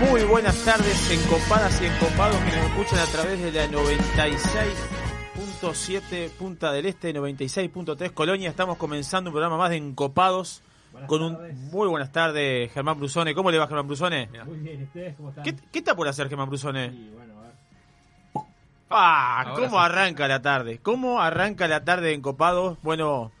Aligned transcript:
Muy 0.00 0.22
buenas 0.24 0.56
tardes, 0.64 1.10
encopadas 1.10 1.80
y 1.82 1.86
encopados 1.86 2.36
que 2.36 2.56
nos 2.56 2.66
escuchan 2.66 2.98
a 3.00 3.06
través 3.06 3.40
de 3.42 3.50
la 3.52 3.66
96.7 3.66 6.30
Punta 6.30 6.70
del 6.72 6.86
Este, 6.86 7.12
96.3 7.14 8.12
Colonia. 8.14 8.48
Estamos 8.50 8.76
comenzando 8.76 9.30
un 9.30 9.34
programa 9.34 9.56
más 9.56 9.70
de 9.70 9.76
encopados 9.76 10.62
Buenas 10.92 11.08
con 11.08 11.22
un 11.22 11.34
tardes. 11.36 11.56
muy 11.56 11.88
buenas 11.88 12.12
tardes, 12.12 12.70
Germán 12.72 12.98
Brusone. 12.98 13.34
¿Cómo 13.34 13.50
le 13.50 13.58
va, 13.58 13.66
Germán 13.66 13.86
Brusone? 13.88 14.28
Muy 14.46 14.58
bien, 14.58 14.80
¿y 14.80 14.84
ustedes 14.84 15.16
cómo 15.16 15.30
están? 15.30 15.42
¿Qué, 15.44 15.56
qué 15.72 15.78
está 15.80 15.96
por 15.96 16.06
hacer, 16.08 16.28
Germán 16.28 16.48
Brusone? 16.48 16.86
Y 16.86 17.10
bueno, 17.10 17.34
a 17.38 17.40
ver. 17.42 17.52
Ah, 18.90 19.40
Ahora 19.42 19.54
¿cómo 19.54 19.68
sí. 19.70 19.76
arranca 19.84 20.28
la 20.28 20.40
tarde? 20.42 20.78
¿Cómo 20.78 21.20
arranca 21.20 21.66
la 21.68 21.84
tarde 21.84 22.14
en 22.14 22.22
Copados? 22.22 22.78
Bueno, 22.82 23.32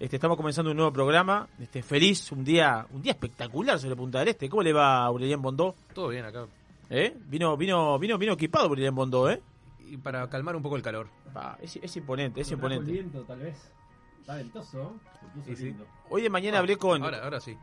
este, 0.00 0.16
estamos 0.16 0.36
comenzando 0.36 0.70
un 0.70 0.76
nuevo 0.76 0.92
programa. 0.92 1.48
Este, 1.60 1.82
feliz, 1.82 2.30
un 2.32 2.44
día, 2.44 2.86
un 2.92 3.02
día 3.02 3.12
espectacular 3.12 3.78
sobre 3.78 3.96
Punta 3.96 4.18
del 4.20 4.28
Este. 4.28 4.48
¿Cómo 4.48 4.62
le 4.62 4.72
va 4.72 4.98
a 5.02 5.04
Aurelien 5.06 5.40
Bondó? 5.40 5.74
Todo 5.94 6.08
bien 6.08 6.24
acá. 6.24 6.46
¿Eh? 6.90 7.16
Vino, 7.28 7.56
vino, 7.56 7.98
vino, 7.98 8.18
vino 8.18 8.32
equipado 8.34 8.66
Aurelien 8.66 8.94
Bondó, 8.94 9.30
¿eh? 9.30 9.40
Y 9.88 9.96
para 9.96 10.28
calmar 10.28 10.56
un 10.56 10.62
poco 10.62 10.76
el 10.76 10.82
calor. 10.82 11.08
Ah, 11.34 11.56
es, 11.60 11.76
es 11.76 11.96
imponente, 11.96 12.40
es 12.40 12.48
trajo 12.48 12.66
El 12.66 12.72
imponente. 12.74 12.92
viento, 12.92 13.22
tal 13.22 13.38
vez. 13.38 13.70
Está 14.20 14.34
ventoso, 14.36 14.94
Sí, 15.46 15.54
sí. 15.56 15.76
Hoy 16.10 16.22
de 16.22 16.30
mañana 16.30 16.58
hablé 16.58 16.76
con. 16.76 17.02
Ahora, 17.02 17.22
ahora 17.24 17.40
sí. 17.40 17.56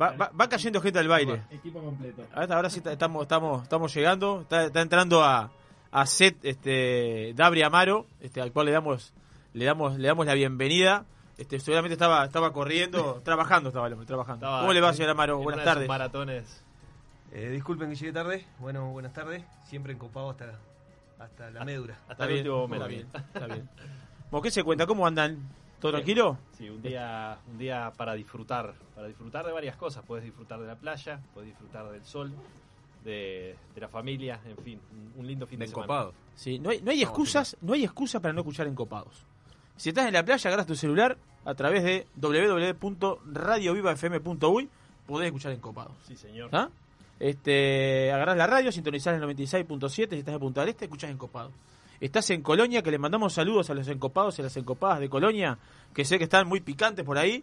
Va, 0.00 0.12
va- 0.12 0.30
va 0.40 0.48
cayendo 0.48 0.80
gente 0.80 0.98
al 1.00 1.08
baile. 1.08 1.42
Equipo 1.50 1.80
completo. 1.80 2.24
Ahora, 2.32 2.56
ahora 2.56 2.70
sí 2.70 2.80
estamos, 2.84 3.22
estamos, 3.22 3.62
estamos 3.64 3.92
llegando. 3.94 4.42
Está, 4.42 4.64
está 4.66 4.80
entrando 4.80 5.24
a, 5.24 5.50
a 5.90 6.06
set 6.06 6.36
este 6.44 7.32
Dabri 7.34 7.62
Amaro, 7.62 8.06
este, 8.20 8.40
al 8.40 8.52
cual 8.52 8.66
le 8.66 8.72
damos, 8.72 9.12
le 9.54 9.64
damos, 9.64 9.98
le 9.98 10.06
damos 10.06 10.26
la 10.26 10.34
bienvenida. 10.34 11.04
Este, 11.38 11.60
seguramente 11.60 11.94
estaba, 11.94 12.24
estaba 12.24 12.52
corriendo, 12.52 13.20
trabajando 13.24 13.68
estaba 13.70 13.86
el 13.86 13.92
hombre, 13.94 14.06
trabajando. 14.06 14.44
Estaba 14.44 14.60
¿Cómo 14.60 14.72
le 14.72 14.80
va, 14.80 14.88
en- 14.88 14.94
señor 14.94 15.10
Amaro? 15.10 15.38
en 15.38 15.44
Buenas 15.44 15.64
tardes. 15.64 15.88
maratones. 15.88 16.64
Eh, 17.32 17.50
disculpen 17.50 17.88
que 17.90 17.96
llegué 17.96 18.12
tarde. 18.12 18.44
Bueno, 18.58 18.90
buenas 18.90 19.12
tardes. 19.12 19.44
Siempre 19.64 19.92
encopado 19.92 20.30
hasta, 20.30 20.58
hasta 21.18 21.50
la 21.50 21.64
médula. 21.64 21.96
Está 22.10 22.26
bien, 22.26 22.46
está 22.46 22.86
bien, 22.86 23.06
está 23.34 23.46
bien. 23.46 23.68
Bueno, 24.30 24.42
¿qué 24.42 24.50
se 24.50 24.62
cuenta? 24.64 24.86
¿Cómo 24.86 25.06
andan? 25.06 25.38
¿Todo 25.80 25.92
Bien. 25.92 26.02
tranquilo? 26.04 26.38
Sí, 26.56 26.68
un 26.68 26.82
día, 26.82 27.38
un 27.46 27.56
día 27.58 27.92
para 27.96 28.14
disfrutar. 28.14 28.74
Para 28.96 29.06
disfrutar 29.06 29.46
de 29.46 29.52
varias 29.52 29.76
cosas. 29.76 30.04
Puedes 30.04 30.24
disfrutar 30.24 30.58
de 30.58 30.66
la 30.66 30.74
playa, 30.74 31.20
puedes 31.34 31.50
disfrutar 31.50 31.88
del 31.90 32.04
sol, 32.04 32.32
de, 33.04 33.54
de 33.74 33.80
la 33.80 33.88
familia, 33.88 34.40
en 34.44 34.56
fin. 34.58 34.80
Un, 35.16 35.24
lindo 35.26 35.46
fin 35.46 35.58
de, 35.60 35.66
De 35.66 35.70
semana. 35.70 35.84
encopado. 35.84 36.14
Sí, 36.34 36.58
no 36.58 36.70
hay, 36.70 36.82
no 36.82 36.90
hay 36.90 37.02
excusas, 37.02 37.56
no 37.60 37.74
hay 37.74 37.84
excusa 37.84 38.18
para 38.20 38.32
no 38.34 38.40
escuchar 38.40 38.66
encopados. 38.66 39.24
Si 39.78 39.88
estás 39.90 40.06
en 40.06 40.12
la 40.12 40.24
playa, 40.24 40.48
agarras 40.48 40.66
tu 40.66 40.74
celular 40.74 41.16
a 41.44 41.54
través 41.54 41.84
de 41.84 42.08
www.radiovivafm.uy, 42.16 44.68
podés 45.06 45.26
escuchar 45.26 45.52
encopados. 45.52 45.92
Sí, 46.06 46.16
señor. 46.16 46.50
¿Ah? 46.52 46.68
Este, 47.20 48.12
agarrás 48.12 48.36
la 48.36 48.46
radio, 48.46 48.70
sintonizás 48.70 49.14
el 49.14 49.22
96.7, 49.22 49.90
si 49.90 50.02
estás 50.02 50.34
en 50.34 50.40
Punta 50.40 50.60
del 50.60 50.68
Este, 50.70 50.84
escuchás 50.84 51.10
Encopados. 51.10 51.52
Estás 52.00 52.30
en 52.30 52.42
Colonia, 52.42 52.82
que 52.82 52.92
le 52.92 52.98
mandamos 52.98 53.32
saludos 53.32 53.70
a 53.70 53.74
los 53.74 53.88
encopados 53.88 54.38
y 54.38 54.42
a 54.42 54.44
las 54.44 54.56
encopadas 54.56 55.00
de 55.00 55.08
Colonia, 55.08 55.58
que 55.92 56.04
sé 56.04 56.18
que 56.18 56.24
están 56.24 56.46
muy 56.46 56.60
picantes 56.60 57.04
por 57.04 57.18
ahí, 57.18 57.42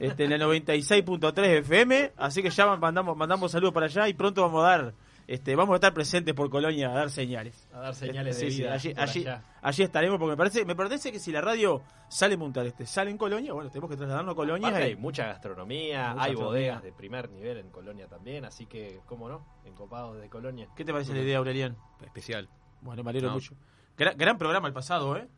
este, 0.00 0.24
en 0.24 0.32
el 0.32 0.42
96.3 0.42 1.58
FM, 1.58 2.10
así 2.16 2.42
que 2.42 2.50
ya 2.50 2.76
mandamos, 2.76 3.16
mandamos 3.16 3.52
saludos 3.52 3.72
para 3.72 3.86
allá 3.86 4.08
y 4.08 4.14
pronto 4.14 4.42
vamos 4.42 4.64
a 4.64 4.68
dar, 4.68 4.94
este, 5.26 5.54
vamos 5.56 5.72
a 5.74 5.76
estar 5.76 5.94
presentes 5.94 6.34
por 6.34 6.50
Colonia 6.50 6.90
a 6.90 6.94
dar 6.94 7.10
señales. 7.10 7.68
A 7.72 7.80
dar 7.80 7.94
señales 7.94 8.38
de 8.38 8.50
sí, 8.50 8.58
vida. 8.58 9.40
allí, 9.62 9.82
estaremos, 9.82 10.18
porque 10.18 10.30
me 10.32 10.36
parece, 10.36 10.64
me 10.64 10.74
parece 10.74 11.12
que 11.12 11.18
si 11.18 11.32
la 11.32 11.40
radio 11.40 11.82
sale 12.08 12.34
en 12.34 12.40
Punta 12.40 12.60
del 12.60 12.68
Este, 12.70 12.86
sale 12.86 13.10
en 13.10 13.16
Colonia, 13.18 13.52
bueno, 13.52 13.70
tenemos 13.70 13.90
que 13.90 13.96
trasladarnos 13.96 14.32
a 14.32 14.36
Colonia. 14.36 14.68
Aparte 14.68 14.86
y- 14.86 14.90
hay 14.90 14.96
mucha 14.96 15.26
gastronomía, 15.26 15.98
Mucha 16.10 16.10
hay 16.10 16.16
gastronomía. 16.32 16.44
bodegas 16.46 16.82
de 16.82 16.92
primer 16.92 17.30
nivel 17.30 17.58
en 17.58 17.70
Colonia 17.70 18.06
también, 18.08 18.44
así 18.44 18.66
que, 18.66 19.00
¿cómo 19.06 19.28
no? 19.28 19.44
Encopados 19.64 20.20
de 20.20 20.28
Colonia. 20.28 20.68
¿Qué 20.76 20.84
te 20.84 20.92
parece 20.92 21.12
la 21.14 21.20
idea, 21.22 21.38
Aurelian? 21.38 21.76
Especial. 22.04 22.48
Bueno, 22.80 23.02
me 23.04 23.10
alegro 23.10 23.28
No. 23.28 23.34
mucho. 23.34 23.54
Gran, 23.96 24.16
gran 24.18 24.38
programa 24.38 24.66
el 24.68 24.74
pasado, 24.74 25.16
¿eh? 25.16 25.28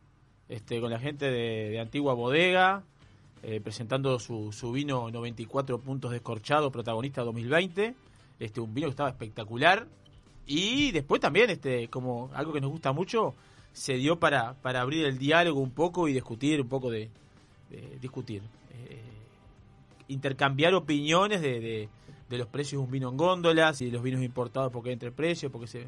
Este, 0.49 0.79
con 0.81 0.91
la 0.91 0.99
gente 0.99 1.25
de, 1.25 1.69
de 1.69 1.79
Antigua 1.79 2.13
Bodega, 2.13 2.83
eh, 3.43 3.59
presentando 3.61 4.17
su, 4.19 4.51
su 4.51 4.71
vino 4.71 5.09
94 5.11 5.79
puntos 5.79 6.11
descorchado, 6.11 6.71
protagonista 6.71 7.23
2020. 7.23 7.93
Este, 8.39 8.59
un 8.61 8.73
vino 8.73 8.87
que 8.87 8.91
estaba 8.91 9.09
espectacular. 9.09 9.87
Y 10.45 10.91
después 10.91 11.21
también, 11.21 11.49
este, 11.49 11.87
como 11.89 12.29
algo 12.33 12.53
que 12.53 12.61
nos 12.61 12.69
gusta 12.71 12.91
mucho, 12.91 13.33
se 13.73 13.93
dio 13.95 14.19
para, 14.19 14.53
para 14.61 14.81
abrir 14.81 15.05
el 15.05 15.17
diálogo 15.17 15.59
un 15.59 15.71
poco 15.71 16.07
y 16.07 16.13
discutir 16.13 16.61
un 16.61 16.69
poco 16.69 16.91
de, 16.91 17.09
discutir. 17.99 18.41
eh, 18.73 19.01
intercambiar 20.07 20.73
opiniones 20.75 21.41
de, 21.41 21.59
de- 21.59 21.89
los 22.37 22.47
precios 22.47 22.81
de 22.81 22.85
un 22.85 22.91
vino 22.91 23.09
en 23.09 23.17
góndolas 23.17 23.81
y 23.81 23.89
los 23.89 24.03
vinos 24.03 24.21
importados 24.21 24.71
porque 24.71 24.91
entre 24.91 25.11
precios, 25.11 25.51
porque 25.51 25.67
se 25.67 25.87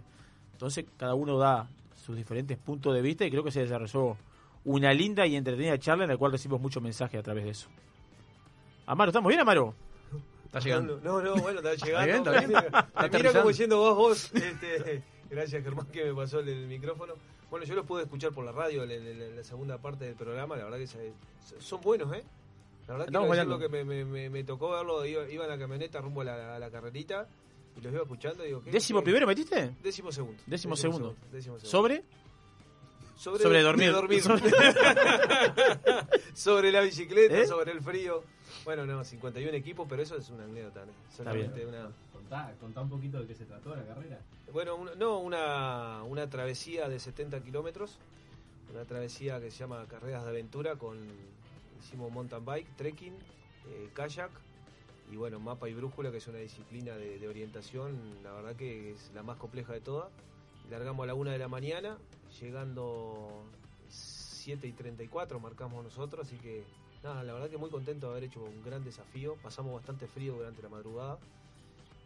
entonces 0.54 0.86
cada 0.98 1.14
uno 1.14 1.38
da 1.38 1.68
sus 2.06 2.16
diferentes 2.16 2.58
puntos 2.58 2.94
de 2.96 3.02
vista 3.02 3.26
y 3.26 3.30
creo 3.32 3.44
que 3.44 3.52
se 3.52 3.62
desarrolló 3.62 4.16
una 4.64 4.94
linda 4.94 5.28
y 5.28 5.36
entretenida 5.36 5.78
charla 5.78 6.06
en 6.06 6.10
la 6.12 6.18
cual 6.18 6.32
recibimos 6.32 6.62
muchos 6.62 6.82
mensajes 6.82 7.20
a 7.20 7.24
través 7.24 7.44
de 7.44 7.50
eso. 7.52 7.68
Amaro, 8.86 9.10
¿estamos 9.10 9.28
bien, 9.30 9.42
Amaro? 9.42 9.74
Está 10.48 10.60
llegando. 10.60 11.00
No, 11.04 11.22
no, 11.22 11.36
bueno, 11.36 11.60
está 11.62 11.76
llegando. 11.86 12.06
bien, 12.06 12.18
está 12.18 12.32
bien. 12.32 12.42
Te 12.52 12.68
miro 12.68 12.88
aterrizando. 12.96 13.40
como 13.40 13.50
diciendo 13.50 13.78
vos, 13.78 13.96
vos. 13.96 14.32
Este, 14.34 15.04
gracias, 15.30 15.64
Germán, 15.64 15.86
que 15.88 16.04
me 16.06 16.14
pasó 16.16 16.40
el, 16.40 16.50
el 16.50 16.68
micrófono. 16.68 17.14
Bueno, 17.50 17.66
yo 17.66 17.76
los 17.76 17.86
pude 17.86 18.04
escuchar 18.04 18.32
por 18.34 18.44
la 18.44 18.52
radio 18.52 18.84
en, 18.84 18.92
en- 18.92 19.22
en 19.22 19.36
la 19.38 19.44
segunda 19.44 19.78
parte 19.78 20.04
del 20.06 20.16
programa. 20.16 20.58
La 20.58 20.66
verdad 20.66 20.80
que 20.80 20.88
se- 20.88 21.14
son 21.60 21.80
buenos, 21.82 22.14
¿eh? 22.14 22.24
La 22.88 22.94
verdad 22.98 23.22
que 23.22 23.28
decir 23.36 23.48
lo 23.48 23.60
que 23.60 23.70
me, 23.70 23.84
me- 23.86 24.04
me- 24.06 24.30
me 24.30 24.44
tocó 24.44 24.72
verlo. 24.72 25.06
Iba, 25.06 25.30
iba 25.30 25.44
en 25.46 25.50
la 25.52 25.58
camioneta 25.58 26.00
rumbo 26.02 26.22
a 26.22 26.26
la, 26.26 26.56
a 26.56 26.60
la 26.60 26.70
carrerita 26.72 27.28
y 27.78 27.82
los 27.82 27.94
iba 27.94 28.02
escuchando. 28.04 28.44
Digo, 28.44 28.62
¿qué- 28.64 28.72
¿Décimo 28.72 29.00
qué- 29.00 29.06
primero 29.06 29.28
metiste? 29.28 29.76
Décimo 29.84 30.12
segundo. 30.12 30.42
Décimo 30.46 30.76
segundo. 30.76 31.16
décimo 31.32 31.60
segundo. 31.60 31.70
¿Sobre? 31.70 32.04
Sobre, 33.16 33.44
sobre 33.44 33.62
dormir. 33.64 33.88
de 33.88 33.92
dormir. 33.94 34.22
Sobre- 34.22 34.52
sobre 36.34 36.72
la 36.72 36.82
bicicleta, 36.82 37.40
¿Eh? 37.40 37.48
sobre 37.48 37.72
el 37.72 37.82
frío. 37.82 38.24
Bueno, 38.68 38.86
no, 38.86 39.02
51 39.02 39.56
equipos, 39.56 39.88
pero 39.88 40.02
eso 40.02 40.18
es 40.18 40.30
una 40.30 40.44
anécdota. 40.44 40.86
¿no? 40.86 40.92
Solamente 41.16 41.66
una. 41.66 41.90
Contá, 42.12 42.54
contá 42.60 42.82
un 42.82 42.90
poquito 42.90 43.18
de 43.22 43.26
qué 43.26 43.34
se 43.34 43.46
trató 43.46 43.74
la 43.74 43.86
carrera. 43.86 44.20
Bueno, 44.52 44.76
una- 44.76 44.94
no, 44.96 45.20
una, 45.20 46.04
una 46.04 46.30
travesía 46.30 46.90
de 46.90 47.00
70 47.00 47.40
kilómetros, 47.46 47.98
una 48.70 48.84
travesía 48.84 49.40
que 49.40 49.52
se 49.52 49.60
llama 49.60 49.86
Carreras 49.88 50.26
de 50.26 50.32
Aventura, 50.32 50.76
con 50.76 50.98
hicimos 51.80 52.12
mountain 52.12 52.44
bike, 52.44 52.68
trekking, 52.76 53.14
eh, 53.70 53.90
kayak 53.94 54.32
y 55.14 55.16
bueno, 55.16 55.40
mapa 55.40 55.70
y 55.70 55.74
brújula, 55.74 56.12
que 56.12 56.18
es 56.18 56.28
una 56.28 56.40
disciplina 56.40 56.98
de, 56.98 57.20
de 57.20 57.28
orientación, 57.30 58.22
la 58.22 58.34
verdad 58.34 58.58
que 58.58 58.92
es 58.92 59.12
la 59.16 59.24
más 59.24 59.38
compleja 59.38 59.72
de 59.72 59.80
todas. 59.80 60.10
Largamos 60.70 61.06
a 61.06 61.08
la 61.08 61.14
una 61.14 61.32
de 61.32 61.38
la 61.40 61.48
mañana, 61.48 61.98
llegando 62.42 63.46
7 63.88 64.68
y 64.68 64.74
34 64.74 65.40
marcamos 65.40 65.82
nosotros, 65.86 66.28
así 66.28 66.36
que 66.36 66.66
la 67.16 67.34
verdad 67.34 67.50
que 67.50 67.58
muy 67.58 67.70
contento 67.70 68.08
de 68.08 68.12
haber 68.12 68.24
hecho 68.26 68.42
un 68.44 68.64
gran 68.64 68.84
desafío, 68.84 69.36
pasamos 69.42 69.74
bastante 69.74 70.08
frío 70.08 70.34
durante 70.34 70.62
la 70.62 70.70
madrugada 70.70 71.18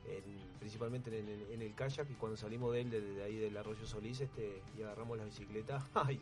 en- 0.06 0.60
principalmente 0.60 1.18
en 1.18 1.62
el, 1.62 1.76
kayak 1.76 2.10
y 2.10 2.16
cuando 2.16 2.38
salimos 2.38 2.72
de 2.74 2.82
él, 2.82 2.90
de, 2.90 3.24
ahí 3.24 3.38
del 3.38 3.56
arroyo 3.58 3.86
Solís, 3.86 4.22
este, 4.22 4.62
y 4.78 4.82
agarramos 4.82 5.18
la 5.18 5.26
bicicleta, 5.26 5.90
¡ay! 5.94 6.20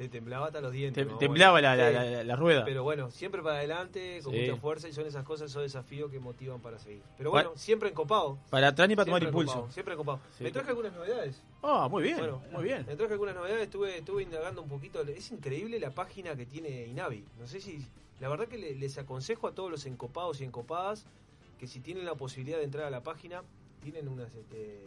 Te, 0.00 0.08
te 0.08 0.08
temblaba 0.08 0.46
hasta 0.46 0.62
los 0.62 0.72
dientes. 0.72 1.06
Te- 1.06 1.14
temblaba 1.16 1.60
la, 1.60 1.74
Bueno, 1.74 1.92
la, 1.92 2.02
sí. 2.04 2.10
la- 2.10 2.24
la 2.24 2.36
rueda. 2.36 2.64
Pero 2.64 2.82
bueno, 2.82 3.10
siempre 3.10 3.42
para 3.42 3.56
adelante, 3.58 4.20
con 4.24 4.32
Sí. 4.32 4.40
mucha 4.40 4.56
fuerza, 4.56 4.88
y 4.88 4.94
son 4.94 5.06
esas 5.06 5.24
cosas, 5.24 5.50
esos 5.50 5.60
desafíos 5.62 6.10
que 6.10 6.18
motivan 6.18 6.58
para 6.62 6.78
seguir. 6.78 7.02
Pero 7.18 7.30
Pa- 7.30 7.42
bueno, 7.42 7.52
siempre 7.56 7.90
encopado. 7.90 8.38
Para 8.48 8.68
atrás 8.68 8.88
y 8.88 8.96
para 8.96 9.04
tomar 9.04 9.22
impulso. 9.22 9.52
encopado, 9.52 9.72
siempre 9.74 9.92
encopado. 9.94 10.20
Sí. 10.38 10.44
Me 10.44 10.52
traje 10.52 10.70
algunas 10.70 10.94
novedades. 10.94 11.42
Ah, 11.62 11.86
muy 11.90 12.02
bien, 12.04 12.16
Bueno, 12.16 12.42
muy 12.50 12.64
bien. 12.64 12.86
Me 12.86 12.96
traje 12.96 13.12
algunas 13.12 13.34
novedades, 13.34 13.62
estuve, 13.64 13.98
estuve 13.98 14.22
indagando 14.22 14.62
un 14.62 14.68
poquito. 14.70 15.02
Es 15.02 15.30
increíble 15.32 15.78
la 15.78 15.90
página 15.90 16.34
que 16.34 16.46
tiene 16.46 16.86
Inavi. 16.86 17.22
No 17.38 17.46
sé 17.46 17.60
si. 17.60 17.84
La 18.20 18.30
verdad 18.30 18.48
que 18.48 18.56
le- 18.56 18.74
les 18.76 18.96
aconsejo 18.96 19.48
a 19.48 19.52
todos 19.52 19.70
los 19.70 19.84
encopados 19.84 20.40
y 20.40 20.44
encopadas 20.44 21.04
que 21.58 21.66
si 21.66 21.80
tienen 21.80 22.06
la 22.06 22.14
posibilidad 22.14 22.56
de 22.56 22.64
entrar 22.64 22.86
a 22.86 22.90
la 22.90 23.02
página, 23.02 23.42
tienen 23.82 24.08
unas 24.08 24.34
este, 24.34 24.80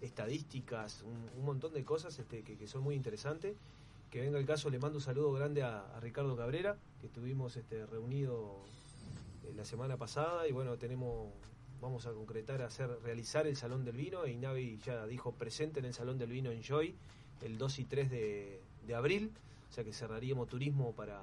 estadísticas, 0.00 1.02
un, 1.02 1.28
un 1.40 1.44
montón 1.44 1.72
de 1.72 1.84
cosas 1.84 2.18
este, 2.18 2.42
que, 2.42 2.56
que 2.56 2.66
son 2.68 2.82
muy 2.82 2.94
interesantes. 2.94 3.56
Que 4.10 4.20
venga 4.20 4.38
el 4.38 4.46
caso, 4.46 4.70
le 4.70 4.78
mando 4.78 4.98
un 4.98 5.02
saludo 5.04 5.32
grande 5.32 5.62
a, 5.62 5.80
a 5.94 6.00
Ricardo 6.00 6.36
Cabrera, 6.36 6.76
que 7.00 7.06
estuvimos 7.06 7.56
este, 7.56 7.86
reunidos 7.86 8.56
eh, 9.44 9.52
la 9.54 9.64
semana 9.64 9.96
pasada 9.96 10.48
y 10.48 10.52
bueno, 10.52 10.76
tenemos 10.76 11.32
vamos 11.80 12.06
a 12.06 12.12
concretar, 12.12 12.60
hacer, 12.60 12.90
realizar 13.02 13.46
el 13.46 13.56
Salón 13.56 13.84
del 13.84 13.96
Vino 13.96 14.24
e 14.24 14.32
Inavi 14.32 14.78
ya 14.84 15.06
dijo 15.06 15.32
presente 15.32 15.78
en 15.80 15.86
el 15.86 15.94
Salón 15.94 16.18
del 16.18 16.28
Vino 16.30 16.50
en 16.50 16.62
Joy 16.62 16.94
el 17.40 17.56
2 17.56 17.78
y 17.78 17.84
3 17.84 18.10
de, 18.10 18.60
de 18.86 18.94
abril, 18.94 19.32
o 19.70 19.72
sea 19.72 19.82
que 19.84 19.92
cerraríamos 19.94 20.46
turismo 20.48 20.92
para 20.92 21.22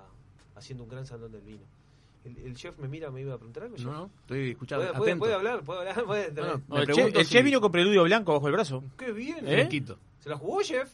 haciendo 0.55 0.83
un 0.83 0.89
gran 0.89 1.05
Salón 1.05 1.31
del 1.31 1.41
Vino. 1.41 1.63
El, 2.25 2.37
el 2.39 2.55
chef 2.55 2.77
me 2.79 2.87
mira, 2.87 3.11
me 3.11 3.21
iba 3.21 3.35
a 3.35 3.37
preguntar 3.37 3.63
algo. 3.63 3.75
chef? 3.75 3.85
No, 3.85 3.91
no, 3.93 4.09
estoy 4.21 4.49
escuchando. 4.51 4.85
¿Puede, 4.85 4.97
puede- 4.97 5.11
atento. 5.11 5.19
puede 5.19 5.33
hablar? 5.35 5.63
¿Puede 5.63 5.79
hablar? 5.79 6.05
¿Puede 6.05 6.31
No, 6.31 6.41
no, 6.67 6.77
el, 6.77 6.85
chef, 6.87 6.95
pregunto 6.95 7.19
el 7.19 7.25
si- 7.25 7.31
chef 7.33 7.43
vino 7.45 7.61
con 7.61 7.71
preludio 7.71 8.03
blanco 8.05 8.33
bajo 8.33 8.47
el 8.47 8.53
brazo. 8.53 8.83
¡Qué 8.97 9.11
bien! 9.11 9.39
¿Eh? 9.47 9.51
Fresquito. 9.51 9.99
¿Se 10.19 10.29
la 10.29 10.37
jugó, 10.37 10.61
chef? 10.63 10.91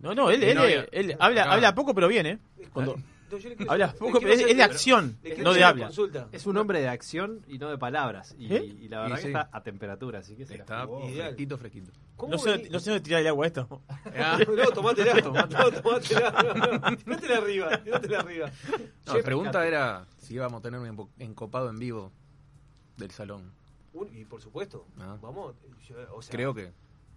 No, 0.00 0.14
no, 0.14 0.30
él, 0.30 0.42
él, 0.42 0.56
no, 0.56 0.64
él, 0.64 1.16
habla, 1.18 1.44
habla 1.52 1.74
poco 1.74 1.94
pero 1.94 2.08
bien, 2.08 2.26
¿eh? 2.26 2.38
Cuando, 2.72 2.96
no, 3.30 3.36
yo 3.38 3.48
le 3.48 3.54
quiero 3.56 3.70
Habla 3.70 3.92
poco, 3.92 4.18
pero 4.20 4.32
es, 4.32 4.56
de 4.56 4.62
acción, 4.62 5.18
no 5.38 5.52
de 5.52 5.62
habla. 5.62 5.86
Consulta. 5.86 6.28
Es 6.32 6.46
un 6.46 6.56
hombre 6.56 6.80
de 6.80 6.88
acción 6.88 7.44
y 7.46 7.58
no 7.58 7.68
de 7.70 7.78
palabras. 7.78 8.34
Y, 8.38 8.52
¿Eh? 8.54 8.64
y 8.64 8.88
la 8.88 9.02
verdad 9.02 9.12
Y 9.12 9.16
que 9.16 9.22
sí. 9.22 9.26
está 9.28 9.48
a 9.52 9.62
temperatura, 9.62 10.18
así 10.20 10.34
que 10.36 10.46
se 10.46 10.54
Está 10.54 10.86
ideal. 11.04 11.26
fresquito, 11.28 11.58
fresquito. 11.58 11.92
¿Cómo 12.16 12.32
No 12.32 12.38
sé, 12.38 12.68
no 12.70 12.80
sé 12.80 12.90
dónde 12.90 13.04
tirar 13.04 13.20
el 13.20 13.26
agua 13.28 13.46
esto. 13.46 13.82
Ah, 14.16 14.38
No, 14.48 14.70
tomátela. 14.72 15.14
No, 15.14 15.70
tomátela. 15.70 16.96
Tirátela 17.04 17.36
arriba. 17.42 17.78
Tirátela 17.84 18.18
arriba. 18.20 18.50
no, 19.06 19.16
la 19.16 19.22
pregunta 19.22 19.66
era 19.66 20.06
si 20.18 20.34
íbamos 20.34 20.58
a 20.60 20.62
tener 20.62 20.80
un 20.80 21.10
encopado 21.18 21.70
en 21.70 21.78
vivo 21.78 22.10
del 22.96 23.10
salón. 23.10 23.52
Un- 23.92 24.16
y 24.16 24.24
por 24.24 24.40
supuesto, 24.42 24.86
Ah. 24.98 25.16
vamos. 25.20 25.54
yo- 25.88 25.96
o 26.14 26.22
sea, 26.22 26.32
Creo 26.32 26.52
que 26.54 26.72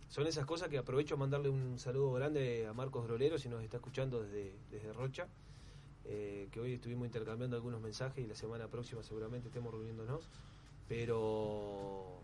Son 0.07 0.27
esas 0.27 0.45
cosas 0.45 0.69
que 0.69 0.77
aprovecho 0.77 1.15
a 1.15 1.17
mandarle 1.17 1.49
un 1.49 1.79
saludo 1.79 2.13
grande 2.13 2.67
a 2.67 2.73
Marcos 2.73 3.05
Grolero, 3.05 3.37
si 3.37 3.49
nos 3.49 3.63
está 3.63 3.77
escuchando 3.77 4.21
desde, 4.23 4.53
desde 4.69 4.93
Rocha. 4.93 5.27
eh, 6.05 6.49
que 6.51 6.59
hoy 6.59 6.73
estuvimos 6.73 7.05
intercambiando 7.05 7.55
algunos 7.55 7.81
mensajes 7.81 8.23
y 8.23 8.27
la 8.27 8.35
semana 8.35 8.67
próxima 8.67 9.03
seguramente 9.03 9.47
estemos 9.47 9.73
reuniéndonos. 9.73 10.29
Pero. 10.87 12.21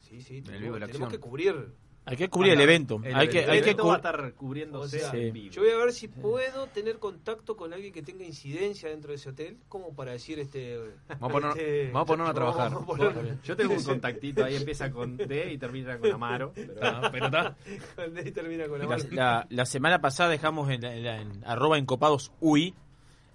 Sí, 0.00 0.20
sí, 0.20 0.42
tenemos, 0.42 1.08
que 1.08 1.18
cubrir. 1.18 1.72
Hay 2.04 2.16
que 2.16 2.28
cubrir 2.28 2.54
el 2.54 2.60
evento. 2.60 3.00
El 3.04 3.14
Hay 3.14 3.28
que, 3.28 3.38
hay 3.40 3.60
que 3.62 3.70
evento 3.70 3.86
va 3.86 3.94
a 3.94 3.96
estar 3.98 4.32
cubriéndose 4.34 4.96
O 4.96 5.00
sea, 5.00 5.10
Sí. 5.12 5.18
en 5.28 5.32
vivo. 5.32 5.52
Yo 5.52 5.62
voy 5.62 5.70
a 5.70 5.76
ver 5.76 5.92
si 5.92 6.08
puedo 6.08 6.66
tener 6.66 6.98
contacto 6.98 7.56
con 7.56 7.72
alguien 7.72 7.92
que 7.92 8.02
tenga 8.02 8.24
incidencia 8.24 8.88
dentro 8.88 9.10
de 9.10 9.16
ese 9.16 9.28
hotel, 9.30 9.56
como 9.68 9.94
para 9.94 10.10
decir 10.10 10.40
este. 10.40 10.78
Vamos 11.20 11.30
a 11.30 11.32
poner- 11.32 11.50
este- 11.58 11.90
ponernos 11.92 12.28
a 12.30 12.34
trabajar. 12.34 12.72
vamos 12.72 12.82
a 13.00 13.12
poner- 13.12 13.40
Yo 13.44 13.56
tengo 13.56 13.74
un 13.74 13.84
contactito, 13.84 14.44
ahí 14.44 14.56
empieza 14.56 14.90
con 14.90 15.16
D 15.16 15.52
y 15.52 15.58
termina 15.58 15.96
con 15.98 16.10
Amaro. 16.12 16.52
pero- 16.54 16.74
pero 17.12 17.26
está. 17.26 17.56
Cuando 17.94 18.20
ahí 18.20 18.32
termina 18.32 18.66
con 18.66 18.78
la 18.80 18.84
La, 18.86 18.96
mano. 18.96 19.04
la- 19.12 19.46
la 19.48 19.64
semana 19.66 20.00
pasada 20.00 20.30
dejamos 20.30 20.70
en, 20.70 20.84
en 20.84 21.44
arroba 21.46 21.78
encopados 21.78 22.32
UI 22.40 22.74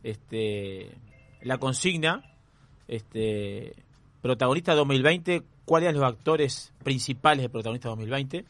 este, 0.03 0.91
la 1.41 1.57
consigna 1.57 2.23
este, 2.87 3.75
protagonista 4.21 4.73
2020 4.75 5.43
cuáles 5.65 5.89
eran 5.89 6.01
los 6.01 6.09
actores 6.11 6.73
principales 6.83 7.43
de 7.43 7.49
protagonista 7.49 7.89
2020 7.89 8.45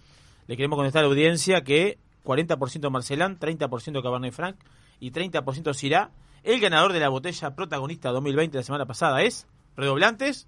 le 0.47 0.57
queremos 0.57 0.77
contestar 0.77 1.01
a 1.01 1.03
la 1.03 1.09
audiencia 1.09 1.63
que 1.63 1.99
40% 2.23 2.89
Marcelán 2.89 3.39
30% 3.39 4.01
Cabernet 4.01 4.33
Franc 4.33 4.57
y 4.99 5.11
30% 5.11 5.73
Syrah 5.73 6.11
el 6.44 6.59
ganador 6.59 6.94
de 6.94 6.99
la 6.99 7.09
botella 7.09 7.55
protagonista 7.55 8.11
2020 8.11 8.57
la 8.57 8.63
semana 8.63 8.85
pasada 8.85 9.21
es 9.21 9.47
redoblantes 9.75 10.47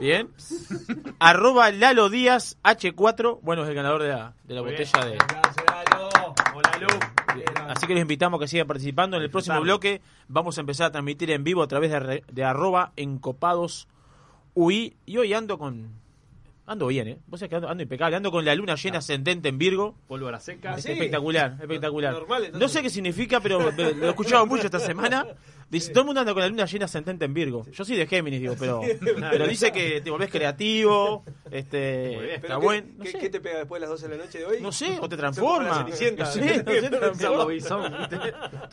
bien 0.00 0.30
arroba 1.18 1.70
Lalo 1.70 2.08
Díaz 2.08 2.58
H4 2.64 3.40
bueno 3.42 3.62
es 3.62 3.68
el 3.68 3.74
ganador 3.74 4.02
de 4.02 4.08
la, 4.08 4.34
de 4.44 4.54
la 4.54 4.60
botella 4.60 5.04
de 5.04 5.16
Gracias, 5.16 5.64
Lalo. 5.66 6.34
Hola, 6.54 6.78
Lu. 6.78 6.86
Así 7.68 7.86
que 7.86 7.94
los 7.94 8.02
invitamos 8.02 8.38
a 8.38 8.40
que 8.42 8.48
sigan 8.48 8.66
participando. 8.66 9.16
En 9.16 9.22
el 9.22 9.30
próximo 9.30 9.60
bloque 9.60 10.00
vamos 10.28 10.56
a 10.58 10.60
empezar 10.60 10.86
a 10.86 10.92
transmitir 10.92 11.30
en 11.30 11.44
vivo 11.44 11.62
a 11.62 11.68
través 11.68 11.90
de, 11.90 12.22
de 12.30 12.44
arroba 12.44 12.92
encopados 12.96 13.88
UI. 14.54 14.96
Y 15.06 15.18
hoy 15.18 15.34
ando 15.34 15.58
con... 15.58 16.03
Ando 16.66 16.86
bien, 16.86 17.08
¿eh? 17.08 17.18
Vos 17.26 17.40
sabés 17.40 17.50
que 17.50 17.56
ando, 17.56 17.68
ando 17.68 17.82
impecable. 17.82 18.16
Ando 18.16 18.30
con 18.30 18.42
la 18.44 18.54
luna 18.54 18.74
llena 18.74 18.98
ascendente 18.98 19.50
en 19.50 19.58
Virgo. 19.58 19.96
Pólvora 20.08 20.40
seca. 20.40 20.72
Ah, 20.72 20.78
Es 20.78 20.84
sí? 20.84 20.92
espectacular, 20.92 21.58
espectacular. 21.60 22.14
Normal, 22.14 22.50
no 22.54 22.68
sé 22.68 22.80
qué 22.80 22.88
significa, 22.88 23.40
pero 23.40 23.60
lo 23.70 24.06
he 24.06 24.08
escuchado 24.08 24.46
mucho 24.46 24.64
esta 24.66 24.80
semana. 24.80 25.26
Dice, 25.68 25.90
todo 25.92 26.02
el 26.02 26.06
mundo 26.06 26.20
anda 26.20 26.32
con 26.32 26.42
la 26.42 26.48
luna 26.48 26.64
llena 26.66 26.84
ascendente 26.86 27.24
en 27.26 27.34
Virgo. 27.34 27.66
Yo 27.70 27.84
soy 27.84 27.96
de 27.96 28.06
Géminis, 28.06 28.40
digo, 28.40 28.54
pero, 28.58 28.80
pero 29.30 29.46
dice 29.46 29.72
que 29.72 30.00
te 30.00 30.10
volvés 30.10 30.30
creativo, 30.30 31.24
este, 31.50 32.08
bien. 32.10 32.24
está 32.30 32.40
¿Pero 32.48 32.60
bueno. 32.60 32.86
qué, 32.86 32.92
No 32.98 33.04
qué- 33.04 33.10
sé. 33.10 33.18
qué 33.18 33.30
te 33.30 33.40
pega 33.40 33.58
después 33.58 33.80
de 33.80 33.86
las 33.86 33.90
12 33.90 34.08
de 34.08 34.16
la 34.16 34.24
noche 34.24 34.38
de 34.38 34.46
hoy? 34.46 34.60
No 34.60 34.72
sé, 34.72 34.98
o 35.00 35.08
te 35.08 35.16
transforma. 35.16 35.82
No 35.88 35.94
sé, 35.96 36.12
no 36.16 36.26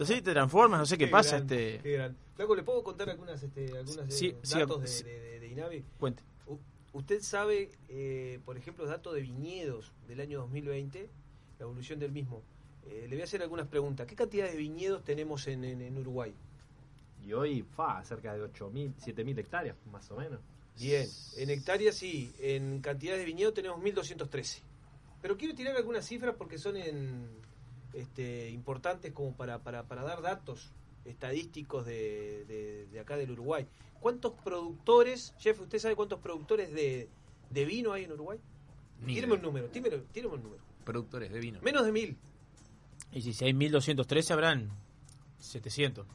sé, 0.06 0.22
te 0.22 0.32
transformas, 0.32 0.80
no 0.80 0.86
sé 0.86 0.98
qué, 0.98 1.08
pasa. 1.08 1.38
este 1.38 1.80
qué 1.84 2.12
¿le 2.56 2.64
puedo 2.64 2.84
contar 2.84 3.10
algunas, 3.10 3.42
este, 3.44 3.66
algunas 3.78 4.06
eh, 4.08 4.12
Sí, 4.12 4.36
datos 4.60 4.90
sí. 4.90 5.04
de, 5.04 5.10
de, 5.12 5.20
de- 5.20 5.40
de 5.42 5.48
Inavi? 5.48 5.84
Cuente. 6.00 6.24
¿Usted 6.94 7.22
sabe, 7.22 7.70
eh, 7.90 8.40
por 8.46 8.58
ejemplo, 8.58 8.86
datos 8.86 9.14
de 9.14 9.22
viñedos 9.22 9.92
del 10.08 10.20
año 10.20 10.40
2020? 10.42 11.10
La 11.60 11.64
evolución 11.66 12.00
del 12.00 12.12
mismo. 12.12 12.42
Eh, 12.86 13.06
le 13.08 13.16
voy 13.16 13.22
a 13.22 13.24
hacer 13.24 13.42
algunas 13.42 13.68
preguntas. 13.68 14.08
¿Qué 14.08 14.16
cantidad 14.16 14.50
de 14.50 14.58
viñedos 14.58 15.04
tenemos 15.04 15.48
en, 15.48 15.64
en- 15.64 15.82
en 15.82 15.98
Uruguay? 15.98 16.34
Y 17.26 17.34
hoy, 17.34 17.62
fa, 17.62 18.04
cerca 18.04 18.34
de 18.34 18.42
8.000, 18.44 18.94
7.000 18.98 19.38
hectáreas, 19.40 19.76
más 19.92 20.10
o 20.12 20.18
menos. 20.18 20.40
Bien, 20.80 21.08
en 21.38 21.50
hectáreas 21.52 21.96
sí, 21.96 22.34
en 22.40 22.82
cantidades 22.82 23.20
de 23.20 23.26
viñedos 23.26 23.54
tenemos 23.54 23.80
1213. 23.82 24.62
Pero 25.22 25.38
quiero 25.38 25.54
tirar 25.54 25.76
algunas 25.78 26.06
cifras 26.06 26.36
porque 26.36 26.58
son 26.58 26.76
en, 26.78 27.28
este, 27.94 28.50
importantes 28.50 29.14
como 29.14 29.34
para, 29.34 29.60
para, 29.60 29.84
para 29.84 30.02
dar 30.04 30.22
datos 30.22 30.72
estadísticos 31.06 31.86
de, 31.86 32.46
de- 32.48 32.88
de 32.92 33.00
acá 33.00 33.18
del 33.18 33.32
Uruguay. 33.32 33.66
¿Cuántos 34.00 34.34
productores, 34.44 35.34
Jeff, 35.40 35.60
usted 35.62 35.80
sabe 35.80 35.96
cuántos 35.96 36.20
productores 36.20 36.72
de, 36.74 37.08
de 37.50 37.66
vino 37.66 37.94
hay 37.94 38.06
en 38.06 38.12
Uruguay? 38.14 38.40
Tíreme 39.06 39.34
un 39.34 39.42
número, 39.42 39.68
tíreme, 39.68 40.04
tíreme 40.12 40.36
un 40.36 40.44
número. 40.44 40.62
Productores 40.84 41.32
de 41.32 41.40
vino. 41.40 41.60
Menos 41.62 41.86
de 41.86 41.92
mil. 41.92 42.18
Y 43.12 43.22
si 43.34 43.46
hay 43.46 43.54
1213 43.54 44.34
habrán 44.34 44.70
700. 45.40 46.06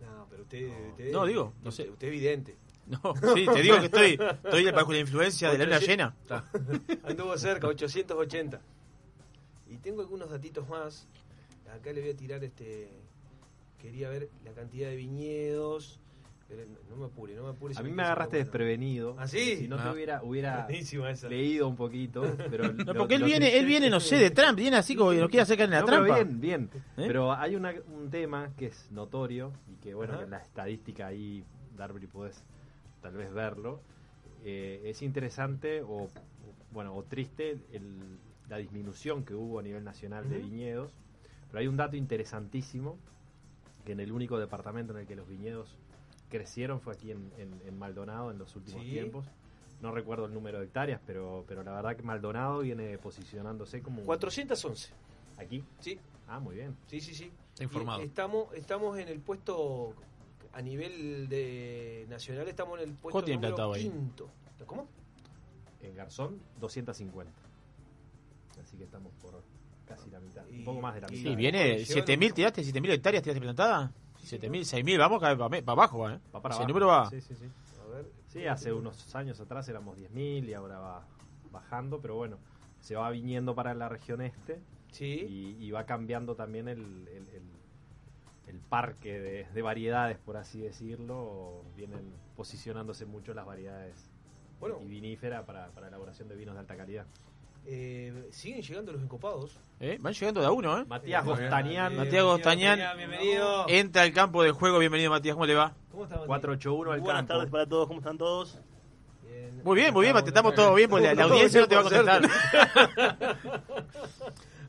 No, 0.00 0.26
pero 0.30 0.42
usted, 0.42 0.70
usted- 0.90 1.12
No, 1.12 1.26
digo, 1.26 1.52
no 1.62 1.68
usted- 1.70 1.84
sé. 1.84 1.90
Usted 1.90 2.06
es 2.08 2.12
vidente. 2.12 2.56
No, 2.86 3.14
sí, 3.34 3.46
te 3.46 3.62
digo 3.62 3.78
que 3.78 3.84
estoy, 3.86 4.18
estoy 4.44 4.70
bajo 4.72 4.92
la 4.92 4.98
influencia 4.98 5.50
de 5.52 5.58
la 5.58 5.64
luna 5.66 5.78
llena. 5.78 6.16
Anduvo 7.04 7.38
cerca, 7.38 7.68
880. 7.68 8.60
Y 9.70 9.76
tengo 9.78 10.00
algunos 10.02 10.28
datitos 10.30 10.68
más. 10.68 11.06
Acá 11.72 11.92
le 11.92 12.00
voy 12.00 12.10
a 12.10 12.16
tirar 12.16 12.42
este. 12.42 12.90
Quería 13.82 14.08
ver 14.08 14.28
la 14.44 14.52
cantidad 14.52 14.88
de 14.88 14.96
viñedos. 14.96 15.98
Pero 16.48 16.62
no, 16.90 16.96
me 16.96 17.06
apure, 17.06 17.34
no 17.34 17.44
me 17.44 17.48
apure. 17.50 17.74
A 17.78 17.82
mí 17.82 17.90
me 17.90 18.02
agarraste 18.02 18.36
desprevenido. 18.36 19.16
¿Ah, 19.18 19.26
sí? 19.26 19.56
Si 19.56 19.68
no 19.68 19.76
te 19.76 19.82
Ah. 19.84 19.92
hubiera, 19.92 20.22
hubiera 20.22 20.68
leído 21.30 21.66
un 21.66 21.76
poquito. 21.76 22.20
Pero 22.50 22.70
No, 22.74 22.92
lo- 22.92 22.98
porque 23.00 23.14
él 23.14 23.22
lo 23.22 23.26
viene, 23.26 23.58
él 23.58 23.64
viene, 23.64 23.88
no 23.88 24.00
sé, 24.00 24.16
de 24.16 24.30
Trump, 24.30 24.58
viene 24.58 24.76
así 24.76 24.94
como 24.94 25.12
que 25.12 25.16
nos 25.20 25.30
quiere 25.30 25.46
sacar 25.46 25.64
en 25.64 25.70
la 25.70 25.80
No, 25.80 25.86
pero 25.86 26.04
trampa. 26.04 26.14
bien, 26.22 26.40
bien. 26.40 26.70
¿Eh? 26.74 27.04
Pero 27.06 27.32
hay 27.32 27.56
una- 27.56 27.72
un 27.96 28.10
tema 28.10 28.50
que 28.58 28.66
es 28.66 28.90
notorio 28.92 29.50
y 29.72 29.76
que, 29.76 29.94
bueno, 29.94 30.18
que 30.18 30.24
en 30.24 30.30
la 30.30 30.38
estadística 30.38 31.06
ahí, 31.06 31.42
Darby, 31.74 32.06
podés 32.06 32.44
tal 33.00 33.14
vez 33.14 33.32
verlo. 33.32 33.80
Eh, 34.44 34.82
es 34.84 35.00
interesante 35.00 35.80
o, 35.82 36.10
bueno, 36.72 36.94
o 36.94 37.02
triste 37.04 37.58
el- 37.72 38.18
la 38.50 38.58
disminución 38.58 39.24
que 39.24 39.32
hubo 39.34 39.58
a 39.58 39.62
nivel 39.62 39.82
nacional 39.84 40.28
de 40.28 40.36
viñedos. 40.38 40.92
Pero 41.48 41.60
hay 41.60 41.66
un 41.66 41.78
dato 41.78 41.96
interesantísimo 41.96 42.98
que 43.84 43.92
en 43.92 44.00
el 44.00 44.12
único 44.12 44.38
departamento 44.38 44.92
en 44.92 45.00
el 45.00 45.06
que 45.06 45.16
los 45.16 45.28
viñedos 45.28 45.76
crecieron 46.28 46.80
fue 46.80 46.94
aquí 46.94 47.10
en, 47.10 47.30
en- 47.38 47.60
en 47.66 47.78
Maldonado 47.78 48.30
en 48.30 48.38
los 48.38 48.54
últimos 48.56 48.82
Sí. 48.82 48.90
tiempos. 48.90 49.26
No 49.80 49.90
recuerdo 49.92 50.26
el 50.26 50.34
número 50.34 50.58
de 50.60 50.66
hectáreas, 50.66 51.00
pero, 51.06 51.44
pero 51.48 51.62
la 51.64 51.72
verdad 51.72 51.96
que 51.96 52.02
Maldonado 52.02 52.60
viene 52.60 52.96
posicionándose 52.98 53.82
como... 53.82 54.00
un- 54.00 54.06
411. 54.06 54.92
¿Aquí? 55.38 55.64
Sí, 55.80 55.98
Ah, 56.28 56.38
muy 56.38 56.54
bien. 56.56 56.76
sí, 56.86 57.00
sí. 57.00 57.14
sí. 57.14 57.30
Está 57.50 57.64
informado. 57.64 58.00
Y 58.02 58.06
estamos, 58.06 58.54
estamos 58.54 58.98
en 58.98 59.08
el 59.08 59.20
puesto. 59.20 59.94
A 60.54 60.60
nivel 60.62 61.28
de 61.30 62.06
nacional, 62.10 62.46
estamos 62.46 62.78
en 62.80 62.90
el 62.90 62.94
puesto 62.94 63.12
¿Cuánto 63.12 63.24
tiene 63.24 63.36
número 63.38 63.54
plantado 63.56 63.72
ahí? 63.72 63.82
quinto. 63.84 64.28
¿Cómo? 64.66 64.86
En 65.80 65.94
Garzón, 65.94 66.38
250. 66.60 67.32
Así 68.62 68.76
que 68.76 68.84
estamos 68.84 69.12
por 69.20 69.42
casi 69.86 70.10
la 70.10 70.20
mitad. 70.20 70.46
Y- 70.48 70.58
un 70.60 70.64
poco 70.64 70.80
más 70.80 70.94
de 70.94 71.00
la 71.02 71.08
y- 71.08 71.16
mitad. 71.16 71.30
Sí, 71.30 71.36
viene 71.36 71.64
Producción, 71.72 71.98
7000, 71.98 72.34
tiraste 72.34 72.64
7000 72.64 72.90
hectáreas, 72.92 73.22
tiraste 73.22 73.40
plantada. 73.40 73.92
7000, 74.22 74.64
6000, 74.64 74.98
vamos 74.98 75.20
para, 75.20 75.36
para 75.36 75.60
abajo, 75.66 75.98
va, 76.00 76.14
¿eh? 76.14 76.20
Va 76.34 76.40
para 76.40 76.54
Ese 76.54 76.62
abajo. 76.62 76.68
número 76.68 76.86
va. 76.86 77.10
Sí, 77.10 77.20
sí, 77.20 77.34
sí. 77.34 77.44
A 77.82 77.86
ver. 77.94 78.06
Sí, 78.28 78.46
hace 78.46 78.72
unos 78.72 79.14
años 79.14 79.40
atrás 79.40 79.68
éramos 79.68 79.96
10.000 79.96 80.48
y 80.48 80.54
ahora 80.54 80.78
va 80.78 81.04
bajando, 81.50 82.00
pero 82.00 82.14
bueno, 82.16 82.38
se 82.80 82.94
va 82.96 83.10
viniendo 83.10 83.54
para 83.54 83.74
la 83.74 83.88
región 83.88 84.22
este 84.22 84.60
Sí. 84.92 85.04
y, 85.58 85.64
y 85.64 85.70
va 85.70 85.84
cambiando 85.84 86.34
también 86.36 86.68
el, 86.68 86.78
el- 87.08 87.28
el- 87.28 87.52
el 88.48 88.58
parque 88.60 89.18
de, 89.20 89.44
de 89.52 89.62
variedades, 89.62 90.18
por 90.18 90.36
así 90.36 90.60
decirlo. 90.60 91.62
Vienen 91.76 92.12
posicionándose 92.36 93.06
mucho 93.06 93.34
las 93.34 93.46
variedades 93.46 94.10
Bueno. 94.60 94.78
y 94.82 94.86
vinífera 94.86 95.44
para, 95.46 95.68
para 95.70 95.88
elaboración 95.88 96.28
de 96.28 96.36
vinos 96.36 96.54
de 96.54 96.60
alta 96.60 96.76
calidad. 96.76 97.06
Eh, 97.64 98.28
siguen 98.32 98.62
llegando 98.62 98.92
los 98.92 99.02
encopados. 99.02 99.58
¿Eh? 99.78 99.96
Van 100.00 100.12
llegando 100.12 100.40
de 100.40 100.46
a 100.46 100.50
uno, 100.50 100.78
¿eh? 100.78 100.84
Matías 100.84 101.24
Eh, 101.24 101.90
Matías 101.90 102.24
Gostañán. 102.24 102.96
Bienvenido. 102.96 103.66
Entra 103.68 104.02
al 104.02 104.12
campo 104.12 104.42
de 104.42 104.50
juego, 104.50 104.78
bienvenido 104.78 105.10
Matías, 105.10 105.34
¿cómo 105.34 105.46
le 105.46 105.54
va? 105.54 105.72
¿Cómo 105.90 106.04
está, 106.04 106.16
Matías? 106.16 106.28
481 106.28 106.92
al 106.92 107.00
Buenas 107.00 107.20
campo. 107.20 107.34
tardes 107.34 107.50
para 107.50 107.66
todos, 107.66 107.86
¿cómo 107.86 108.00
están 108.00 108.18
todos? 108.18 108.58
Bien. 109.24 109.60
Muy 109.62 109.76
bien, 109.76 109.94
muy 109.94 110.02
bien, 110.02 110.14
Mati, 110.14 110.28
estamos 110.28 110.54
todos 110.54 110.74
bien, 110.74 110.90
porque 110.90 111.14
la, 111.14 111.24
audiencia 111.24 111.60
no 111.60 111.68
te 111.68 111.74
va 111.76 111.80
a 111.80 111.84
contestar. 111.84 112.22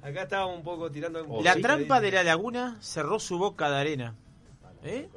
Acá 0.03 0.23
estábamos 0.23 0.57
un 0.57 0.63
poco 0.63 0.91
tirando. 0.91 1.23
un 1.23 1.43
La 1.43 1.55
trampa 1.55 1.99
de 2.01 2.11
la 2.11 2.23
laguna 2.23 2.77
cerró 2.81 3.19
su 3.19 3.37
boca 3.37 3.69
de 3.69 3.77
arena. 3.77 4.15
¿Eh? 4.83 5.09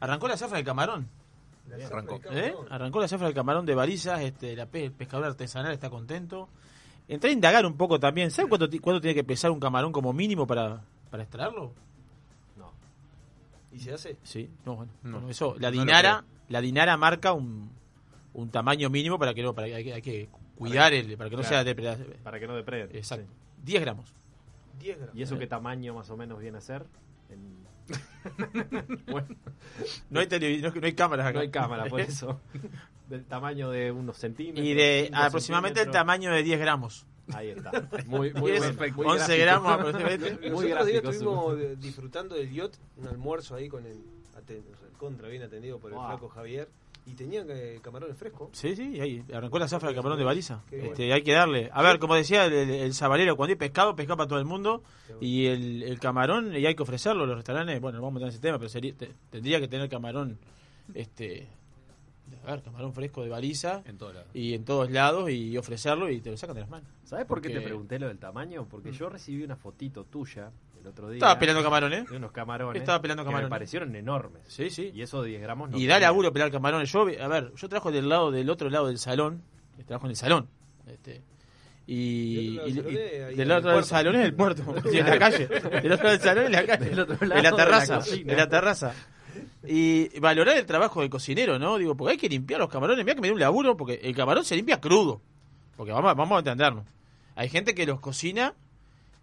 Arrancó 0.00 0.28
la 0.28 0.36
zafra 0.36 0.56
del 0.56 0.64
camarón. 0.66 1.08
La 1.68 1.86
arrancó. 1.86 2.20
¿Eh? 2.30 2.54
Arrancó 2.70 3.00
la 3.00 3.08
zafra 3.08 3.26
del 3.26 3.34
camarón 3.34 3.66
de 3.66 3.74
varillas, 3.74 4.20
este, 4.20 4.54
la 4.56 4.66
pe- 4.66 4.84
el 4.84 4.92
pescador 4.92 5.26
artesanal 5.26 5.72
está 5.72 5.90
contento. 5.90 6.48
Entré 7.08 7.30
a 7.30 7.32
indagar 7.32 7.64
un 7.66 7.76
poco 7.76 7.98
también. 8.00 8.30
¿Sabe 8.30 8.48
cuánto, 8.48 8.68
cuánto 8.80 9.00
tiene 9.00 9.14
que 9.14 9.24
pesar 9.24 9.50
un 9.50 9.60
camarón 9.60 9.92
como 9.92 10.12
mínimo 10.12 10.46
para, 10.46 10.80
para 11.10 11.22
extraerlo? 11.22 11.72
No. 12.56 12.70
¿Y 13.72 13.78
se 13.80 13.92
hace? 13.94 14.16
Sí, 14.22 14.48
no, 14.64 14.76
bueno, 14.76 14.92
No, 15.02 15.10
bueno, 15.12 15.30
eso, 15.30 15.54
la 15.58 15.70
no 15.70 15.80
dinara, 15.80 16.24
la 16.48 16.60
dinara 16.60 16.96
marca 16.96 17.32
un, 17.32 17.70
un 18.34 18.50
tamaño 18.50 18.90
mínimo 18.90 19.18
para 19.18 19.34
que 19.34 19.42
no, 19.42 19.54
para 19.54 19.66
que 19.68 19.74
hay, 19.76 19.84
que- 19.84 19.94
hay 19.94 20.02
que 20.02 20.28
cuidar 20.56 20.92
el, 20.94 21.16
para 21.16 21.30
que 21.30 21.36
no 21.36 21.42
Claro. 21.42 21.54
sea 21.56 21.64
depredado. 21.64 22.04
Para 22.24 22.40
que 22.40 22.46
no 22.46 22.54
depreden. 22.56 22.90
Exacto. 22.96 23.26
Sí. 23.26 23.62
10 23.64 23.80
gramos. 23.82 24.12
10 24.80 24.96
gramos. 24.98 25.16
¿Y 25.16 25.22
eso 25.22 25.38
qué 25.38 25.46
tamaño 25.46 25.94
más 25.94 26.10
o 26.10 26.16
menos 26.16 26.38
viene 26.40 26.58
a 26.58 26.60
ser? 26.60 26.86
En- 27.30 27.66
bueno, 29.10 29.28
No 30.10 30.20
hay 30.20 30.26
no, 30.60 30.70
no 30.74 30.86
hay 30.86 30.92
cámaras 30.94 31.26
acá. 31.26 31.34
no 31.34 31.40
hay 31.40 31.50
cámara, 31.50 31.84
por 31.86 32.00
eso. 32.02 32.40
Del 33.08 33.24
tamaño 33.24 33.70
de 33.70 33.92
unos 33.92 34.16
centímetros. 34.16 34.66
Y 34.66 34.74
de 34.74 35.10
aproximadamente 35.12 35.80
el 35.82 35.90
tamaño 35.90 36.32
de 36.32 36.42
10 36.42 36.58
gramos. 36.60 37.06
Ahí 37.32 37.50
está. 37.50 37.70
Muy, 38.06 38.32
muy, 38.34 38.52
Diez, 38.52 38.62
perfecto. 38.64 39.02
Muy 39.02 39.06
11 39.12 39.18
gráfico. 39.38 39.42
gramos 39.44 39.72
aproximadamente. 39.72 40.30
Nosotros 40.30 40.52
Muy 40.52 40.66
días 40.66 40.78
gráfico, 40.78 41.10
estuvimos 41.10 41.44
su- 41.54 41.58
eh, 41.60 41.76
disfrutando 41.76 42.34
del 42.36 42.52
yacht, 42.52 42.74
un 42.96 43.08
almuerzo 43.08 43.54
ahí 43.56 43.68
con 43.68 43.84
el 43.86 43.98
contra 44.98 45.28
bien 45.28 45.42
atendido 45.42 45.78
por 45.78 45.90
el 45.90 45.96
Wow. 45.98 46.06
flaco 46.06 46.28
Javier. 46.28 46.68
Y 47.06 47.14
tenían 47.14 47.46
eh, 47.50 47.78
camarones 47.82 48.16
frescos. 48.16 48.48
Sí, 48.52 48.74
sí, 48.74 49.00
ahí 49.00 49.24
arrancó 49.32 49.58
la 49.60 49.68
zafra 49.68 49.88
del 49.88 49.96
camarón 49.96 50.18
de 50.18 50.24
baliza. 50.24 50.62
Bueno. 50.70 50.86
Este, 50.86 51.12
hay 51.12 51.22
que 51.22 51.32
darle. 51.32 51.70
A 51.72 51.80
ver, 51.82 51.98
como 52.00 52.16
decía 52.16 52.46
el, 52.46 52.52
el, 52.52 52.94
sabalero, 52.94 53.36
cuando 53.36 53.52
hay 53.52 53.56
pescado, 53.56 53.94
pescado 53.94 54.16
para 54.16 54.28
todo 54.28 54.38
el 54.40 54.44
mundo. 54.44 54.82
Y 55.20 55.46
el, 55.46 55.82
el 55.84 56.00
camarón, 56.00 56.54
y 56.56 56.66
hay 56.66 56.74
que 56.74 56.82
ofrecerlo. 56.82 57.24
Los 57.24 57.36
restaurantes, 57.36 57.80
bueno, 57.80 57.98
no 57.98 58.02
vamos 58.04 58.16
a 58.16 58.24
meter 58.24 58.26
en 58.26 58.32
ese 58.34 58.40
tema, 58.42 58.58
pero 58.58 58.68
sería- 58.68 58.94
te- 58.94 59.14
tendría 59.30 59.60
que 59.60 59.68
tener 59.68 59.88
camarón, 59.88 60.38
este, 60.94 61.46
a 62.44 62.50
ver, 62.50 62.62
camarón 62.62 62.92
fresco 62.92 63.22
de 63.22 63.28
baliza. 63.28 63.82
En 63.86 63.98
todo 63.98 64.12
lado. 64.12 64.26
Y 64.34 64.54
en 64.54 64.64
todos 64.64 64.90
lados, 64.90 65.30
y 65.30 65.56
ofrecerlo, 65.56 66.10
y 66.10 66.20
te 66.20 66.30
lo 66.32 66.36
sacan 66.36 66.54
de 66.54 66.60
las 66.62 66.70
manos. 66.70 66.88
¿Sabes 67.04 67.24
por 67.24 67.40
qué 67.40 67.50
te 67.50 67.60
pregunté 67.60 68.00
lo 68.00 68.08
del 68.08 68.18
tamaño? 68.18 68.66
Porque 68.68 68.90
yo 68.90 69.08
recibí 69.08 69.44
una 69.44 69.54
fotito 69.54 70.04
tuya 70.04 70.50
el 70.86 70.90
otro 70.92 71.08
día. 71.08 71.16
Estaba 71.16 71.38
peleando 71.38 71.62
camarón, 71.62 71.92
¿eh? 71.92 72.04
De 72.08 72.16
unos 72.16 72.32
camarones. 72.32 72.80
Estaba 72.80 73.00
peleando 73.02 73.22
que 73.24 73.26
camarones. 73.28 73.48
me 73.48 73.54
parecieron 73.54 73.94
enormes. 73.96 74.42
Sí, 74.48 74.70
sí. 74.70 74.90
Y 74.94 75.02
eso 75.02 75.22
de 75.22 75.30
10 75.30 75.42
gramos 75.42 75.70
no 75.70 75.78
Y 75.78 75.86
da 75.86 75.98
laburo 75.98 76.32
pelear 76.32 76.50
camarones. 76.50 76.90
Yo, 76.92 77.00
a 77.02 77.28
ver, 77.28 77.52
yo 77.54 77.68
trabajo 77.68 77.90
del 77.92 78.08
lado 78.08 78.30
del 78.30 78.48
otro 78.50 78.70
lado 78.70 78.86
del 78.88 78.98
salón. 78.98 79.42
Trabajo 79.86 80.06
en 80.06 80.10
el 80.10 80.16
salón. 80.16 80.48
Este, 80.86 81.22
y, 81.88 82.56
Del 83.36 83.50
otro 83.52 83.70
lado 83.70 83.76
del 83.76 83.84
y- 83.84 83.86
salón 83.88 84.14
y- 84.14 84.18
es 84.18 84.22
del 84.22 84.30
el 84.30 84.34
otro 84.34 84.54
lado 84.54 84.56
del 84.56 84.62
puerto. 84.62 84.64
salón 84.64 84.74
es 84.74 84.74
el 84.74 84.82
puerto. 84.82 84.90
sí, 84.90 84.98
en 84.98 85.06
la 85.06 85.18
calle. 85.18 85.46
Del 85.46 85.92
otro 85.92 86.04
lado 86.04 86.10
del 86.10 86.20
salón 86.20 86.44
es 86.44 86.50
la 86.50 86.66
calle. 86.66 86.84
Del 86.90 87.00
otro 87.00 87.16
en 87.20 87.28
la 87.28 87.34
de 87.36 87.42
la 87.42 87.52
terraza. 87.56 88.00
en 88.12 88.36
la 88.36 88.48
terraza. 88.48 88.94
Y 89.68 90.18
valorar 90.20 90.56
el 90.56 90.66
trabajo 90.66 91.00
del 91.00 91.10
cocinero, 91.10 91.58
¿no? 91.58 91.76
Digo, 91.78 91.96
porque 91.96 92.12
hay 92.12 92.18
que 92.18 92.28
limpiar 92.28 92.60
los 92.60 92.68
camarones. 92.70 93.04
Mira 93.04 93.14
que 93.16 93.20
me 93.20 93.26
dio 93.28 93.34
un 93.34 93.40
laburo, 93.40 93.76
porque 93.76 94.00
el 94.02 94.14
camarón 94.14 94.44
se 94.44 94.54
limpia 94.56 94.80
crudo. 94.80 95.20
Porque 95.76 95.92
vamos, 95.92 96.10
a- 96.10 96.14
vamos 96.14 96.36
a 96.36 96.38
entendernos. 96.38 96.84
Hay 97.34 97.48
gente 97.48 97.74
que 97.74 97.84
los 97.84 98.00
cocina 98.00 98.54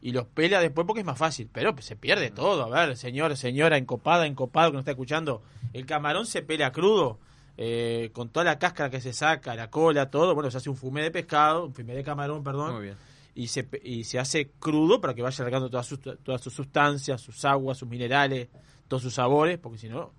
y 0.05 0.11
los 0.11 0.27
pela 0.27 0.59
después 0.59 0.85
porque 0.85 0.99
es 0.99 1.05
más 1.05 1.17
fácil. 1.17 1.49
Pero 1.51 1.73
se 1.79 1.95
pierde 1.95 2.29
todo. 2.29 2.63
A 2.75 2.85
ver, 2.85 2.97
señor, 2.97 3.35
señora, 3.37 3.77
encopada, 3.77 4.27
encopado 4.27 4.69
que 4.71 4.73
nos 4.75 4.81
está 4.81 4.91
escuchando. 4.91 5.41
El 5.71 5.85
camarón 5.85 6.25
se 6.25 6.41
pela 6.41 6.71
crudo. 6.73 7.19
eh, 7.55 8.09
con 8.13 8.29
toda 8.29 8.43
la 8.43 8.59
cáscara 8.59 8.89
que 8.89 8.99
se 8.99 9.13
saca, 9.13 9.55
la 9.55 9.69
cola, 9.69 10.09
todo. 10.09 10.33
Bueno, 10.35 10.51
se 10.51 10.57
hace 10.57 10.69
un 10.69 10.75
fumé 10.75 11.03
de 11.03 11.11
pescado, 11.11 11.65
un 11.65 11.73
fumé 11.73 11.93
de 11.95 12.03
camarón, 12.03 12.43
perdón 12.43 12.73
Muy 12.73 12.83
bien. 12.83 12.95
y 13.35 13.47
se, 13.47 13.67
y 13.83 14.03
se 14.03 14.17
hace 14.19 14.49
crudo 14.59 14.99
para 14.99 15.13
que 15.13 15.21
vaya 15.21 15.43
largando 15.43 15.69
todas 15.69 15.85
sus, 15.85 15.99
todas 16.01 16.41
sus 16.41 16.51
sustancias, 16.53 17.21
sus 17.21 17.45
aguas, 17.45 17.77
sus 17.77 17.87
minerales, 17.87 18.49
todos 18.87 19.03
sus 19.03 19.13
sabores, 19.13 19.57
porque 19.59 19.77
si 19.77 19.87
no, 19.87 20.11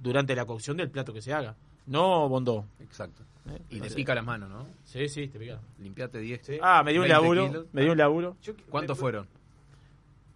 durante 0.00 0.34
la 0.36 0.46
cocción 0.46 0.76
del 0.76 0.88
plato 0.90 1.12
que 1.12 1.20
se 1.20 1.32
haga. 1.34 1.54
No, 1.86 2.28
Bondó. 2.28 2.64
Exacto. 2.80 3.24
¿Eh? 3.50 3.62
Y 3.70 3.76
No 3.80 3.86
te 3.86 3.94
pica 3.94 4.14
las 4.14 4.24
manos, 4.24 4.48
¿no? 4.50 4.66
Sí, 4.84 5.08
sí, 5.08 5.28
te 5.28 5.38
pica. 5.38 5.58
Limpiate 5.78 6.18
10. 6.18 6.40
Sí. 6.44 6.58
Ah, 6.62 6.82
me 6.84 6.92
dio 6.92 7.00
un 7.00 7.08
20 7.08 7.20
laburo. 7.20 7.46
kilos. 7.48 7.66
Me 7.72 7.82
dio 7.82 7.92
un 7.92 7.98
laburo. 7.98 8.36
Yo- 8.42 8.52
¿Cuántos 8.70 8.96
me- 8.96 9.00
fueron? 9.00 9.26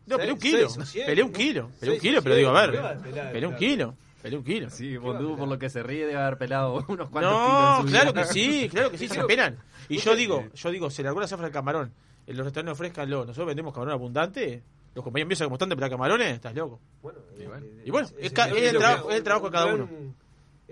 No, 0.06 0.16
peleé 0.16 0.32
un 0.32 0.38
kilo. 0.38 0.68
Peleé 1.06 1.22
un 1.24 1.30
¿no? 1.32 1.36
kilo. 1.38 1.70
Peleé 1.78 1.94
un 1.96 2.00
kilo, 2.00 2.22
pero 2.22 2.34
digo, 2.34 2.50
a 2.50 2.66
ver. 2.66 2.98
Peleé 3.32 3.46
un 3.46 3.56
kilo. 3.56 3.94
Peleé 4.20 4.38
un 4.38 4.44
kilo. 4.44 4.70
Sí, 4.70 4.96
Bondú, 4.96 5.36
por 5.36 5.48
lo 5.48 5.58
que 5.58 5.68
se 5.70 5.82
ríe, 5.82 6.06
debe 6.06 6.20
haber 6.20 6.38
pelado 6.38 6.74
unos 6.88 7.08
cuantos 7.08 7.32
kilos 7.32 7.52
No, 7.52 7.76
en 7.80 7.86
su 7.86 7.92
claro 7.92 8.12
que 8.14 8.24
sí, 8.26 8.68
claro 8.70 8.90
que 8.90 8.98
sí, 8.98 9.08
se 9.08 9.24
pelan. 9.24 9.58
Y 9.88 9.98
yo 9.98 10.14
digo, 10.16 10.44
yo 10.54 10.70
digo, 10.70 10.90
se 10.90 11.02
largó 11.02 11.20
la 11.20 11.28
zafra 11.28 11.46
del 11.46 11.52
camarón. 11.52 11.92
En 12.26 12.36
los 12.36 12.44
restaurantes 12.46 12.72
ofrezcanlo. 12.72 13.20
Nosotros 13.20 13.46
vendemos 13.48 13.72
camarón 13.74 13.94
abundante. 13.94 14.62
Los 14.94 15.02
compañeros 15.04 15.28
míos 15.28 15.42
como 15.42 15.54
están 15.56 15.68
de 15.70 15.74
pelar 15.76 15.90
camarones, 15.90 16.34
estás 16.34 16.54
loco. 16.54 16.78
Bueno, 17.02 17.18
Y 17.38 17.44
bueno. 17.46 17.64
eh, 17.66 17.82
Y 17.86 17.90
bueno, 17.90 18.06
es 18.08 18.14
es 18.14 18.24
el 18.28 18.78
trabajo- 18.78 19.10
es 19.10 19.16
el 19.16 19.22
trabajo 19.24 19.46
de 19.46 19.52
cada 19.52 19.66
un 19.66 19.80
uno. 19.80 20.14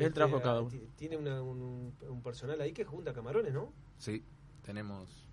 Es 0.01 0.07
el 0.09 0.15
trabajo 0.15 0.37
de 0.39 0.43
cada 0.43 0.61
uno. 0.61 0.71
ti- 0.71 0.89
Tiene 0.97 1.17
una- 1.17 1.43
un, 1.43 1.95
un 2.09 2.23
personal 2.23 2.61
ahí 2.61 2.73
que 2.73 2.85
junta 2.85 3.13
camarones, 3.13 3.53
¿no? 3.53 3.73
Sí, 3.99 4.25
tenemos. 4.63 5.29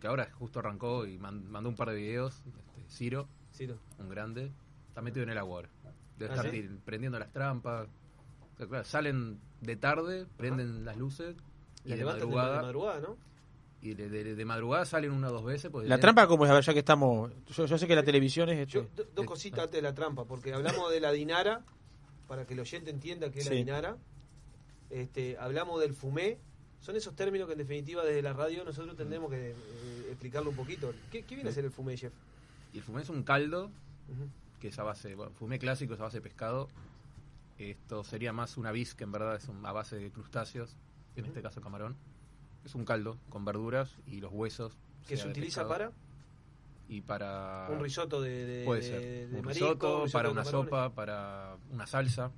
Que 0.00 0.06
ahora 0.06 0.30
justo 0.38 0.60
arrancó 0.60 1.06
y 1.06 1.18
man- 1.18 1.50
mandó 1.50 1.68
un 1.68 1.76
par 1.76 1.90
de 1.90 1.96
videos. 1.96 2.42
Este, 2.46 2.84
Ciro, 2.88 3.28
no. 3.98 4.04
un 4.04 4.08
grande, 4.08 4.52
está 4.88 5.02
metido 5.02 5.22
en 5.24 5.30
el 5.30 5.38
agua 5.38 5.56
ahora. 5.56 5.68
Debe 6.18 6.32
¿Ah, 6.32 6.36
estar 6.36 6.50
sí? 6.52 6.68
prendiendo 6.84 7.18
las 7.18 7.32
trampas. 7.32 7.88
O 8.54 8.56
sea, 8.56 8.66
claro, 8.66 8.84
salen 8.84 9.40
de 9.60 9.76
tarde, 9.76 10.26
prenden 10.36 10.84
las 10.84 10.96
luces 10.96 11.36
y 11.84 11.90
La 11.90 11.96
de 11.96 12.04
madrugada. 12.04 12.56
de 12.56 12.62
madrugada, 12.62 13.00
¿no? 13.00 13.16
y 13.80 13.94
de, 13.94 14.08
de- 14.08 14.34
de 14.34 14.44
madrugada 14.44 14.84
salen 14.84 15.12
una 15.12 15.28
o 15.28 15.32
dos 15.32 15.44
veces. 15.44 15.70
Pues, 15.70 15.86
La 15.88 15.96
de- 15.96 16.00
trampa, 16.02 16.26
como 16.26 16.44
es? 16.44 16.50
A 16.50 16.54
ver, 16.54 16.64
ya 16.64 16.72
que 16.72 16.80
estamos. 16.80 17.30
Yo, 17.46 17.66
yo 17.66 17.78
sé 17.78 17.86
que 17.86 17.94
la 17.94 18.02
televisión 18.02 18.48
es. 18.48 18.66
Yo, 18.68 18.86
do- 18.96 19.04
dos 19.14 19.24
cositas 19.26 19.60
antes 19.60 19.74
de 19.76 19.82
la 19.82 19.94
trampa, 19.94 20.24
porque 20.24 20.52
hablamos 20.52 20.90
de 20.90 20.98
la 21.00 21.12
dinara, 21.12 21.64
para 22.28 22.46
que 22.46 22.54
el 22.54 22.60
oyente 22.60 22.90
entienda 22.90 23.30
qué 23.30 23.40
es 23.40 23.46
la 23.46 23.52
Sí. 23.52 23.56
dinara. 23.56 23.96
Este, 24.90 25.36
hablamos 25.38 25.80
del 25.80 25.94
fumé. 25.94 26.38
Son 26.80 26.94
esos 26.94 27.16
términos 27.16 27.46
que 27.48 27.52
en 27.54 27.58
definitiva 27.58 28.04
desde 28.04 28.22
la 28.22 28.32
radio 28.32 28.64
nosotros 28.64 28.96
tendremos 28.96 29.30
que 29.30 29.50
eh, 29.50 29.54
explicarlo 30.10 30.50
un 30.50 30.56
poquito. 30.56 30.94
¿Qué, 31.10 31.24
qué 31.24 31.34
viene 31.34 31.50
a 31.50 31.52
ser 31.52 31.64
el 31.64 31.72
fumé, 31.72 31.96
Jeff? 31.96 32.12
Y 32.72 32.78
el 32.78 32.84
fumé 32.84 33.02
es 33.02 33.08
un 33.08 33.22
caldo 33.24 33.70
que 34.60 34.68
es 34.68 34.78
a 34.78 34.82
base, 34.84 35.14
bueno, 35.14 35.32
fumé 35.32 35.58
clásico 35.58 35.94
es 35.94 36.00
a 36.00 36.04
base 36.04 36.18
de 36.18 36.22
pescado. 36.22 36.68
Esto 37.58 38.04
sería 38.04 38.32
más 38.32 38.56
una 38.56 38.70
bis 38.70 38.94
que 38.94 39.04
en 39.04 39.10
verdad 39.12 39.34
es 39.36 39.48
un- 39.48 39.64
a 39.66 39.72
base 39.72 39.96
de 39.96 40.10
crustáceos, 40.10 40.76
en 41.16 41.24
este 41.24 41.42
caso 41.42 41.60
camarón. 41.60 41.96
Es 42.64 42.74
un 42.74 42.84
caldo 42.84 43.18
con 43.30 43.44
verduras 43.44 43.96
y 44.06 44.20
los 44.20 44.32
huesos. 44.32 44.76
que 45.06 45.16
se 45.16 45.26
utiliza 45.26 45.62
pescado, 45.62 45.68
para 45.68 45.92
Y 46.88 47.02
para... 47.02 47.68
un 47.70 47.80
risotto 47.80 48.20
de, 48.22 48.46
de- 48.46 48.64
Puede 48.64 48.80
de- 48.80 48.86
ser. 48.86 49.00
de 49.28 49.38
un 49.40 49.44
marisco, 49.44 49.48
risotto, 49.66 49.96
un 49.98 50.02
risotto 50.04 50.12
para 50.12 50.28
de 50.28 50.32
una 50.32 50.44
sopa, 50.44 50.94
para 50.94 51.56
una 51.70 51.86
salsa. 51.86 52.30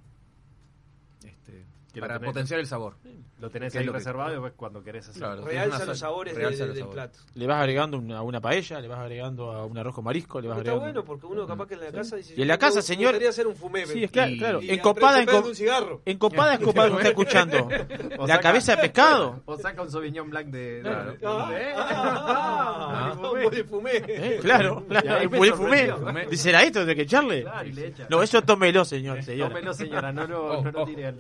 Este, 1.25 1.64
para 1.99 2.18
tenés- 2.20 2.26
potenciar 2.26 2.61
el 2.61 2.66
sabor. 2.66 2.97
Lo 3.40 3.50
tenés 3.50 3.73
¿Qué 3.73 3.78
ahí 3.78 3.85
es 3.87 3.90
que- 3.90 3.97
reservado 3.97 4.30
y 4.30 4.32
después 4.35 4.52
cuando 4.54 4.82
querés 4.85 5.09
hacer. 5.09 5.23
Claro. 5.23 5.44
Realza 5.47 5.64
Es 5.64 5.87
los 5.88 5.99
sal- 5.99 6.09
sabores 6.09 6.35
realza 6.37 6.62
de- 6.62 6.66
los 6.68 6.75
del 6.76 6.85
sabores. 6.85 7.11
plato. 7.11 7.18
le 7.35 7.47
vas 7.47 7.56
agregando 7.61 7.99
una, 7.99 8.18
a 8.18 8.23
una 8.23 8.40
paella, 8.40 8.80
le 8.80 8.88
vas 8.88 8.99
agregando 8.99 9.50
a 9.50 9.64
un 9.64 9.78
arroz 9.78 9.94
con 9.94 10.04
marisco, 10.04 10.40
le 10.40 10.49
vas 10.49 10.59
Está 10.59 10.70
agregando. 10.73 10.85
bueno 11.02 11.04
porque 11.04 11.26
uno 11.26 11.47
capaz 11.47 11.66
que 11.66 11.75
en 11.75 11.80
la 11.80 11.90
casa 11.92 12.16
dice 12.16 12.35
Y 12.37 12.42
en 12.42 12.49
la 12.49 12.54
"Yo 12.54 12.59
casa, 12.61 12.82
señor- 12.82 13.11
gustaría 13.12 13.30
hacer 13.30 13.47
un 13.47 13.56
fumé. 13.56 13.87
Sí, 13.87 14.04
es 14.04 14.11
claro, 14.11 14.30
Y- 14.30 14.38
claro. 14.38 14.62
y 14.62 14.70
Encopada, 14.70 15.18
un 15.42 15.54
cigarro. 15.54 16.02
encopada, 16.04 16.54
encopada, 16.54 16.88
que 16.88 16.92
me 16.94 16.99
está 17.00 17.09
escuchando. 17.09 17.68
O 18.20 18.26
La 18.26 18.35
saca- 18.35 18.40
cabeza 18.42 18.76
de 18.76 18.82
pescado. 18.82 19.42
O 19.47 19.56
saca 19.56 19.82
un 19.82 19.90
Sauvignon 19.90 20.28
Blanc 20.28 20.49
de. 20.49 20.80
Claro. 20.82 21.16
Ah, 21.25 21.50
ah, 21.76 23.12
ah, 23.12 23.14
buen 23.18 23.66
fumé. 23.68 23.90
¿Eh? 24.06 24.38
Claro, 24.42 24.85
claro. 24.87 25.56
Fumé. 25.56 26.26
Dice, 26.30 26.50
¿era 26.50 26.62
esto 26.62 26.85
de 26.85 26.94
que 26.94 27.02
echarle? 27.02 27.42
Claro, 27.42 27.68
y 27.68 27.73
le 27.73 27.87
echa. 27.88 28.06
No, 28.11 28.23
eso 28.23 28.42
tómelo, 28.42 28.85
señor. 28.85 29.18
Tómelo, 29.25 29.73
señora, 29.75 30.12
no 30.12 30.26
lo, 30.26 30.40
Oh, 30.61 30.64
oh. 30.75 30.85
tire 30.87 31.06
al- 31.06 31.18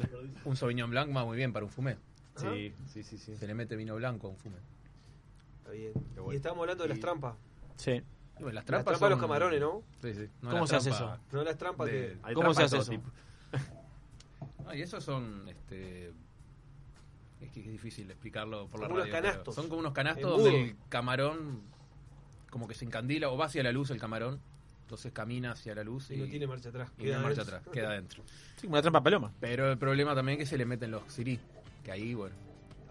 Sauvignon 0.60 0.90
Blanc 0.90 1.16
va 1.16 1.24
muy 1.24 1.36
bien 1.36 1.52
para 1.52 1.64
un 1.64 1.70
fumé. 1.70 1.96
Sí, 2.36 2.74
sí, 2.86 3.02
sí, 3.02 3.18
sí. 3.18 3.36
Se 3.36 3.46
le 3.46 3.54
mete 3.54 3.76
vino 3.76 3.96
blanco 3.96 4.26
a 4.28 4.30
un 4.30 4.36
fumé. 4.36 4.58
Está 5.58 5.70
bien. 5.72 5.92
Qué 6.14 6.20
bueno. 6.20 6.32
Y 6.32 6.36
estábamos 6.36 6.62
hablando 6.62 6.84
de 6.84 6.88
las 6.90 6.98
Y- 6.98 7.00
trampas. 7.00 7.34
Sí. 7.76 8.02
Bueno, 8.34 8.46
las 8.46 8.54
Las 8.54 8.64
trampas 8.66 8.84
trampas 8.84 9.00
de 9.00 9.10
los 9.10 9.18
son- 9.18 9.20
camarones, 9.28 9.60
¿no? 9.60 9.82
Sí, 10.02 10.14
sí. 10.14 10.28
No, 10.42 10.50
¿Cómo 10.50 10.66
se 10.66 10.76
hace 10.76 10.90
trampas 10.90 11.20
No 11.32 11.42
las 11.44 11.56
trampas 11.58 11.86
de- 11.86 12.18
que... 12.26 12.34
¿Cómo 12.34 12.54
se 12.54 12.60
trampas 12.66 12.80
hace 12.80 12.94
eso? 12.94 13.02
Ah, 14.66 14.74
y 14.76 14.82
esos 14.82 15.02
son, 15.04 15.48
este, 15.48 16.08
es 17.40 17.50
que 17.52 17.60
es 17.60 17.66
difícil 17.70 18.10
explicarlo 18.10 18.68
por 18.68 18.80
la 18.80 18.86
Como 18.88 19.00
unos 19.00 19.10
canastos. 19.10 19.54
Son 19.54 19.68
como 19.68 19.80
unos 19.80 19.92
canastos 19.92 20.30
donde 20.30 20.62
el 20.70 20.76
camarón 20.88 21.62
como 22.50 22.66
que 22.68 22.74
se 22.74 22.84
encandila 22.84 23.30
o 23.30 23.36
va 23.36 23.46
hacia 23.46 23.62
la 23.62 23.72
luz 23.72 23.90
el 23.90 23.98
camarón, 24.00 24.40
entonces 24.90 25.12
camina 25.12 25.52
hacia 25.52 25.72
la 25.72 25.84
luz 25.84 26.10
y, 26.10 26.14
Y 26.14 26.16
no 26.18 26.26
tiene 26.26 26.46
marcha 26.48 26.68
atrás. 26.70 26.90
y 26.98 27.02
no 27.02 27.04
queda 27.04 27.20
marcha 27.20 27.40
adentro. 27.42 27.56
atrás, 27.58 27.72
queda 27.72 27.88
adentro. 27.90 28.22
Sí, 28.56 28.62
como 28.66 28.72
una 28.74 28.82
trampa 28.82 29.02
paloma. 29.02 29.32
Pero 29.40 29.70
el 29.70 29.78
problema 29.78 30.14
también 30.16 30.38
es 30.38 30.44
que 30.44 30.50
se 30.50 30.58
le 30.58 30.66
meten 30.66 30.90
los 30.90 31.02
sirí, 31.12 31.38
que 31.84 31.92
ahí, 31.92 32.12
bueno, 32.14 32.34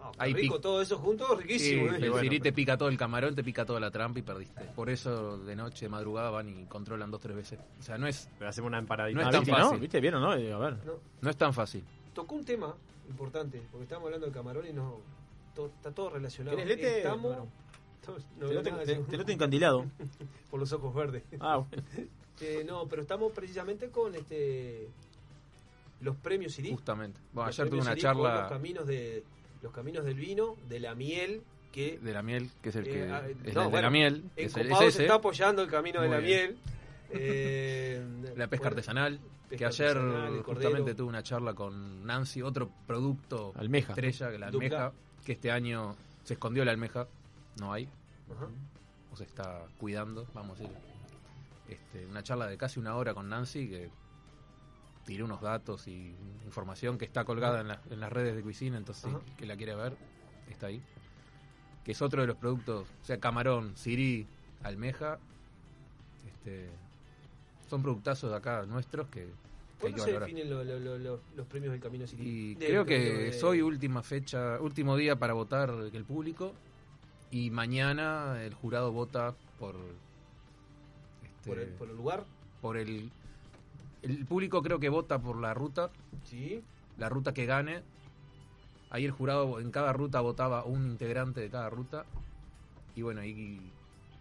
Ah, 0.01 0.11
Ahí 0.17 0.33
rico, 0.33 0.61
todo 0.61 0.81
eso 0.81 0.97
junto, 0.97 1.35
riquísimo. 1.35 1.89
Sí, 1.89 1.93
¿eh? 1.95 1.97
el 2.05 2.09
bueno, 2.09 2.23
sirí 2.23 2.39
te 2.39 2.53
pica 2.53 2.77
todo 2.77 2.87
el 2.87 2.97
camarón, 2.97 3.35
te 3.35 3.43
pica 3.43 3.65
toda 3.65 3.81
la 3.81 3.91
trampa 3.91 4.17
y 4.17 4.21
perdiste. 4.21 4.63
Por 4.73 4.89
eso 4.89 5.37
de 5.39 5.57
noche, 5.57 5.85
de 5.85 5.89
madrugada 5.89 6.29
van 6.29 6.47
y 6.47 6.65
controlan 6.67 7.11
dos, 7.11 7.19
tres 7.19 7.35
veces. 7.35 7.59
O 7.77 7.83
sea, 7.83 7.97
no 7.97 8.07
es, 8.07 8.29
Pero 8.39 8.49
hacemos 8.49 8.69
una 8.69 8.77
empanadita. 8.79 9.15
No 9.17 9.21
es 9.23 9.27
Ah, 9.27 9.31
tan 9.31 9.41
¿viste, 9.41 9.51
no? 9.59 9.65
fácil. 9.65 9.79
¿Viste 9.81 9.99
bien 9.99 10.13
o 10.15 10.19
no? 10.21 10.33
Eh, 10.35 10.53
A 10.53 10.57
ver. 10.57 10.77
No, 10.85 10.93
no 11.19 11.29
es 11.29 11.35
tan 11.35 11.53
fácil. 11.53 11.83
tocó 12.13 12.33
un 12.35 12.45
tema 12.45 12.73
importante, 13.09 13.61
porque 13.69 13.83
estábamos 13.83 14.07
hablando 14.07 14.25
del 14.25 14.33
camarón 14.33 14.65
y 14.67 14.71
no, 14.71 14.99
to- 15.53 15.67
está 15.75 15.91
todo 15.91 16.11
relacionado. 16.11 16.55
¿Querés 16.55 16.77
lete? 16.77 16.97
Estamos, 16.99 17.35
Bueno. 17.35 17.51
No 18.39 18.47
Te 18.47 18.55
noto- 18.55 18.77
te- 18.85 18.95
te 18.95 19.17
noto 19.17 19.31
encandilado. 19.31 19.85
por 20.51 20.59
los 20.59 20.71
ojos 20.73 20.93
verdes. 20.93 21.23
Ah, 21.39 21.57
bueno. 21.57 21.83
Eh, 22.41 22.63
no, 22.65 22.87
pero 22.87 23.01
estamos 23.01 23.33
precisamente 23.33 23.89
con 23.89 24.15
este 24.15 24.87
los 25.99 26.15
premios 26.15 26.53
Siri. 26.53 26.71
Justamente. 26.71 27.19
Bueno, 27.33 27.49
Los 27.49 27.59
ayer 27.59 27.69
tuve 27.69 27.81
una 27.81 27.97
charla 27.97 28.41
los 28.43 28.49
caminos 28.49 28.87
de 28.87 29.25
los 29.61 29.73
caminos 29.73 30.05
del 30.05 30.13
vino, 30.15 30.55
de 30.69 30.79
la 30.79 30.95
miel, 30.95 31.41
que 31.73 31.99
de 31.99 32.13
la 32.13 32.21
miel, 32.23 32.49
que 32.63 32.69
es 32.69 32.75
el 32.77 32.85
que 32.85 33.03
Eh, 33.07 33.11
ah, 33.11 33.23
es 33.43 33.53
no, 33.53 33.65
el 33.65 33.71
de 33.73 33.81
la 33.81 33.89
miel, 33.89 34.23
en 34.37 34.45
es, 34.45 34.53
se 34.53 34.61
ese. 34.61 35.01
está 35.03 35.15
apoyando 35.15 35.61
el 35.61 35.67
camino 35.69 36.01
de 36.01 36.07
la 36.07 36.19
bien. 36.19 36.51
miel. 36.51 36.57
Eh, 37.11 38.01
La 38.37 38.47
pesca 38.47 38.63
bueno, 38.69 38.77
artesanal, 38.77 39.19
que 39.49 39.65
ayer 39.65 39.97
artesanal, 39.97 40.43
justamente 40.43 40.95
tuve 40.95 41.09
una 41.09 41.23
charla 41.23 41.53
con 41.53 42.05
Nancy, 42.05 42.41
otro 42.41 42.69
producto 42.87 43.51
Almeja. 43.57 43.91
estrella, 43.91 44.31
que 44.31 44.37
la 44.39 44.49
Dupla. 44.51 44.67
almeja, 44.85 44.93
que 45.25 45.31
este 45.33 45.51
año 45.51 45.97
se 46.23 46.35
escondió 46.35 46.63
la 46.63 46.71
almeja, 46.71 47.07
no 47.59 47.73
hay, 47.73 47.89
Ajá. 48.35 48.47
o 49.11 49.15
se 49.15 49.23
está 49.23 49.65
cuidando, 49.79 50.27
vamos 50.33 50.59
a 50.59 50.63
decir. 50.63 50.77
Este, 51.67 52.05
una 52.07 52.23
charla 52.23 52.47
de 52.47 52.57
casi 52.57 52.79
una 52.79 52.95
hora 52.95 53.13
con 53.13 53.29
Nancy 53.29 53.67
que 53.69 53.89
tiré 55.05 55.23
unos 55.23 55.41
datos 55.41 55.87
y 55.87 56.13
información 56.45 56.97
que 56.97 57.05
está 57.05 57.25
colgada 57.25 57.61
en, 57.61 57.67
la- 57.69 57.81
en 57.89 57.99
las 57.99 58.11
redes 58.11 58.35
de 58.35 58.41
Cuisine, 58.41 58.77
entonces 58.77 59.05
Ajá. 59.05 59.19
que 59.37 59.45
la 59.45 59.55
quiere 59.55 59.75
ver 59.75 59.95
está 60.49 60.67
ahí. 60.67 60.81
Que 61.83 61.91
es 61.93 62.01
otro 62.01 62.21
de 62.21 62.27
los 62.27 62.37
productos, 62.37 62.87
o 63.01 63.05
sea, 63.05 63.19
camarón, 63.19 63.75
sirí, 63.75 64.25
almeja, 64.63 65.17
este, 66.27 66.69
son 67.69 67.81
productazos 67.81 68.29
de 68.31 68.35
acá 68.37 68.65
nuestros 68.65 69.07
que, 69.09 69.21
que 69.25 69.31
¿Cuándo 69.79 69.95
que 69.97 70.01
se 70.01 70.07
valorar. 70.11 70.29
definen 70.29 70.49
lo- 70.49 70.63
lo- 70.63 70.79
lo- 70.79 70.97
lo- 70.97 71.19
los 71.35 71.47
premios 71.47 71.71
del 71.71 71.81
Camino 71.81 72.05
City? 72.07 72.23
Y 72.23 72.55
De- 72.55 72.67
creo 72.67 72.83
de- 72.83 72.87
que 72.87 72.99
de- 72.99 73.33
soy 73.33 73.61
última 73.61 74.01
fecha, 74.03 74.59
último 74.59 74.95
día 74.97 75.17
para 75.17 75.33
votar 75.33 75.69
el 75.71 76.03
público 76.03 76.53
y 77.31 77.49
mañana 77.51 78.43
el 78.43 78.53
jurado 78.53 78.91
vota 78.91 79.35
por 79.59 79.75
este, 81.23 81.49
por, 81.49 81.59
el, 81.59 81.67
por 81.69 81.89
el 81.89 81.95
lugar, 81.95 82.25
por 82.61 82.77
el 82.77 83.11
el 84.01 84.25
público 84.25 84.61
creo 84.61 84.79
que 84.79 84.89
vota 84.89 85.19
por 85.19 85.37
la 85.37 85.53
ruta, 85.53 85.89
¿sí? 86.25 86.63
la 86.97 87.09
ruta 87.09 87.33
que 87.33 87.45
gane. 87.45 87.81
Ahí 88.91 89.05
el 89.05 89.11
jurado 89.11 89.59
en 89.59 89.71
cada 89.71 89.93
ruta 89.93 90.21
votaba 90.21 90.63
un 90.63 90.87
integrante 90.87 91.41
de 91.41 91.49
cada 91.49 91.69
ruta 91.69 92.05
y 92.95 93.01
bueno, 93.01 93.21
ahí 93.21 93.71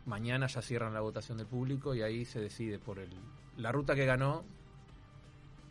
mañana 0.04 0.46
ya 0.46 0.62
cierran 0.62 0.92
la 0.94 1.00
votación 1.00 1.38
del 1.38 1.46
público 1.46 1.94
y 1.94 2.02
ahí 2.02 2.24
se 2.24 2.40
decide 2.40 2.78
por 2.78 2.98
el 2.98 3.08
la 3.56 3.72
ruta 3.72 3.94
que 3.94 4.04
ganó 4.04 4.44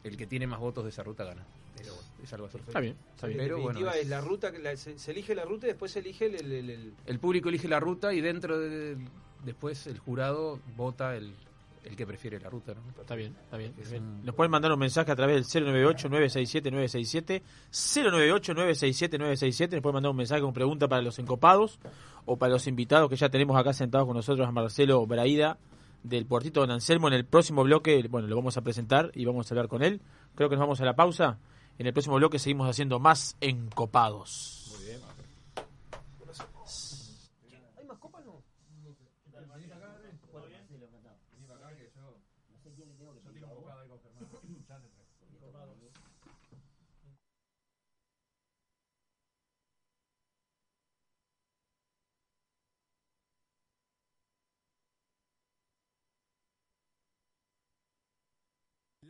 el 0.03 0.17
que 0.17 0.27
tiene 0.27 0.47
más 0.47 0.59
votos 0.59 0.83
de 0.83 0.89
esa 0.89 1.03
ruta 1.03 1.25
gana. 1.25 1.45
Pero 1.77 1.93
bueno, 1.93 2.07
es 2.23 2.33
algo 2.33 2.47
así. 2.47 2.57
Está 2.57 2.79
bien, 2.79 2.95
está 3.15 3.27
bien. 3.27 3.39
en 3.39 3.45
Pero 3.45 3.61
bueno, 3.61 3.91
es 3.91 4.07
la 4.09 4.21
ruta, 4.21 4.51
que 4.51 4.59
la- 4.59 4.75
se, 4.75 4.97
se 4.99 5.11
elige 5.11 5.35
la 5.35 5.45
ruta 5.45 5.67
y 5.67 5.69
después 5.69 5.91
se 5.91 5.99
elige 5.99 6.25
el... 6.25 6.35
el- 6.35 6.51
el- 6.51 6.69
el- 6.69 6.93
El 7.05 7.19
público 7.19 7.49
elige 7.49 7.67
la 7.67 7.79
ruta 7.79 8.13
y 8.13 8.21
dentro 8.21 8.59
de 8.59 8.97
después 9.45 9.87
el 9.87 9.99
jurado 9.99 10.59
vota 10.75 11.15
el, 11.15 11.33
el 11.85 11.95
que 11.95 12.05
prefiere 12.05 12.39
la 12.39 12.49
ruta, 12.49 12.73
¿no? 12.73 12.81
Está 12.99 13.15
bien, 13.15 13.35
está 13.45 13.55
bien. 13.57 13.73
Es 13.79 13.91
bien. 13.91 14.03
un- 14.03 14.25
Nos 14.25 14.35
pueden 14.35 14.51
mandar 14.51 14.71
un 14.73 14.79
mensaje 14.79 15.11
a 15.11 15.15
través 15.15 15.51
del 15.53 15.65
098-967-967, 15.65 17.41
098-967-967, 17.71 19.71
nos 19.73 19.81
pueden 19.81 19.93
mandar 19.95 20.11
un 20.11 20.17
mensaje 20.17 20.41
con 20.41 20.53
pregunta 20.53 20.87
para 20.87 21.01
los 21.01 21.19
encopados 21.19 21.79
o 22.25 22.37
para 22.37 22.53
los 22.53 22.67
invitados 22.67 23.09
que 23.09 23.15
ya 23.15 23.29
tenemos 23.29 23.57
acá 23.57 23.73
sentados 23.73 24.07
con 24.07 24.15
nosotros, 24.15 24.47
a 24.47 24.51
Marcelo 24.51 25.05
Braida 25.05 25.57
del 26.03 26.25
Puertito 26.25 26.61
Don 26.61 26.71
Anselmo. 26.71 27.07
En 27.07 27.13
el 27.13 27.25
próximo 27.25 27.63
bloque, 27.63 28.05
bueno, 28.09 28.27
lo 28.27 28.35
vamos 28.35 28.57
a 28.57 28.61
presentar 28.61 29.11
y 29.13 29.25
vamos 29.25 29.49
a 29.49 29.53
hablar 29.53 29.67
con 29.67 29.83
él. 29.83 30.01
Creo 30.35 30.49
que 30.49 30.55
nos 30.55 30.61
vamos 30.63 30.81
a 30.81 30.85
la 30.85 30.95
pausa. 30.95 31.37
En 31.79 31.85
el 31.85 31.93
próximo 31.93 32.15
bloque 32.15 32.39
seguimos 32.39 32.69
haciendo 32.69 32.99
más 32.99 33.37
encopados. 33.39 34.56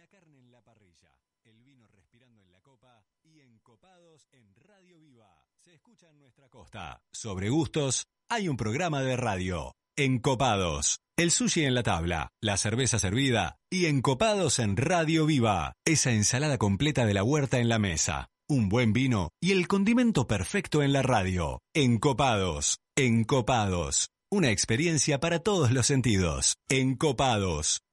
La 0.09 0.19
carne 0.19 0.39
en 0.39 0.51
la 0.53 0.61
parrilla, 0.61 1.11
el 1.43 1.63
vino 1.63 1.85
respirando 1.87 2.41
en 2.41 2.49
la 2.49 2.61
copa 2.61 3.03
y 3.23 3.41
encopados 3.41 4.29
en 4.31 4.55
Radio 4.55 4.99
Viva. 4.99 5.45
Se 5.59 5.73
escucha 5.73 6.09
en 6.09 6.17
nuestra 6.19 6.47
costa. 6.47 7.01
Sobre 7.11 7.49
gustos, 7.49 8.07
hay 8.29 8.47
un 8.47 8.55
programa 8.55 9.01
de 9.01 9.17
radio. 9.17 9.75
Encopados. 9.97 10.99
El 11.17 11.31
sushi 11.31 11.65
en 11.65 11.73
la 11.73 11.83
tabla, 11.83 12.29
la 12.41 12.55
cerveza 12.55 12.99
servida 12.99 13.57
y 13.69 13.87
encopados 13.87 14.59
en 14.59 14.77
Radio 14.77 15.25
Viva. 15.25 15.73
Esa 15.83 16.11
ensalada 16.11 16.57
completa 16.57 17.05
de 17.05 17.13
la 17.13 17.23
huerta 17.23 17.59
en 17.59 17.67
la 17.67 17.79
mesa. 17.79 18.29
Un 18.47 18.69
buen 18.69 18.93
vino 18.93 19.31
y 19.41 19.51
el 19.51 19.67
condimento 19.67 20.25
perfecto 20.25 20.83
en 20.83 20.93
la 20.93 21.01
radio. 21.01 21.59
Encopados. 21.73 22.79
Encopados. 22.95 24.09
Una 24.31 24.51
experiencia 24.51 25.19
para 25.19 25.39
todos 25.39 25.71
los 25.71 25.85
sentidos. 25.85 26.55
Encopados. 26.69 27.81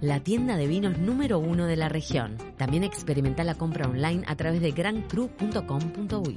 la 0.00 0.20
tienda 0.20 0.56
de 0.56 0.66
vinos 0.66 0.98
número 0.98 1.38
uno 1.38 1.66
de 1.66 1.76
la 1.76 1.88
región. 1.88 2.36
También 2.56 2.84
experimenta 2.84 3.44
la 3.44 3.54
compra 3.54 3.88
online 3.88 4.24
a 4.26 4.36
través 4.36 4.60
de 4.60 4.72
grancru.com.uy. 4.72 6.36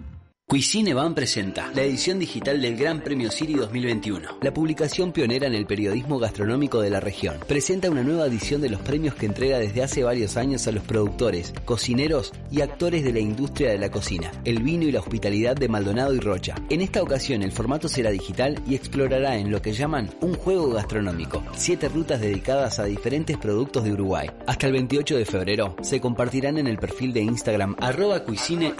Cuisine 0.51 0.93
Van 0.93 1.15
presenta 1.15 1.71
la 1.73 1.83
edición 1.83 2.19
digital 2.19 2.61
del 2.61 2.75
Gran 2.75 2.99
Premio 2.99 3.31
Siri 3.31 3.53
2021, 3.53 4.39
la 4.41 4.53
publicación 4.53 5.13
pionera 5.13 5.47
en 5.47 5.53
el 5.53 5.65
periodismo 5.65 6.19
gastronómico 6.19 6.81
de 6.81 6.89
la 6.89 6.99
región. 6.99 7.37
Presenta 7.47 7.89
una 7.89 8.03
nueva 8.03 8.25
edición 8.25 8.59
de 8.59 8.69
los 8.69 8.81
premios 8.81 9.15
que 9.15 9.27
entrega 9.27 9.59
desde 9.59 9.81
hace 9.81 10.03
varios 10.03 10.35
años 10.35 10.67
a 10.67 10.73
los 10.73 10.83
productores, 10.83 11.53
cocineros 11.63 12.33
y 12.51 12.59
actores 12.59 13.05
de 13.05 13.13
la 13.13 13.19
industria 13.19 13.69
de 13.69 13.77
la 13.77 13.91
cocina, 13.91 14.29
el 14.43 14.61
vino 14.61 14.83
y 14.83 14.91
la 14.91 14.99
hospitalidad 14.99 15.55
de 15.55 15.69
Maldonado 15.69 16.13
y 16.13 16.19
Rocha. 16.19 16.55
En 16.69 16.81
esta 16.81 17.01
ocasión 17.01 17.43
el 17.43 17.53
formato 17.53 17.87
será 17.87 18.11
digital 18.11 18.61
y 18.67 18.75
explorará 18.75 19.37
en 19.37 19.51
lo 19.51 19.61
que 19.61 19.71
llaman 19.71 20.09
un 20.19 20.33
juego 20.33 20.69
gastronómico, 20.71 21.41
siete 21.55 21.87
rutas 21.87 22.19
dedicadas 22.19 22.77
a 22.77 22.83
diferentes 22.83 23.37
productos 23.37 23.85
de 23.85 23.93
Uruguay. 23.93 24.29
Hasta 24.47 24.67
el 24.67 24.73
28 24.73 25.15
de 25.15 25.25
febrero 25.25 25.77
se 25.81 26.01
compartirán 26.01 26.57
en 26.57 26.67
el 26.67 26.77
perfil 26.77 27.13
de 27.13 27.21
Instagram 27.21 27.77
arroba 27.79 28.25
cuisine 28.25 28.73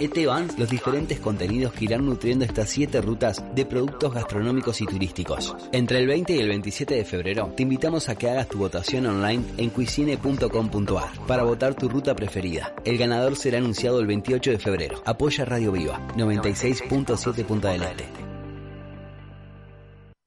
los 0.58 0.68
diferentes 0.68 1.18
contenidos 1.18 1.61
que 1.70 1.84
irán 1.84 2.06
nutriendo 2.06 2.46
estas 2.46 2.70
siete 2.70 3.00
rutas 3.02 3.44
de 3.54 3.66
productos 3.66 4.14
gastronómicos 4.14 4.80
y 4.80 4.86
turísticos. 4.86 5.54
Entre 5.70 5.98
el 5.98 6.06
20 6.06 6.34
y 6.34 6.38
el 6.40 6.48
27 6.48 6.94
de 6.94 7.04
febrero 7.04 7.52
te 7.54 7.62
invitamos 7.62 8.08
a 8.08 8.14
que 8.14 8.30
hagas 8.30 8.48
tu 8.48 8.58
votación 8.58 9.06
online 9.06 9.44
en 9.58 9.70
cuisine.com.ar 9.70 11.26
para 11.26 11.42
votar 11.44 11.74
tu 11.74 11.88
ruta 11.88 12.14
preferida. 12.14 12.74
El 12.84 12.98
ganador 12.98 13.36
será 13.36 13.58
anunciado 13.58 14.00
el 14.00 14.06
28 14.06 14.50
de 14.50 14.58
febrero. 14.58 15.02
Apoya 15.04 15.44
Radio 15.44 15.72
Viva 15.72 16.00
96.7 16.16 17.44
Punta 17.44 17.70
del 17.70 17.82
Este. 17.82 18.31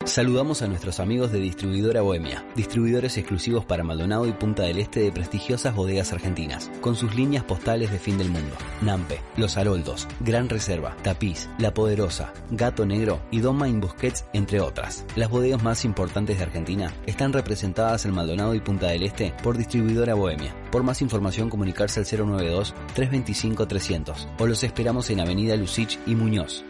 Saludamos 0.05 0.61
a 0.61 0.67
nuestros 0.67 0.99
amigos 0.99 1.31
de 1.31 1.39
Distribuidora 1.39 2.01
Bohemia, 2.01 2.45
distribuidores 2.55 3.17
exclusivos 3.17 3.65
para 3.65 3.83
Maldonado 3.83 4.27
y 4.27 4.33
Punta 4.33 4.61
del 4.61 4.77
Este 4.77 4.99
de 4.99 5.11
prestigiosas 5.11 5.75
bodegas 5.75 6.13
argentinas, 6.13 6.69
con 6.79 6.95
sus 6.95 7.15
líneas 7.15 7.43
postales 7.43 7.91
de 7.91 7.97
fin 7.97 8.19
del 8.19 8.29
mundo. 8.29 8.55
Nampe, 8.81 9.19
Los 9.35 9.57
Haroldos, 9.57 10.07
Gran 10.19 10.47
Reserva, 10.47 10.95
Tapiz, 11.01 11.49
La 11.57 11.73
Poderosa, 11.73 12.31
Gato 12.51 12.85
Negro 12.85 13.19
y 13.31 13.39
Doma 13.39 13.67
in 13.67 13.81
Busquets, 13.81 14.25
entre 14.33 14.61
otras. 14.61 15.03
Las 15.15 15.31
bodegas 15.31 15.63
más 15.63 15.85
importantes 15.85 16.37
de 16.37 16.43
Argentina 16.43 16.93
están 17.07 17.33
representadas 17.33 18.05
en 18.05 18.13
Maldonado 18.13 18.53
y 18.53 18.59
Punta 18.59 18.85
del 18.87 19.01
Este 19.01 19.33
por 19.41 19.57
Distribuidora 19.57 20.13
Bohemia. 20.13 20.55
Por 20.71 20.83
más 20.83 21.01
información 21.01 21.49
comunicarse 21.49 21.99
al 21.99 22.05
092-325-300 22.05 24.27
o 24.37 24.45
los 24.45 24.63
esperamos 24.63 25.09
en 25.09 25.19
Avenida 25.19 25.55
Lucich 25.55 25.97
y 26.05 26.13
Muñoz. 26.13 26.63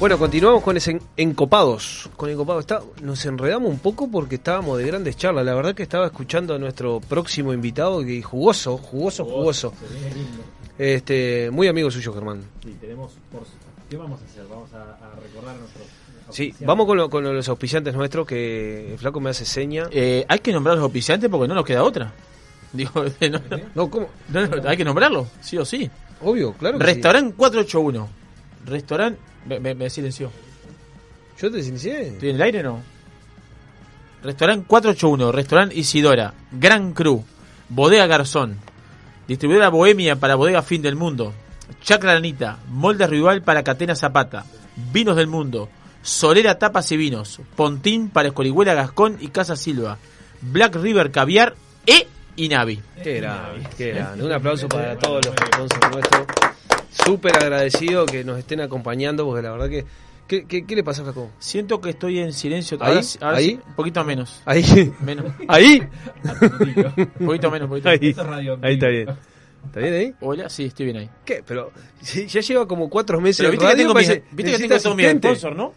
Bueno, 0.00 0.16
continuamos 0.16 0.62
con 0.62 0.76
ese 0.76 0.92
en- 0.92 1.02
encopados. 1.16 2.08
Con 2.16 2.30
encopados 2.30 2.60
está, 2.60 2.82
nos 3.02 3.24
enredamos 3.26 3.68
un 3.68 3.80
poco 3.80 4.08
porque 4.08 4.36
estábamos 4.36 4.78
de 4.78 4.86
grandes 4.86 5.16
charlas. 5.16 5.44
La 5.44 5.54
verdad 5.54 5.74
que 5.74 5.82
estaba 5.82 6.06
escuchando 6.06 6.54
a 6.54 6.58
nuestro 6.58 7.00
próximo 7.00 7.52
invitado 7.52 8.02
y 8.06 8.22
jugoso, 8.22 8.78
jugoso, 8.78 9.24
jugoso. 9.24 9.72
Se 9.88 9.94
viene 9.94 10.14
lindo. 10.14 10.42
Este, 10.78 11.50
muy 11.50 11.66
amigo 11.66 11.90
suyo, 11.90 12.12
Germán. 12.14 12.42
Sí, 12.62 12.76
tenemos 12.80 13.12
por... 13.32 13.42
¿Qué 13.90 13.96
vamos 13.96 14.20
a 14.20 14.24
hacer? 14.24 14.44
Vamos 14.48 14.72
a, 14.72 14.82
a 14.82 15.20
recordar 15.20 15.56
a 15.56 15.58
nuestros... 15.58 15.84
Sí, 16.30 16.54
vamos 16.60 16.86
con, 16.86 16.96
lo- 16.96 17.10
con 17.10 17.24
los 17.24 17.48
auspiciantes 17.48 17.94
nuestros 17.94 18.24
que 18.26 18.92
el 18.92 18.98
flaco 18.98 19.18
me 19.18 19.30
hace 19.30 19.44
seña. 19.44 19.88
Eh, 19.90 20.24
hay 20.28 20.38
que 20.38 20.52
nombrar 20.52 20.74
a 20.74 20.76
los 20.76 20.84
auspiciantes 20.84 21.28
porque 21.28 21.48
no 21.48 21.54
nos 21.54 21.64
queda 21.64 21.82
otra. 21.82 22.12
Digo, 22.72 22.92
no, 22.94 23.10
no, 23.30 23.40
No, 23.74 23.90
¿cómo? 23.90 24.08
no, 24.28 24.46
no, 24.46 24.68
hay 24.68 24.76
que 24.76 24.84
nombrarlo, 24.84 25.26
sí 25.40 25.56
o 25.58 25.64
sí. 25.64 25.90
Obvio, 26.22 26.52
claro 26.52 26.78
que 26.78 26.84
sí. 26.84 26.92
Restaurant 26.92 27.34
481. 27.34 28.17
Restaurant. 28.68 29.16
Me, 29.46 29.60
me, 29.60 29.74
me 29.74 29.90
silenció. 29.90 30.30
¿Yo 31.40 31.50
te 31.50 31.60
inicié? 31.60 32.08
¿Estoy 32.08 32.30
en 32.30 32.36
el 32.36 32.42
aire 32.42 32.60
o 32.60 32.62
no? 32.64 32.82
Restaurant 34.22 34.66
481, 34.66 35.30
Restaurant 35.30 35.72
Isidora, 35.72 36.34
Gran 36.50 36.92
Cru, 36.92 37.24
Bodega 37.68 38.06
Garzón, 38.06 38.58
Distribuidora 39.28 39.68
Bohemia 39.68 40.16
para 40.16 40.34
Bodega 40.34 40.62
Fin 40.62 40.82
del 40.82 40.96
Mundo, 40.96 41.32
Chacra 41.82 42.14
Lanita, 42.14 42.58
Molde 42.68 43.06
Rival 43.06 43.42
para 43.42 43.62
Catena 43.62 43.94
Zapata, 43.94 44.44
Vinos 44.92 45.16
del 45.16 45.28
Mundo, 45.28 45.68
Solera 46.02 46.58
Tapas 46.58 46.90
y 46.90 46.96
Vinos, 46.96 47.40
Pontín 47.54 48.08
para 48.08 48.28
Escorihuela 48.28 48.74
Gascón 48.74 49.18
y 49.20 49.28
Casa 49.28 49.54
Silva, 49.54 49.98
Black 50.40 50.74
River 50.74 51.12
Caviar 51.12 51.54
e 51.86 52.08
Inavi. 52.36 52.80
Qué 53.02 53.14
grande, 53.20 53.68
qué 53.76 53.92
grande. 53.92 54.24
Un 54.24 54.32
aplauso 54.32 54.68
para 54.68 54.96
todos 54.98 55.24
los 55.26 55.34
sponsors 55.34 55.92
nuestros. 55.92 56.26
Súper 57.04 57.36
agradecido 57.36 58.06
que 58.06 58.24
nos 58.24 58.38
estén 58.38 58.60
acompañando 58.60 59.24
porque 59.26 59.42
la 59.42 59.52
verdad 59.52 59.68
que... 59.68 59.84
¿Qué, 60.26 60.44
qué, 60.46 60.66
qué 60.66 60.76
le 60.76 60.84
pasa, 60.84 61.02
flaco? 61.04 61.30
Siento 61.38 61.80
que 61.80 61.88
estoy 61.88 62.18
en 62.18 62.34
silencio. 62.34 62.76
¿Ahí? 62.82 62.88
Ahora 62.90 63.02
sí- 63.02 63.18
ahora 63.22 63.36
¿Ahí? 63.38 63.46
sí, 63.46 63.60
un 63.66 63.74
poquito 63.74 64.04
menos. 64.04 64.42
Ahí. 64.44 64.92
Menos. 65.02 65.24
Ahí. 65.48 65.82
Un 67.20 67.26
poquito 67.26 67.50
menos, 67.50 67.64
un 67.64 67.68
poquito 67.70 67.88
Ahí. 67.88 67.98
menos. 67.98 68.26
Radio 68.26 68.58
Ahí 68.60 68.74
está 68.74 68.88
bien. 68.88 69.08
¿Está 69.64 69.80
bien 69.80 69.94
ahí? 69.94 70.14
Hola, 70.20 70.48
sí, 70.50 70.66
estoy 70.66 70.84
bien 70.86 70.98
ahí. 70.98 71.10
¿Qué? 71.24 71.42
Pero 71.46 71.72
si 72.02 72.26
ya 72.26 72.40
lleva 72.42 72.68
como 72.68 72.88
cuatro 72.90 73.20
meses 73.20 73.38
Pero 73.38 73.50
viste 73.52 73.66
que 73.66 73.74
tengo, 73.76 73.94
mis, 73.94 74.06
parece- 74.06 74.24
viste 74.32 74.52
que 74.52 74.58
tengo 74.58 74.78
todos 74.80 74.96
mis 74.96 75.10
sponsors, 75.12 75.56
¿no? 75.56 75.74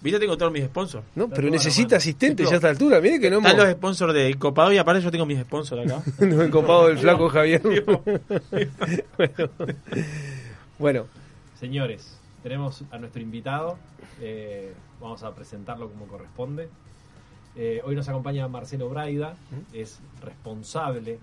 Viste 0.00 0.16
que 0.18 0.20
tengo 0.26 0.36
todos 0.36 0.52
mis 0.52 0.64
sponsors. 0.64 1.04
No, 1.14 1.28
pero 1.30 1.48
necesita 1.48 1.96
asistente 1.96 2.42
Sí, 2.42 2.48
ya 2.50 2.54
a 2.54 2.56
esta 2.56 2.68
altura. 2.70 3.00
Mire 3.00 3.20
que 3.20 3.30
no 3.30 3.36
hemos... 3.38 3.50
Están 3.52 3.66
los 3.66 3.74
sponsors 3.76 4.14
de 4.14 4.34
Copado 4.34 4.72
y 4.72 4.78
aparte 4.78 5.00
yo 5.00 5.10
tengo 5.12 5.26
mis 5.26 5.38
sponsors 5.40 5.86
acá. 5.86 6.02
Nos 6.18 6.32
hemos 6.34 6.48
copado 6.48 6.88
el 6.88 6.98
flaco 6.98 7.28
Javier. 7.28 7.62
bueno. 7.62 9.50
Bueno, 10.82 11.06
Señores, 11.60 12.18
tenemos 12.42 12.82
a 12.90 12.98
nuestro 12.98 13.22
invitado. 13.22 13.78
eh, 14.20 14.74
vamos 15.00 15.22
a 15.22 15.32
presentarlo 15.32 15.88
como 15.88 16.08
corresponde. 16.08 16.68
Eh, 17.54 17.80
hoy 17.84 17.94
nos 17.94 18.08
acompaña 18.08 18.48
Marcelo 18.48 18.88
Braida, 18.88 19.36
es 19.72 20.00
responsable 20.20 21.20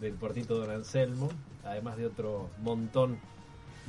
del 0.00 0.14
puertito 0.14 0.54
Don 0.56 0.70
Anselmo, 0.70 1.28
además 1.62 1.98
de 1.98 2.06
otro 2.06 2.48
montón 2.62 3.18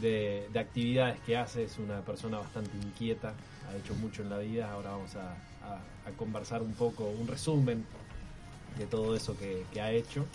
de, 0.02 0.50
de 0.52 0.60
actividades 0.60 1.22
que 1.22 1.38
hace. 1.38 1.63
Es 1.63 1.78
una 1.80 2.02
persona 2.02 2.39
bastante 2.39 2.72
inquieta, 2.76 3.32
ha 3.72 3.78
hecho 3.78 3.93
mucho 3.96 4.24
en 4.24 4.30
la 4.30 4.39
vida. 4.39 4.70
Ahora 4.74 4.89
vamos 4.91 5.15
a, 5.15 5.32
a- 5.32 5.80
a 6.10 6.12
conversar 6.17 6.62
un 6.62 6.74
poco, 6.74 7.06
un 7.06 7.30
resumen 7.30 7.86
de 8.78 8.86
todo 8.88 9.15
eso 9.15 9.38
que, 9.38 9.63
que 9.72 9.80
ha 9.80 9.89
hecho. 9.93 10.26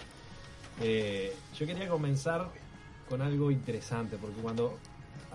Eh, 0.81 1.37
yo 1.59 1.67
quería 1.67 1.91
comenzar 1.91 2.49
con 3.09 3.23
algo 3.23 3.51
interesante, 3.51 4.17
porque 4.17 4.41
cuando 4.41 4.79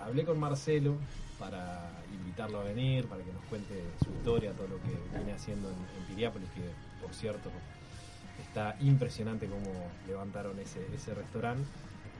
hablé 0.02 0.24
con 0.24 0.38
Marcelo 0.38 0.96
para 1.38 1.90
invitarlo 2.12 2.60
a 2.60 2.64
venir, 2.64 3.06
para 3.06 3.22
que 3.22 3.32
nos 3.32 3.42
cuente 3.44 3.82
su 4.02 4.10
historia, 4.10 4.52
todo 4.52 4.68
lo 4.68 4.76
que 4.82 4.96
viene 5.16 5.32
haciendo 5.32 5.68
en, 5.68 5.74
en 5.74 6.04
Piriápolis, 6.08 6.48
que 6.50 6.62
por 7.00 7.14
cierto 7.14 7.50
está 8.42 8.76
impresionante 8.80 9.46
cómo 9.46 9.72
levantaron 10.06 10.58
ese, 10.58 10.86
ese 10.94 11.14
restaurante. 11.14 11.64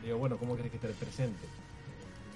Le 0.01 0.09
digo, 0.09 0.19
bueno, 0.19 0.37
¿cómo 0.39 0.55
crees 0.55 0.71
que 0.71 0.77
esté 0.77 0.89
presente? 0.89 1.47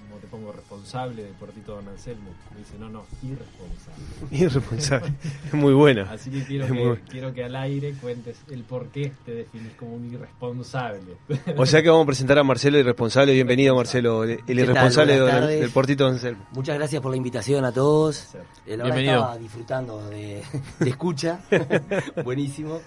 ¿Cómo 0.09 0.19
te 0.21 0.27
pongo 0.27 0.51
responsable 0.51 1.23
del 1.23 1.33
puertito 1.33 1.75
Don 1.75 1.87
Anselmo? 1.87 2.29
Me 2.51 2.59
dice, 2.59 2.73
no, 2.79 2.89
no, 2.89 3.05
irresponsable. 3.23 4.27
irresponsable. 4.31 5.13
Es 5.47 5.53
muy 5.53 5.73
buena. 5.73 6.03
Así 6.11 6.29
que 6.29 6.43
quiero, 6.43 6.65
Es 6.65 6.71
que 6.71 6.77
muy- 6.85 6.97
quiero 7.09 7.33
que 7.33 7.43
al 7.43 7.55
aire 7.55 7.93
cuentes 8.01 8.37
el 8.51 8.63
por 8.63 8.87
qué 8.87 9.11
te 9.25 9.33
definís 9.35 9.73
como 9.73 9.95
un 9.95 10.11
irresponsable. 10.13 11.15
O 11.57 11.65
sea 11.65 11.81
que 11.81 11.89
vamos 11.89 12.03
a 12.03 12.07
presentar 12.07 12.37
a 12.39 12.43
Marcelo 12.43 12.77
Irresponsable. 12.79 13.33
Bienvenido, 13.33 13.75
Marcelo, 13.75 14.23
el, 14.23 14.37
tal? 14.45 14.59
irresponsable 14.59 15.19
del, 15.19 15.59
del 15.61 15.69
portito 15.71 16.05
de 16.05 16.11
Anselmo. 16.11 16.45
Muchas 16.51 16.75
gracias 16.77 17.01
por 17.01 17.11
la 17.11 17.17
invitación 17.17 17.63
a 17.65 17.71
todos. 17.71 18.35
Eh, 18.65 18.77
la 18.77 18.83
Bienvenido. 18.85 19.15
estaba 19.15 19.37
disfrutando 19.37 20.09
de, 20.09 20.41
de 20.79 20.89
escucha. 20.89 21.41
Buenísimo. 22.23 22.79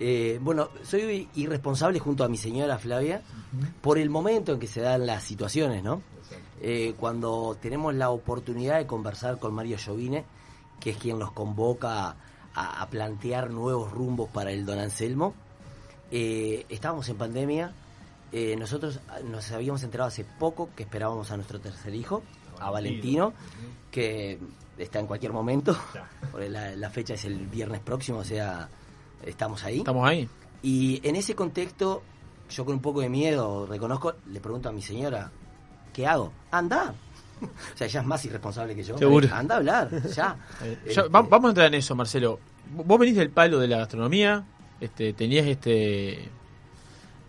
Eh, 0.00 0.38
bueno, 0.42 0.70
soy 0.82 1.28
irresponsable 1.36 2.00
junto 2.00 2.24
a 2.24 2.28
mi 2.28 2.36
señora 2.36 2.78
Flavia 2.78 3.22
por 3.80 3.96
el 3.98 4.10
momento 4.10 4.52
en 4.52 4.58
que 4.58 4.66
se 4.66 4.80
dan 4.80 5.06
las 5.06 5.22
situaciones, 5.22 5.84
¿no? 5.84 6.02
Eh, 6.60 6.94
cuando 6.98 7.56
tenemos 7.60 7.94
la 7.94 8.10
oportunidad 8.10 8.78
de 8.78 8.86
conversar 8.86 9.38
con 9.38 9.54
Mario 9.54 9.76
Jovine, 9.84 10.24
que 10.80 10.90
es 10.90 10.96
quien 10.96 11.18
nos 11.18 11.32
convoca 11.32 12.16
a, 12.54 12.82
a 12.82 12.88
plantear 12.88 13.50
nuevos 13.50 13.90
rumbos 13.92 14.28
para 14.30 14.50
el 14.52 14.64
Don 14.64 14.78
Anselmo, 14.78 15.34
eh, 16.10 16.64
estábamos 16.68 17.08
en 17.08 17.16
pandemia. 17.16 17.72
eh, 18.32 18.56
nosotros 18.56 19.00
ah, 19.08 19.18
nos 19.24 19.50
habíamos 19.52 19.82
enterado 19.82 20.08
hace 20.08 20.24
poco 20.24 20.68
que 20.76 20.82
esperábamos 20.84 21.30
a 21.30 21.36
nuestro 21.36 21.60
tercer 21.60 21.94
hijo, 21.94 22.22
a 22.60 22.70
Valentino, 22.70 23.32
que 23.90 24.38
está 24.78 24.98
en 25.00 25.06
cualquier 25.06 25.32
momento, 25.32 25.76
porque 26.32 26.48
la, 26.48 26.74
la 26.76 26.90
fecha 26.90 27.14
es 27.14 27.24
el 27.24 27.46
viernes 27.46 27.80
próximo, 27.80 28.18
o 28.18 28.24
sea, 28.24 28.68
estamos 29.24 29.62
ahí. 29.64 29.78
Estamos 29.78 30.08
ahí. 30.08 30.28
Y 30.62 31.00
en 31.06 31.16
ese 31.16 31.34
contexto, 31.34 32.02
yo 32.50 32.64
con 32.64 32.74
un 32.74 32.80
poco 32.80 33.00
de 33.00 33.08
miedo, 33.08 33.66
reconozco, 33.66 34.14
le 34.26 34.40
pregunto 34.40 34.68
a 34.68 34.72
mi 34.72 34.82
señora, 34.82 35.30
¿qué 35.94 36.06
hago? 36.06 36.30
Anda. 36.50 36.92
O 37.42 37.76
sea, 37.76 37.86
ella 37.86 38.00
es 38.00 38.06
más 38.06 38.24
irresponsable 38.24 38.74
que 38.74 38.82
yo. 38.82 38.96
Seguro. 38.96 39.28
Anda 39.32 39.54
a 39.56 39.58
hablar, 39.58 39.90
ya. 40.08 40.36
Eh, 40.62 40.92
ya, 40.94 41.02
va- 41.08 41.22
vamos 41.22 41.46
a 41.46 41.48
entrar 41.50 41.66
en 41.66 41.74
eso, 41.74 41.94
Marcelo. 41.94 42.38
vos 42.74 42.98
venís 42.98 43.16
del 43.16 43.30
palo 43.30 43.58
de 43.58 43.68
la 43.68 43.78
gastronomía, 43.78 44.44
este, 44.80 45.12
tenías 45.12 45.46
este, 45.46 46.28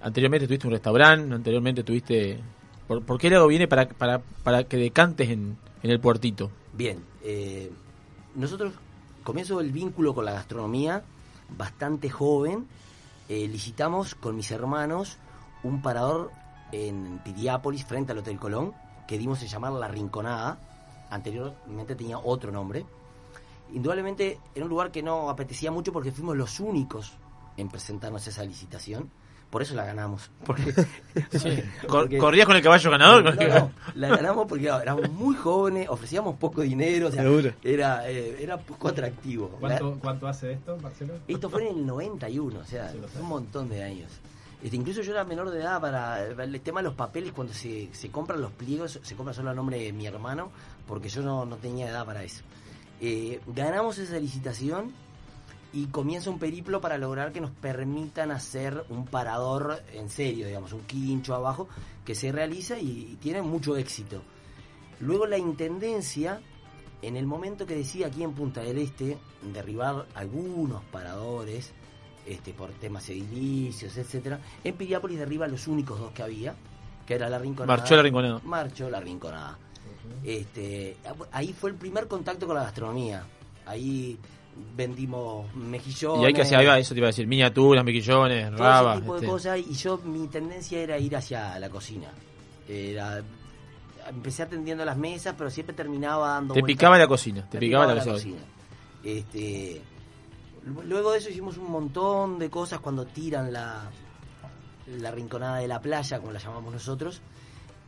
anteriormente 0.01 0.47
tuviste 0.47 0.67
un 0.67 0.73
restaurante, 0.73 1.33
anteriormente 1.33 1.83
tuviste, 1.83 2.39
¿por, 2.87 3.03
por 3.03 3.19
qué 3.19 3.29
lado 3.29 3.47
viene 3.47 3.67
para, 3.67 3.87
para, 3.89 4.19
para 4.43 4.63
que 4.65 4.77
decantes 4.77 5.29
en, 5.29 5.57
en 5.83 5.91
el 5.91 5.99
puertito? 5.99 6.51
Bien, 6.73 7.03
eh, 7.23 7.71
nosotros 8.35 8.73
comienzo 9.23 9.59
el 9.59 9.71
vínculo 9.71 10.13
con 10.13 10.23
la 10.25 10.31
gastronomía 10.33 11.03
bastante 11.57 12.09
joven. 12.09 12.67
eh, 13.27 13.47
licitamos 13.47 14.13
con 14.15 14.35
mis 14.35 14.51
hermanos 14.51 15.17
un 15.63 15.81
parador 15.81 16.31
en 16.71 17.19
Piriápolis, 17.23 17.85
frente 17.85 18.11
al 18.11 18.17
Hotel 18.19 18.37
Colón, 18.39 18.73
que 19.07 19.17
dimos 19.17 19.41
en 19.41 19.47
llamar 19.47 19.71
La 19.73 19.87
Rinconada. 19.87 20.57
Anteriormente 21.09 21.95
tenía 21.95 22.17
otro 22.17 22.51
nombre. 22.51 22.85
Indudablemente 23.73 24.39
era 24.53 24.63
un 24.65 24.69
lugar 24.69 24.91
que 24.91 25.01
no 25.03 25.29
apetecía 25.29 25.71
mucho 25.71 25.91
porque 25.91 26.11
fuimos 26.11 26.35
los 26.37 26.59
únicos 26.59 27.13
en 27.57 27.69
presentarnos 27.69 28.25
a 28.27 28.29
esa 28.29 28.43
licitación. 28.43 29.09
Por 29.49 29.61
eso 29.61 29.75
la 29.75 29.85
ganamos. 29.85 30.29
Porque, 30.45 30.73
Cor- 30.73 30.85
porque- 31.87 32.17
¿Corrías 32.17 32.45
con 32.47 32.55
el 32.57 32.61
caballo 32.63 32.91
ganador? 32.91 33.23
no, 33.23 33.31
no, 33.59 33.71
la 33.93 34.09
ganamos 34.09 34.47
porque 34.47 34.67
éramos 34.67 35.09
muy 35.11 35.35
jóvenes, 35.35 35.87
ofrecíamos 35.87 36.35
poco 36.35 36.61
dinero, 36.61 37.07
o 37.07 37.11
sea, 37.11 37.21
Seguro. 37.23 37.51
era, 37.63 38.09
eh, 38.09 38.37
era 38.41 38.57
poco 38.57 38.89
atractivo. 38.89 39.49
¿Cuánto, 39.59 39.97
¿Cuánto 40.01 40.27
hace 40.27 40.53
esto, 40.53 40.77
Marcelo? 40.81 41.13
esto 41.27 41.49
fue 41.49 41.69
en 41.69 41.77
el 41.77 41.85
91, 41.85 42.59
o 42.59 42.63
sea, 42.65 42.91
Sí, 42.91 42.99
un 43.21 43.27
montón 43.27 43.69
de 43.69 43.83
años. 43.83 44.11
Este, 44.63 44.77
incluso 44.77 45.01
yo 45.01 45.11
era 45.11 45.23
menor 45.23 45.51
de 45.51 45.61
edad 45.61 45.79
para 45.79 46.23
el 46.25 46.61
tema 46.61 46.79
de 46.79 46.85
los 46.85 46.95
papeles, 46.95 47.33
cuando 47.33 47.53
se, 47.53 47.89
compran 48.11 48.41
los 48.41 48.51
pliegos, 48.51 48.99
se 49.03 49.15
compra 49.15 49.33
solo 49.33 49.49
a 49.49 49.53
nombre 49.53 49.79
de 49.79 49.93
mi 49.93 50.07
hermano, 50.07 50.51
porque 50.87 51.09
yo 51.09 51.21
no, 51.21 51.45
no 51.45 51.57
tenía 51.57 51.89
edad 51.89 52.05
para 52.05 52.23
eso. 52.23 52.43
Eh, 53.01 53.41
ganamos 53.47 53.97
esa 53.97 54.17
licitación 54.17 54.93
y 55.73 55.87
comienza 55.87 56.29
un 56.29 56.39
periplo 56.39 56.79
para 56.79 56.97
lograr 56.97 57.33
que 57.33 57.41
nos 57.41 57.51
permitan 57.51 58.31
hacer 58.31 58.85
un 58.89 59.05
parador 59.05 59.83
en 59.93 60.09
serio, 60.09 60.47
digamos, 60.47 60.71
un 60.71 60.81
quincho 60.81 61.35
abajo, 61.35 61.67
que 62.05 62.15
se 62.15 62.31
realiza 62.31 62.79
y, 62.79 63.09
y 63.11 63.15
tiene 63.17 63.41
mucho 63.41 63.75
éxito. 63.75 64.21
Luego 65.01 65.27
la 65.27 65.37
Intendencia, 65.37 66.39
en 67.01 67.17
el 67.17 67.25
momento 67.25 67.65
que 67.65 67.75
decide 67.75 68.05
aquí 68.05 68.23
en 68.23 68.33
Punta 68.33 68.61
del 68.61 68.77
Este 68.77 69.17
derribar 69.53 70.07
algunos 70.15 70.81
paradores, 70.85 71.73
este, 72.25 72.53
por 72.53 72.71
temas 72.71 73.07
edilicios, 73.09 73.95
etcétera, 73.97 74.39
en 74.63 74.75
Piriápolis 74.75 75.19
derriba 75.19 75.47
los 75.47 75.67
únicos 75.67 75.99
dos 75.99 76.11
que 76.11 76.23
había, 76.23 76.55
que 77.05 77.13
era 77.15 77.29
la 77.29 77.37
Rinconada. 77.39 77.77
Marchó 77.77 77.95
la 77.95 78.01
Rinconada. 78.01 78.41
Marchó 78.43 78.89
la 78.89 78.99
Rinconada. 78.99 79.57
Este, 80.23 80.97
ahí 81.31 81.53
fue 81.53 81.71
el 81.71 81.75
primer 81.75 82.07
contacto 82.07 82.45
con 82.47 82.55
la 82.55 82.63
gastronomía. 82.63 83.23
Ahí 83.65 84.17
vendimos 84.75 85.53
mejillones. 85.55 86.23
Y 86.23 86.25
hay 86.25 86.33
que 86.33 86.41
hacer, 86.43 86.57
ahí 86.57 86.65
va, 86.65 86.79
eso 86.79 86.93
te 86.93 86.99
iba 86.99 87.07
a 87.07 87.09
decir, 87.09 87.27
miniaturas, 87.27 87.83
mequillones, 87.83 88.49
todo 88.51 88.57
rabas. 88.57 88.93
ese 88.95 89.01
tipo 89.01 89.13
de 89.13 89.19
este. 89.19 89.31
cosas 89.31 89.59
y 89.59 89.73
yo 89.73 89.97
mi 89.99 90.27
tendencia 90.27 90.79
era 90.79 90.97
ir 90.97 91.15
hacia 91.15 91.57
la 91.59 91.69
cocina. 91.69 92.09
Era, 92.67 93.21
empecé 94.09 94.43
atendiendo 94.43 94.85
las 94.85 94.97
mesas, 94.97 95.35
pero 95.37 95.49
siempre 95.49 95.75
terminaba 95.75 96.29
dando 96.29 96.53
Te 96.53 96.61
vueltas. 96.61 96.75
picaba 96.77 96.97
la 96.97 97.07
cocina, 97.07 97.47
te 97.49 97.57
Me 97.57 97.61
picaba 97.61 97.87
la 97.87 97.95
la 97.95 98.03
cocina. 98.03 98.37
cocina. 98.37 98.41
Este, 99.03 99.81
luego 100.65 101.11
de 101.11 101.19
eso 101.19 101.29
hicimos 101.29 101.57
un 101.57 101.71
montón 101.71 102.39
de 102.39 102.49
cosas 102.49 102.79
cuando 102.79 103.05
tiran 103.05 103.53
la, 103.53 103.89
la 104.87 105.11
rinconada 105.11 105.57
de 105.57 105.67
la 105.67 105.79
playa, 105.81 106.19
como 106.19 106.31
la 106.31 106.39
llamamos 106.39 106.73
nosotros, 106.73 107.21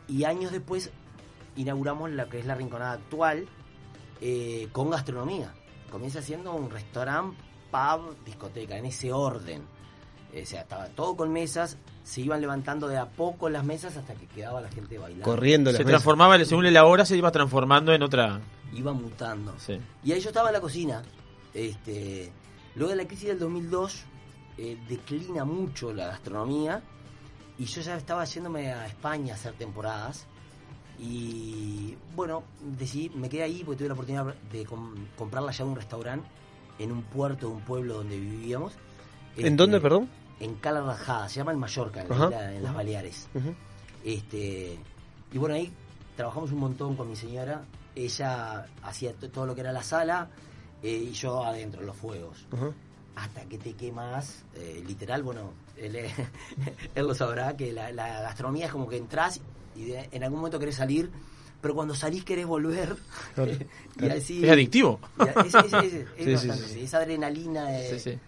y 0.07 0.23
años 0.23 0.51
después 0.51 0.91
inauguramos 1.55 2.11
la 2.11 2.27
que 2.29 2.39
es 2.39 2.45
la 2.45 2.55
rinconada 2.55 2.93
actual 2.93 3.47
eh, 4.21 4.69
con 4.71 4.89
gastronomía. 4.89 5.53
Comienza 5.91 6.21
siendo 6.21 6.53
un 6.53 6.69
restaurante, 6.69 7.37
pub, 7.71 8.15
discoteca, 8.25 8.77
en 8.77 8.85
ese 8.85 9.11
orden. 9.11 9.63
Eh, 10.33 10.43
o 10.43 10.45
sea, 10.45 10.61
estaba 10.61 10.87
todo 10.87 11.15
con 11.15 11.31
mesas, 11.31 11.77
se 12.03 12.21
iban 12.21 12.41
levantando 12.41 12.87
de 12.87 12.97
a 12.97 13.05
poco 13.09 13.49
las 13.49 13.63
mesas 13.63 13.95
hasta 13.97 14.13
que 14.13 14.27
quedaba 14.27 14.61
la 14.61 14.69
gente 14.69 14.97
bailando. 14.97 15.23
Corriendo 15.23 15.71
las 15.71 15.77
Se 15.77 15.83
mesas. 15.83 15.91
transformaba, 15.91 16.43
según 16.45 16.71
la 16.71 16.85
hora, 16.85 17.05
se 17.05 17.17
iba 17.17 17.31
transformando 17.31 17.93
en 17.93 18.03
otra. 18.03 18.39
Iba 18.73 18.93
mutando. 18.93 19.55
Sí. 19.57 19.79
Y 20.03 20.11
ahí 20.11 20.19
yo 20.19 20.29
estaba 20.29 20.49
en 20.49 20.53
la 20.53 20.61
cocina. 20.61 21.01
Este, 21.53 22.31
luego 22.77 22.91
de 22.91 22.95
la 22.97 23.07
crisis 23.07 23.27
del 23.29 23.39
2002, 23.39 24.03
eh, 24.57 24.77
declina 24.87 25.43
mucho 25.45 25.91
la 25.93 26.07
gastronomía. 26.07 26.81
Y 27.59 27.65
yo 27.65 27.81
ya 27.81 27.97
estaba 27.97 28.23
yéndome 28.25 28.71
a 28.71 28.85
España 28.87 29.33
a 29.33 29.35
hacer 29.35 29.53
temporadas. 29.53 30.25
Y 30.99 31.95
bueno, 32.15 32.43
decidí, 32.61 33.09
me 33.15 33.29
quedé 33.29 33.43
ahí 33.43 33.63
porque 33.63 33.77
tuve 33.79 33.87
la 33.89 33.93
oportunidad 33.93 34.33
de 34.51 34.65
com- 34.65 34.95
comprar 35.17 35.43
la 35.43 35.51
llave 35.51 35.65
de 35.65 35.69
un 35.71 35.75
restaurante 35.75 36.27
en 36.79 36.91
un 36.91 37.03
puerto 37.03 37.47
de 37.47 37.53
un 37.53 37.61
pueblo 37.61 37.95
donde 37.95 38.17
vivíamos. 38.19 38.73
¿En 39.35 39.45
Este, 39.45 39.55
dónde, 39.55 39.79
perdón? 39.79 40.09
En 40.39 40.55
Cala 40.55 40.81
Rajada, 40.81 41.29
se 41.29 41.35
llama 41.37 41.51
el 41.51 41.57
Mallorca, 41.57 42.01
en, 42.03 42.11
Ajá. 42.11 42.53
en 42.53 42.63
las 42.63 42.73
Baleares. 42.73 43.27
Este, 44.03 44.77
y 45.31 45.37
bueno, 45.37 45.55
ahí 45.55 45.71
trabajamos 46.15 46.51
un 46.51 46.59
montón 46.59 46.95
con 46.95 47.09
mi 47.09 47.15
señora. 47.15 47.63
Ella 47.95 48.67
hacía 48.83 49.13
to- 49.13 49.29
todo 49.29 49.45
lo 49.45 49.55
que 49.55 49.61
era 49.61 49.71
la 49.71 49.83
sala 49.83 50.29
eh, 50.83 51.07
y 51.09 51.11
yo 51.13 51.43
adentro, 51.43 51.81
los 51.81 51.95
fuegos. 51.95 52.45
Hasta 53.15 53.41
que 53.45 53.57
te 53.57 53.73
quemas, 53.73 54.43
eh, 54.55 54.83
literal, 54.85 55.23
bueno, 55.23 55.51
él, 55.75 55.95
él 56.95 57.07
lo 57.07 57.15
sabrá, 57.15 57.55
que 57.57 57.71
la, 57.73 57.91
la 57.91 58.21
gastronomía 58.21 58.67
es 58.67 58.71
como 58.71 58.87
que 58.87 58.97
entras 58.97 59.41
y 59.75 59.85
de- 59.85 60.07
en 60.11 60.23
algún 60.23 60.39
momento 60.39 60.59
querés 60.59 60.75
salir, 60.75 61.09
pero 61.61 61.73
cuando 61.73 61.95
salís 61.95 62.23
querés 62.23 62.45
volver. 62.45 62.95
Claro. 63.33 63.51
y 64.01 64.09
así, 64.09 64.45
Es 64.45 64.51
adictivo. 64.51 64.99
y 65.19 65.23
es, 65.47 65.55
es- 65.55 65.73
es- 65.73 65.93
es 65.93 66.05
Sí, 66.17 66.23
sí, 66.25 66.31
bastante, 66.33 66.57
sí, 66.63 66.67
sí. 66.67 66.73
sí, 66.75 66.81
esa 66.83 66.97
adrenalina 66.99 67.65
de-. 67.69 67.95
Es, 67.95 68.03
de- 68.05 68.19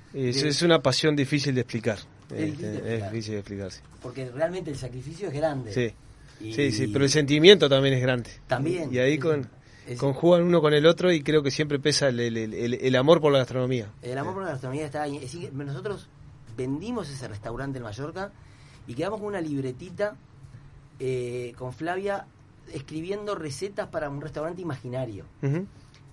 es 0.50 0.62
una 0.64 0.82
pasión 0.82 1.16
difícil 1.16 1.54
de 1.54 1.62
explicar. 1.62 2.00
Es 2.32 2.38
difícil 2.46 2.62
de 2.62 2.68
Este, 2.68 2.78
explicar. 2.78 2.94
Es 3.06 3.12
difícil 3.12 3.34
de 3.34 3.40
explicarse. 3.40 3.82
porque 4.02 4.30
realmente 4.32 4.72
el 4.72 4.78
sacrificio 4.78 5.28
es 5.28 5.34
grande. 5.36 5.72
Sí. 5.74 5.94
Y- 6.46 6.54
Sí, 6.54 6.72
sí, 6.72 6.88
pero 6.88 7.04
el 7.06 7.12
sentimiento 7.12 7.68
también 7.70 7.94
es 7.96 8.02
grande. 8.02 8.32
También. 8.48 8.92
Y 8.94 8.98
ahí 8.98 9.18
con, 9.20 9.48
es- 9.94 10.00
conjugan 10.00 10.44
uno 10.44 10.62
con 10.62 10.74
el 10.74 10.86
otro 10.86 11.12
y 11.12 11.22
creo 11.22 11.42
que 11.44 11.52
siempre 11.52 11.80
pesa 11.80 12.08
el, 12.10 12.20
el- 12.20 12.38
el- 12.38 12.74
el 12.76 12.96
amor 12.96 13.20
por 13.22 13.32
la 13.32 13.40
gastronomía. 13.40 13.90
El 14.02 14.18
amor 14.18 14.34
por 14.36 14.44
la 14.44 14.50
gastronomía 14.52 14.86
está 14.86 15.04
ahí. 15.04 15.16
Es 15.18 15.22
decir, 15.24 15.52
nosotros 15.54 16.08
vendimos 16.58 17.10
ese 17.10 17.28
restaurante 17.28 17.78
en 17.78 17.84
Mallorca 17.84 18.32
y 18.88 18.94
quedamos 18.94 19.20
con 19.20 19.28
una 19.30 19.42
libretita 19.42 20.16
eh, 21.00 21.54
con 21.58 21.72
Flavia 21.74 22.26
escribiendo 22.74 23.34
recetas 23.36 23.88
para 23.88 24.10
un 24.10 24.22
restaurante 24.22 24.62
imaginario. 24.62 25.26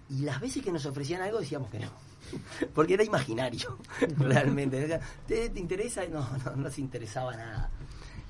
Y 0.08 0.22
las 0.22 0.40
veces 0.40 0.62
que 0.62 0.70
nos 0.70 0.86
ofrecían 0.86 1.20
algo 1.22 1.40
decíamos 1.40 1.70
que 1.70 1.80
no. 1.80 1.90
Porque 2.74 2.94
era 2.94 3.04
imaginario, 3.04 3.78
realmente. 4.18 5.00
¿Te, 5.26 5.48
te 5.50 5.60
interesa? 5.60 6.02
No, 6.06 6.20
no, 6.20 6.50
no 6.52 6.56
nos 6.56 6.78
interesaba 6.78 7.36
nada. 7.36 7.70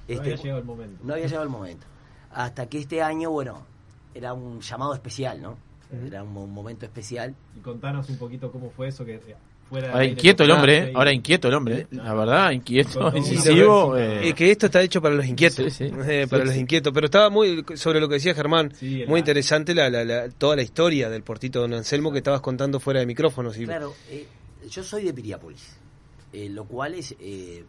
No 0.09 0.14
Este, 0.14 0.20
había 0.32 0.37
llegado 0.37 0.59
el 0.61 0.64
momento. 0.64 1.04
no 1.04 1.12
había 1.14 1.26
llegado 1.26 1.44
el 1.44 1.50
momento. 1.50 1.87
Hasta 2.32 2.66
que 2.68 2.78
este 2.78 3.02
año, 3.02 3.30
bueno, 3.30 3.66
era 4.16 4.33
un 4.35 4.61
llamado 4.61 4.94
especial, 4.94 5.40
¿no? 5.42 5.57
Era 6.07 6.22
un, 6.22 6.37
un 6.37 6.52
momento 6.52 6.85
especial. 6.85 7.35
Y 7.57 7.61
contanos 7.61 8.09
un 8.09 8.16
poquito 8.18 8.50
cómo 8.50 8.70
fue 8.70 8.88
eso 8.88 9.05
que 9.05 9.14
eh, 9.16 9.37
fuera. 9.68 9.88
Ahora 9.88 9.98
del 9.98 10.09
aire 10.09 10.12
inquieto 10.14 10.42
el 10.44 10.50
hombre, 10.50 10.72
contaste 10.72 10.88
¿eh? 10.88 10.92
y- 10.92 10.96
Ahora 10.96 11.12
inquieto 11.12 11.48
el 11.48 11.55
hombre, 11.55 11.79
¿eh? 11.81 11.87
La 11.92 12.14
verdad, 12.14 12.50
inquieto, 12.50 13.16
incisivo. 13.16 13.96
eh, 13.96 14.29
Eh, 14.29 14.35
que 14.35 14.50
esto 14.50 14.66
está 14.66 14.83
hecho 14.83 15.00
para 15.00 15.14
los 15.14 15.26
inquietos. 15.26 15.72
Sí, 15.72 15.88
sí. 15.88 15.92
Eh, 16.09 16.26
para 16.29 16.42
Sí, 16.42 16.46
los 16.46 16.55
sí. 16.55 16.61
inquietos. 16.61 16.92
Pero 16.92 17.05
estaba 17.07 17.31
muy, 17.31 17.64
sobre 17.76 18.00
lo 18.00 18.09
que 18.09 18.14
decía 18.14 18.35
Germán, 18.35 18.72
Sí, 18.74 19.05
muy 19.07 19.14
la- 19.14 19.18
interesante 19.20 19.74
la, 19.74 19.88
la- 19.90 20.05
la- 20.05 20.29
toda 20.31 20.57
la 20.57 20.62
historia 20.62 21.09
del 21.09 21.22
portito 21.22 21.61
Don 21.61 21.72
Anselmo 21.74 22.11
que 22.11 22.18
estabas 22.18 22.40
contando 22.40 22.81
fuera 22.81 22.98
de 23.00 23.07
micrófonos. 23.07 23.57
Y, 23.59 23.64
Claro, 23.64 23.94
eh, 24.11 24.26
yo 24.68 24.83
soy 24.83 25.05
de 25.05 25.14
Piriápolis, 25.14 25.76
eh, 26.33 26.48
lo 26.48 26.64
cual 26.64 26.94
es, 26.94 27.14
eh, 27.20 27.64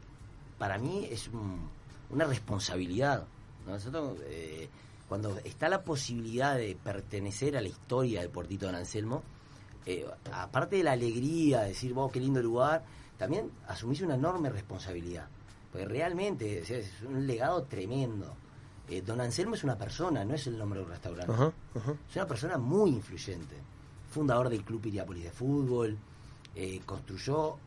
para 0.57 0.77
mí, 0.79 1.07
es 1.12 1.27
un- 1.27 1.69
una 2.10 2.25
responsabilidad. 2.25 3.25
¿no? 3.65 3.73
Nosotros, 3.73 4.17
eh, 4.27 4.67
cuando 5.08 5.38
está 5.43 5.70
la 5.70 5.84
posibilidad 5.84 6.56
de 6.58 6.76
pertenecer 6.82 7.56
a 7.58 7.62
la 7.62 7.67
historia 7.70 8.22
del 8.22 8.30
Portito 8.30 8.65
Don 8.65 8.76
Anselmo, 8.76 9.24
eh, 9.86 10.06
aparte 10.34 10.76
de 10.78 10.84
la 10.84 10.91
alegría 10.91 11.62
de 11.62 11.70
decir, 11.70 11.93
vos, 11.93 12.12
qué 12.12 12.20
lindo 12.20 12.41
lugar, 12.41 12.84
también 13.17 13.50
asumís 13.67 14.02
una 14.02 14.15
enorme 14.15 14.50
responsabilidad. 14.50 15.28
Porque 15.72 15.86
realmente 15.88 16.62
o 16.62 16.65
sea, 16.65 16.78
es 16.78 16.91
un 17.04 17.26
legado 17.26 17.63
tremendo. 17.63 18.36
Eh, 18.89 19.02
Don 19.02 19.20
Anselmo 19.22 19.56
es 19.56 19.63
una 19.63 19.78
persona, 19.78 20.24
no 20.26 20.34
es 20.34 20.48
el 20.48 20.58
nombre 20.58 20.80
de 20.80 20.86
un 20.86 20.91
restaurante. 20.91 21.34
Es 22.10 22.15
una 22.15 22.28
persona 22.28 22.58
muy 22.58 22.91
influyente. 22.91 23.56
Fundador 24.10 24.50
del 24.50 24.63
Club 24.63 24.82
Piriápolis 24.82 25.24
de 25.24 25.32
Fútbol. 25.32 25.98
eh, 26.56 26.82
construyó 26.86 27.58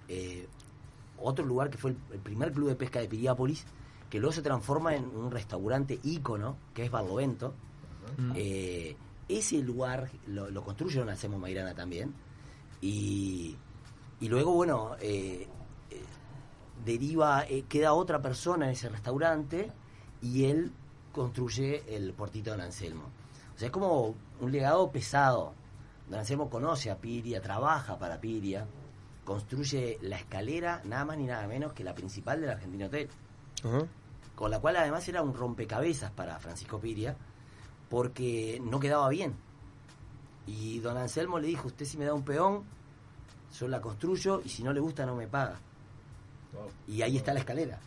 otro 1.19 1.45
lugar 1.45 1.71
que 1.71 1.79
fue 1.79 1.91
el, 1.93 1.97
el 2.13 2.19
primer 2.21 2.51
club 2.53 2.69
de 2.69 2.75
pesca 2.77 2.99
de 3.01 3.07
Piriápolis, 3.09 3.65
que 4.11 4.19
luego 4.19 4.33
se 4.33 4.43
transforma 4.43 4.95
en 4.95 5.05
un 5.07 5.31
restaurante 5.31 5.99
ícono, 6.03 6.57
que 6.75 6.85
es 6.85 6.91
Barlovento. 6.91 7.55
Eh, 8.35 8.97
ese 9.29 9.63
lugar 9.63 10.11
lo, 10.27 10.51
lo 10.51 10.63
construye 10.65 10.99
Don 10.99 11.09
Anselmo 11.09 11.39
Mairana 11.39 11.75
también. 11.75 12.13
Y, 12.81 13.57
y 14.19 14.29
luego, 14.29 14.53
bueno, 14.53 14.97
eh, 15.01 15.47
eh, 15.91 16.03
deriva, 16.85 17.45
eh, 17.49 17.65
queda 17.69 17.93
otra 17.93 18.21
persona 18.21 18.67
en 18.67 18.73
ese 18.73 18.89
restaurante 18.89 19.71
y 20.21 20.47
él 20.47 20.73
construye 21.13 21.85
el 21.95 22.13
portito 22.13 22.51
de 22.51 22.57
Don 22.57 22.67
Anselmo. 22.67 23.05
O 23.55 23.59
sea, 23.59 23.67
es 23.67 23.73
como 23.73 24.15
un 24.41 24.51
legado 24.51 24.91
pesado. 24.91 25.53
Don 26.09 26.19
Anselmo 26.19 26.51
conoce 26.51 26.91
a 26.91 26.97
Piria, 26.97 27.41
trabaja 27.41 27.97
para 27.99 28.21
Piria. 28.21 28.67
construye 29.25 29.99
la 30.03 30.17
escalera, 30.17 30.83
nada 30.85 31.05
más 31.05 31.17
ni 31.17 31.27
nada 31.27 31.47
menos 31.47 31.73
que 31.73 31.85
la 31.85 31.95
principal 31.95 32.41
del 32.41 32.51
Argentino 32.51 32.87
Hotel. 32.87 33.09
Ajá. 33.63 33.87
Con 34.41 34.51
la 34.51 34.59
cual 34.59 34.75
además 34.77 35.07
era 35.07 35.21
un 35.21 35.35
rompecabezas 35.35 36.11
para 36.13 36.39
Francisco 36.39 36.81
Piria, 36.81 37.15
porque 37.91 38.59
no 38.65 38.81
quedaba 38.81 39.07
bien. 39.11 39.35
Y 40.47 40.79
don 40.79 40.97
Anselmo 40.97 41.39
le 41.39 41.49
dijo, 41.49 41.69
usted 41.69 41.85
si 41.85 41.99
me 41.99 42.07
da 42.07 42.15
un 42.15 42.25
peón, 42.25 42.65
yo 43.59 43.69
la 43.69 43.83
construyo 43.83 44.41
y 44.43 44.49
si 44.49 44.63
no 44.63 44.73
le 44.73 44.81
gusta 44.81 45.05
no 45.05 45.15
me 45.15 45.27
paga. 45.29 45.61
Y 46.89 47.03
ahí 47.03 47.19
está 47.19 47.35
la 47.35 47.41
escalera. 47.41 47.79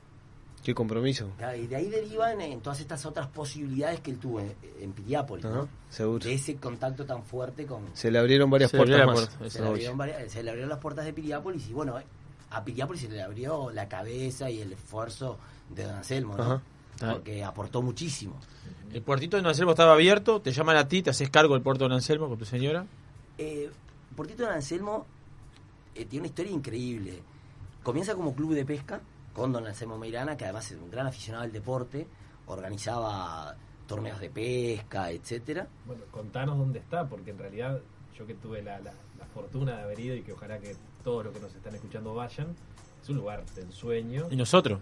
Qué 0.63 0.75
compromiso. 0.75 1.31
Y 1.57 1.65
de 1.65 1.75
ahí 1.75 1.89
derivan 1.89 2.39
en 2.39 2.61
todas 2.61 2.79
estas 2.81 3.03
otras 3.07 3.27
posibilidades 3.29 3.99
que 4.01 4.11
él 4.11 4.19
tuvo 4.19 4.39
en, 4.39 4.53
en 4.79 4.93
Piriápolis, 4.93 5.45
¿no? 5.45 5.67
seguro. 5.89 6.23
De 6.23 6.35
ese 6.35 6.57
contacto 6.57 7.03
tan 7.03 7.23
fuerte 7.23 7.65
con... 7.65 7.81
Se 7.95 8.11
le 8.11 8.19
abrieron 8.19 8.51
varias 8.51 8.69
Se 8.69 8.77
puertas 8.77 9.07
más. 9.07 9.15
puerta, 9.27 9.49
Se 9.49 9.59
le, 9.59 9.67
abrieron 9.69 9.97
varias- 9.97 10.31
se 10.31 10.43
le 10.43 10.49
abrieron 10.51 10.69
las 10.69 10.79
puertas 10.79 11.03
de 11.03 11.13
Piriápolis 11.13 11.67
y 11.67 11.73
bueno, 11.73 11.99
eh, 11.99 12.05
a 12.51 12.63
Piriápolis 12.63 13.01
se 13.01 13.09
le 13.09 13.23
abrió 13.23 13.71
la 13.71 13.89
cabeza 13.89 14.51
y 14.51 14.61
el 14.61 14.71
esfuerzo 14.73 15.39
de 15.69 15.83
Don 15.83 15.95
Anselmo, 15.95 16.35
¿no? 16.37 16.43
Ajá. 16.43 16.61
Porque 17.13 17.43
aportó 17.43 17.81
muchísimo. 17.81 18.35
El 18.93 19.01
puertito 19.01 19.35
de 19.37 19.41
Don 19.43 19.49
Anselmo 19.49 19.71
estaba 19.71 19.93
abierto, 19.93 20.39
te 20.41 20.51
llaman 20.51 20.77
a 20.77 20.87
ti, 20.87 21.01
te 21.01 21.09
haces 21.09 21.29
cargo 21.29 21.53
del 21.55 21.63
puerto 21.63 21.83
de 21.83 21.89
Don 21.89 21.95
Anselmo 21.97 22.29
con 22.29 22.37
tu 22.37 22.45
señora. 22.45 22.85
Eh, 23.37 23.69
Portito 24.15 24.43
Don 24.43 24.51
Anselmo 24.53 25.05
eh, 25.95 26.05
tiene 26.05 26.21
una 26.23 26.27
historia 26.27 26.51
increíble. 26.51 27.21
Comienza 27.81 28.13
como 28.15 28.33
club 28.35 28.53
de 28.53 28.65
pesca 28.65 29.01
con 29.33 29.51
Don 29.51 29.65
Anselmo 29.65 29.97
Meirana, 29.97 30.37
que 30.37 30.45
además 30.45 30.71
es 30.71 30.77
un 30.79 30.91
gran 30.91 31.07
aficionado 31.07 31.43
al 31.43 31.51
deporte, 31.51 32.07
organizaba 32.45 33.55
torneos 33.87 34.19
de 34.19 34.29
pesca, 34.29 35.11
etcétera. 35.11 35.67
Bueno, 35.85 36.03
contanos 36.11 36.57
dónde 36.57 36.79
está, 36.79 37.05
porque 37.07 37.31
en 37.31 37.39
realidad 37.39 37.79
yo 38.17 38.25
que 38.25 38.35
tuve 38.35 38.61
la, 38.61 38.79
la- 38.79 38.93
la 39.19 39.25
fortuna 39.33 39.75
de 39.77 39.81
haber 39.83 39.99
ido 39.99 40.15
y 40.15 40.21
que 40.21 40.33
ojalá 40.33 40.59
que 40.59 40.75
todos 41.03 41.25
los 41.25 41.33
que 41.33 41.39
nos 41.39 41.53
están 41.55 41.73
escuchando 41.75 42.13
vayan, 42.13 42.55
es 43.01 43.09
un 43.09 43.17
lugar 43.17 43.43
de 43.55 43.61
ensueño. 43.63 44.27
Y 44.31 44.35
nosotros. 44.35 44.79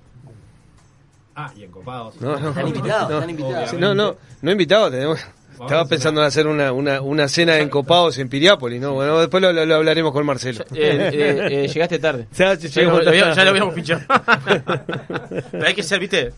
Ah, 1.36 1.52
y 1.56 1.64
en 1.64 1.72
Copados. 1.72 2.20
No, 2.22 2.38
no. 2.40 2.50
Están 2.50 2.68
invitados, 2.68 3.10
no. 3.10 3.16
están 3.16 3.30
invitados. 3.30 3.74
No, 3.74 3.94
no, 3.96 4.16
no 4.42 4.52
invitado, 4.52 4.92
tenemos. 4.92 5.20
Vamos 5.52 5.72
Estaba 5.74 5.88
pensando 5.88 6.22
en 6.22 6.28
hacer 6.28 6.48
una, 6.48 6.72
una, 6.72 7.02
una 7.02 7.28
cena 7.28 7.58
en 7.60 7.70
Copados 7.70 8.18
en 8.18 8.30
Piriápolis, 8.30 8.82
¿no? 8.82 8.94
Bueno, 8.94 9.20
después 9.20 9.44
lo, 9.44 9.54
lo- 9.54 9.64
lo 9.66 9.76
hablaremos 9.76 10.12
con 10.12 10.26
Marcelo. 10.26 10.64
Eh, 10.74 11.10
eh, 11.14 11.48
eh, 11.66 11.68
llegaste 11.68 12.00
tarde. 12.00 12.28
Ya, 12.36 12.46
lo, 12.56 12.60
habíamos- 12.98 13.04
tarde. 13.04 13.36
ya 13.36 13.44
lo 13.44 13.50
habíamos 13.52 13.74
pinchado. 13.76 14.02
Pero 15.52 15.66
hay 15.68 15.74
que 15.76 15.84
ser, 15.84 16.00
¿viste? 16.00 16.34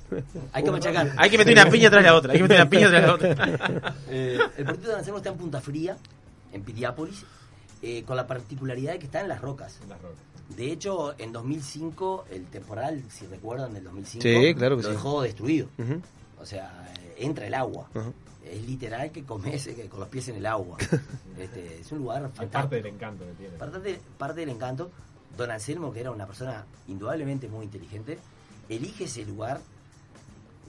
Hay 0.51 0.63
que 0.63 0.71
machacar. 0.71 1.12
Hay 1.17 1.29
que 1.29 1.38
meter 1.38 1.53
una 1.53 1.69
piña 1.71 1.89
tras 1.89 2.03
la 2.03 2.15
otra. 2.15 2.34
Hay 2.34 2.38
que 2.39 2.43
meter 2.43 2.58
una 2.62 2.69
piña 2.69 2.89
tras 2.89 3.01
la 3.03 3.13
otra. 3.13 3.93
Eh, 4.10 4.38
el 4.58 4.65
Portito 4.65 4.89
Don 4.89 4.97
Anselmo 4.99 5.17
está 5.17 5.29
en 5.29 5.38
Punta 5.38 5.62
Fría, 5.62 5.95
en 6.51 6.62
Piriápolis, 6.63 7.23
eh, 7.82 8.03
con 8.06 8.15
la 8.17 8.27
particularidad 8.27 8.93
de 8.93 8.99
que 8.99 9.06
está 9.06 9.21
en 9.21 9.29
las 9.29 9.39
rocas. 9.41 9.79
En 9.84 9.89
las 9.89 10.01
rocas. 10.01 10.19
De 10.49 10.71
hecho, 10.71 11.15
en 11.17 11.32
2005, 11.32 12.25
el 12.32 12.45
temporal, 12.45 13.03
si 13.10 13.25
recuerdan, 13.27 13.73
del 13.73 13.84
2005, 13.86 14.21
Sí, 14.21 14.53
claro 14.56 14.77
que 14.77 14.84
lo 14.84 14.89
sí. 14.89 14.95
dejó 14.95 15.21
destruido. 15.21 15.67
O 16.39 16.45
sea, 16.45 16.93
eh, 16.99 17.15
entra 17.19 17.47
el 17.47 17.53
agua. 17.53 17.88
Es 18.45 18.62
literal 18.67 19.12
que 19.12 19.23
comes 19.23 19.65
eh, 19.67 19.88
con 19.89 20.01
los 20.01 20.10
pies 20.10 20.27
en 20.27 20.36
el 20.36 20.45
agua. 20.45 20.77
Este, 21.39 21.79
es 21.79 21.91
un 21.91 21.99
lugar 21.99 22.17
Es 22.23 22.29
parte 22.29 22.38
fantástico. 22.41 22.75
del 22.75 22.86
encanto 22.93 23.25
que 23.25 23.32
tiene. 23.34 23.58
Parte, 23.58 23.79
de- 23.79 23.99
parte 24.17 24.39
del 24.41 24.49
encanto. 24.49 24.91
Don 25.38 25.49
Anselmo, 25.49 25.91
que 25.91 26.01
era 26.01 26.12
una 26.12 26.27
persona 26.27 26.63
indudablemente 26.88 27.47
muy 27.47 27.65
inteligente, 27.65 28.19
elige 28.69 29.06
ese 29.06 29.25
lugar. 29.25 29.62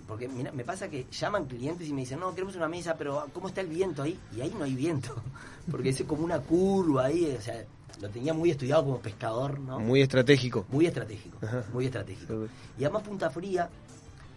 Porque 0.08 0.28
mira, 0.28 0.52
me 0.52 0.64
pasa 0.64 0.88
que 0.88 1.06
llaman 1.10 1.46
clientes 1.46 1.86
y 1.88 1.92
me 1.92 2.00
dicen, 2.02 2.20
no, 2.20 2.30
queremos 2.34 2.56
una 2.56 2.68
mesa, 2.68 2.94
pero 2.96 3.26
¿cómo 3.34 3.48
está 3.48 3.60
el 3.60 3.66
viento 3.68 4.02
ahí? 4.02 4.18
Y 4.36 4.40
ahí 4.40 4.54
no 4.56 4.64
hay 4.64 4.74
viento. 4.74 5.14
Porque 5.70 5.90
es 5.90 6.02
como 6.04 6.24
una 6.24 6.38
curva 6.40 7.06
ahí. 7.06 7.34
O 7.38 7.40
sea, 7.42 7.64
lo 8.00 8.08
tenía 8.08 8.34
muy 8.34 8.50
estudiado 8.50 8.84
como 8.84 8.98
pescador, 8.98 9.58
¿no? 9.60 9.78
Muy 9.80 10.02
estratégico. 10.02 10.66
Muy 10.68 10.86
estratégico, 10.86 11.38
Ajá. 11.42 11.64
muy 11.72 11.86
estratégico. 11.86 12.46
Y 12.78 12.84
además 12.84 13.02
Punta 13.02 13.30
Fría, 13.30 13.68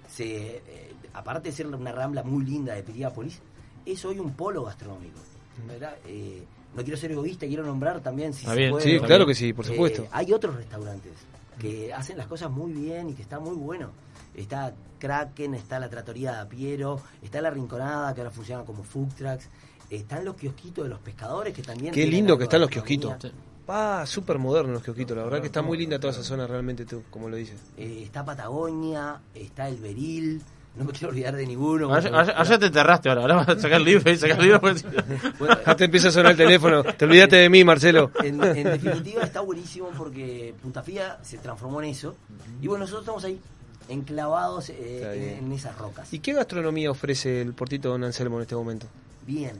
se, 0.09 0.57
eh, 0.57 0.93
aparte 1.13 1.49
de 1.49 1.55
ser 1.55 1.67
una 1.67 1.91
rambla 1.91 2.23
muy 2.23 2.43
linda 2.45 2.73
de 2.73 2.83
Piriápolis, 2.83 3.39
es 3.85 4.03
hoy 4.05 4.19
un 4.19 4.33
polo 4.33 4.63
gastronómico. 4.63 5.19
Eh, 6.05 6.43
no 6.75 6.83
quiero 6.83 6.97
ser 6.97 7.11
egoísta, 7.11 7.47
quiero 7.47 7.63
nombrar 7.65 8.01
también, 8.01 8.33
si 8.33 8.41
Está 8.41 8.51
se 8.51 8.57
bien, 8.59 8.71
puede, 8.71 8.83
Sí, 8.83 8.99
claro 8.99 9.25
que 9.25 9.33
sí, 9.33 9.53
por 9.53 9.65
eh, 9.65 9.69
supuesto. 9.69 10.07
hay 10.11 10.31
otros 10.31 10.55
restaurantes 10.55 11.13
que 11.59 11.91
hacen 11.91 12.17
las 12.17 12.27
cosas 12.27 12.51
muy 12.51 12.71
bien 12.71 13.09
y 13.09 13.13
que 13.13 13.23
está 13.23 13.39
muy 13.39 13.55
bueno. 13.55 13.89
Está 14.35 14.73
Kraken, 14.99 15.55
está 15.55 15.79
la 15.79 15.89
Tratoría 15.89 16.43
de 16.43 16.45
Piero, 16.45 17.01
está 17.23 17.41
la 17.41 17.49
Rinconada, 17.49 18.13
que 18.13 18.21
ahora 18.21 18.29
funciona 18.31 18.63
como 18.63 18.83
food 18.83 19.07
trucks. 19.17 19.49
Están 19.89 20.25
los 20.25 20.35
kiosquitos 20.35 20.83
de 20.85 20.89
los 20.89 20.99
pescadores 20.99 21.53
que 21.53 21.61
también. 21.61 21.93
Qué 21.93 22.05
lindo 22.05 22.37
que 22.37 22.43
están 22.45 22.61
los 22.61 22.69
kiosquitos. 22.69 23.13
Ah, 23.69 24.03
súper 24.05 24.37
modernos 24.37 24.73
los 24.73 24.83
kiosquitos. 24.83 25.15
La 25.17 25.23
verdad 25.23 25.39
que 25.41 25.47
está 25.47 25.61
muy 25.61 25.77
linda 25.77 25.99
toda 25.99 26.11
esa 26.13 26.23
zona 26.23 26.47
realmente, 26.47 26.85
tú, 26.85 27.03
como 27.09 27.29
lo 27.29 27.35
dices. 27.35 27.59
Eh, 27.77 28.01
está 28.03 28.23
Patagonia, 28.23 29.19
está 29.35 29.67
el 29.67 29.75
Beril, 29.77 30.41
no 30.77 30.85
me 30.85 30.91
quiero 30.93 31.09
olvidar 31.09 31.35
de 31.35 31.45
ninguno. 31.45 31.93
Allá, 31.93 32.09
allá- 32.17 32.33
allá 32.39 32.59
te 32.59 32.65
enterraste 32.67 33.09
ahora. 33.09 33.21
Ahora 33.21 33.35
vas 33.35 33.49
a 33.49 33.59
sacar 33.59 33.81
libro 33.81 34.09
y 34.11 34.17
sacar 34.17 34.41
libro. 34.41 34.61
pues. 34.61 34.85
Bueno, 35.39 35.57
Ya 35.65 35.75
te 35.75 35.85
empieza 35.85 36.07
a 36.09 36.11
sonar 36.11 36.31
el 36.31 36.37
teléfono. 36.37 36.81
Te 36.83 37.03
olvidaste 37.05 37.35
de 37.37 37.49
mí, 37.49 37.63
Marcelo. 37.65 38.11
en, 38.23 38.41
en 38.43 38.63
definitiva 38.63 39.23
está 39.23 39.41
buenísimo 39.41 39.89
porque 39.97 40.53
Punta 40.61 40.81
Fría 40.83 41.17
se 41.23 41.37
transformó 41.37 41.81
en 41.81 41.89
eso. 41.89 42.15
Y 42.61 42.67
bueno, 42.67 42.83
nosotros 42.85 43.03
estamos 43.03 43.23
ahí, 43.25 43.39
enclavados 43.89 44.69
eh, 44.69 45.37
en, 45.39 45.45
en 45.45 45.51
esas 45.51 45.77
rocas. 45.77 46.13
¿Y 46.13 46.19
qué 46.19 46.33
gastronomía 46.33 46.91
ofrece 46.91 47.41
el 47.41 47.53
portito 47.53 47.89
Don 47.89 48.03
Anselmo 48.03 48.37
en 48.37 48.41
este 48.43 48.55
momento? 48.55 48.87
Bien, 49.25 49.59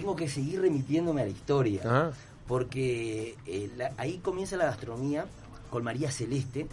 tengo 0.00 0.14
que 0.14 0.28
seguir 0.28 0.60
remitiéndome 0.60 1.22
a 1.22 1.24
la 1.24 1.30
historia. 1.30 1.80
Ajá. 1.84 2.12
porque 2.46 3.34
eh, 3.46 3.72
la- 3.76 3.92
ahí 3.96 4.18
comienza 4.18 4.56
la 4.56 4.66
gastronomía 4.66 5.26
con 5.68 5.82
María 5.82 6.12
Celeste, 6.12 6.68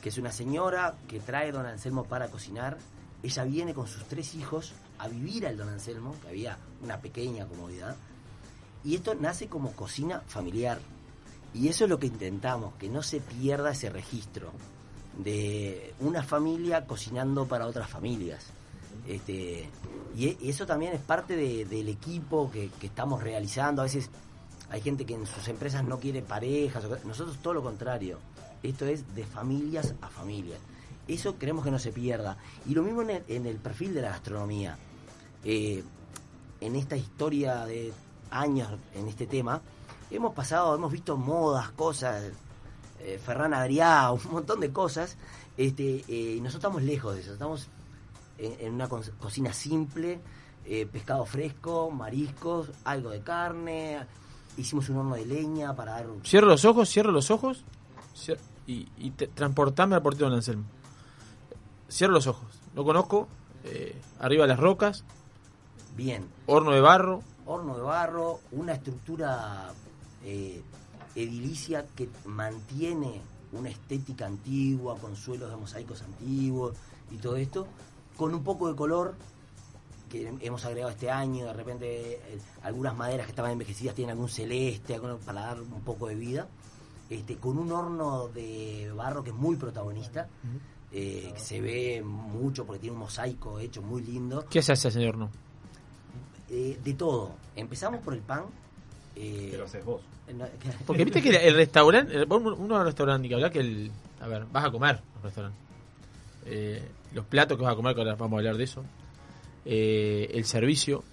que 0.00 0.10
es 0.10 0.16
una 0.18 0.30
señora 0.30 0.94
que 1.08 1.18
trae 1.18 1.50
Don 1.50 1.66
Anselmo 1.66 2.04
para 2.04 2.28
cocinar. 2.28 2.78
Ella 3.24 3.42
viene 3.42 3.74
con 3.74 3.88
sus 3.88 4.04
tres 4.04 4.36
hijos 4.36 4.74
a 4.98 5.08
vivir 5.08 5.44
al 5.48 5.56
Don 5.56 5.68
Anselmo, 5.70 6.14
que 6.22 6.28
había 6.28 6.56
una 6.84 6.98
pequeña 7.00 7.46
comodidad. 7.46 7.96
Y 8.84 8.94
esto 8.94 9.16
nace 9.16 9.48
como 9.48 9.72
cocina 9.72 10.22
familiar. 10.28 10.78
Y 11.52 11.66
eso 11.66 11.82
es 11.84 11.90
lo 11.90 11.98
que 11.98 12.06
intentamos, 12.06 12.74
que 12.74 12.88
no 12.88 13.02
se 13.02 13.20
pierda 13.20 13.72
ese 13.72 13.90
registro 13.90 14.52
de 15.18 15.94
una 15.98 16.22
familia 16.22 16.86
cocinando 16.86 17.46
para 17.46 17.66
otras 17.66 17.90
familias. 17.90 18.46
Este, 19.08 19.68
y 20.14 20.26
e- 20.28 20.38
eso 20.42 20.66
también 20.66 20.92
es 20.92 21.00
parte 21.00 21.34
de- 21.34 21.64
del 21.64 21.88
equipo 21.88 22.50
que, 22.50 22.70
estamos 22.82 23.22
realizando. 23.22 23.80
A 23.82 23.86
veces 23.86 24.10
hay 24.70 24.82
gente 24.82 25.06
que 25.06 25.14
en 25.14 25.26
sus 25.26 25.48
empresas 25.48 25.82
no 25.82 25.98
quiere 25.98 26.20
parejas. 26.22 26.84
Nosotros 27.04 27.38
todo 27.42 27.54
lo 27.54 27.62
contrario. 27.62 28.18
Esto 28.62 28.84
es 28.86 29.14
de 29.14 29.24
familias 29.24 29.94
a 30.02 30.08
familias. 30.08 30.58
Eso 31.08 31.38
queremos 31.38 31.64
que 31.64 31.70
no 31.70 31.78
se 31.78 31.90
pierda. 31.90 32.36
Y 32.66 32.74
lo 32.74 32.82
mismo 32.82 33.00
en 33.00 33.10
el, 33.10 33.24
en 33.28 33.46
el 33.46 33.56
perfil 33.56 33.94
de 33.94 34.02
la 34.02 34.10
gastronomía. 34.10 34.76
Eh, 35.42 35.82
en 36.60 36.76
esta 36.76 36.96
historia 36.96 37.64
de 37.64 37.92
años 38.30 38.68
en 38.94 39.08
este 39.08 39.26
tema, 39.26 39.62
hemos 40.10 40.34
pasado, 40.34 40.74
hemos 40.74 40.92
visto 40.92 41.16
modas, 41.16 41.70
cosas, 41.70 42.24
eh, 43.00 43.18
Ferran 43.24 43.54
Adrià, 43.54 44.10
un 44.12 44.32
montón 44.32 44.60
de 44.60 44.70
cosas, 44.70 45.16
este, 45.56 46.04
eh, 46.08 46.34
y 46.36 46.40
nosotros 46.40 46.56
estamos 46.56 46.82
lejos 46.82 47.14
de 47.14 47.20
eso, 47.22 47.32
estamos 47.32 47.68
en, 48.38 48.56
en 48.66 48.74
una 48.74 48.88
co- 48.88 49.00
cocina 49.20 49.52
simple, 49.52 50.20
eh, 50.64 50.86
pescado 50.86 51.24
fresco, 51.26 51.90
mariscos, 51.90 52.70
algo 52.84 53.10
de 53.10 53.20
carne, 53.20 54.06
hicimos 54.56 54.88
un 54.88 54.98
horno 54.98 55.14
de 55.16 55.26
leña 55.26 55.74
para 55.76 55.92
dar... 55.92 56.06
Cierro 56.24 56.46
los 56.48 56.64
ojos, 56.64 56.88
cierro 56.90 57.10
los 57.12 57.30
ojos 57.30 57.64
cier- 58.16 58.38
y, 58.66 58.88
y 58.98 59.10
te- 59.12 59.28
transportame 59.28 59.94
al 59.94 60.02
portito 60.02 60.24
de 60.24 60.30
Don 60.30 60.38
Anselmo. 60.38 60.64
Cierro 61.90 62.12
los 62.12 62.26
ojos. 62.26 62.46
Lo 62.74 62.84
conozco. 62.84 63.28
eh, 63.64 64.00
arriba 64.20 64.44
de 64.44 64.48
las 64.48 64.60
rocas. 64.60 65.04
Bien, 65.96 66.26
Horno 66.46 66.70
de 66.72 66.80
barro. 66.80 67.22
horno 67.44 67.74
de 67.76 67.82
barro, 67.82 68.40
una 68.52 68.74
estructura 68.74 69.72
eh, 70.24 70.62
edilicia 71.14 71.86
que 71.96 72.08
mantiene 72.26 73.20
una 73.52 73.70
estética 73.70 74.26
antigua, 74.26 74.96
con 74.98 75.16
suelos 75.16 75.50
de 75.50 75.56
mosaicos 75.56 76.02
antiguos 76.02 76.76
y 77.10 77.16
todo 77.16 77.36
esto, 77.36 77.66
con 78.18 78.34
un 78.34 78.44
poco 78.44 78.68
de 78.68 78.76
color 78.76 79.14
que 80.10 80.30
hemos 80.40 80.64
agregado 80.66 80.90
este 80.90 81.10
año, 81.10 81.46
de 81.46 81.52
repente 81.54 82.12
eh, 82.14 82.38
algunas 82.62 82.94
maderas 82.96 83.24
que 83.26 83.30
estaban 83.32 83.52
envejecidas 83.52 83.94
tienen 83.94 84.12
algún 84.12 84.28
celeste, 84.28 84.94
algo 84.94 85.16
para 85.18 85.40
dar 85.42 85.60
un 85.62 85.80
poco 85.82 86.08
de 86.08 86.14
vida, 86.14 86.46
este, 87.08 87.36
con 87.36 87.56
un 87.58 87.70
horno 87.72 88.28
de 88.28 88.90
barro 88.94 89.22
que 89.24 89.30
es 89.30 89.36
muy 89.36 89.56
protagonista, 89.56 90.28
eh, 90.92 91.30
que 91.34 91.40
se 91.40 91.60
ve 91.60 92.02
mucho 92.02 92.64
porque 92.66 92.80
tiene 92.80 92.94
un 92.94 93.00
mosaico 93.00 93.58
hecho 93.58 93.80
muy 93.82 94.02
lindo. 94.02 94.44
¿Qué 94.50 94.60
se 94.62 94.72
hace, 94.72 94.90
señor? 94.90 95.16
No. 95.16 95.30
Eh, 96.50 96.78
de 96.82 96.94
todo. 96.94 97.32
Empezamos 97.54 98.00
por 98.00 98.14
el 98.14 98.20
pan. 98.20 98.44
eh, 99.14 99.48
Que 99.50 99.56
lo 99.58 99.64
haces 99.64 99.84
vos. 99.84 100.00
no, 100.34 100.46
Porque 100.86 101.04
viste 101.04 101.20
que 101.22 101.36
el 101.36 101.54
restaurante, 101.54 102.24
uno 102.24 102.48
de 102.50 102.68
los 102.68 102.84
restaurantes 102.86 103.28
que 103.28 103.34
habla 103.34 103.50
que 103.50 103.60
el. 103.60 103.92
A 104.20 104.26
ver, 104.26 104.46
vas 104.50 104.64
a 104.64 104.70
comer 104.70 105.02
al 105.16 105.22
restaurante. 105.22 105.58
Eh, 106.46 106.82
los 107.12 107.24
platos 107.26 107.56
que 107.56 107.64
vas 107.64 107.72
a 107.72 107.76
comer, 107.76 107.94
que 107.94 108.00
ahora 108.00 108.14
vamos 108.14 108.36
a 108.36 108.38
hablar 108.38 108.56
de 108.56 108.64
eso. 108.64 108.84
Eh, 109.64 110.30
el 110.34 110.44
servicio. 110.44 111.04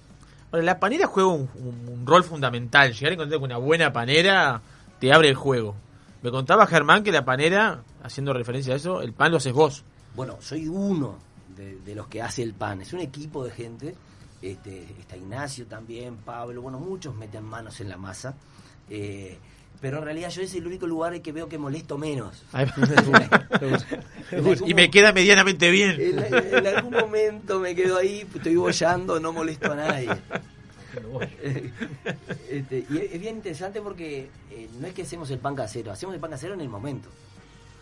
Ahora, 0.51 0.63
la 0.63 0.79
panera 0.79 1.07
juega 1.07 1.29
un, 1.29 2.03
rol 2.05 2.23
fundamental. 2.23 2.93
Llegar 2.93 3.11
a 3.11 3.13
encontrar 3.13 3.39
con 3.39 3.49
una 3.49 3.57
buena 3.57 3.91
panera 3.91 4.61
te 4.99 5.11
abre 5.11 5.29
el 5.29 5.35
juego. 5.35 5.75
Me 6.21 6.31
contaba 6.31 6.65
Germán 6.67 7.03
que 7.03 7.11
la 7.11 7.25
panera, 7.25 7.83
haciendo 8.03 8.33
referencia 8.33 8.73
a 8.73 8.77
eso, 8.77 9.01
el 9.01 9.13
pan 9.13 9.31
lo 9.31 9.37
haces 9.37 9.53
vos. 9.53 9.83
Bueno, 10.15 10.37
soy 10.39 10.67
uno 10.67 11.17
de, 11.55 11.75
de 11.81 11.95
los 11.95 12.07
que 12.07 12.21
hace 12.21 12.41
el 12.41 12.53
pan. 12.53 12.81
Es 12.81 12.93
un 12.93 13.01
equipo 13.01 13.43
de 13.43 13.51
gente. 13.51 13.95
Este, 14.41 14.83
está 14.99 15.17
Ignacio 15.17 15.65
también, 15.65 16.17
Pablo. 16.17 16.61
Bueno, 16.61 16.79
muchos 16.79 17.15
meten 17.15 17.43
manos 17.43 17.79
en 17.81 17.89
la 17.89 17.97
masa. 17.97 18.35
Eh, 18.89 19.37
pero 19.81 19.99
en 19.99 20.03
realidad 20.05 20.29
yo 20.29 20.41
es 20.41 20.53
el 20.55 20.65
único 20.67 20.87
lugar 20.87 21.13
en 21.13 21.21
que 21.21 21.31
veo 21.31 21.47
que 21.49 21.57
molesto 21.57 21.97
menos. 21.97 22.43
Y 24.65 24.73
me 24.73 24.89
queda 24.89 25.11
medianamente 25.13 25.69
bien. 25.69 25.91
En, 25.99 26.55
en 26.57 26.67
algún 26.67 26.93
momento 26.93 27.59
me 27.59 27.75
quedo 27.75 27.97
ahí, 27.97 28.25
estoy 28.35 28.55
bollando, 28.55 29.19
no 29.19 29.31
molesto 29.33 29.71
a 29.71 29.75
nadie. 29.75 30.09
Este, 32.49 32.85
y 32.89 32.97
es 32.97 33.19
bien 33.19 33.35
interesante 33.37 33.81
porque 33.81 34.29
eh, 34.51 34.69
no 34.79 34.87
es 34.87 34.93
que 34.93 35.01
hacemos 35.01 35.29
el 35.29 35.39
pan 35.39 35.55
casero, 35.55 35.91
hacemos 35.91 36.15
el 36.15 36.21
pan 36.21 36.31
casero 36.31 36.53
en 36.53 36.61
el 36.61 36.69
momento. 36.69 37.09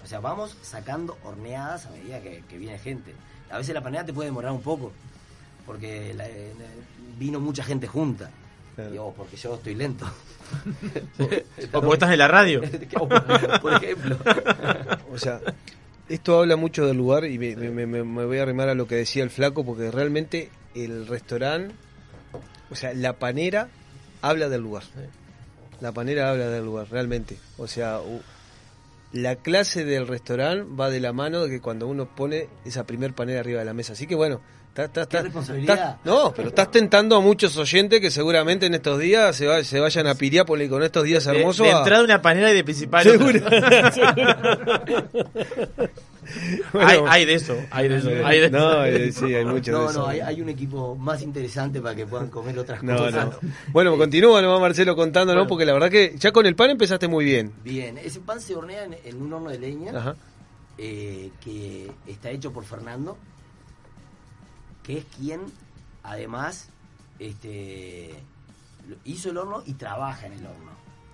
O 0.03 0.07
sea, 0.07 0.19
vamos 0.19 0.57
sacando 0.61 1.17
horneadas 1.23 1.85
a 1.85 1.91
medida 1.91 2.21
que, 2.21 2.43
que 2.49 2.57
viene 2.57 2.77
gente. 2.79 3.13
A 3.51 3.57
veces 3.57 3.73
la 3.73 3.81
panera 3.81 4.03
te 4.05 4.13
puede 4.13 4.29
demorar 4.29 4.51
un 4.51 4.61
poco, 4.61 4.91
porque 5.65 6.13
la- 6.15 6.27
eh, 6.27 6.53
vino 7.19 7.39
mucha 7.39 7.63
gente 7.63 7.87
junta. 7.87 8.31
Y, 8.93 8.97
o 8.97 9.11
porque 9.13 9.37
yo 9.37 9.55
estoy 9.55 9.75
lento. 9.75 10.05
O 11.73 11.81
porque 11.81 11.93
estás 11.93 12.11
en 12.11 12.19
la 12.19 12.27
radio. 12.27 12.61
O 12.99 13.07
por, 13.07 13.73
ejemplo. 13.73 14.17
O 15.11 15.17
sea, 15.17 15.39
esto 16.09 16.39
habla 16.39 16.55
mucho 16.55 16.85
del 16.85 16.97
lugar 16.97 17.25
y 17.25 17.37
me, 17.39 17.55
me- 17.55 17.85
me- 17.85 18.03
me 18.03 18.25
voy 18.25 18.37
a 18.39 18.43
arrimar 18.43 18.69
a 18.69 18.75
lo 18.75 18.87
que 18.87 18.95
decía 18.95 19.23
el 19.23 19.29
flaco 19.29 19.65
porque 19.65 19.89
realmente 19.91 20.49
el 20.75 21.07
restaurante, 21.07 21.73
o 22.69 22.75
sea, 22.75 22.93
la 22.93 23.13
panera 23.13 23.69
habla 24.21 24.49
del 24.49 24.61
lugar. 24.61 24.83
La 25.81 25.91
panera 25.91 26.29
habla 26.31 26.49
del 26.49 26.63
lugar, 26.65 26.87
realmente. 26.89 27.37
O 27.57 27.67
sea, 27.67 27.99
la 29.11 29.35
clase 29.35 29.85
del 29.85 30.07
restaurante 30.07 30.65
va 30.79 30.89
de 30.89 30.99
la 30.99 31.13
mano 31.13 31.41
de 31.43 31.49
que 31.49 31.61
cuando 31.61 31.87
uno 31.87 32.07
pone 32.15 32.47
esa 32.65 32.85
primer 32.85 33.13
panera 33.13 33.39
arriba 33.41 33.59
de 33.59 33.65
la 33.65 33.73
mesa. 33.73 33.93
Así 33.93 34.07
que 34.07 34.15
bueno, 34.15 34.41
está- 34.73 34.85
está- 34.85 35.05
Qué 35.05 35.17
está- 35.17 35.21
responsabilidad. 35.23 35.75
está- 35.75 35.99
no, 36.03 36.33
pero 36.35 36.49
estás 36.49 36.71
tentando 36.71 37.15
a 37.15 37.21
muchos 37.21 37.55
oyentes 37.57 38.01
que 38.01 38.09
seguramente 38.09 38.65
en 38.65 38.73
estos 38.73 38.99
días 38.99 39.35
se, 39.35 39.45
va- 39.47 39.63
se 39.63 39.79
vayan 39.79 40.07
a 40.07 40.15
Piriápolis 40.15 40.69
con 40.69 40.81
estos 40.83 41.03
días 41.03 41.23
De, 41.25 41.37
hermosos. 41.37 41.65
de 41.67 41.73
a- 41.73 41.77
entrada 41.79 42.03
una 42.03 42.21
panera 42.21 42.51
y 42.51 42.55
de 42.55 42.63
principal 42.63 43.03
Seguro. 43.09 43.39
hay, 46.73 46.99
hay 47.07 47.25
de 47.25 47.33
eso, 47.35 47.55
hay 47.69 47.87
de 47.89 47.97
eso. 47.97 48.09
Hay 48.25 48.39
de 48.39 48.49
No, 48.49 48.83
eso. 48.83 48.97
eh, 49.03 49.11
sí, 49.11 49.35
hay 49.35 49.45
mucho 49.45 49.71
de 49.71 49.77
No, 49.77 49.89
eso. 49.89 49.99
no, 50.01 50.07
hay, 50.07 50.19
hay 50.21 50.41
un 50.41 50.49
equipo 50.49 50.95
más 50.95 51.21
interesante 51.21 51.81
para 51.81 51.95
que 51.95 52.05
puedan 52.05 52.29
comer 52.29 52.57
otras 52.57 52.81
No, 52.83 52.97
cosas. 52.97 53.25
no. 53.41 53.49
Bueno, 53.71 53.97
continúa 53.97 54.41
nomás 54.41 54.61
Marcelo 54.61 54.95
contando, 54.95 55.33
¿no? 55.33 55.41
Bueno. 55.41 55.49
Porque 55.49 55.65
la 55.65 55.73
verdad 55.73 55.89
que 55.89 56.15
ya 56.17 56.31
con 56.31 56.45
el 56.45 56.55
pan 56.55 56.71
empezaste 56.71 57.07
muy 57.07 57.25
bien. 57.25 57.51
Bien, 57.63 57.97
ese 57.97 58.19
pan 58.21 58.39
se 58.41 58.55
hornea 58.55 58.85
en, 58.85 58.95
en 59.03 59.21
un 59.21 59.33
horno 59.33 59.49
de 59.49 59.59
leña 59.59 59.91
Ajá. 59.97 60.15
eh, 60.77 61.29
que 61.43 61.91
está 62.07 62.29
hecho 62.29 62.51
por 62.51 62.63
Fernando, 62.65 63.17
que 64.83 64.97
es 64.99 65.05
quien 65.19 65.41
además 66.03 66.69
este, 67.19 68.11
hizo 69.05 69.29
el 69.29 69.37
horno 69.37 69.63
y 69.65 69.73
trabaja 69.73 70.27
en 70.27 70.33
el 70.33 70.45
horno. 70.45 70.71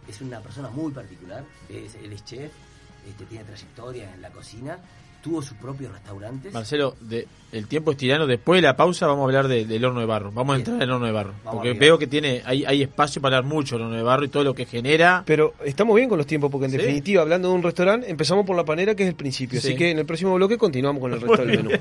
Es 0.07 0.21
una 0.21 0.39
persona 0.39 0.69
muy 0.69 0.91
particular, 0.91 1.43
es, 1.69 1.95
él 2.03 2.11
es 2.13 2.25
chef, 2.25 2.51
este, 3.07 3.25
tiene 3.25 3.43
trayectoria 3.43 4.11
en 4.13 4.21
la 4.23 4.31
cocina, 4.31 4.79
tuvo 5.21 5.41
sus 5.41 5.55
propios 5.57 5.91
restaurantes. 5.91 6.51
Marcelo, 6.53 6.95
de, 7.01 7.27
el 7.51 7.67
tiempo 7.67 7.91
es 7.91 7.97
tirano. 7.97 8.25
Después 8.25 8.57
de 8.57 8.61
la 8.67 8.75
pausa 8.75 9.05
vamos 9.05 9.21
a 9.21 9.25
hablar 9.25 9.47
de- 9.47 9.65
del 9.65 9.83
horno 9.85 9.99
de 9.99 10.05
barro. 10.07 10.31
Vamos 10.31 10.55
a 10.55 10.57
entrar 10.57 10.77
en 10.77 10.81
el 10.83 10.91
horno 10.91 11.05
de 11.05 11.11
barro. 11.11 11.33
Vamos 11.43 11.55
porque 11.61 11.73
veo 11.77 11.99
que 11.99 12.07
tiene 12.07 12.41
hay, 12.45 12.63
hay 12.65 12.81
espacio 12.81 13.21
para 13.21 13.37
hablar 13.37 13.53
mucho 13.53 13.75
el 13.75 13.83
horno 13.83 13.95
de 13.97 14.01
barro 14.03 14.23
y 14.25 14.29
todo 14.29 14.43
lo 14.43 14.55
que 14.55 14.65
genera. 14.65 15.21
Pero 15.27 15.53
estamos 15.63 15.95
bien 15.95 16.09
con 16.09 16.17
los 16.17 16.25
tiempos, 16.25 16.49
porque 16.49 16.65
en 16.65 16.71
Sí. 16.71 16.77
definitiva, 16.77 17.21
hablando 17.21 17.49
de 17.49 17.53
un 17.53 17.61
restaurante, 17.63 18.09
empezamos 18.09 18.45
por 18.45 18.55
la 18.55 18.63
panera, 18.65 18.95
que 18.95 19.03
es 19.03 19.09
el 19.09 19.15
principio. 19.15 19.59
Sí. 19.61 19.67
Así 19.69 19.77
que 19.77 19.91
en 19.91 19.99
el 19.99 20.05
próximo 20.05 20.33
bloque 20.35 20.57
continuamos 20.57 21.01
con 21.01 21.13
el 21.13 21.21
resto 21.21 21.45
del 21.45 21.63
menú. 21.63 21.71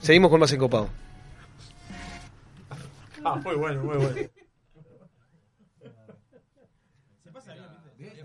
Seguimos 0.00 0.30
con 0.30 0.38
más 0.38 0.52
encopado. 0.52 0.88
Ah, 3.24 3.40
bueno, 3.44 3.82
bueno. 3.82 4.10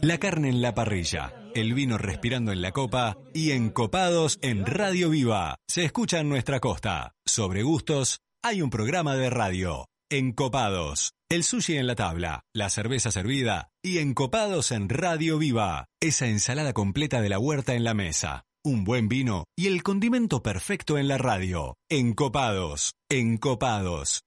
La 0.02 0.20
carne 0.20 0.50
en 0.50 0.62
la 0.62 0.74
parrilla, 0.74 1.34
el 1.56 1.74
vino 1.74 1.98
respirando 1.98 2.52
en 2.52 2.62
la 2.62 2.72
copa 2.72 3.18
y 3.34 3.52
encopados 3.52 4.40
en 4.42 4.66
Radio 4.66 5.10
Viva. 5.10 5.56
Se 5.68 5.84
escucha 5.84 6.20
en 6.20 6.30
nuestra 6.30 6.60
costa. 6.60 7.14
Sobre 7.26 7.64
gustos, 7.64 8.20
hay 8.44 8.62
un 8.62 8.70
programa 8.70 9.16
de 9.16 9.30
radio. 9.30 9.86
Encopados. 10.10 11.14
El 11.30 11.44
sushi 11.44 11.76
en 11.78 11.88
la 11.88 11.96
tabla, 11.96 12.42
la 12.54 12.70
cerveza 12.70 13.12
servida 13.12 13.70
y 13.84 13.98
encopados 13.98 14.72
en 14.72 14.88
Radio 14.88 15.38
Viva. 15.38 15.86
Esa 16.00 16.28
ensalada 16.28 16.74
completa 16.74 17.22
de 17.22 17.30
la 17.30 17.40
huerta 17.40 17.74
en 17.74 17.84
la 17.84 17.94
mesa. 17.94 18.44
Un 18.64 18.84
buen 18.84 19.08
vino 19.08 19.46
y 19.58 19.68
el 19.68 19.84
condimento 19.84 20.42
perfecto 20.42 20.98
en 20.98 21.08
la 21.08 21.18
radio. 21.18 21.76
Encopados. 21.90 22.94
Encopados. 23.10 24.27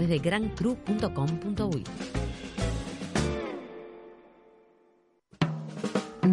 de 0.00 0.18
grancru.com.uy. 0.18 1.84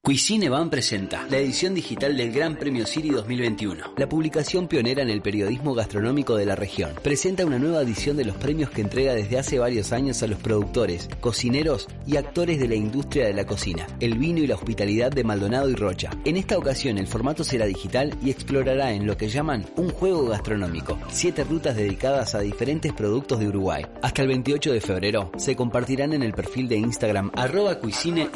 Cuisine 0.00 0.48
Van 0.48 0.70
presenta 0.70 1.26
la 1.28 1.36
edición 1.36 1.74
digital 1.74 2.16
del 2.16 2.32
Gran 2.32 2.56
Premio 2.56 2.86
Siri 2.86 3.10
2021, 3.10 3.94
la 3.98 4.08
publicación 4.08 4.66
pionera 4.66 5.02
en 5.02 5.10
el 5.10 5.20
periodismo 5.20 5.74
gastronómico 5.74 6.36
de 6.36 6.46
la 6.46 6.56
región. 6.56 6.94
Presenta 7.02 7.44
una 7.44 7.58
nueva 7.58 7.82
edición 7.82 8.16
de 8.16 8.24
los 8.24 8.36
premios 8.36 8.70
que 8.70 8.80
entrega 8.80 9.12
desde 9.12 9.38
hace 9.38 9.58
varios 9.58 9.92
años 9.92 10.22
a 10.22 10.26
los 10.28 10.38
productores, 10.38 11.10
cocineros 11.20 11.88
y 12.06 12.16
actores 12.16 12.58
de 12.58 12.68
la 12.68 12.76
industria 12.76 13.26
de 13.26 13.34
la 13.34 13.44
cocina, 13.44 13.86
el 14.00 14.16
vino 14.16 14.38
y 14.38 14.46
la 14.46 14.54
hospitalidad 14.54 15.10
de 15.10 15.24
Maldonado 15.24 15.68
y 15.68 15.74
Rocha. 15.74 16.10
En 16.24 16.38
esta 16.38 16.56
ocasión 16.56 16.96
el 16.96 17.06
formato 17.06 17.44
será 17.44 17.66
digital 17.66 18.16
y 18.24 18.30
explorará 18.30 18.92
en 18.92 19.06
lo 19.06 19.18
que 19.18 19.28
llaman 19.28 19.66
un 19.76 19.90
juego 19.90 20.28
gastronómico, 20.28 20.98
siete 21.10 21.44
rutas 21.44 21.76
dedicadas 21.76 22.34
a 22.34 22.40
diferentes 22.40 22.94
productos 22.94 23.40
de 23.40 23.48
Uruguay. 23.48 23.84
Hasta 24.00 24.22
el 24.22 24.28
28 24.28 24.72
de 24.72 24.80
febrero 24.80 25.32
se 25.36 25.54
compartirán 25.54 26.14
en 26.14 26.22
el 26.22 26.32
perfil 26.32 26.66
de 26.66 26.76
Instagram 26.76 27.30
arroba 27.34 27.78
cuisine 27.78 28.30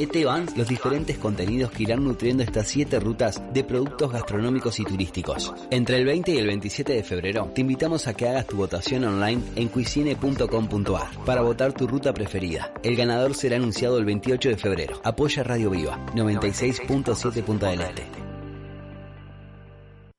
los 0.54 0.68
diferentes 0.68 1.16
contenidos 1.16 1.51
que 1.70 1.82
irán 1.84 2.04
nutriendo 2.04 2.42
estas 2.42 2.68
siete 2.68 2.98
rutas 2.98 3.42
de 3.52 3.64
productos 3.64 4.12
gastronómicos 4.12 4.80
y 4.80 4.84
turísticos. 4.84 5.52
Entre 5.70 5.98
el 5.98 6.06
20 6.06 6.32
y 6.32 6.38
el 6.38 6.46
27 6.46 6.92
de 6.92 7.02
febrero 7.02 7.50
te 7.54 7.60
invitamos 7.60 8.06
a 8.08 8.14
que 8.14 8.28
hagas 8.28 8.46
tu 8.46 8.56
votación 8.56 9.04
online 9.04 9.42
en 9.56 9.68
cuisine.com.ar 9.68 11.24
para 11.24 11.42
votar 11.42 11.72
tu 11.72 11.86
ruta 11.86 12.12
preferida. 12.14 12.72
El 12.82 12.96
ganador 12.96 13.34
será 13.34 13.56
anunciado 13.56 13.98
el 13.98 14.04
28 14.04 14.48
de 14.48 14.56
febrero. 14.56 15.00
Apoya 15.04 15.42
Radio 15.42 15.70
Viva 15.70 15.98
96.7 16.14 17.42
Punta 17.42 17.68
del. 17.68 18.31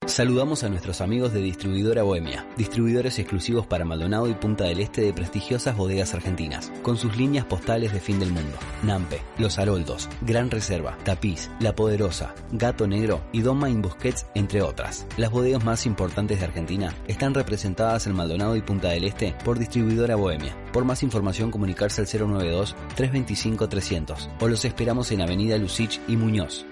Saludamos 0.06 0.64
a 0.64 0.70
nuestros 0.70 1.02
amigos 1.02 1.34
de 1.34 1.42
Distribuidora 1.42 2.04
Bohemia, 2.04 2.46
distribuidores 2.58 3.18
exclusivos 3.20 3.66
para 3.66 3.86
Maldonado 3.86 4.28
y 4.28 4.34
Punta 4.34 4.66
del 4.66 4.82
Este 4.82 5.00
de 5.02 5.14
prestigiosas 5.14 5.78
bodegas 5.78 6.14
argentinas, 6.14 6.72
con 6.82 6.98
sus 6.98 7.16
líneas 7.18 7.46
postales 7.46 7.94
de 7.94 8.02
fin 8.02 8.20
del 8.20 8.32
mundo. 8.32 8.58
Nampe, 8.84 9.22
Los 9.38 9.58
Haroldos, 9.58 10.10
Gran 10.22 10.52
Reserva, 10.52 10.98
Tapiz, 11.04 11.50
La 11.60 11.74
Poderosa, 11.74 12.36
Gato 12.52 12.86
Negro 12.86 13.22
y 13.32 13.40
Doma 13.42 13.70
in 13.70 13.82
Busquets, 13.82 14.26
entre 14.36 14.62
otras. 14.62 15.08
Las 15.18 15.32
bodegas 15.32 15.64
más 15.64 15.86
importantes 15.86 16.40
de 16.40 16.46
Argentina 16.46 16.94
están 17.08 17.34
representadas 17.34 18.06
en 18.06 18.14
Maldonado 18.14 18.58
y 18.58 18.62
Punta 18.62 18.90
del 18.90 19.06
Este 19.06 19.34
por 19.46 19.58
Distribuidora 19.58 20.16
Bohemia. 20.16 20.56
Por 20.74 20.86
más 20.86 21.02
información 21.02 21.50
comunicarse 21.50 22.02
al 22.02 22.08
092-325-300 22.08 24.30
o 24.40 24.48
los 24.48 24.64
esperamos 24.66 25.12
en 25.12 25.22
Avenida 25.22 25.58
Lucich 25.58 26.00
y 26.08 26.18
Muñoz. 26.18 26.68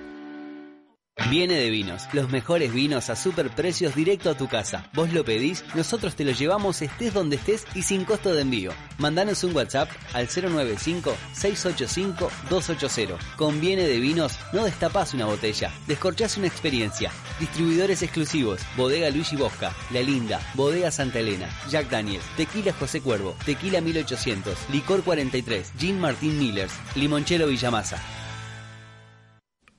Viene 1.30 1.56
de 1.56 1.70
Vinos, 1.70 2.08
los 2.14 2.30
mejores 2.30 2.74
vinos 2.74 3.10
a 3.10 3.16
super 3.16 3.50
precios 3.52 3.96
directo 3.96 4.30
a 4.30 4.36
tu 4.36 4.48
casa. 4.48 4.90
Vos 4.94 5.14
lo 5.14 5.24
pedís, 5.24 5.64
nosotros 5.76 6.16
te 6.16 6.26
lo 6.26 6.32
llevamos 6.32 6.82
estés 6.82 7.14
donde 7.14 7.38
estés 7.38 7.66
y 7.76 7.84
sin 7.84 8.06
costo 8.06 8.34
de 8.34 8.42
envío. 8.42 8.72
Mandanos 8.98 9.44
un 9.44 9.56
WhatsApp 9.56 9.90
al 10.14 10.28
095-685-280. 10.28 13.18
Con 13.38 13.62
Viene 13.62 13.84
de 13.84 14.00
Vinos 14.00 14.40
no 14.52 14.66
destapás 14.66 15.14
una 15.14 15.26
botella, 15.26 15.72
descorchás 15.88 16.38
una 16.38 16.48
experiencia. 16.48 17.12
Distribuidores 17.40 18.02
exclusivos, 18.02 18.62
Bodega 18.76 19.10
Luigi 19.10 19.36
Bosca, 19.36 19.74
La 19.92 20.02
Linda, 20.02 20.40
Bodega 20.56 20.90
Santa 20.92 21.20
Elena, 21.20 21.48
Jack 21.70 21.90
Daniels, 21.90 22.26
Tequila 22.36 22.74
José 22.74 23.02
Cuervo, 23.02 23.36
Tequila 23.46 23.80
1800, 23.80 24.58
Licor 24.72 25.04
43, 25.04 25.74
Gin 25.78 26.00
Martín 26.00 26.40
Millers, 26.40 26.74
Limonchelo 26.96 27.48
Villamasa. 27.48 28.21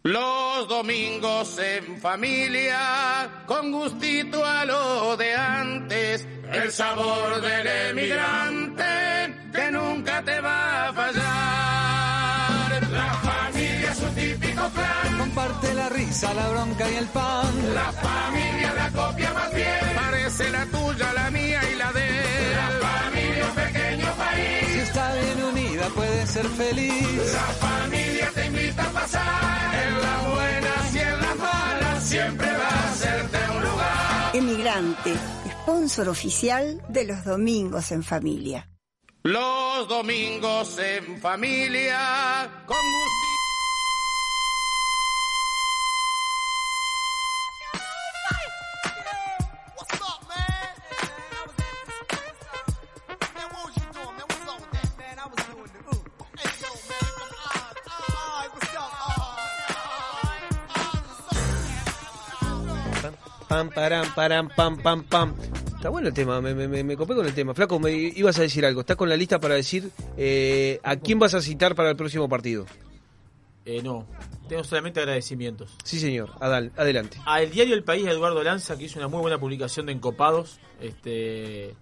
Los 0.04 0.66
domingos 0.68 1.58
en 1.58 2.00
familia, 2.00 3.44
con 3.46 3.70
gustito 3.70 4.44
a 4.44 4.64
lo 4.64 5.16
de 5.16 5.32
antes, 5.32 6.26
el 6.52 6.72
sabor 6.72 7.40
del 7.40 7.66
emigrante 7.90 8.84
que 9.54 9.70
nunca 9.70 10.20
te 10.24 10.40
va 10.40 10.88
a 10.88 10.92
fallar. 10.92 11.22
La 12.90 13.14
familia 13.14 13.92
es 13.92 14.00
un 14.00 14.14
típico 14.16 14.68
plan, 14.70 15.18
Comparte 15.18 15.74
la 15.74 15.88
risa, 15.90 16.34
la 16.34 16.48
bronca 16.48 16.90
y 16.90 16.94
el 16.96 17.06
pan. 17.06 17.74
la 17.74 17.92
familia 17.92 18.74
la 18.74 18.90
copia 18.90 19.32
más 19.34 19.54
bien, 19.54 19.94
parece 19.94 20.50
la 20.50 20.66
tuya, 20.66 21.12
la 21.12 21.30
mía 21.30 21.60
y 21.70 21.76
la 21.76 21.92
de 21.92 22.08
él. 22.08 22.56
La 22.56 22.88
familia 22.88 23.44
un 23.46 23.54
pequeño 23.54 24.12
país, 24.16 24.71
Unida 25.82 25.94
puede 25.94 26.26
ser 26.26 26.46
feliz. 26.46 27.32
la 27.32 27.40
familia 27.40 28.30
te 28.34 28.46
invita 28.46 28.82
a 28.82 28.90
pasar, 28.92 29.86
en 29.86 30.02
las 30.02 30.30
buenas 30.30 30.94
y 30.94 30.98
en 30.98 31.20
las 31.20 31.36
malas 31.36 32.02
siempre 32.04 32.46
va 32.46 32.68
a 32.68 32.90
hacerte 32.90 33.38
un 33.56 33.62
lugar. 33.62 34.36
Emigrante, 34.36 35.14
sponsor 35.50 36.08
oficial 36.08 36.82
de 36.88 37.04
los 37.04 37.24
domingos 37.24 37.90
en 37.92 38.02
familia. 38.02 38.68
Los 39.24 39.88
domingos 39.88 40.78
en 40.78 41.20
familia, 41.20 42.64
con 42.66 42.76
gusto. 42.76 43.31
Pam, 63.52 63.68
param, 63.68 64.06
param, 64.14 64.48
pam, 64.48 64.78
pam, 64.78 65.02
pam. 65.04 65.34
Está 65.76 65.90
bueno 65.90 66.08
el 66.08 66.14
tema, 66.14 66.40
me, 66.40 66.54
me, 66.54 66.82
me- 66.82 66.96
copé 66.96 67.14
con 67.14 67.26
el 67.26 67.34
tema. 67.34 67.52
Flaco, 67.52 67.78
me 67.78 67.92
ibas 67.92 68.38
a 68.38 68.40
decir 68.42 68.64
algo. 68.64 68.80
¿Estás 68.80 68.96
con 68.96 69.10
la 69.10 69.16
lista 69.18 69.38
para 69.38 69.56
decir 69.56 69.90
eh, 70.16 70.80
a 70.82 70.96
quién 70.96 71.18
vas 71.18 71.34
a 71.34 71.42
citar 71.42 71.74
para 71.74 71.90
el 71.90 71.96
próximo 71.96 72.30
partido? 72.30 72.64
Eh, 73.66 73.82
no, 73.82 74.06
tengo 74.48 74.64
solamente 74.64 75.00
agradecimientos. 75.00 75.76
Sí, 75.84 76.00
señor. 76.00 76.30
Adal- 76.40 76.72
adelante. 76.78 77.18
A 77.26 77.42
el 77.42 77.50
diario 77.50 77.74
El 77.74 77.84
País, 77.84 78.06
Eduardo 78.06 78.42
Lanza, 78.42 78.78
que 78.78 78.84
hizo 78.84 78.98
una 78.98 79.08
muy 79.08 79.20
buena 79.20 79.38
publicación 79.38 79.84
de 79.84 79.92
Encopados, 79.92 80.58
este, 80.80 81.74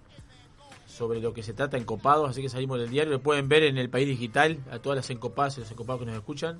sobre 0.88 1.20
lo 1.20 1.32
que 1.32 1.44
se 1.44 1.54
trata 1.54 1.76
Encopados, 1.76 2.30
así 2.30 2.42
que 2.42 2.48
salimos 2.48 2.80
del 2.80 2.90
diario, 2.90 3.12
lo 3.12 3.22
pueden 3.22 3.48
ver 3.48 3.62
en 3.62 3.78
El 3.78 3.90
País 3.90 4.08
Digital, 4.08 4.58
a 4.72 4.80
todas 4.80 4.96
las 4.96 5.10
Encopadas 5.10 5.56
y 5.58 5.60
los 5.60 5.70
Encopados 5.70 6.00
que 6.00 6.06
nos 6.06 6.16
escuchan, 6.16 6.58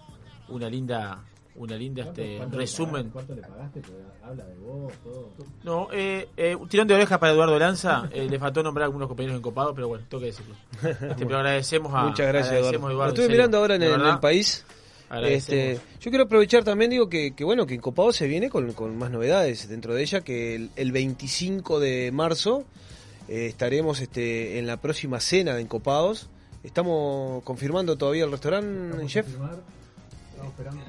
una 0.48 0.70
linda, 0.70 1.24
una 1.57 1.76
linda 1.76 2.05
este, 2.05 2.36
¿Cuánto 2.36 2.57
le 2.57 2.62
resumen. 2.62 3.11
¿Cuánto 3.11 3.34
le 3.34 3.42
pagaste? 3.42 3.82
Habla 4.22 4.44
de 4.44 4.57
vos, 4.57 4.92
todo. 5.03 5.30
No, 5.64 5.88
eh, 5.92 6.28
eh, 6.36 6.55
un 6.55 6.68
tirón 6.68 6.86
de 6.86 6.94
orejas 6.94 7.18
para 7.18 7.32
Eduardo 7.32 7.59
Lanza, 7.59 8.09
eh, 8.12 8.26
le 8.28 8.38
faltó 8.38 8.62
nombrar 8.62 8.84
a 8.84 8.86
algunos 8.86 9.09
compañeros 9.09 9.38
encopados, 9.38 9.72
pero 9.74 9.88
bueno, 9.88 10.05
tengo 10.09 10.20
que 10.20 10.26
decirlo. 10.26 10.55
Este, 10.82 11.26
pero 11.26 11.38
agradecemos 11.38 11.92
a 11.94 12.05
Muchas 12.05 12.28
gracias, 12.28 12.55
agradecemos, 12.55 12.90
Eduardo. 12.90 12.96
Lo 12.96 13.05
en 13.05 13.09
estuve 13.20 13.28
mirando 13.28 13.59
ahora 13.59 13.74
en 13.74 13.82
el, 13.82 13.92
en 13.92 13.98
verdad. 13.98 14.14
el 14.14 14.20
país. 14.20 14.64
Agradecemos. 15.09 15.64
Este, 15.64 15.86
yo 16.01 16.11
quiero 16.11 16.24
aprovechar 16.24 16.64
también, 16.64 16.90
digo, 16.90 17.09
que, 17.09 17.34
que 17.34 17.44
bueno, 17.44 17.66
que 17.66 17.74
Encopado 17.74 18.12
se 18.12 18.26
viene 18.26 18.48
con, 18.48 18.72
con 18.72 18.96
más 18.96 19.11
novedades 19.11 19.68
dentro 19.68 19.94
de 19.94 20.03
ella, 20.03 20.20
que 20.20 20.55
el, 20.55 20.70
el 20.76 20.92
25 20.92 21.80
de 21.80 22.11
marzo 22.12 22.64
eh, 23.30 23.46
estaremos 23.46 24.01
este, 24.01 24.59
en 24.59 24.66
la 24.66 24.76
próxima 24.78 25.20
cena 25.20 25.55
de 25.55 25.62
Encopados. 25.62 26.28
Estamos 26.64 27.44
confirmando 27.44 27.96
todavía 27.96 28.24
el 28.24 28.32
restaurante, 28.32 29.07
chef. 29.07 29.26
Estamos 29.28 29.59
esperando, 30.48 30.82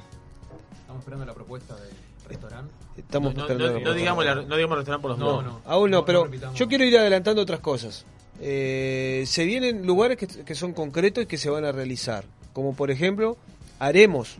estamos 0.91 0.99
esperando 1.03 1.25
la 1.25 1.33
propuesta 1.33 1.75
del 1.75 1.93
restaurante. 2.27 2.73
Estamos 2.97 3.33
no, 3.33 3.37
no, 3.39 3.43
esperando 3.47 3.73
no, 3.73 3.79
la 3.79 3.85
no 3.85 3.93
digamos 3.95 4.25
la- 4.25 4.35
no 4.35 4.55
digamos 4.55 4.77
restaurante 4.77 5.01
por 5.01 5.11
los 5.11 5.19
No, 5.19 5.41
nombres. 5.41 5.55
aún 5.65 5.89
no, 5.91 5.97
No, 5.99 6.05
pero 6.05 6.27
no 6.27 6.53
yo 6.53 6.67
quiero 6.67 6.83
ir 6.83 6.97
adelantando 6.97 7.41
otras 7.41 7.59
cosas. 7.61 8.05
Eh, 8.41 9.23
se 9.27 9.45
vienen 9.45 9.85
lugares 9.85 10.17
que, 10.17 10.27
que 10.27 10.55
son 10.55 10.73
concretos 10.73 11.23
y 11.23 11.27
que 11.27 11.37
se 11.37 11.49
van 11.49 11.63
a 11.65 11.71
realizar. 11.71 12.25
Como 12.53 12.75
por 12.75 12.91
ejemplo, 12.91 13.37
haremos 13.79 14.35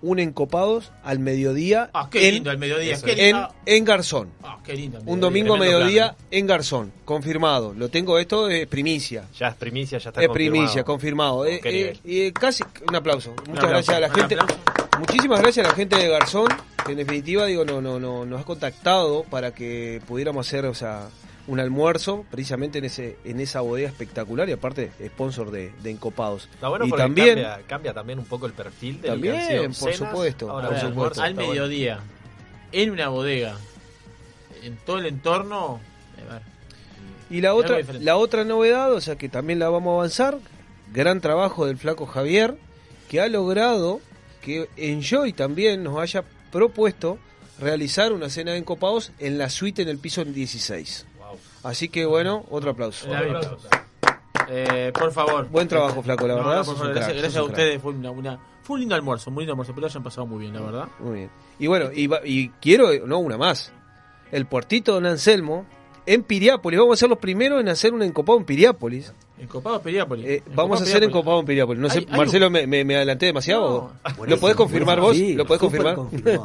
un 0.00 0.20
encopados 0.20 0.92
al 1.02 1.18
mediodía, 1.18 1.90
Ah, 1.92 2.08
qué 2.10 2.28
en, 2.28 2.34
lindo 2.34 2.50
al 2.50 2.58
mediodía, 2.58 2.94
Eso 2.94 3.04
qué 3.06 3.12
es. 3.12 3.18
lindo. 3.18 3.48
en, 3.66 3.76
en 3.78 3.84
Garzón. 3.84 4.28
Ah, 4.42 4.58
qué 4.64 4.74
lindo. 4.74 5.00
Un 5.06 5.20
domingo 5.20 5.54
a 5.54 5.58
mediodía 5.58 6.14
plan, 6.14 6.26
en 6.30 6.46
Garzón, 6.46 6.92
confirmado. 7.04 7.74
Lo 7.74 7.88
tengo 7.88 8.18
esto 8.18 8.48
es 8.48 8.66
primicia. 8.68 9.24
Ya 9.38 9.48
es 9.48 9.54
primicia, 9.56 9.98
ya 9.98 10.10
está 10.10 10.20
Es 10.22 10.28
confirmado. 10.28 10.34
primicia, 10.60 10.84
confirmado. 10.84 11.46
Eh, 11.46 11.60
¿Qué 11.62 11.90
eh, 11.90 12.00
eh, 12.04 12.32
casi 12.32 12.62
un 12.88 12.94
aplauso. 12.96 13.30
Muchas 13.48 13.64
aplauso, 13.64 13.68
gracias 13.92 13.96
a 13.96 14.00
la 14.00 14.06
un 14.08 14.14
gente. 14.14 14.34
aplauso. 14.36 14.87
Muchísimas 14.98 15.40
gracias 15.40 15.66
a 15.66 15.70
la 15.70 15.74
gente 15.74 15.96
de 15.96 16.08
Garzón, 16.08 16.48
que 16.84 16.92
en 16.92 16.98
definitiva 16.98 17.46
digo 17.46 17.64
no 17.64 17.80
no 17.80 17.98
no 18.00 18.24
nos 18.26 18.40
ha 18.40 18.44
contactado 18.44 19.24
para 19.24 19.52
que 19.52 20.02
pudiéramos 20.06 20.46
hacer, 20.46 20.66
o 20.66 20.74
sea, 20.74 21.08
un 21.46 21.60
almuerzo 21.60 22.24
precisamente 22.30 22.78
en 22.78 22.84
ese 22.84 23.16
en 23.24 23.40
esa 23.40 23.60
bodega 23.60 23.88
espectacular 23.88 24.48
y 24.48 24.52
aparte 24.52 24.90
sponsor 25.06 25.50
de, 25.50 25.72
de 25.82 25.90
Encopados. 25.90 26.48
Está 26.52 26.68
bueno 26.68 26.84
y 26.86 26.90
porque 26.90 27.02
también 27.04 27.34
cambia, 27.36 27.60
cambia 27.66 27.94
también 27.94 28.18
un 28.18 28.24
poco 28.26 28.46
el 28.46 28.52
perfil 28.52 29.00
de 29.00 29.08
También, 29.08 29.34
lo 29.34 29.40
que 29.40 29.46
han 29.46 29.74
sido 29.74 29.84
por 29.86 29.94
cenas, 29.94 30.10
supuesto, 30.10 30.50
ahora 30.50 30.68
por 30.68 30.74
un 30.74 30.80
supuesto. 30.80 30.98
almuerzo, 30.98 31.22
Al 31.22 31.34
bueno. 31.34 31.48
mediodía, 31.50 32.00
en 32.72 32.90
una 32.90 33.08
bodega, 33.08 33.56
en 34.62 34.76
todo 34.84 34.98
el 34.98 35.06
entorno. 35.06 35.80
a 36.28 36.32
ver, 36.34 36.42
Y 37.30 37.40
la 37.40 37.54
otra, 37.54 37.78
la 38.00 38.16
otra 38.16 38.44
novedad, 38.44 38.92
o 38.92 39.00
sea 39.00 39.16
que 39.16 39.28
también 39.28 39.58
la 39.58 39.68
vamos 39.68 39.92
a 39.92 39.94
avanzar, 39.96 40.38
gran 40.92 41.20
trabajo 41.20 41.66
del 41.66 41.78
flaco 41.78 42.04
Javier, 42.06 42.56
que 43.08 43.20
ha 43.20 43.28
logrado 43.28 44.00
que 44.48 44.68
Enjoy 44.76 45.32
también 45.32 45.82
nos 45.84 45.98
haya 45.98 46.24
propuesto 46.50 47.18
realizar 47.60 48.12
una 48.12 48.28
cena 48.30 48.52
de 48.52 48.58
encopados 48.58 49.12
en 49.18 49.38
la 49.38 49.48
suite 49.50 49.82
en 49.82 49.88
el 49.88 49.98
piso 49.98 50.24
16. 50.24 51.06
Así 51.62 51.88
que 51.88 52.06
bueno, 52.06 52.44
otro 52.50 52.70
aplauso. 52.70 53.08
Eh, 54.50 54.92
por 54.98 55.12
favor. 55.12 55.48
Buen 55.48 55.68
trabajo, 55.68 56.02
flaco, 56.02 56.26
la 56.26 56.34
No, 56.34 56.38
verdad. 56.40 56.56
no, 56.58 56.64
por 56.64 56.64
sos 56.66 56.74
favor, 56.78 56.88
un 56.88 56.94
gracias, 56.94 57.12
crack, 57.12 57.22
gracias 57.22 57.32
sos 57.34 57.48
a 57.48 57.52
ustedes. 57.52 57.82
Fue 57.82 57.92
una, 57.92 58.10
una- 58.10 58.38
fue 58.62 58.74
un 58.74 58.80
lindo 58.80 58.94
almuerzo, 58.94 59.30
muy 59.30 59.42
lindo 59.42 59.52
almuerzo, 59.52 59.72
pero 59.74 59.82
lo 59.82 59.86
hayan 59.88 60.02
pasado 60.02 60.26
muy 60.26 60.40
bien, 60.40 60.54
la 60.54 60.60
verdad. 60.60 60.88
Muy 61.00 61.14
bien. 61.18 61.30
Y 61.58 61.66
bueno, 61.66 61.90
y 61.92 62.48
quiero, 62.60 62.88
no, 63.06 63.18
una 63.18 63.36
más. 63.36 63.72
El 64.32 64.46
puertito 64.46 64.92
Don 64.94 65.06
Anselmo 65.06 65.66
en 66.06 66.22
Piriápolis. 66.22 66.78
Vamos 66.78 66.98
a 66.98 67.00
ser 67.00 67.08
los 67.08 67.18
primeros 67.18 67.60
en 67.60 67.68
hacer 67.68 67.92
un 67.92 68.02
encopado 68.02 68.38
en 68.38 68.44
Piriápolis. 68.44 69.12
Encopado 69.40 69.80
Piriápolis. 69.80 70.26
Eh, 70.26 70.42
vamos 70.54 70.80
a 70.80 70.84
hacer 70.84 71.02
encopado 71.04 71.40
en 71.40 71.46
Piriápolis. 71.46 71.80
No 71.80 71.88
sé, 71.90 72.00
Hay- 72.00 72.06
hay 72.10 72.16
Marcelo, 72.18 72.46
un- 72.48 72.52
me, 72.52 72.66
me- 72.66 72.84
me 72.84 72.96
adelanté 72.96 73.26
demasiado. 73.26 73.92
¿Lo 74.26 74.38
podés 74.38 74.56
confirmar 74.56 75.00
vos? 75.00 75.16
¿Lo 75.16 75.46
podés 75.46 75.60
confirmar? 75.60 75.96
No, 76.28 76.44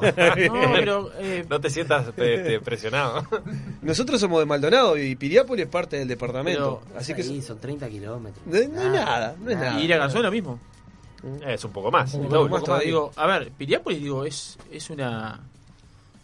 pero, 0.73 1.11
eh, 1.19 1.45
No 1.49 1.59
te 1.59 1.69
sientas 1.69 2.07
este, 2.07 2.59
presionado. 2.59 3.23
Nosotros 3.81 4.19
somos 4.21 4.39
de 4.39 4.45
Maldonado 4.45 4.97
y 4.97 5.15
Piriápolis 5.15 5.65
es 5.65 5.71
parte 5.71 5.97
del 5.97 6.07
departamento. 6.07 6.81
Así 6.95 7.13
que 7.13 7.23
Sí, 7.23 7.41
son 7.41 7.59
30 7.59 7.89
kilómetros. 7.89 8.45
No, 8.45 8.53
no 8.53 8.57
es 8.59 8.69
nada, 8.91 9.35
no 9.41 9.49
es 9.49 9.57
nada. 9.57 9.79
Y 9.79 9.85
ir 9.85 9.93
a 9.93 9.97
Garzón 9.97 10.19
es 10.19 10.23
lo 10.25 10.31
mismo. 10.31 10.59
Es 11.47 11.63
un 11.63 11.71
poco 11.71 11.89
más. 11.89 12.13
Un 12.13 12.21
el 12.23 12.27
poco 12.27 12.37
doble. 12.39 12.51
más 12.51 12.63
todavía. 12.63 12.85
Digo, 12.87 13.11
a 13.15 13.27
ver, 13.27 13.51
Piriápolis 13.57 14.01
digo, 14.01 14.25
es, 14.25 14.57
es 14.71 14.89
una 14.89 15.39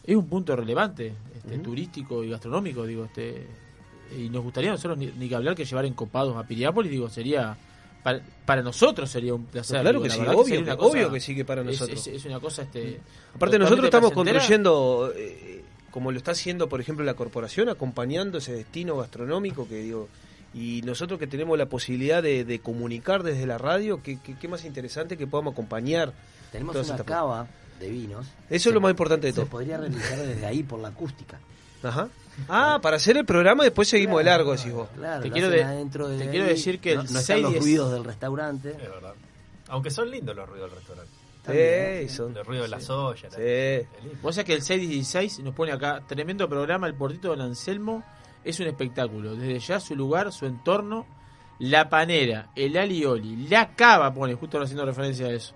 es 0.06 0.16
un 0.16 0.28
punto 0.28 0.56
relevante, 0.56 1.14
este, 1.36 1.60
turístico 1.60 2.24
y 2.24 2.30
gastronómico, 2.32 2.84
digo, 2.86 3.06
este 3.06 3.46
y 4.18 4.30
nos 4.30 4.44
gustaría 4.44 4.70
a 4.70 4.74
nosotros 4.74 4.98
ni, 4.98 5.08
ni 5.08 5.28
que 5.30 5.36
hablar 5.36 5.56
que 5.56 5.66
llevar 5.66 5.86
encopados 5.86 6.36
a 6.38 6.44
Piriápolis, 6.48 6.92
digo, 6.92 7.10
sería 7.10 7.58
para, 8.04 8.22
para 8.46 8.62
nosotros 8.62 9.10
sería 9.10 9.34
un 9.34 9.46
placer. 9.46 9.82
Claro 9.82 10.00
digo, 10.02 10.04
que 10.04 10.10
sí, 10.10 10.20
obvio 10.28 10.46
que- 10.58 10.64
una 10.64 10.78
cosa- 10.78 10.90
obvio 10.92 11.12
que 11.12 11.20
sí 11.20 11.36
que 11.36 11.46
para 11.46 11.64
nosotros. 11.64 12.08
Es, 12.08 12.16
es 12.16 12.26
una 12.26 12.40
cosa 12.40 12.64
este 12.64 13.02
Aparte 13.36 13.60
nosotros 13.60 13.86
estamos 13.86 14.12
construyendo, 14.14 15.12
eh, 15.16 15.64
como 15.92 16.12
lo 16.12 16.18
está 16.18 16.32
haciendo 16.32 16.70
por 16.70 16.80
ejemplo 16.82 17.04
la 17.06 17.14
corporación, 17.16 17.70
acompañando 17.70 18.38
ese 18.38 18.54
destino 18.54 18.98
gastronómico 18.98 19.68
que 19.68 19.76
digo, 19.82 20.08
y 20.54 20.82
nosotros 20.84 21.20
que 21.20 21.28
tenemos 21.28 21.58
la 21.58 21.68
posibilidad 21.68 22.24
de, 22.24 22.44
de 22.46 22.60
comunicar 22.60 23.22
desde 23.24 23.46
la 23.46 23.58
radio, 23.60 24.02
¿qué, 24.02 24.18
qué, 24.24 24.36
qué 24.36 24.48
más 24.48 24.66
interesante 24.66 25.16
que 25.18 25.28
podamos 25.28 25.54
acompañar. 25.54 26.14
Tenemos 26.52 26.74
todas 26.74 26.88
una 26.88 26.96
estas 26.96 27.06
cava 27.08 27.48
de 27.80 27.90
vinos. 27.90 28.26
Eso 28.50 28.70
es 28.70 28.74
lo 28.74 28.82
más 28.82 28.90
importante 28.92 29.28
de 29.28 29.34
Se 29.34 29.42
todo. 29.42 29.46
podría 29.48 29.78
realizar 29.78 30.18
desde 30.18 30.46
ahí 30.46 30.64
por 30.64 30.80
la 30.80 30.88
acústica. 30.88 31.40
Ajá. 31.84 32.10
Ah, 32.48 32.80
para 32.82 32.98
hacer 32.98 33.18
el 33.18 33.26
programa 33.26 33.64
y 33.64 33.66
después 33.68 33.88
seguimos 33.88 34.20
de 34.20 34.24
largo, 34.26 34.52
decís 34.56 34.72
vos. 34.74 34.88
Claro, 34.96 35.22
Te 35.22 35.32
quiero 35.32 35.50
de- 35.50 35.64
adentro 35.64 36.08
te 36.08 36.18
de 36.18 36.30
quiero 36.30 36.46
decir 36.46 36.80
que 36.80 36.96
no, 36.96 37.02
el 37.02 37.14
no 37.14 37.20
están 37.20 37.42
los 37.42 37.52
6 37.52 37.64
ruidos 37.64 37.92
del 37.92 38.04
restaurante. 38.04 38.70
Es 38.72 38.78
verdad. 38.90 39.14
Aunque 39.68 39.92
son 39.92 40.10
lindos 40.10 40.36
los 40.36 40.48
ruidos 40.50 40.70
del 40.70 40.80
restaurante. 40.80 41.12
Sí, 42.08 42.10
son- 42.16 42.38
El 42.38 42.46
ruido 42.46 42.64
de 42.64 42.70
la 42.70 42.80
soya. 42.80 43.30
Sí. 43.32 43.88
Vos 44.22 44.36
sabés 44.36 44.46
que 44.46 44.54
el 44.54 44.62
616 44.62 45.40
nos 45.40 45.54
pone 45.56 45.72
acá, 45.72 46.02
tremendo 46.08 46.48
programa, 46.48 46.86
el 46.88 46.94
Portito 46.94 47.30
Don 47.30 47.42
Anselmo 47.42 48.04
es 48.44 48.60
un 48.60 48.68
espectáculo. 48.68 49.36
Desde 49.36 49.60
ya 49.60 49.80
su 49.80 49.96
lugar, 49.96 50.32
su 50.32 50.46
entorno, 50.46 51.06
la 51.60 51.90
panera, 51.90 52.50
el 52.56 52.78
alioli, 52.78 53.48
la 53.48 53.76
cava, 53.76 54.14
pone, 54.14 54.34
justo 54.36 54.62
haciendo 54.62 54.86
referencia 54.86 55.28
a 55.28 55.32
eso. 55.32 55.54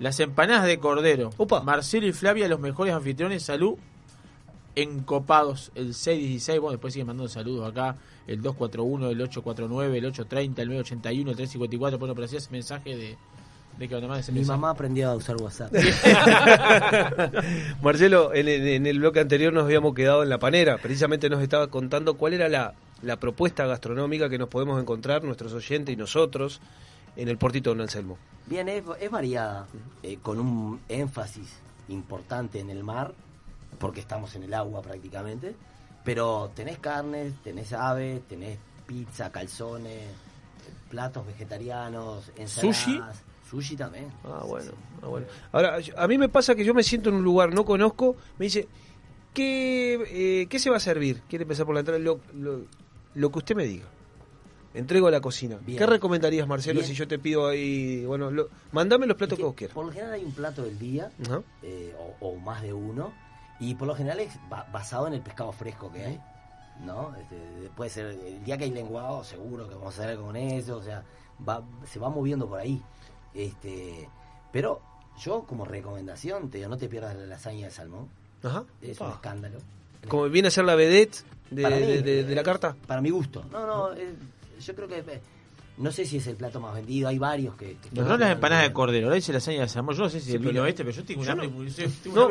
Las 0.00 0.18
empanadas 0.20 0.64
de 0.66 0.78
cordero. 0.78 1.30
Marcelo 1.64 2.06
y 2.06 2.12
Flavia, 2.12 2.48
los 2.48 2.60
mejores 2.60 2.94
anfitriones, 2.94 3.42
salud. 3.42 3.74
Encopados, 4.76 5.72
el 5.74 5.94
616, 5.94 6.60
bueno, 6.60 6.72
después 6.72 6.92
siguen 6.92 7.06
mandando 7.08 7.28
saludos 7.28 7.68
acá, 7.68 7.96
el 8.26 8.42
241, 8.42 9.10
el 9.10 9.20
849, 9.22 9.98
el 9.98 10.04
830, 10.04 10.62
el 10.62 10.68
981, 10.68 11.30
el 11.30 11.36
354, 11.36 11.98
bueno, 11.98 12.14
pero 12.14 12.24
hacía 12.26 12.38
ese 12.38 12.50
mensaje 12.50 12.96
de, 12.96 13.16
de 13.78 13.88
que 13.88 13.94
además 13.94 14.20
ese 14.20 14.32
Mi 14.32 14.40
mensaje. 14.40 14.58
mamá 14.58 14.70
aprendió 14.70 15.10
a 15.10 15.16
usar 15.16 15.36
WhatsApp. 15.36 15.72
Marcelo, 17.82 18.34
en 18.34 18.48
el, 18.48 18.66
en 18.68 18.86
el 18.86 18.98
bloque 18.98 19.20
anterior 19.20 19.52
nos 19.52 19.64
habíamos 19.64 19.94
quedado 19.94 20.22
en 20.22 20.28
la 20.28 20.38
panera. 20.38 20.78
Precisamente 20.78 21.28
nos 21.30 21.42
estaba 21.42 21.68
contando 21.68 22.14
cuál 22.14 22.34
era 22.34 22.48
la, 22.48 22.74
la 23.02 23.16
propuesta 23.16 23.66
gastronómica 23.66 24.28
que 24.28 24.38
nos 24.38 24.48
podemos 24.48 24.80
encontrar, 24.80 25.24
nuestros 25.24 25.52
oyentes 25.52 25.92
y 25.92 25.96
nosotros, 25.96 26.60
en 27.16 27.28
el 27.28 27.38
portito 27.38 27.70
Don 27.70 27.80
Anselmo. 27.80 28.18
Bien, 28.46 28.68
es, 28.68 28.82
es 29.00 29.10
variada, 29.10 29.66
eh, 30.02 30.18
con 30.22 30.38
un 30.38 30.80
énfasis 30.88 31.48
importante 31.88 32.60
en 32.60 32.70
el 32.70 32.84
mar, 32.84 33.12
porque 33.78 34.00
estamos 34.00 34.34
en 34.36 34.42
el 34.44 34.54
agua 34.54 34.82
prácticamente, 34.82 35.54
pero 36.04 36.50
tenés 36.54 36.78
carnes, 36.78 37.34
tenés 37.42 37.72
aves, 37.72 38.22
tenés 38.28 38.58
pizza, 38.86 39.30
calzones, 39.32 40.08
platos 40.90 41.26
vegetarianos, 41.26 42.30
ensaladas. 42.36 42.76
¿Sushi? 42.76 43.00
Sushi 43.50 43.76
también. 43.76 44.06
Ah, 44.24 44.42
bueno, 44.46 44.72
ah, 45.02 45.06
bueno. 45.06 45.26
Ahora, 45.52 45.78
a 45.96 46.08
mí 46.08 46.18
me 46.18 46.28
pasa 46.28 46.54
que 46.54 46.64
yo 46.64 46.74
me 46.74 46.82
siento 46.82 47.10
en 47.10 47.16
un 47.16 47.22
lugar, 47.24 47.52
no 47.54 47.64
conozco, 47.64 48.16
me 48.38 48.46
dice, 48.46 48.68
¿qué, 49.34 50.40
eh, 50.42 50.46
¿qué 50.48 50.58
se 50.58 50.70
va 50.70 50.76
a 50.76 50.80
servir? 50.80 51.22
¿Quiere 51.28 51.42
empezar 51.42 51.66
por 51.66 51.74
la 51.74 51.80
entrada? 51.80 51.98
Lo, 52.00 52.20
lo, 52.34 52.62
lo 53.14 53.30
que 53.30 53.38
usted 53.38 53.54
me 53.56 53.64
diga. 53.64 53.86
Entrego 54.74 55.06
a 55.06 55.10
la 55.10 55.20
cocina. 55.22 55.58
Bien. 55.64 55.78
¿Qué 55.78 55.86
recomendarías, 55.86 56.46
Marcelo, 56.46 56.80
Bien. 56.80 56.86
si 56.88 56.94
yo 56.94 57.08
te 57.08 57.18
pido 57.18 57.46
ahí, 57.48 58.04
bueno, 58.04 58.30
lo- 58.30 58.50
mandame 58.72 59.06
los 59.06 59.16
platos 59.16 59.38
que, 59.38 59.44
vos 59.44 59.54
quieras? 59.54 59.74
Por 59.74 59.86
lo 59.86 59.92
general 59.92 60.12
hay 60.12 60.24
un 60.24 60.32
plato 60.32 60.62
del 60.64 60.78
día, 60.78 61.10
Ajá. 61.24 61.40
eh, 61.62 61.94
o, 61.98 62.26
o 62.32 62.36
más 62.36 62.60
de 62.62 62.74
uno, 62.74 63.12
y 63.60 63.74
por 63.74 63.88
lo 63.88 63.94
general 63.94 64.20
es 64.20 64.38
ba- 64.48 64.66
basado 64.72 65.06
en 65.06 65.14
el 65.14 65.20
pescado 65.20 65.52
fresco 65.52 65.90
que 65.92 66.04
hay. 66.04 66.20
¿No? 66.84 67.14
Este, 67.16 67.36
puede 67.74 67.88
ser 67.88 68.06
el 68.06 68.44
día 68.44 68.58
que 68.58 68.64
hay 68.64 68.70
lenguado, 68.70 69.24
seguro 69.24 69.66
que 69.66 69.74
vamos 69.74 69.94
a 69.98 70.00
hacer 70.00 70.10
algo 70.10 70.26
con 70.26 70.36
eso, 70.36 70.76
o 70.76 70.82
sea, 70.82 71.02
va, 71.48 71.62
se 71.90 71.98
va 71.98 72.10
moviendo 72.10 72.46
por 72.46 72.60
ahí. 72.60 72.82
Este, 73.34 74.08
pero 74.52 74.80
yo 75.18 75.42
como 75.44 75.64
recomendación 75.64 76.50
te 76.50 76.58
digo, 76.58 76.68
no 76.68 76.76
te 76.76 76.88
pierdas 76.88 77.16
la 77.16 77.24
lasaña 77.26 77.66
de 77.66 77.70
salmón. 77.72 78.08
Ajá. 78.42 78.64
Es 78.82 79.00
un 79.00 79.06
Ah. 79.08 79.12
escándalo. 79.14 79.58
Como 80.08 80.28
viene 80.28 80.48
a 80.48 80.50
ser 80.50 80.64
la 80.66 80.74
vedette 80.74 81.24
de, 81.50 81.62
Para 81.62 81.76
mí, 81.76 81.82
de- 81.82 82.02
de- 82.02 82.24
de 82.24 82.34
la 82.34 82.42
carta. 82.42 82.76
Para 82.86 83.00
mi 83.00 83.10
gusto. 83.10 83.42
No, 83.50 83.66
no, 83.66 83.94
yo 83.94 84.74
creo 84.74 84.86
que 84.88 84.98
eh, 84.98 85.20
no 85.78 85.92
sé 85.92 86.06
si 86.06 86.16
es 86.16 86.26
el 86.26 86.36
plato 86.36 86.58
más 86.60 86.74
vendido, 86.74 87.08
hay 87.08 87.18
varios 87.18 87.54
que, 87.56 87.76
que 87.76 87.88
No, 87.92 88.02
no 88.04 88.16
las 88.16 88.30
empanadas 88.32 88.64
de 88.66 88.72
cordero, 88.72 89.06
ahora 89.06 89.16
dice 89.16 89.32
lasaña 89.32 89.60
de 89.62 89.68
salmón. 89.68 89.94
Yo 89.94 90.04
no 90.04 90.08
sé 90.08 90.20
si 90.20 90.26
Sí, 90.26 90.32
el 90.32 90.38
vino 90.38 90.52
pero- 90.52 90.66
este, 90.66 90.84
pero 90.84 90.96
yo 90.96 91.04
tengo 91.04 91.20
un 91.22 91.28
hambre, 91.28 91.50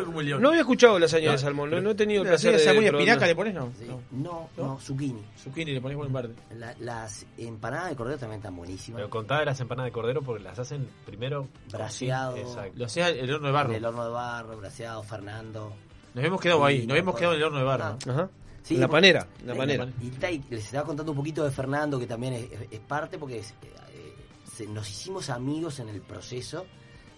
como 0.05 0.21
león. 0.21 0.41
no 0.41 0.49
había 0.49 0.61
escuchado 0.61 0.97
lasaña 0.99 1.27
No, 1.27 1.31
de 1.33 1.37
salmón, 1.37 1.69
no, 1.83 1.89
he 1.91 1.95
tenido 1.95 2.23
el 2.23 2.29
¿Lasaña 2.29 2.53
placer 2.53 2.59
de 2.59 2.65
salmón 2.65 2.83
y 2.83 2.87
espinaca 2.87 3.27
le 3.27 3.35
pones? 3.35 3.53
No. 3.53 3.69
Sí. 3.77 3.85
no. 3.87 4.01
No, 4.11 4.49
no, 4.57 4.79
zucchini. 4.79 5.21
Zucchini 5.43 5.73
le 5.73 5.81
pones 5.81 5.97
buen 5.97 6.11
verde. 6.11 6.33
La- 6.57 6.75
las 6.79 7.25
empanadas 7.37 7.89
de 7.89 7.95
cordero 7.95 8.17
también 8.17 8.39
están 8.39 8.55
buenísimas. 8.55 8.97
Pero 8.99 9.09
contá 9.09 9.39
de 9.39 9.45
las 9.45 9.59
empanadas 9.59 9.89
de 9.89 9.93
cordero 9.93 10.21
porque 10.21 10.43
las 10.43 10.57
hacen 10.59 10.87
primero 11.05 11.47
Braseado. 11.71 12.37
Exacto. 12.37 12.71
Lo 12.75 12.85
hacía 12.85 13.09
el 13.09 13.31
horno 13.33 13.47
de 13.47 13.53
barro. 13.53 13.69
En 13.71 13.75
el 13.77 13.85
horno 13.85 14.05
de 14.05 14.11
barro, 14.11 14.57
braseado, 14.57 15.03
Fernando. 15.03 15.73
Nos 16.13 16.23
hemos 16.25 16.39
quedado 16.41 16.63
ahí, 16.65 16.87
nos 16.87 16.97
hemos 16.97 17.15
quedado 17.15 17.33
en 17.33 17.39
el 17.39 17.45
horno 17.45 17.59
de 17.59 17.65
barro. 17.65 17.97
Ajá. 18.07 18.29
Sí, 18.66 18.78
la 18.78 18.88
panera, 18.88 19.28
la 19.45 19.53
panera. 19.55 19.88
Y, 20.01 20.09
ta- 20.09 20.30
les 20.32 20.66
estaba 20.66 20.86
contando 20.86 21.11
un 21.11 21.18
poquito 21.20 21.43
de 21.45 21.51
Fernando, 21.51 21.99
que 21.99 22.07
también 22.07 22.34
es, 22.72 22.80
parte, 22.82 23.18
porque 23.20 23.38
es, 23.39 23.51
eh, 23.61 24.13
se- 24.51 24.66
nos 24.68 24.89
hicimos 24.89 25.30
amigos 25.30 25.80
en 25.80 25.89
el 25.89 26.01
proceso. 26.01 26.66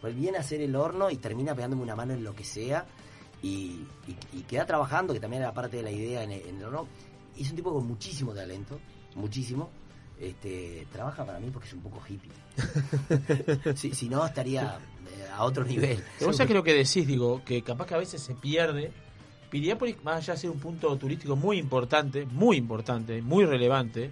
Pues 0.01 0.13
viene 0.15 0.37
a 0.37 0.41
hacer 0.41 0.59
el 0.61 0.75
horno 0.75 1.09
y 1.09 1.15
termina 1.17 1.55
pegándome 1.55 1.81
una 1.83 1.95
mano 1.95 2.13
en 2.13 2.23
lo 2.23 2.35
que 2.35 2.43
sea. 2.43 2.85
Y, 3.41 3.47
y- 4.07 4.37
y 4.39 4.41
queda 4.41 4.65
trabajando, 4.65 5.13
que 5.13 5.19
también 5.21 5.41
era 5.41 5.53
parte 5.53 5.77
de 5.77 5.83
la 5.83 5.91
idea 5.91 6.21
en 6.23 6.33
el, 6.33 6.41
en 6.47 6.57
el 6.57 6.65
horno. 6.65 6.87
Y 7.37 7.43
es 7.43 7.49
un 7.49 7.55
tipo 7.55 7.73
con 7.73 7.87
muchísimo 7.87 8.33
talento, 8.33 8.79
muchísimo. 9.15 9.69
Este, 10.19 10.85
trabaja 10.91 11.23
para 11.25 11.39
mí 11.39 11.49
porque 11.51 11.67
es 11.67 11.73
un 11.75 11.81
poco 11.81 12.01
hippie. 12.09 12.31
si, 13.75 13.93
si 13.93 14.09
no, 14.09 14.25
estaría 14.25 14.79
eh, 15.15 15.27
a 15.31 15.43
otro 15.43 15.63
nivel. 15.63 16.03
Vos 16.19 16.35
sabés 16.35 16.47
que 16.47 16.53
lo 16.55 16.63
que 16.63 16.73
decís, 16.73 17.05
digo, 17.07 17.41
que 17.45 17.61
capaz 17.61 17.85
que 17.87 17.93
a 17.93 17.97
veces 17.99 18.21
se 18.21 18.33
pierde. 18.35 18.91
Piriápolis, 19.49 20.03
más 20.03 20.17
allá 20.17 20.33
de 20.33 20.39
ser 20.39 20.49
un 20.49 20.59
punto 20.59 20.95
turístico 20.97 21.35
muy 21.35 21.57
importante, 21.57 22.25
muy 22.25 22.57
importante, 22.57 23.21
muy 23.21 23.45
relevante, 23.45 24.11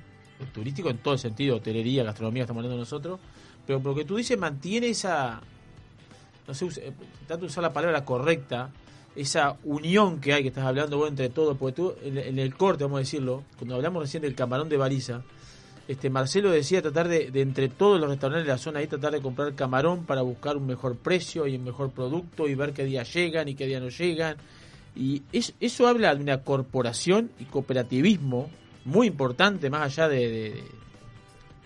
turístico 0.53 0.89
en 0.89 0.97
todo 0.97 1.13
el 1.13 1.19
sentido, 1.19 1.57
hotelería, 1.57 2.03
gastronomía, 2.03 2.43
estamos 2.43 2.61
hablando 2.63 2.79
nosotros, 2.79 3.19
pero 3.65 3.81
por 3.81 3.97
lo 3.97 4.05
tú 4.05 4.15
dices, 4.15 4.37
mantiene 4.37 4.87
esa, 4.87 5.41
no 6.47 6.53
sé, 6.53 6.67
eh, 6.77 6.93
de 7.27 7.45
usar 7.45 7.63
la 7.63 7.73
palabra 7.73 8.05
correcta, 8.05 8.69
esa 9.15 9.57
unión 9.63 10.19
que 10.19 10.33
hay, 10.33 10.41
que 10.41 10.49
estás 10.49 10.65
hablando 10.65 10.97
vos 10.97 11.09
entre 11.09 11.29
todos, 11.29 11.57
porque 11.57 11.75
tú, 11.75 11.95
en, 12.03 12.17
en 12.17 12.39
el 12.39 12.55
corte, 12.55 12.83
vamos 12.83 12.97
a 12.97 12.99
decirlo, 12.99 13.43
cuando 13.57 13.75
hablamos 13.75 14.03
recién 14.03 14.23
del 14.23 14.35
camarón 14.35 14.69
de 14.69 14.77
baliza, 14.77 15.21
este 15.87 16.09
Marcelo 16.09 16.49
decía 16.49 16.81
tratar 16.81 17.07
de, 17.07 17.29
de 17.29 17.41
entre 17.41 17.69
todos 17.69 17.99
los 17.99 18.09
restaurantes 18.09 18.45
de 18.45 18.51
la 18.51 18.57
zona 18.57 18.79
ahí 18.79 18.87
tratar 18.87 19.11
de 19.11 19.21
comprar 19.21 19.53
camarón 19.53 20.05
para 20.05 20.23
buscar 20.23 20.57
un 20.57 20.65
mejor 20.65 20.95
precio 20.97 21.45
y 21.45 21.55
un 21.55 21.63
mejor 21.63 21.91
producto 21.91 22.47
y 22.47 22.55
ver 22.55 22.73
qué 22.73 22.85
día 22.85 23.03
llegan 23.03 23.47
y 23.47 23.53
qué 23.53 23.67
día 23.67 23.79
no 23.79 23.89
llegan 23.89 24.35
y 24.95 25.21
es- 25.33 25.53
eso 25.59 25.87
habla 25.87 26.15
de 26.15 26.21
una 26.21 26.41
corporación 26.43 27.29
y 27.39 27.45
cooperativismo 27.45 28.49
muy 28.85 29.07
importante 29.07 29.69
más 29.69 29.81
allá 29.83 30.07
de, 30.09 30.29
de- 30.29 30.63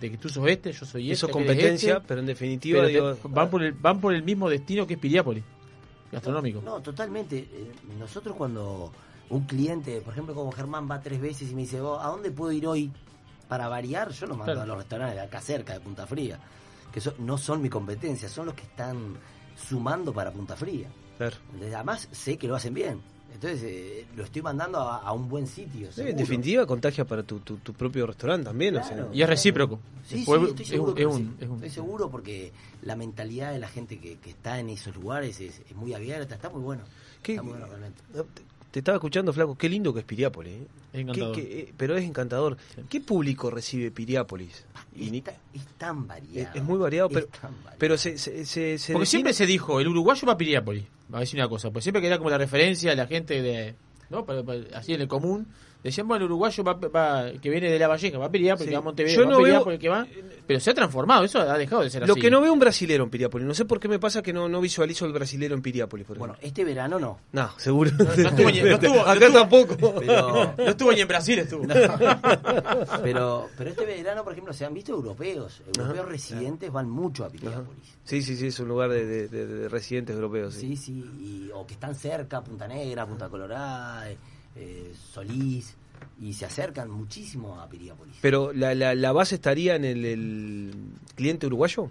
de 0.02 0.12
que 0.12 0.18
tú 0.18 0.30
sos 0.30 0.48
este 0.48 0.72
yo 0.72 0.86
soy 0.86 1.12
Eso 1.12 1.26
este 1.28 1.32
es 1.32 1.36
aquel 1.36 1.42
es 1.44 1.48
competencia, 1.58 1.94
este, 1.96 2.08
pero 2.08 2.20
en 2.22 2.26
definitiva 2.26 2.78
pero 2.84 2.88
te- 2.88 2.94
digo, 2.94 3.30
van 3.36 3.50
por 3.50 3.64
el 3.64 3.74
van 3.74 4.00
por 4.00 4.14
el 4.14 4.24
mismo 4.24 4.50
destino 4.50 4.88
que 4.88 4.94
es 4.94 5.00
Piriápolis 5.00 5.44
gastronómico 6.12 6.62
No, 6.62 6.82
totalmente. 6.82 7.38
Eh, 7.38 7.72
Nosotros 8.00 8.36
cuando 8.36 8.92
un 9.30 9.44
cliente, 9.44 10.02
por 10.02 10.14
ejemplo 10.14 10.34
como 10.34 10.52
Germán, 10.52 10.90
va 10.90 11.00
tres 11.02 11.20
veces 11.22 11.52
y 11.52 11.56
me 11.56 11.62
dice, 11.62 11.80
"Vos, 11.82 12.00
¿a 12.04 12.08
dónde 12.08 12.32
puedo 12.32 12.52
ir 12.52 12.66
hoy 12.66 12.92
para 13.48 13.68
variar? 13.68 14.10
Yo 14.12 14.26
lo 14.26 14.34
mando 14.36 14.46
Claro. 14.54 14.62
a 14.62 14.66
los 14.66 14.78
restaurantes 14.78 15.16
de 15.18 15.22
acá 15.22 15.40
cerca, 15.42 15.74
de 15.74 15.82
Punta 15.82 16.08
Fría, 16.08 16.40
que 16.92 17.00
son- 17.02 17.14
no 17.20 17.38
son 17.38 17.62
mi 17.62 17.70
competencia, 17.70 18.28
son 18.30 18.48
los 18.48 18.56
que 18.56 18.64
están 18.64 19.18
sumando 19.56 20.12
para 20.14 20.32
Punta 20.32 20.56
Fría. 20.56 20.88
Claro. 21.18 21.36
Además 21.62 22.08
sé 22.12 22.38
que 22.38 22.48
lo 22.48 22.56
hacen 22.56 22.74
bien. 22.74 23.02
Entonces 23.34 23.62
eh, 23.64 24.06
lo 24.16 24.24
estoy 24.24 24.42
mandando 24.42 24.80
a, 24.80 24.98
a 24.98 25.14
un 25.14 25.30
buen 25.30 25.48
sitio. 25.48 25.92
Sí, 25.92 26.02
en 26.02 26.18
definitiva, 26.18 26.66
contagia 26.66 27.06
para 27.06 27.24
tu, 27.24 27.40
tu, 27.40 27.58
tu 27.58 27.74
propio 27.74 28.06
restaurante 28.08 28.46
también. 28.46 28.76
o 28.76 28.84
sea. 28.84 28.96
Claro. 28.98 29.10
Y 29.14 29.22
es 29.22 29.30
recíproco. 29.30 29.80
Sí, 30.06 30.18
Después 30.18 30.42
sí, 30.42 30.48
estoy 30.50 30.64
es 30.64 30.70
seguro, 30.70 30.92
un- 30.92 30.96
que 30.98 31.04
es 31.04 31.10
sí. 31.16 31.22
un- 31.22 31.38
es 31.40 31.48
un- 31.50 31.56
Estoy 31.56 31.70
seguro 31.70 32.10
porque 32.10 32.52
la 32.82 32.96
mentalidad 32.96 33.52
de 33.54 33.60
la 33.60 33.68
gente 33.68 34.00
que, 34.00 34.18
que 34.18 34.30
está 34.32 34.60
en 34.60 34.70
esos 34.70 34.96
lugares 34.96 35.40
es, 35.40 35.60
es 35.70 35.76
muy 35.76 35.94
abierta, 35.94 36.36
está 36.36 36.50
muy 36.50 36.62
bueno. 36.62 36.82
Está 37.24 37.42
muy 37.44 37.52
bueno 37.54 37.68
realmente. 37.68 38.02
Te 38.72 38.80
estaba 38.80 38.98
escuchando, 38.98 39.34
Flaco. 39.34 39.56
Qué 39.56 39.68
lindo 39.68 39.92
que 39.94 40.02
es 40.02 40.06
Piriápolis. 40.06 40.54
¿eh? 40.54 40.68
Es 40.94 41.00
encantador. 41.02 41.36
Qué- 41.36 41.48
qué- 41.48 41.60
eh, 41.62 41.74
pero 41.76 41.98
es 41.98 42.04
encantador. 42.06 42.58
¿Qué 42.88 43.02
público 43.02 43.50
recibe 43.50 43.90
Piriápolis? 43.90 44.64
Y 44.96 45.18
Es 45.18 45.66
tan 45.78 46.06
variado. 46.08 46.50
es, 46.52 46.56
es 46.56 46.64
muy 46.64 46.78
variado, 46.78 47.10
pero, 47.10 47.28
variado. 47.28 47.76
pero 47.80 47.98
se, 47.98 48.18
se, 48.20 48.46
se- 48.46 48.78
se 48.78 48.94
Porque 48.94 49.06
define- 49.06 49.10
siempre 49.10 49.34
se 49.34 49.46
dijo, 49.48 49.80
el 49.80 49.88
uruguayo 49.88 50.28
va 50.28 50.34
a 50.34 50.38
Piriápolis. 50.38 50.84
Va 51.12 51.18
a 51.18 51.22
decir 51.22 51.40
una 51.40 51.50
cosa, 51.50 51.72
pues 51.72 51.84
siempre 51.84 52.02
que 52.02 52.08
era 52.08 52.18
como 52.20 52.30
la 52.30 52.38
referencia 52.38 52.92
a 52.92 52.96
la 52.96 53.08
gente 53.08 53.42
de. 53.42 53.76
¿no? 54.12 54.26
Para- 54.26 54.44
para- 54.44 54.62
así 54.76 54.94
en 54.94 55.02
el 55.02 55.08
común. 55.08 55.48
Decían, 55.82 56.10
bueno, 56.10 56.26
el 56.26 56.32
uruguayo 56.32 56.62
va, 56.64 56.74
va- 56.74 57.32
que 57.42 57.50
viene 57.50 57.72
de 57.72 57.80
la 57.80 57.88
Valleja, 57.88 58.18
va 58.18 58.26
a 58.26 58.32
Piriápolis, 58.32 58.68
Sí. 58.68 58.74
va 58.74 58.80
a 58.80 58.82
Montevideo, 58.82 59.16
Yo 59.22 59.26
va 59.26 59.32
no 59.32 59.38
a 59.40 59.64
veo- 59.64 59.80
que 59.80 59.88
va. 59.88 60.06
Pero 60.46 60.60
se 60.60 60.72
ha 60.72 60.74
transformado, 60.74 61.24
eso 61.24 61.40
ha 61.40 61.58
dejado 61.58 61.84
de 61.84 61.90
ser 61.90 62.06
Lo 62.06 62.14
así. 62.14 62.22
que 62.22 62.30
no 62.30 62.42
veo 62.42 62.52
un 62.52 62.60
brasilero 62.60 63.04
en 63.06 63.10
Piriápolis. 63.10 63.48
No 63.48 63.54
sé 63.54 63.64
por 63.64 63.80
qué 63.80 63.88
me 63.88 63.98
pasa 64.00 64.22
que 64.22 64.34
no, 64.34 64.50
no 64.50 64.60
visualizo 64.60 65.06
el 65.06 65.14
brasilero 65.14 65.56
en 65.56 65.62
Piriápolis. 65.62 66.06
Por 66.06 66.18
Bueno, 66.18 66.36
este 66.42 66.66
verano 66.66 67.00
no. 67.00 67.20
No, 67.32 67.52
seguro. 67.58 67.92
No 67.98 68.04
estuvo 68.12 68.50
ni- 68.52 68.62
no 68.62 68.68
estuvo- 68.76 69.00
Acá 69.08 69.30
no 69.30 69.40
estuvo- 69.40 69.40
tampoco. 69.40 70.00
Pero, 70.00 70.54
No 70.58 70.64
estuvo 70.66 70.92
ni 70.92 71.00
en 71.02 71.08
Brasil, 71.08 71.40
estuvo. 71.40 71.66
pero, 73.04 73.48
pero 73.58 73.70
este 73.70 73.86
verano, 73.86 74.24
por 74.24 74.34
ejemplo, 74.34 74.54
se 74.54 74.66
han 74.66 74.74
visto 74.74 74.92
europeos. 74.94 75.62
Europeos 75.68 76.00
Ajá. 76.00 76.10
residentes 76.10 76.72
van 76.72 76.90
mucho 76.90 77.26
a 77.26 77.30
Piriápolis. 77.30 77.96
Sí, 78.04 78.22
sí, 78.22 78.36
sí, 78.36 78.48
es 78.48 78.60
un 78.60 78.68
lugar 78.68 78.90
de, 78.90 79.06
de- 79.06 79.28
de- 79.28 79.46
de 79.48 79.70
residentes 79.70 80.16
europeos. 80.16 80.56
Sí. 80.56 80.76
Sí, 80.76 80.78
sí, 80.78 80.92
y- 81.20 81.50
o 81.54 81.66
que 81.66 81.74
están 81.74 81.96
cerca, 81.96 82.42
Punta 82.44 82.68
Negra, 82.68 83.06
Punta 83.06 83.30
Colorada, 83.30 84.10
eh, 84.10 84.18
eh, 84.56 84.94
Solís, 85.14 85.76
y 86.22 86.34
se 86.34 86.46
acercan 86.46 86.90
muchísimo 86.92 87.60
a 87.60 87.68
Piriápolis. 87.68 88.16
Pero 88.22 88.52
la, 88.54 88.74
la, 88.76 88.96
la 88.96 89.12
base 89.12 89.36
estaría 89.36 89.76
en 89.76 89.86
el, 89.86 90.06
el 90.06 90.72
cliente 91.16 91.48
uruguayo. 91.48 91.90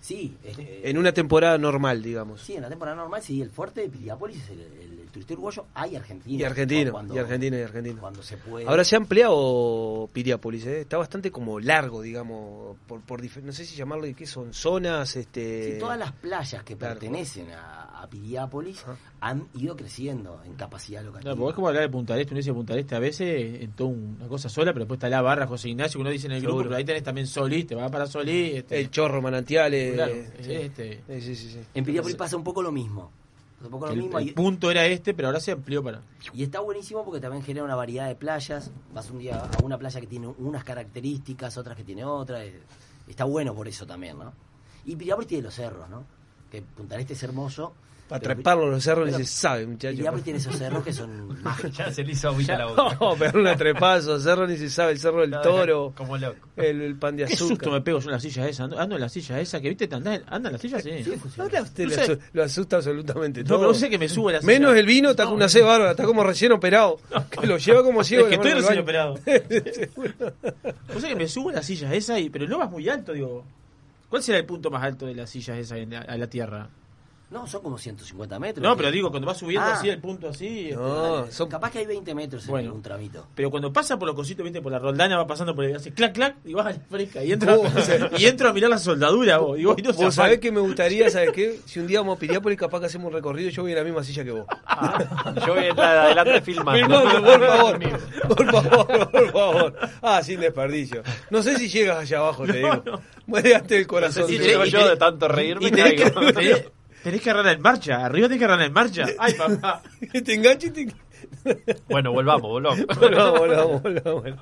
Sí, 0.00 0.34
eh, 0.44 0.80
En 0.84 0.98
una 0.98 1.12
temporada 1.12 1.56
normal, 1.58 2.02
digamos. 2.02 2.42
sí, 2.42 2.54
en 2.54 2.62
la 2.62 2.68
temporada 2.68 2.96
normal, 2.96 3.22
sí, 3.22 3.40
el 3.40 3.50
fuerte 3.50 3.82
de 3.82 3.88
Piriápolis 3.88 4.36
es 4.42 4.50
el, 4.50 4.60
el, 4.60 4.91
el 4.91 4.91
turista 5.12 5.34
uruguayo, 5.34 5.66
hay 5.74 5.94
argentino. 5.96 6.40
Y 6.40 6.44
argentino, 6.44 6.90
Cuando- 6.92 7.14
y 7.14 7.18
argentino, 7.18 7.56
y 7.58 7.62
argentino. 7.62 8.00
Cuando 8.00 8.22
se 8.22 8.36
puede. 8.38 8.66
Ahora 8.66 8.82
se 8.84 8.96
ha 8.96 8.98
ampliado 8.98 10.08
Piriápolis, 10.12 10.66
¿eh? 10.66 10.80
está 10.80 10.96
bastante 10.98 11.30
como 11.30 11.60
largo, 11.60 12.02
digamos, 12.02 12.76
por, 12.86 13.00
por 13.02 13.22
no 13.42 13.52
sé 13.52 13.64
si 13.64 13.76
llamarlo 13.76 14.04
de 14.06 14.14
qué 14.14 14.26
son, 14.26 14.52
zonas, 14.52 15.14
este... 15.16 15.74
Sí, 15.74 15.78
todas 15.78 15.98
las 15.98 16.12
playas 16.12 16.64
que 16.64 16.76
Claro. 16.76 16.94
pertenecen 16.98 17.50
a, 17.50 18.02
a 18.02 18.08
Piriápolis 18.08 18.82
han 19.20 19.46
ido 19.54 19.76
creciendo 19.76 20.40
en 20.44 20.54
capacidad 20.54 21.02
local. 21.04 21.22
No, 21.24 21.36
porque 21.36 21.50
es 21.50 21.54
como 21.54 21.68
hablar 21.68 21.82
de 21.84 21.88
Punta 21.90 22.14
del 22.14 22.22
Este, 22.22 22.34
uno 22.34 22.38
dice 22.38 22.52
Punta 22.52 22.72
del 22.72 22.80
Este 22.80 22.94
a 22.96 22.98
veces 22.98 23.60
en 23.62 23.72
toda 23.72 23.90
una 23.90 24.26
cosa 24.26 24.48
sola, 24.48 24.72
pero 24.72 24.84
después 24.84 24.96
está 24.98 25.08
la 25.08 25.22
barra 25.22 25.46
José 25.46 25.68
Ignacio, 25.68 25.98
que 25.98 26.02
uno 26.02 26.10
dice 26.10 26.26
en 26.26 26.32
el 26.32 26.40
grupo, 26.40 26.52
Seguro. 26.54 26.68
pero 26.70 26.76
ahí 26.78 26.84
tenés 26.84 27.02
también 27.02 27.26
Solís, 27.26 27.66
te 27.66 27.74
va 27.74 27.88
para 27.90 28.06
Solís. 28.06 28.54
Este, 28.56 28.80
El 28.80 28.90
chorro, 28.90 29.20
manantiales... 29.22 29.94
Claro, 29.94 30.12
sí. 30.40 30.52
este. 30.52 31.02
Sí, 31.06 31.20
sí, 31.20 31.36
sí, 31.36 31.48
sí. 31.50 31.58
En 31.74 31.84
Piriápolis 31.84 32.16
pasa 32.16 32.36
un 32.36 32.44
poco 32.44 32.62
lo 32.62 32.72
mismo. 32.72 33.12
Un 33.64 33.70
poco 33.70 33.86
lo 33.86 33.92
el, 33.92 34.02
mismo. 34.02 34.18
el 34.18 34.28
y- 34.28 34.32
punto 34.32 34.70
era 34.70 34.86
este, 34.86 35.14
pero 35.14 35.28
ahora 35.28 35.40
se 35.40 35.52
amplió 35.52 35.82
para. 35.82 36.02
Y 36.32 36.42
está 36.42 36.60
buenísimo 36.60 37.04
porque 37.04 37.20
también 37.20 37.42
genera 37.44 37.64
una 37.64 37.74
variedad 37.76 38.08
de 38.08 38.14
playas. 38.16 38.70
Vas 38.94 39.10
un 39.10 39.18
día 39.18 39.38
a 39.44 39.62
una 39.64 39.78
playa 39.78 40.00
que 40.00 40.06
tiene 40.06 40.26
unas 40.28 40.64
características, 40.64 41.56
otras 41.58 41.76
que 41.76 41.84
tiene 41.84 42.04
otras. 42.04 42.42
eh, 42.42 42.60
Está 43.08 43.24
bueno 43.24 43.54
por 43.54 43.66
eso 43.68 43.84
también, 43.86 44.18
¿no? 44.18 44.32
Y 44.84 44.96
Piriápolis 44.96 45.28
tiene 45.28 45.44
los 45.44 45.54
cerros, 45.54 45.88
¿no? 45.88 46.04
Que 46.50 46.62
Punta 46.62 46.94
del 46.94 47.02
Este 47.02 47.14
es 47.14 47.22
hermoso. 47.22 47.72
Para 48.12 48.20
pero 48.22 48.34
treparlo 48.34 48.70
los 48.70 48.82
cerros 48.84 49.06
ni 49.10 49.14
se 49.16 49.24
sabe, 49.24 49.66
muchachos. 49.66 49.96
Piriápolis 49.96 50.24
tiene 50.24 50.38
esos 50.38 50.56
cerros 50.56 50.84
que 50.84 50.92
son 50.92 51.42
mágicos. 51.42 51.76
Ya 51.76 51.92
se 51.92 52.04
le 52.04 52.12
hizo 52.12 52.28
agüita 52.28 52.54
a 52.54 52.58
la 52.58 52.66
boca. 52.66 52.96
No, 53.00 53.16
pero 53.18 53.40
una 53.40 53.56
trepada, 53.56 53.98
esos 53.98 54.22
cerros 54.22 54.48
ni 54.48 54.56
se 54.56 54.68
sabe, 54.70 54.92
el 54.92 54.98
cerro 54.98 55.20
del 55.22 55.30
toro, 55.42 55.92
Como 55.96 56.16
loco. 56.18 56.36
el, 56.56 56.80
el 56.82 56.94
pan 56.96 57.16
de 57.16 57.24
Qué 57.24 57.36
susto 57.36 57.54
azúcar. 57.54 57.72
me 57.72 57.80
pego 57.80 57.98
yo 58.00 58.06
en 58.08 58.12
la 58.12 58.20
silla 58.20 58.48
esa. 58.48 58.64
Ando, 58.64 58.78
ando 58.78 58.94
en 58.96 59.00
la 59.00 59.08
silla 59.08 59.40
esa, 59.40 59.60
que 59.60 59.68
viste, 59.70 59.88
anda, 59.92 60.20
anda 60.26 60.48
en 60.48 60.52
la 60.52 60.58
silla, 60.58 60.80
sí. 60.80 60.90
Ahora 61.38 61.62
usted 61.62 61.84
No 61.84 61.90
sé. 61.90 62.02
asu- 62.12 62.18
lo 62.32 62.42
asusta 62.42 62.76
absolutamente 62.76 63.42
No, 63.42 63.48
todo. 63.48 63.58
pero 63.60 63.72
no 63.72 63.74
sé 63.78 63.88
que 63.90 63.98
me 63.98 64.08
sube 64.08 64.32
la 64.32 64.40
silla. 64.40 64.52
Menos 64.52 64.76
el 64.76 64.86
vino, 64.86 65.10
está 65.10 65.24
con 65.24 65.34
una 65.34 65.48
C 65.48 65.62
bárbara, 65.62 65.92
está 65.92 66.04
como 66.04 66.22
recién 66.24 66.52
operado. 66.52 66.98
Que 67.30 67.46
lo 67.46 67.56
lleva 67.58 67.82
como 67.82 68.04
ciego. 68.04 68.24
Es 68.24 68.28
que 68.28 68.34
estoy 68.36 68.52
recién 68.52 68.78
operado. 68.78 69.14
O 70.94 71.00
sea 71.00 71.08
que 71.08 71.16
me 71.16 71.28
subo 71.28 71.48
a 71.50 71.52
la 71.54 71.62
silla 71.62 71.92
esa, 71.94 72.18
y, 72.18 72.28
pero 72.30 72.46
no 72.46 72.58
vas 72.58 72.70
muy 72.70 72.88
alto, 72.88 73.12
digo. 73.12 73.44
¿Cuál 74.08 74.22
será 74.22 74.38
el 74.38 74.44
punto 74.44 74.70
más 74.70 74.82
alto 74.82 75.06
de 75.06 75.14
la 75.14 75.26
silla 75.26 75.56
esa 75.58 75.78
en 75.78 75.90
la- 75.90 76.00
a 76.00 76.16
la 76.18 76.26
tierra? 76.26 76.68
No, 77.32 77.46
son 77.46 77.62
como 77.62 77.78
150 77.78 78.38
metros. 78.38 78.62
No, 78.62 78.76
pero 78.76 78.90
digo, 78.90 79.10
cuando 79.10 79.26
vas 79.26 79.38
subiendo 79.38 79.66
Ah. 79.66 79.72
así 79.74 79.88
el 79.88 79.98
punto 80.00 80.28
así. 80.28 80.64
este, 80.68 80.76
No, 80.76 81.26
son 81.30 81.48
Capaz 81.48 81.70
que 81.70 81.78
hay 81.78 81.86
20 81.86 82.14
metros 82.14 82.46
en 82.48 82.56
algún 82.56 82.82
tramito. 82.82 83.26
Pero 83.34 83.50
cuando 83.50 83.72
pasa 83.72 83.98
por 83.98 84.06
los 84.06 84.14
cositos, 84.14 84.44
viste, 84.44 84.60
por 84.60 84.70
la 84.70 84.78
roldana, 84.78 85.16
va 85.16 85.26
pasando 85.26 85.54
por 85.54 85.64
el. 85.64 85.74
hace 85.76 85.92
clac, 85.92 86.12
clac, 86.12 86.36
y 86.44 86.52
vas 86.52 86.66
a 86.66 86.70
la 86.70 86.76
fresca. 86.90 87.24
Y 87.24 87.32
entro, 87.32 87.56
Vos, 87.56 87.72
y 88.18 88.26
entro 88.26 88.48
a 88.48 88.52
mirar 88.52 88.68
la 88.70 88.78
soldadura, 88.78 89.38
vos. 89.38 89.58
Y 89.58 89.64
vos, 89.64 89.76
y 89.78 89.82
no 89.82 89.92
se 89.92 90.04
Vos 90.04 90.14
sabés 90.14 90.38
que 90.40 90.52
me 90.52 90.60
gustaría, 90.60 91.08
¿sabes 91.10 91.30
qué? 91.32 91.58
Si 91.66 91.80
un 91.80 91.86
día 91.86 92.00
vamos 92.00 92.16
a 92.16 92.20
Piriápolis, 92.20 92.58
capaz 92.58 92.80
que 92.80 92.86
hacemos 92.86 93.08
un 93.08 93.14
recorrido, 93.14 93.48
yo 93.50 93.62
voy 93.62 93.72
en 93.72 93.78
la 93.78 93.84
misma 93.84 94.04
silla 94.04 94.24
que 94.24 94.30
vos. 94.32 94.46
Yo 95.46 95.54
voy 95.54 95.64
a 95.64 95.68
estar 95.70 95.96
adelante 95.96 96.40
filmando. 96.42 96.72
Filmando, 97.00 97.22
por 97.24 97.46
favor. 97.46 97.78
Por 98.28 98.50
favor, 98.52 99.10
por 99.10 99.32
favor. 99.32 99.74
Ah, 100.02 100.22
sin 100.22 100.40
desperdicio. 100.40 101.02
No 101.30 101.42
sé 101.42 101.56
si 101.58 101.68
llegas 101.68 101.98
allá 101.98 102.18
abajo, 102.18 102.44
te 102.44 102.58
digo. 102.58 102.82
Muere 103.26 103.54
antes 103.54 103.70
del 103.78 103.86
corazón. 103.86 104.26
si 104.28 104.36
te 104.38 104.44
llego 104.44 104.64
digo. 104.64 104.78
yo 104.80 104.88
de 104.88 104.96
tanto 104.96 105.28
reírme. 105.28 105.68
Y 105.68 105.70
tenés 105.70 105.94
que, 105.94 106.72
tenés 107.02 107.20
que 107.20 107.30
agarrar 107.30 107.54
en 107.54 107.62
marcha. 107.62 108.04
Arriba 108.04 108.28
tenés 108.28 108.38
que 108.38 108.44
agarrar 108.44 108.66
en 108.66 108.72
marcha. 108.72 109.06
Ay, 109.18 109.34
papá. 109.34 109.82
te 110.24 110.34
engancho 110.34 110.68
y 110.68 110.70
te 110.70 110.86
Bueno, 111.88 112.12
volvamos, 112.12 112.50
volvamos. 112.50 112.86
Volvamos, 113.00 113.38
volvamos, 113.38 113.82
volvamos. 113.82 114.40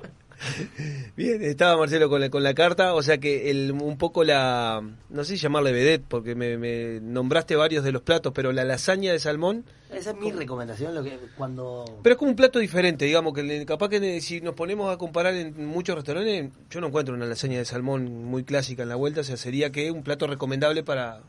Bien, 1.15 1.43
estaba 1.43 1.77
Marcelo 1.77 2.09
con 2.09 2.21
la, 2.21 2.29
con 2.29 2.43
la 2.43 2.53
carta, 2.53 2.95
o 2.95 3.03
sea 3.03 3.19
que 3.19 3.51
el, 3.51 3.71
un 3.71 3.97
poco 3.97 4.23
la, 4.23 4.81
no 5.09 5.23
sé 5.23 5.35
si 5.35 5.41
llamarle 5.41 5.71
vedette, 5.71 6.03
porque 6.07 6.35
me, 6.35 6.57
me 6.57 6.99
nombraste 7.01 7.55
varios 7.55 7.83
de 7.83 7.91
los 7.91 8.01
platos, 8.01 8.33
pero 8.33 8.51
la 8.51 8.63
lasaña 8.63 9.11
de 9.11 9.19
salmón, 9.19 9.65
Esa 9.93 10.11
es 10.11 10.17
mi 10.17 10.31
recomendación. 10.31 10.95
Lo 10.95 11.03
que 11.03 11.19
cuando 11.37 11.85
pero 12.01 12.13
es 12.13 12.17
como 12.19 12.31
un 12.31 12.35
plato 12.35 12.59
diferente, 12.59 13.05
digamos, 13.05 13.33
que 13.33 13.65
capaz 13.65 13.89
que 13.89 14.21
si 14.21 14.41
nos 14.41 14.55
ponemos 14.55 14.93
a 14.93 14.97
comparar 14.97 15.35
en 15.35 15.65
muchos 15.65 15.95
restaurantes, 15.95 16.49
yo 16.69 16.81
no 16.81 16.87
encuentro 16.87 17.13
una 17.13 17.25
lasaña 17.25 17.59
de 17.59 17.65
salmón 17.65 18.25
muy 18.25 18.43
clásica 18.43 18.83
en 18.83 18.89
la 18.89 18.95
vuelta, 18.95 19.21
o 19.21 19.23
sea, 19.23 19.37
sería 19.37 19.71
que 19.71 19.91
un 19.91 20.03
plato 20.03 20.27
recomendable 20.27 20.83
para 20.83 21.21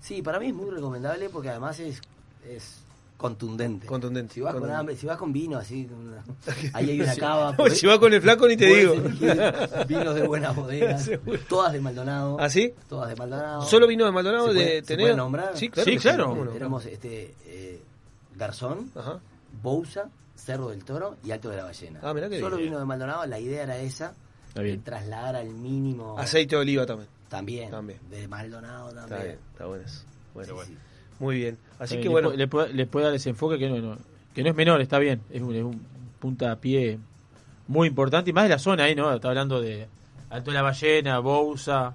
Sí, 0.00 0.22
para 0.22 0.38
mí 0.40 0.48
es 0.48 0.54
muy 0.54 0.70
recomendable 0.70 1.28
porque 1.28 1.50
además 1.50 1.78
es, 1.80 2.00
es 2.48 2.78
contundente. 3.16 3.86
contundente. 3.86 4.32
Si 4.34 4.40
vas 4.40 4.54
con 4.54 4.70
hambre, 4.70 4.96
si 4.96 5.06
vas 5.06 5.18
con 5.18 5.30
vino, 5.32 5.58
así, 5.58 5.86
una- 5.92 6.24
ahí 6.72 6.90
hay 6.90 7.00
una 7.02 7.14
cava. 7.16 7.54
No, 7.58 7.68
si 7.68 7.86
vas 7.86 7.98
con 7.98 8.12
el 8.14 8.22
flaco 8.22 8.48
ni 8.48 8.56
te 8.56 8.64
digo. 8.66 8.94
Vinos 9.88 10.14
de 10.14 10.26
buenas 10.26 10.56
bodegas, 10.56 11.10
todas 11.48 11.72
de 11.74 11.80
Maldonado. 11.80 12.38
¿Ah, 12.40 12.48
sí? 12.48 12.72
Todas 12.88 13.10
de 13.10 13.16
Maldonado. 13.16 13.62
¿Solo 13.62 13.86
vino 13.86 14.06
de 14.06 14.12
Maldonado 14.12 14.48
¿Se 14.48 14.54
de 14.54 14.60
puede- 14.64 14.74
se 14.80 14.82
tener? 14.86 15.04
puede 15.04 15.16
nombrar? 15.16 15.56
Sí, 15.56 15.68
claro. 15.68 15.84
Sí, 15.90 15.96
que 15.96 16.02
claro. 16.02 16.80
este 16.90 17.34
eh, 17.44 17.82
Garzón, 18.36 18.90
Ajá. 18.94 19.20
Bousa, 19.62 20.08
Cerro 20.34 20.70
del 20.70 20.82
Toro 20.84 21.16
y 21.22 21.30
Alto 21.32 21.50
de 21.50 21.58
la 21.58 21.64
Ballena. 21.64 22.00
Ah, 22.02 22.14
mirá 22.14 22.30
qué 22.30 22.40
Solo 22.40 22.56
bien. 22.56 22.70
vino 22.70 22.78
de 22.78 22.86
Maldonado, 22.86 23.26
la 23.26 23.38
idea 23.38 23.64
era 23.64 23.76
esa, 23.76 24.14
trasladar 24.82 25.36
al 25.36 25.50
mínimo 25.50 26.18
Aceite 26.18 26.56
de 26.56 26.62
oliva 26.62 26.86
también. 26.86 27.08
También, 27.30 27.70
También. 27.70 27.98
de 28.10 28.28
Maldonado 28.28 28.88
Está 28.90 29.00
también. 29.06 29.22
bien, 29.22 29.38
está 29.52 29.64
bueno 29.66 29.84
eso. 29.86 30.02
Bueno, 30.34 30.46
Sí, 30.48 30.52
bueno. 30.54 30.68
sí. 30.70 30.76
Muy 31.18 31.36
bien. 31.36 31.58
Así 31.78 31.94
Eh, 31.94 31.98
que 31.98 32.04
le 32.04 32.10
bueno, 32.10 32.30
Le, 32.32 32.46
puede, 32.48 32.72
le 32.74 32.86
puede 32.86 33.06
dar 33.06 33.14
ese 33.14 33.30
enfoque 33.30 33.58
que 33.58 33.68
no, 33.70 33.78
no- 33.78 33.98
que 34.34 34.42
no 34.42 34.50
es 34.50 34.54
menor, 34.56 34.80
está 34.82 34.98
bien. 34.98 35.20
Es 35.30 35.40
un, 35.40 35.54
es 35.54 35.62
un 35.62 35.80
punta 36.18 36.52
a 36.52 36.56
pie 36.56 36.98
muy 37.68 37.88
importante 37.88 38.30
y 38.30 38.32
más 38.32 38.44
de 38.44 38.50
la 38.50 38.58
zona 38.58 38.84
ahí, 38.84 38.94
¿no? 38.94 39.12
Está 39.14 39.28
hablando 39.28 39.60
de 39.60 39.86
Alto 40.28 40.50
de 40.50 40.54
la 40.54 40.62
Ballena, 40.62 41.18
Bousa. 41.20 41.94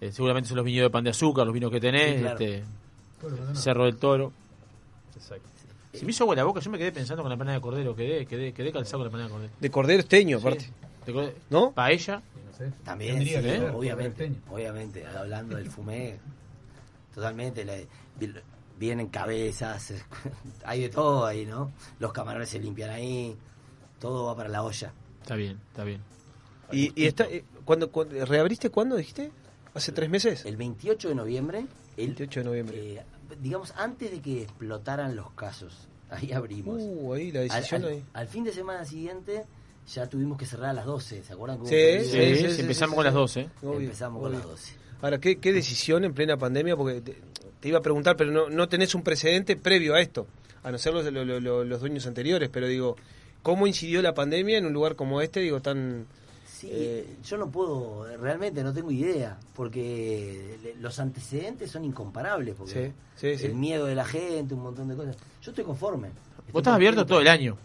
eh, 0.00 0.12
seguramente 0.12 0.48
son 0.48 0.56
los 0.56 0.64
viñedos 0.64 0.86
de 0.86 0.90
pan 0.92 1.02
de 1.04 1.10
azúcar, 1.10 1.44
los 1.44 1.52
vinos 1.54 1.70
que 1.72 1.80
tenés. 1.80 2.14
Sí, 2.16 2.20
claro. 2.20 2.38
este, 2.38 2.64
Cerro 3.54 3.84
del 3.86 3.96
Toro. 3.96 4.32
Exacto. 5.16 5.48
Se 5.92 6.04
me 6.04 6.10
hizo 6.12 6.24
agua 6.24 6.36
la 6.36 6.44
boca, 6.44 6.60
yo 6.60 6.70
me 6.70 6.78
quedé 6.78 6.92
pensando 6.92 7.22
con 7.22 7.30
la 7.30 7.36
panada 7.36 7.56
de 7.56 7.60
cordero, 7.62 7.96
quedé, 7.96 8.24
quedé, 8.26 8.52
quedé 8.52 8.70
calzado 8.72 8.98
con 8.98 9.06
la 9.06 9.10
panada 9.10 9.28
de 9.28 9.32
cordero. 9.34 9.52
de 9.60 9.70
cordero 9.70 10.00
esteño, 10.00 10.38
aparte. 10.38 10.70
De 11.06 11.12
corde- 11.12 11.34
¿No? 11.50 11.72
Paella. 11.72 12.22
También, 12.84 13.18
sí, 13.22 13.30
que 13.30 13.54
¿eh? 13.56 13.70
obviamente, 13.70 14.32
obviamente, 14.50 15.06
hablando 15.06 15.56
del 15.56 15.70
fumé, 15.70 16.18
totalmente, 17.14 17.86
vienen 18.78 19.08
cabezas, 19.08 19.92
hay 20.64 20.82
de 20.82 20.88
todo 20.88 21.26
ahí, 21.26 21.46
¿no? 21.46 21.72
Los 21.98 22.12
camarones 22.12 22.48
se 22.48 22.58
limpian 22.58 22.90
ahí, 22.90 23.36
todo 23.98 24.26
va 24.26 24.36
para 24.36 24.48
la 24.48 24.62
olla. 24.62 24.92
Está 25.22 25.34
bien, 25.36 25.58
está 25.70 25.84
bien. 25.84 26.00
Y, 26.70 26.92
y 27.00 27.06
está, 27.06 27.24
eh, 27.24 27.44
cuando, 27.64 27.90
cuando- 27.90 28.24
¿Reabriste 28.24 28.70
cuándo 28.70 28.96
dijiste? 28.96 29.30
¿Hace 29.74 29.92
tres 29.92 30.08
meses? 30.10 30.44
El 30.44 30.56
28 30.56 31.08
de 31.08 31.14
noviembre, 31.14 31.66
el, 31.96 32.06
28 32.08 32.40
de 32.40 32.44
noviembre. 32.44 32.94
eh, 32.94 33.02
digamos, 33.40 33.72
antes 33.76 34.10
de 34.10 34.20
que 34.20 34.42
explotaran 34.42 35.16
los 35.16 35.30
casos, 35.32 35.88
ahí 36.10 36.32
abrimos. 36.32 36.76
Uh, 36.80 37.14
ahí 37.14 37.32
la 37.32 37.40
al, 37.40 37.48
decisión 37.48 37.84
al- 37.84 37.90
ahí. 37.90 38.04
al 38.14 38.28
fin 38.28 38.44
de 38.44 38.52
semana 38.52 38.84
siguiente 38.84 39.44
ya 39.88 40.06
tuvimos 40.08 40.38
que 40.38 40.46
cerrar 40.46 40.70
a 40.70 40.72
las 40.72 40.84
12, 40.86 41.22
¿se 41.24 41.32
acuerdan? 41.32 41.58
que 41.58 41.62
hubo 41.64 41.70
Sí, 41.70 42.04
sí, 42.04 42.10
Sí, 42.10 42.34
sí, 42.36 42.46
sí, 42.48 42.54
sí, 42.54 42.60
empezamos 42.62 42.90
sí, 42.92 42.96
con 42.96 43.02
sí. 43.02 43.06
las 43.06 43.14
12. 43.14 43.48
Obvio, 43.62 43.80
Empezamos 43.80 44.20
con 44.22 44.30
obvio. 44.30 44.38
las 44.40 44.48
12. 44.48 44.72
Ahora, 45.02 45.18
¿qué, 45.20 45.38
qué 45.38 45.52
decisión 45.52 46.04
en 46.04 46.12
plena 46.14 46.36
pandemia? 46.36 46.76
Porque 46.76 47.00
te, 47.00 47.16
te 47.60 47.68
iba 47.68 47.78
a 47.78 47.82
preguntar, 47.82 48.16
pero 48.16 48.30
no, 48.30 48.48
no 48.50 48.68
tenés 48.68 48.94
un 48.94 49.02
precedente 49.02 49.56
previo 49.56 49.94
a 49.94 50.00
esto, 50.00 50.26
a 50.62 50.70
no 50.70 50.78
ser 50.78 50.92
los, 50.94 51.04
lo- 51.12 51.24
lo- 51.24 51.40
lo- 51.40 51.64
los 51.64 51.80
dueños 51.80 52.06
anteriores, 52.06 52.48
pero 52.52 52.66
digo, 52.66 52.96
¿cómo 53.42 53.66
incidió 53.66 54.02
la 54.02 54.14
pandemia 54.14 54.58
en 54.58 54.66
un 54.66 54.72
lugar 54.72 54.96
como 54.96 55.20
este, 55.20 55.40
digo, 55.40 55.60
tan... 55.62 56.06
Sí, 56.46 56.68
eh, 56.72 57.06
yo 57.24 57.36
no 57.36 57.48
puedo, 57.50 58.04
realmente 58.20 58.64
no 58.64 58.72
tengo 58.74 58.90
idea, 58.90 59.38
porque 59.54 60.58
los 60.80 60.98
antecedentes 60.98 61.70
son 61.70 61.84
incomparables, 61.84 62.56
porque 62.56 62.92
Sí, 63.16 63.30
sí, 63.34 63.38
sí. 63.38 63.46
el 63.46 63.54
miedo 63.54 63.86
de 63.86 63.94
la 63.94 64.04
gente, 64.04 64.54
un 64.54 64.62
montón 64.62 64.88
de 64.88 64.96
cosas. 64.96 65.16
Yo 65.42 65.52
estoy 65.52 65.64
conforme. 65.64 66.08
Vos 66.52 66.60
estás 66.60 66.74
abierto 66.74 67.06
todo 67.06 67.20
el 67.20 67.28
año. 67.28 67.56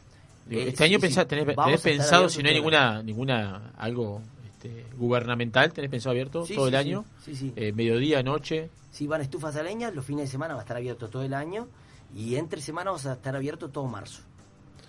Eh, 0.50 0.66
este 0.70 0.84
año 0.84 1.00
sí, 1.00 1.08
pensá- 1.08 1.22
sí. 1.24 1.28
tenés, 1.30 1.56
tenés 1.56 1.82
pensado, 1.82 2.30
si 2.30 2.44
no 2.44 2.50
hay 2.50 2.56
ninguna, 2.56 3.02
ninguna 3.04 3.72
algo 3.78 4.22
este, 4.46 4.86
gubernamental, 4.98 5.72
tenés 5.74 5.90
pensado 5.90 6.12
abierto 6.12 6.46
Sí, 6.46 6.56
todo 6.56 6.68
sí, 6.70 6.76
el 6.76 6.82
sí. 6.84 6.90
año. 6.90 7.06
Sí, 7.24 7.36
sí. 7.36 7.54
Eh, 7.56 7.72
mediodía, 7.72 8.22
noche. 8.24 8.70
Si 8.92 9.08
van 9.08 9.22
estufas 9.22 9.56
a 9.56 9.64
leña, 9.64 9.90
los 9.92 10.06
fines 10.06 10.26
de 10.26 10.32
semana 10.32 10.54
va 10.54 10.60
a 10.60 10.64
estar 10.64 10.78
abierto 10.78 11.10
todo 11.10 11.24
el 11.24 11.34
año 11.34 11.68
y 12.16 12.36
entre 12.36 12.62
semana 12.62 12.92
vamos 12.92 13.06
a 13.06 13.14
estar 13.14 13.36
abierto 13.36 13.70
todo 13.70 13.86
marzo. 13.88 14.22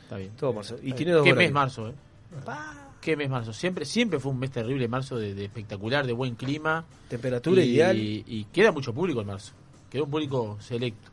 Está 0.02 0.16
bien. 0.18 0.30
Todo 0.36 0.52
marzo. 0.52 0.76
Y 0.82 0.92
tiene 0.92 1.12
dos 1.12 1.22
¿Qué 1.24 1.32
horarios. 1.32 1.50
mes 1.50 1.54
marzo, 1.54 1.88
eh? 1.88 1.94
¿Qué 3.00 3.16
mes 3.16 3.28
marzo? 3.30 3.52
Siempre, 3.52 3.84
siempre 3.84 4.18
fue 4.18 4.32
un 4.32 4.38
mes 4.38 4.50
terrible 4.50 4.88
marzo 4.88 5.16
de, 5.16 5.34
de 5.34 5.44
espectacular, 5.44 6.06
de 6.06 6.12
buen 6.12 6.34
clima. 6.34 6.84
Temperatura 7.08 7.62
y, 7.62 7.70
ideal. 7.70 7.96
Y 7.98 8.46
queda 8.52 8.72
mucho 8.72 8.92
público 8.94 9.20
en 9.20 9.26
marzo. 9.28 9.52
Queda 9.90 10.02
un 10.02 10.10
público 10.10 10.58
selecto. 10.60 11.10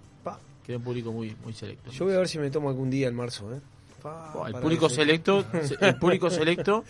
Queda 0.65 0.77
un 0.77 0.83
público 0.83 1.11
muy, 1.11 1.35
muy 1.43 1.53
selecto. 1.53 1.91
Yo 1.91 2.05
voy 2.05 2.13
a 2.13 2.17
ver 2.19 2.27
si 2.27 2.37
me 2.39 2.49
tomo 2.51 2.69
algún 2.69 2.89
día 2.89 3.07
en 3.07 3.15
marzo, 3.15 3.53
¿eh? 3.53 3.59
Oh, 4.03 4.47
el 4.47 4.53
público 4.55 4.87
que 4.87 4.95
selecto, 4.95 5.45
el 5.79 5.95
público 5.97 6.29
selecto, 6.29 6.83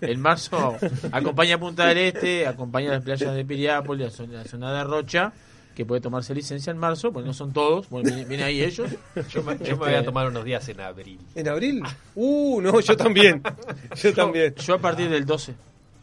en 0.00 0.20
marzo 0.20 0.76
acompaña 1.12 1.56
a 1.56 1.58
Punta 1.58 1.86
del 1.86 1.98
Este, 1.98 2.46
acompaña 2.46 2.90
a 2.90 2.94
las 2.94 3.02
playas 3.02 3.34
de 3.34 3.44
Piriápolis, 3.44 4.06
la 4.06 4.10
zona, 4.10 4.32
la 4.38 4.44
zona 4.44 4.72
de 4.72 4.84
Rocha, 4.84 5.32
que 5.74 5.84
puede 5.84 6.00
tomarse 6.00 6.34
licencia 6.34 6.70
en 6.70 6.78
marzo, 6.78 7.12
porque 7.12 7.26
no 7.26 7.34
son 7.34 7.52
todos, 7.52 7.88
bueno, 7.90 8.14
vienen, 8.14 8.42
ahí 8.42 8.62
ellos. 8.62 8.90
Yo 9.30 9.42
me, 9.42 9.58
yo 9.58 9.76
me 9.76 9.86
voy 9.86 9.94
a 9.94 10.04
tomar 10.04 10.28
unos 10.28 10.44
días 10.44 10.66
en 10.68 10.80
abril. 10.80 11.18
¿En 11.34 11.48
abril? 11.48 11.82
Uh, 12.14 12.60
no, 12.60 12.80
yo 12.80 12.96
también. 12.96 13.42
Yo 14.02 14.14
también. 14.14 14.54
Yo 14.54 14.74
a 14.74 14.78
partir 14.78 15.10
del 15.10 15.26
12. 15.26 15.54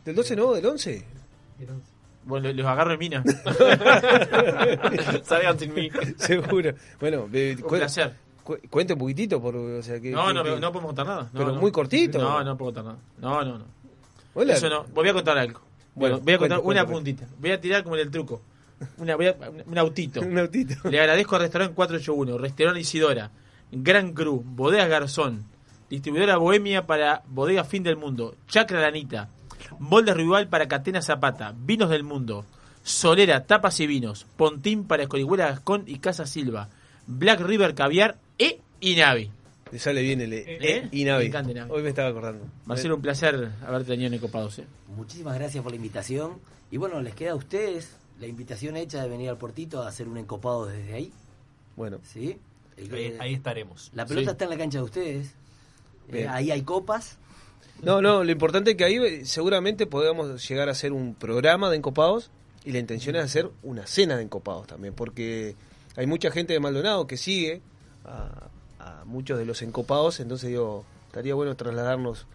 ¿Del 0.05 0.15
12 0.15 0.35
no? 0.35 0.53
¿Del 0.53 0.65
11? 0.65 1.05
Bueno, 2.23 2.51
los 2.51 2.65
agarro 2.65 2.93
en 2.93 2.99
mina. 2.99 3.23
Salgan 5.23 5.57
sin 5.57 5.73
mí. 5.73 5.89
Seguro. 6.17 6.73
Bueno, 6.99 7.23
Un 7.23 7.63
placer. 7.67 8.13
Cu- 8.43 8.59
cuente 8.69 8.93
un 8.93 8.99
poquitito, 8.99 9.41
por, 9.41 9.55
o 9.55 9.81
sea, 9.83 9.99
que, 9.99 10.11
No, 10.11 10.31
no, 10.33 10.43
que- 10.43 10.51
no 10.59 10.71
podemos 10.71 10.89
contar 10.89 11.05
nada. 11.07 11.23
No, 11.23 11.29
pero 11.33 11.51
no. 11.53 11.59
muy 11.61 11.71
cortito. 11.71 12.17
No, 12.19 12.43
no 12.43 12.57
puedo 12.57 12.73
contar 12.73 12.85
nada. 12.85 12.97
No, 13.19 13.43
no, 13.45 13.57
no. 13.59 13.65
Hola. 14.33 14.53
Eso 14.53 14.69
no. 14.69 14.85
Voy 14.93 15.09
a 15.09 15.13
contar 15.13 15.37
algo. 15.37 15.61
Bueno, 15.95 16.19
voy 16.19 16.33
a 16.33 16.37
contar 16.37 16.61
cuente, 16.61 16.81
una 16.81 16.91
cuente, 16.91 17.13
puntita. 17.13 17.35
Voy 17.39 17.51
a 17.51 17.59
tirar 17.61 17.83
como 17.83 17.95
en 17.95 18.01
el 18.03 18.11
truco. 18.11 18.41
Una, 18.97 19.15
voy 19.15 19.27
a- 19.27 19.35
un 19.65 19.77
autito. 19.77 20.21
Un 20.25 20.39
autito. 20.39 20.89
Le 20.89 20.99
agradezco 20.99 21.35
al 21.35 21.41
restaurante 21.41 21.75
481, 21.75 22.37
Restaurante 22.37 22.79
Isidora, 22.79 23.31
Gran 23.71 24.13
Cru, 24.13 24.41
Bodegas 24.45 24.89
Garzón, 24.89 25.43
distribuidora 25.89 26.37
Bohemia 26.37 26.87
para 26.87 27.21
Bodegas 27.27 27.67
Fin 27.67 27.83
del 27.83 27.97
Mundo, 27.97 28.35
Chacra 28.47 28.79
Lanita, 28.81 29.29
Molde 29.79 30.13
Rival 30.13 30.47
para 30.47 30.67
Catena 30.67 31.01
Zapata, 31.01 31.53
Vinos 31.55 31.89
del 31.89 32.03
Mundo, 32.03 32.45
Solera, 32.83 33.45
Tapas 33.45 33.79
y 33.81 33.87
Vinos, 33.87 34.25
Pontín 34.35 34.85
para 34.85 35.03
Escorihuela 35.03 35.47
Gascón 35.47 35.83
y 35.85 35.99
Casa 35.99 36.25
Silva, 36.25 36.69
Black 37.07 37.39
River 37.41 37.73
Caviar 37.75 38.17
e 38.37 38.59
Inavi. 38.81 39.29
Le 39.71 39.79
sale 39.79 40.01
bien 40.01 40.19
el 40.21 40.33
¿Eh? 40.33 40.45
eh, 40.59 40.89
y 40.91 41.05
Navi. 41.05 41.23
Me 41.23 41.27
encanta 41.29 41.51
Inavi. 41.51 41.71
Hoy 41.71 41.81
me 41.83 41.89
estaba 41.89 42.09
acordando. 42.09 42.45
Marcelo, 42.65 42.95
un 42.95 43.01
placer 43.01 43.51
haberte 43.65 43.87
tenido 43.91 44.07
en 44.07 44.13
Ecopados. 44.15 44.59
¿eh? 44.59 44.65
Muchísimas 44.95 45.35
gracias 45.35 45.63
por 45.63 45.71
la 45.71 45.77
invitación. 45.77 46.39
Y 46.71 46.77
bueno, 46.77 47.01
les 47.01 47.15
queda 47.15 47.31
a 47.31 47.35
ustedes 47.35 47.95
la 48.19 48.27
invitación 48.27 48.75
hecha 48.77 49.01
de 49.01 49.09
venir 49.09 49.29
al 49.29 49.37
Portito 49.37 49.81
a 49.81 49.87
hacer 49.87 50.07
un 50.07 50.17
encopado 50.17 50.65
desde 50.65 50.93
ahí. 50.93 51.11
Bueno. 51.75 51.99
¿Sí? 52.03 52.37
El- 52.77 52.93
Ahí, 52.93 53.17
ahí 53.19 53.33
estaremos. 53.33 53.91
La 53.93 54.05
pelota 54.05 54.25
Sí. 54.25 54.31
está 54.31 54.43
en 54.45 54.49
la 54.49 54.57
cancha 54.57 54.77
de 54.79 54.83
ustedes. 54.83 55.33
Eh, 56.11 56.27
ahí 56.27 56.51
hay 56.51 56.63
copas. 56.63 57.17
No, 57.81 58.01
no, 58.01 58.23
lo 58.23 58.31
importante 58.31 58.71
es 58.71 58.77
que 58.77 58.83
ahí 58.83 58.95
eh, 58.97 59.25
seguramente 59.25 59.85
podamos 59.87 60.47
llegar 60.47 60.67
a 60.67 60.73
hacer 60.73 60.91
un 60.91 61.15
programa 61.15 61.69
de 61.69 61.77
encopados 61.77 62.29
y 62.65 62.71
la 62.73 62.79
intención 62.79 63.15
es 63.15 63.23
hacer 63.23 63.49
una 63.63 63.87
cena 63.87 64.17
de 64.17 64.23
encopados 64.23 64.67
también, 64.67 64.93
porque 64.93 65.55
hay 65.95 66.05
mucha 66.07 66.31
gente 66.31 66.53
de 66.53 66.59
Maldonado 66.59 67.07
que 67.07 67.17
sigue 67.17 67.61
a, 68.05 68.47
a 68.79 69.05
muchos 69.05 69.37
de 69.37 69.45
los 69.45 69.61
encopados, 69.61 70.19
entonces 70.19 70.49
digo, 70.49 70.85
estaría 71.07 71.35
bueno 71.35 71.55
trasladarnos 71.55 72.25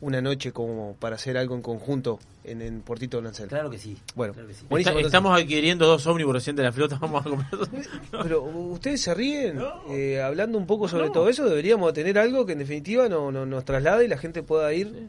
una 0.00 0.20
noche 0.20 0.52
como 0.52 0.94
para 1.00 1.16
hacer 1.16 1.38
algo 1.38 1.54
en 1.54 1.62
conjunto 1.62 2.18
en, 2.44 2.60
en 2.60 2.82
Portito 2.82 3.16
de 3.16 3.22
Lancel. 3.22 3.48
Claro 3.48 3.70
que 3.70 3.78
sí. 3.78 3.96
Bueno, 4.14 4.34
Claro 4.34 4.46
que 4.48 4.54
sí. 4.54 4.66
buenísimo, 4.68 4.90
Está- 4.90 4.90
entonces. 5.00 5.06
estamos 5.06 5.40
adquiriendo 5.40 5.86
dos 5.86 6.06
ómnibus 6.06 6.34
recién 6.34 6.54
de 6.54 6.62
la 6.64 6.70
flota. 6.72 6.98
Vamos 7.00 7.24
a 7.24 7.28
comprar 7.30 7.50
dos. 7.50 7.70
Pero 8.22 8.42
ustedes 8.42 9.00
se 9.00 9.14
ríen 9.14 9.58
eh, 9.88 10.20
hablando 10.20 10.58
un 10.58 10.66
poco 10.66 10.86
sobre 10.86 11.08
todo 11.08 11.30
eso. 11.30 11.48
Deberíamos 11.48 11.92
tener 11.94 12.18
algo 12.18 12.44
que 12.44 12.52
en 12.52 12.58
definitiva 12.58 13.08
no, 13.08 13.32
no- 13.32 13.46
nos 13.46 13.64
traslade 13.64 14.04
y 14.04 14.08
la 14.08 14.18
gente 14.18 14.42
pueda 14.42 14.70
ir 14.74 15.08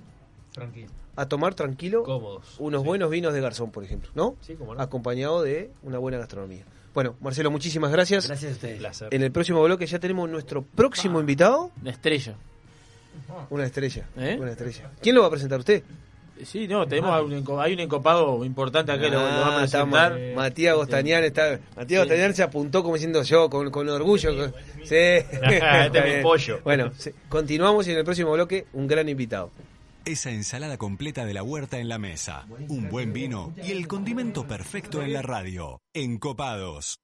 Tranquilo. 0.53 0.87
a 1.17 1.25
tomar 1.27 1.53
tranquilo 1.53 2.03
Cómodos. 2.03 2.55
unos 2.57 2.83
buenos 2.85 3.09
vinos 3.11 3.33
de 3.33 3.41
garzón, 3.41 3.71
por 3.71 3.83
ejemplo, 3.83 4.09
¿no? 4.15 4.37
Sí, 4.41 4.55
cómo 4.55 4.73
no. 4.73 4.81
Acompañado 4.81 5.43
de 5.43 5.69
una 5.83 5.97
buena 5.99 6.17
gastronomía. 6.17 6.63
Bueno, 6.97 7.15
Marcelo, 7.21 7.51
muchísimas 7.51 7.91
gracias. 7.91 8.25
Gracias 8.25 8.53
a 8.53 8.55
ustedes. 8.55 8.79
Placer. 8.79 9.09
En 9.13 9.21
el 9.21 9.31
próximo 9.31 9.61
bloque 9.63 9.85
ya 9.85 9.99
tenemos 9.99 10.27
nuestro 10.27 10.63
próximo 10.63 11.19
invitado, 11.19 11.69
Una 11.79 11.91
estrella. 11.91 12.33
una 13.51 13.65
estrella, 13.65 14.07
¿Eh? 14.17 14.35
una 14.41 14.49
estrella. 14.49 14.89
¿Quién 14.99 15.13
lo 15.13 15.21
va 15.21 15.27
a 15.27 15.29
presentar 15.29 15.59
usted? 15.59 15.83
Sí, 16.43 16.67
no, 16.67 16.87
tenemos 16.87 17.11
hay 17.59 17.73
un 17.75 17.79
encopado 17.81 18.43
importante 18.43 18.91
acá, 18.91 19.09
lo, 19.09 19.11
lo 19.11 19.21
vamos 19.21 19.37
a 19.53 19.59
Ah, 19.59 19.63
está 19.65 19.83
presentar. 19.85 20.11
Ma- 20.35 20.41
Matías 20.41 20.75
Gostañán 20.75 21.23
está, 21.23 21.59
Matías 21.75 22.01
Gostañán 22.01 22.33
se 22.33 22.41
apuntó 22.41 22.81
como 22.81 22.95
diciendo 22.95 23.21
yo 23.21 23.47
con, 23.47 23.69
con 23.69 23.87
orgullo. 23.89 24.35
con- 24.35 24.53
sí. 24.83 24.85
Este 24.95 25.19
es 25.85 25.93
mi 25.93 26.01
bien. 26.09 26.23
pollo. 26.23 26.61
Bueno, 26.63 26.91
sí, 26.97 27.11
continuamos 27.29 27.87
y 27.87 27.91
en 27.91 27.97
el 27.99 28.05
próximo 28.05 28.31
bloque 28.31 28.65
un 28.73 28.87
gran 28.87 29.07
invitado. 29.07 29.51
Esa 30.07 30.31
ensalada 30.31 30.77
completa 30.77 31.25
de 31.25 31.33
la 31.33 31.43
huerta 31.43 31.79
en 31.79 31.89
la 31.89 31.97
mesa, 31.97 32.47
un 32.69 32.89
buen 32.89 33.11
vino 33.11 33.53
y 33.61 33.71
el 33.73 33.89
condimento 33.89 34.47
perfecto 34.47 35.03
en 35.03 35.11
la 35.11 35.21
radio. 35.21 35.81
Encopados. 35.93 37.01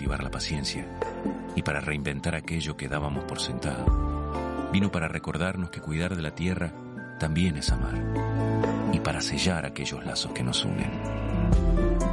Cultivar 0.00 0.22
la 0.22 0.30
paciencia 0.30 0.86
y 1.54 1.62
para 1.62 1.80
reinventar 1.80 2.34
aquello 2.34 2.74
que 2.74 2.88
dábamos 2.88 3.24
por 3.24 3.38
sentado. 3.38 3.84
Vino 4.72 4.90
para 4.90 5.08
recordarnos 5.08 5.68
que 5.68 5.82
cuidar 5.82 6.16
de 6.16 6.22
la 6.22 6.34
tierra 6.34 6.72
también 7.18 7.58
es 7.58 7.70
amar 7.70 8.02
y 8.94 9.00
para 9.00 9.20
sellar 9.20 9.66
aquellos 9.66 10.02
lazos 10.06 10.32
que 10.32 10.42
nos 10.42 10.64
unen. 10.64 10.90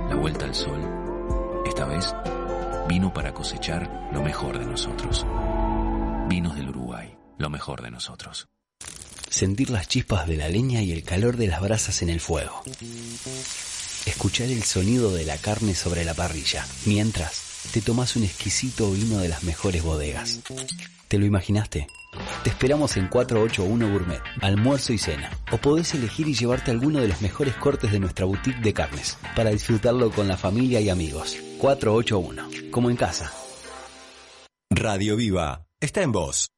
La 0.09 0.15
vuelta 0.15 0.43
al 0.43 0.53
sol, 0.53 0.81
esta 1.65 1.85
vez, 1.85 2.13
vino 2.89 3.13
para 3.13 3.33
cosechar 3.33 4.09
lo 4.11 4.21
mejor 4.21 4.59
de 4.59 4.65
nosotros. 4.65 5.25
Vinos 6.27 6.57
del 6.57 6.67
Uruguay, 6.67 7.15
lo 7.37 7.49
mejor 7.49 7.83
de 7.83 7.91
nosotros. 7.91 8.49
Sentir 9.29 9.69
las 9.69 9.87
chispas 9.87 10.27
de 10.27 10.35
la 10.35 10.49
leña 10.49 10.81
y 10.81 10.91
el 10.91 11.03
calor 11.03 11.37
de 11.37 11.47
las 11.47 11.61
brasas 11.61 12.01
en 12.01 12.09
el 12.09 12.19
fuego. 12.19 12.63
Escuchar 14.05 14.47
el 14.47 14.63
sonido 14.63 15.13
de 15.13 15.23
la 15.23 15.37
carne 15.37 15.73
sobre 15.73 16.03
la 16.03 16.15
parrilla, 16.15 16.65
mientras 16.85 17.46
te 17.71 17.81
tomas 17.81 18.15
un 18.15 18.23
exquisito 18.23 18.91
vino 18.91 19.19
de 19.19 19.29
las 19.29 19.43
mejores 19.43 19.83
bodegas. 19.83 20.41
¿Te 21.07 21.17
lo 21.17 21.25
imaginaste? 21.25 21.87
Te 22.43 22.49
esperamos 22.49 22.97
en 22.97 23.07
481 23.07 23.91
Gourmet, 23.91 24.21
almuerzo 24.41 24.93
y 24.93 24.97
cena. 24.97 25.31
O 25.51 25.57
podés 25.57 25.93
elegir 25.93 26.27
y 26.27 26.33
llevarte 26.33 26.71
alguno 26.71 26.99
de 26.99 27.07
los 27.07 27.21
mejores 27.21 27.55
cortes 27.55 27.91
de 27.91 27.99
nuestra 27.99 28.25
boutique 28.25 28.61
de 28.61 28.73
carnes, 28.73 29.17
para 29.35 29.51
disfrutarlo 29.51 30.11
con 30.11 30.27
la 30.27 30.37
familia 30.37 30.81
y 30.81 30.89
amigos. 30.89 31.37
481, 31.59 32.71
como 32.71 32.89
en 32.89 32.95
casa. 32.95 33.31
Radio 34.69 35.15
Viva 35.15 35.65
está 35.79 36.01
en 36.01 36.11
voz. 36.11 36.49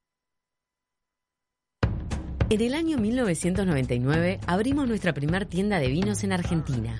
En 2.49 2.62
el 2.62 2.74
año 2.74 2.97
1999 2.97 4.39
abrimos 4.47 4.88
nuestra 4.88 5.14
primer 5.14 5.45
tienda 5.45 5.80
de 5.80 5.88
vinos 5.89 6.24
en 6.24 6.34
Argentina. 6.34 6.99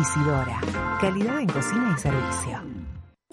Isidora, 0.00 0.60
calidad 1.00 1.40
en 1.40 1.48
cocina 1.48 1.94
y 1.96 2.00
servicio. 2.00 2.81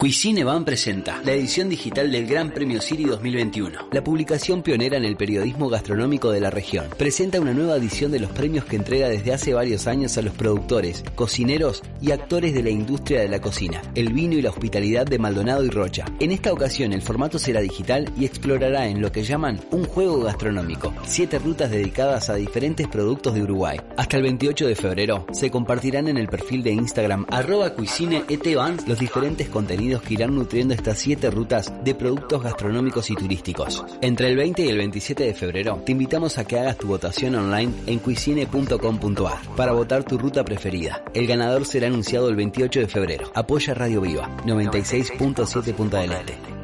Cuisine 0.00 0.44
Van 0.44 0.64
presenta 0.64 1.20
la 1.26 1.32
edición 1.32 1.68
digital 1.68 2.10
del 2.10 2.26
Gran 2.26 2.54
Premio 2.54 2.80
Siri 2.80 3.04
2021, 3.04 3.90
la 3.92 4.02
publicación 4.02 4.62
pionera 4.62 4.96
en 4.96 5.04
el 5.04 5.14
periodismo 5.14 5.68
gastronómico 5.68 6.30
de 6.30 6.40
la 6.40 6.48
región. 6.48 6.86
Presenta 6.96 7.38
una 7.38 7.52
nueva 7.52 7.76
edición 7.76 8.10
de 8.10 8.18
los 8.18 8.30
premios 8.30 8.64
que 8.64 8.76
entrega 8.76 9.10
desde 9.10 9.34
hace 9.34 9.52
varios 9.52 9.86
años 9.86 10.16
a 10.16 10.22
los 10.22 10.32
productores, 10.32 11.04
cocineros 11.16 11.82
y 12.00 12.12
actores 12.12 12.54
de 12.54 12.62
la 12.62 12.70
industria 12.70 13.20
de 13.20 13.28
la 13.28 13.42
cocina, 13.42 13.82
el 13.94 14.14
vino 14.14 14.38
y 14.38 14.40
la 14.40 14.48
hospitalidad 14.48 15.04
de 15.04 15.18
Maldonado 15.18 15.66
y 15.66 15.68
Rocha. 15.68 16.06
En 16.18 16.30
esta 16.30 16.50
ocasión 16.50 16.94
el 16.94 17.02
formato 17.02 17.38
será 17.38 17.60
digital 17.60 18.10
y 18.18 18.24
explorará 18.24 18.86
en 18.86 19.02
lo 19.02 19.12
que 19.12 19.22
llaman 19.22 19.60
un 19.70 19.84
juego 19.84 20.22
gastronómico, 20.22 20.94
siete 21.04 21.38
rutas 21.38 21.70
dedicadas 21.70 22.30
a 22.30 22.36
diferentes 22.36 22.88
productos 22.88 23.34
de 23.34 23.42
Uruguay. 23.42 23.78
Hasta 23.98 24.16
el 24.16 24.22
28 24.22 24.66
de 24.66 24.76
febrero 24.76 25.26
se 25.30 25.50
compartirán 25.50 26.08
en 26.08 26.16
el 26.16 26.28
perfil 26.28 26.62
de 26.62 26.72
Instagram 26.72 27.26
arroba 27.28 27.74
cuisine 27.74 28.24
los 28.86 28.98
diferentes 28.98 29.50
contenidos 29.50 29.89
que 29.98 30.14
irán 30.14 30.34
nutriendo 30.34 30.74
estas 30.74 30.98
siete 30.98 31.30
rutas 31.30 31.72
de 31.82 31.94
productos 31.94 32.42
gastronómicos 32.42 33.10
y 33.10 33.14
turísticos. 33.16 33.84
Entre 34.00 34.28
el 34.28 34.36
20 34.36 34.62
y 34.62 34.68
el 34.68 34.78
27 34.78 35.24
de 35.24 35.34
febrero 35.34 35.82
te 35.84 35.92
invitamos 35.92 36.38
a 36.38 36.44
que 36.44 36.58
hagas 36.58 36.76
tu 36.76 36.86
votación 36.86 37.34
online 37.34 37.72
en 37.86 37.98
cuisine.com.ar 37.98 39.38
para 39.56 39.72
votar 39.72 40.04
tu 40.04 40.18
ruta 40.18 40.44
preferida. 40.44 41.02
El 41.14 41.26
ganador 41.26 41.66
será 41.66 41.88
anunciado 41.88 42.28
el 42.28 42.36
28 42.36 42.80
de 42.80 42.88
febrero. 42.88 43.32
Apoya 43.34 43.74
Radio 43.74 44.00
Viva 44.00 44.28
96.7 44.44 45.74
Punta 45.74 46.04
Este. 46.04 46.59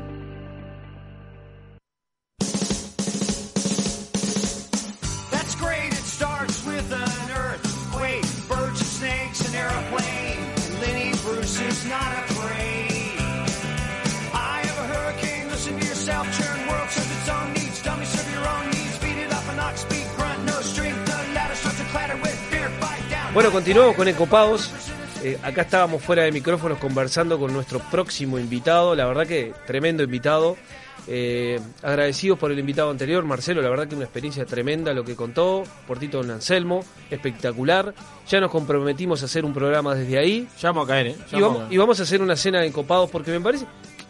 Bueno, 23.37 23.53
continuamos 23.53 23.95
con 23.97 24.09
Encopados. 24.09 24.71
Eh, 25.23 25.37
acá 25.43 25.61
estábamos 25.61 26.03
fuera 26.03 26.23
de 26.23 26.33
micrófonos 26.33 26.79
conversando 26.79 27.39
con 27.39 27.53
nuestro 27.53 27.81
próximo 27.81 28.39
invitado. 28.39 28.95
La 28.95 29.05
verdad 29.05 29.27
que 29.27 29.53
tremendo 29.67 30.03
invitado. 30.03 30.57
Eh, 31.07 31.61
agradecidos 31.83 32.39
por 32.39 32.51
el 32.51 32.59
invitado 32.59 32.91
anterior, 32.91 33.23
Marcelo. 33.27 33.61
La 33.61 33.69
verdad 33.69 33.89
que 33.89 33.95
una 33.95 34.05
experiencia 34.05 34.47
tremenda 34.47 34.95
lo 34.95 35.05
que 35.05 35.15
contó. 35.15 35.65
Portito 35.87 36.23
Don 36.23 36.31
Anselmo, 36.31 36.83
espectacular. 37.11 37.93
Ya 38.27 38.41
nos 38.41 38.51
comprometimos 38.51 39.21
a 39.21 39.27
hacer 39.27 39.45
un 39.45 39.53
programa 39.53 39.95
desde 39.95 40.17
ahí. 40.17 40.49
Ya 40.59 40.71
vamos 40.71 40.89
a 40.89 40.93
caer, 40.93 41.09
¿eh? 41.09 41.17
Y 41.31 41.35
vamos 41.35 41.35
a 41.35 41.41
vamos, 41.41 41.59
caer. 41.59 41.73
y 41.75 41.77
vamos 41.77 42.01
a 42.01 42.03
hacer 42.05 42.23
una 42.23 42.37
cena 42.37 42.61
de 42.61 42.69
Encopados 42.69 43.11
porque 43.11 43.33
me 43.33 43.41
parece 43.43 43.67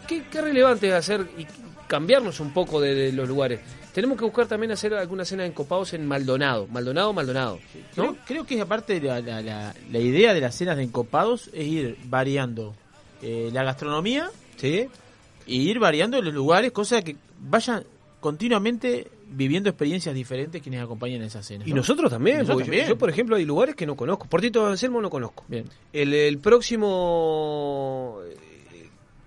que, 0.07 0.23
que 0.23 0.39
relevante 0.39 0.87
es 0.87 0.93
hacer 0.93 1.27
y 1.37 1.45
cambiarnos 1.85 2.39
un 2.39 2.53
poco 2.53 2.79
de, 2.79 2.95
de 2.95 3.11
los 3.11 3.27
lugares. 3.27 3.59
Tenemos 3.97 4.19
que 4.19 4.25
buscar 4.25 4.45
también 4.45 4.71
hacer 4.71 4.93
alguna 4.93 5.25
cena 5.25 5.41
de 5.41 5.49
Encopados 5.49 5.91
en 5.93 6.05
Maldonado. 6.05 6.67
Maldonado, 6.67 7.13
Maldonado. 7.13 7.57
¿no? 7.95 8.03
Creo, 8.13 8.17
creo 8.27 8.45
que 8.45 8.61
aparte 8.61 9.01
la, 9.01 9.21
la, 9.21 9.41
la, 9.41 9.73
la 9.91 9.97
idea 9.99 10.35
de 10.35 10.39
las 10.41 10.53
cenas 10.53 10.77
de 10.77 10.83
encopados 10.83 11.49
es 11.51 11.65
ir 11.65 11.97
variando 12.05 12.75
eh, 13.23 13.49
la 13.51 13.63
gastronomía 13.63 14.29
¿Sí? 14.57 14.85
y 15.47 15.61
ir 15.71 15.79
variando 15.79 16.21
los 16.21 16.31
lugares, 16.31 16.71
cosa 16.73 17.01
que 17.01 17.15
vayan 17.39 17.85
continuamente 18.19 19.07
viviendo 19.29 19.67
experiencias 19.71 20.13
diferentes 20.13 20.61
quienes 20.61 20.83
acompañan 20.83 21.23
esas 21.23 21.43
cenas. 21.47 21.67
Y 21.67 21.71
¿no? 21.71 21.77
nosotros 21.77 22.11
también, 22.11 22.37
Nosotros 22.41 22.59
yo- 22.59 22.65
también. 22.65 22.87
Yo, 22.89 22.97
por 22.99 23.09
ejemplo, 23.09 23.35
hay 23.35 23.45
lugares 23.45 23.73
que 23.75 23.87
no 23.87 23.95
conozco. 23.95 24.27
Portito 24.27 24.63
de 24.63 24.73
Anselmo 24.73 25.01
no 25.01 25.09
conozco. 25.09 25.43
Bien. 25.47 25.65
El, 25.91 26.13
el 26.13 26.37
próximo 26.37 28.19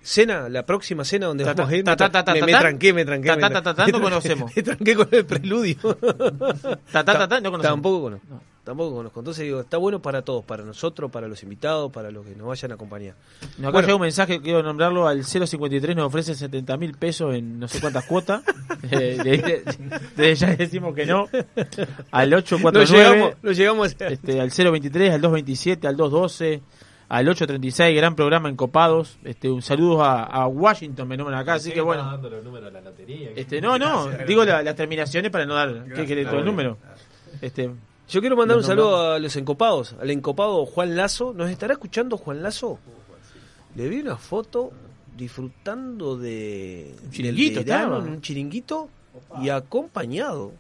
cena, 0.03 0.49
la 0.49 0.65
próxima 0.67 1.05
cena 1.05 1.27
donde 1.27 1.45
Ta, 1.45 1.55
ta, 1.55 1.63
vamos 1.63 1.73
a 1.73 1.77
ir, 1.77 1.85
ta, 1.85 1.95
me, 2.35 2.53
tranqué, 2.53 2.93
me 2.93 3.05
tranqué. 3.05 3.37
Me 3.37 3.93
no 3.93 4.01
conocemos. 4.03 4.55
Me 4.57 4.63
tranqué 4.63 4.95
con 4.97 5.09
el 5.13 5.25
preludio. 5.27 5.77
No 5.83 7.51
conocemos. 7.51 7.63
Tampoco 7.63 8.01
conozco. 8.03 8.41
Tampoco 8.63 8.95
conozco. 8.97 9.21
Entonces 9.21 9.45
digo, 9.45 9.61
está 9.61 9.79
bueno 9.79 10.01
para 10.03 10.23
todos, 10.23 10.45
para 10.45 10.63
nosotros, 10.65 11.11
para 11.11 11.27
los 11.27 11.43
invitados, 11.43 11.91
para 11.91 12.11
los 12.11 12.27
que 12.27 12.35
nos 12.37 12.47
vayan 12.47 12.71
a 12.73 12.75
acompañar. 12.75 13.15
No, 13.59 13.69
acá 13.69 13.73
Bueno. 13.73 13.87
llega 13.89 13.97
un 13.97 14.03
mensaje, 14.03 14.41
quiero 14.43 14.63
nombrarlo, 14.63 15.09
al 15.09 15.25
053 15.25 15.97
nos 15.97 16.07
ofrece 16.07 16.35
70 16.35 16.77
mil 16.77 16.93
pesos 16.95 17.35
en 17.35 17.59
no 17.59 17.67
sé 17.69 17.81
cuántas 17.81 18.05
cuotas. 18.05 18.43
Eh, 18.91 19.19
de- 19.23 19.39
de- 19.39 19.63
Desde 20.17 20.35
ya 20.37 20.57
decimos 20.57 20.95
que 20.95 21.05
no. 21.05 21.29
Al 22.13 22.33
849, 22.33 22.73
No 22.73 22.83
llegamos, 23.13 23.35
no 23.43 23.53
llegamos 23.53 23.97
este, 23.99 24.41
al 24.41 24.51
023, 24.51 25.13
al 25.13 25.21
227, 25.21 25.87
al 25.87 25.97
212, 25.97 26.63
al 27.11 27.29
836, 27.29 27.95
gran 27.97 28.15
programa 28.15 28.49
en 28.49 28.55
Copados. 28.57 29.19
Este, 29.25 29.51
un 29.51 29.61
saludo 29.63 30.03
a, 30.05 30.23
a 30.23 30.47
Washington, 30.47 31.07
me 31.09 31.17
nombran 31.17 31.39
acá, 31.39 31.55
así 31.55 31.73
que 31.73 31.81
bueno. 31.81 32.05
dando 32.05 32.31
los 32.31 32.43
números 32.45 32.73
de 32.73 32.81
la 32.81 32.89
lotería. 32.91 33.31
Este, 33.37 33.61
no, 33.61 33.79
no, 33.79 34.09
digo 34.27 34.45
la- 34.45 34.63
las 34.63 34.77
terminaciones 34.77 35.31
para 35.31 35.45
no 35.45 35.55
dar 35.55 35.85
¿qué 35.95 36.07
querés, 36.07 36.27
todo 36.29 36.39
el 36.39 36.45
número. 36.47 36.79
Este, 37.43 37.69
Yo 38.09 38.21
quiero 38.21 38.37
mandar 38.37 38.57
un 38.57 38.63
saludo 38.65 39.13
a 39.13 39.19
los 39.19 39.35
encopados, 39.37 39.95
al 40.01 40.09
encopado 40.11 40.65
Juan 40.67 40.97
Lazo. 40.97 41.35
¿Nos 41.37 41.51
estará 41.51 41.73
escuchando 41.75 42.17
Juan 42.17 42.43
Lazo? 42.43 42.79
Le 43.75 43.89
vi 43.89 44.01
una 44.01 44.17
foto 44.17 44.71
disfrutando 45.17 46.17
de 46.17 46.95
un 47.05 47.11
chiringuito 47.11 47.61
estaba. 47.61 47.99
en 47.99 48.05
un 48.05 48.21
chiringuito 48.21 48.89
y 49.43 49.49
acompañado. 49.49 50.53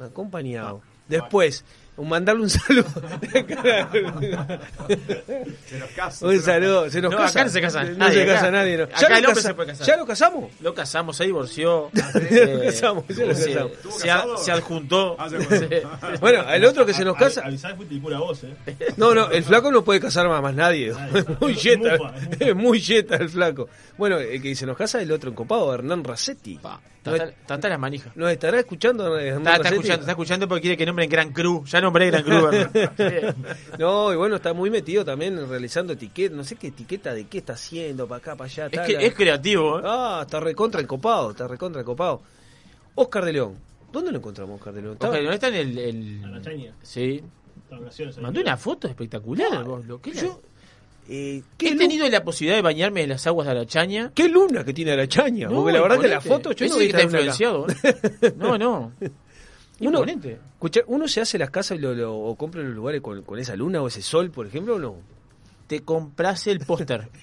Acompañado. 0.00 0.80
Después, 1.08 1.64
un 2.00 2.08
mandarle 2.08 2.42
un 2.42 2.50
saludo. 2.50 2.84
Se 5.66 5.78
nos 5.78 5.90
casa. 5.90 6.26
un 6.26 6.40
saludo. 6.40 6.90
Se 6.90 7.00
nos 7.00 7.12
No, 7.12 7.18
casa. 7.18 7.30
acá 7.40 7.44
no 7.44 7.50
se 7.50 7.60
casa 7.60 7.84
No 7.84 7.96
nadie, 7.98 8.14
se 8.20 8.26
casa 8.26 8.40
acá- 8.40 8.50
nadie. 8.50 8.76
no. 8.78 8.84
acá 8.84 8.94
¿Ya, 9.00 9.06
el 9.06 9.12
lo 9.12 9.16
hombre 9.28 9.34
casa- 9.34 9.48
se 9.48 9.54
puede 9.54 9.68
casar. 9.68 9.86
¿Ya 9.86 9.96
lo 9.96 10.06
casamos? 10.06 10.50
Lo 10.60 10.74
casamos, 10.74 11.16
se 11.16 11.24
divorció. 11.24 11.90
Lo 11.94 12.62
casamos, 12.62 13.04
ya 13.08 13.24
lo 13.26 13.34
se, 13.34 13.52
casamos. 13.54 13.72
se 14.00 14.10
a- 14.10 14.24
se 14.38 14.52
adjuntó. 14.52 15.16
Ah, 15.18 15.28
se 15.28 15.38
fue. 15.40 15.82
Bueno, 16.20 16.50
el 16.52 16.64
otro 16.64 16.84
que 16.86 16.94
se 16.94 17.04
nos 17.04 17.16
casa. 17.16 17.42
Fuiste 17.76 17.94
y 17.94 18.00
pura 18.00 18.18
voz, 18.18 18.44
eh. 18.44 18.54
No, 18.96 19.14
no, 19.14 19.30
el 19.30 19.44
flaco 19.44 19.70
no 19.70 19.82
puede 19.84 20.00
casar 20.00 20.28
más, 20.28 20.42
más 20.42 20.54
nadie. 20.54 20.92
Es 21.14 21.40
muy 21.40 21.54
yeta, 21.54 21.96
es 22.38 22.54
muy 22.56 22.80
yeta 22.80 23.16
el 23.16 23.28
flaco. 23.28 23.68
Bueno, 23.98 24.18
el 24.18 24.40
que 24.40 24.54
se 24.54 24.66
nos 24.66 24.76
casa 24.76 24.98
es 24.98 25.04
el 25.04 25.12
otro 25.12 25.30
encopado, 25.30 25.72
Hernán 25.74 26.04
Racetti. 26.04 26.58
Hasta 27.48 27.68
las 27.68 27.78
manijas. 27.78 28.14
¿Nos 28.14 28.30
estará 28.30 28.58
escuchando 28.60 29.18
Hernán 29.18 29.54
Está, 29.56 29.68
escuchando, 29.70 30.00
está 30.00 30.10
escuchando 30.12 30.48
porque 30.48 30.60
quiere 30.62 30.76
que 30.76 30.84
nombren 30.86 31.08
Gran 31.08 31.32
Cruz. 31.32 31.70
Ya 31.70 31.80
No, 33.78 34.12
y 34.12 34.16
bueno, 34.16 34.36
está 34.36 34.52
muy 34.52 34.70
metido 34.70 35.04
también 35.04 35.48
realizando 35.48 35.92
etiquetas. 35.92 36.36
No 36.36 36.44
sé 36.44 36.56
qué 36.56 36.68
etiqueta 36.68 37.14
de 37.14 37.26
qué 37.26 37.38
está 37.38 37.54
haciendo, 37.54 38.06
para 38.06 38.18
acá, 38.18 38.36
para 38.36 38.50
allá. 38.50 38.66
Es 38.66 38.72
tal, 38.72 38.86
que 38.86 38.92
la- 38.94 39.00
es 39.02 39.14
creativo, 39.14 39.78
¿eh? 39.78 39.82
Ah, 39.84 40.20
está 40.22 40.40
recontra 40.40 40.80
encopado, 40.80 41.30
está 41.30 41.46
recontra 41.48 41.80
encopado. 41.82 42.22
Oscar 42.94 43.24
de 43.24 43.32
León. 43.32 43.54
¿Dónde 43.92 44.12
lo 44.12 44.18
encontramos, 44.18 44.56
Oscar 44.58 44.72
de 44.74 44.82
León? 44.82 44.96
Ojalá, 45.00 45.22
¿no 45.22 45.32
está 45.32 45.48
en 45.48 45.54
el. 45.54 45.78
el- 45.78 46.24
A 46.24 46.28
la 46.28 46.40
chaña. 46.42 46.72
Sí. 46.82 47.00
Ahí. 47.70 48.10
Mandó 48.20 48.40
una 48.40 48.56
foto 48.56 48.88
espectacular. 48.88 49.64
vos, 49.64 49.84
lo 49.86 50.00
que 50.00 50.12
Yo, 50.12 50.40
eh, 51.08 51.38
He 51.38 51.42
¿qué, 51.56 51.70
lu- 51.72 51.78
tenido 51.78 52.08
la 52.08 52.22
posibilidad 52.22 52.56
de 52.56 52.62
bañarme 52.62 53.02
en 53.02 53.08
las 53.10 53.26
aguas 53.26 53.46
de 53.48 53.54
la 53.54 53.66
chaña. 53.66 54.12
qué 54.14 54.28
luna 54.28 54.64
que 54.64 54.72
tiene 54.74 54.96
la 54.96 55.08
chaña. 55.08 55.48
No, 55.48 55.56
porque 55.56 55.72
la 55.72 55.80
verdad 55.82 56.00
que 56.00 56.08
la 56.08 56.20
foto 56.20 56.52
yo 56.52 56.64
Ese 56.66 56.74
no 56.74 56.78
vi 56.80 56.86
que 56.86 56.90
está 56.90 57.02
influenciado. 57.02 57.66
¿eh? 57.68 58.32
No, 58.36 58.58
no. 58.58 58.92
Uno, 59.80 60.04
escucha, 60.04 60.80
uno 60.86 61.08
se 61.08 61.20
hace 61.20 61.38
las 61.38 61.50
casas 61.50 61.78
y 61.78 61.80
lo, 61.80 61.94
lo- 61.94 62.14
o 62.16 62.34
compra 62.36 62.60
en 62.60 62.68
los 62.68 62.76
lugares 62.76 63.00
con, 63.00 63.22
con 63.22 63.38
esa 63.38 63.56
luna 63.56 63.80
o 63.82 63.88
ese 63.88 64.02
sol, 64.02 64.30
por 64.30 64.46
ejemplo, 64.46 64.76
o 64.76 64.78
no. 64.78 64.96
Te 65.66 65.80
compras 65.82 66.46
el 66.48 66.60
póster. 66.60 67.08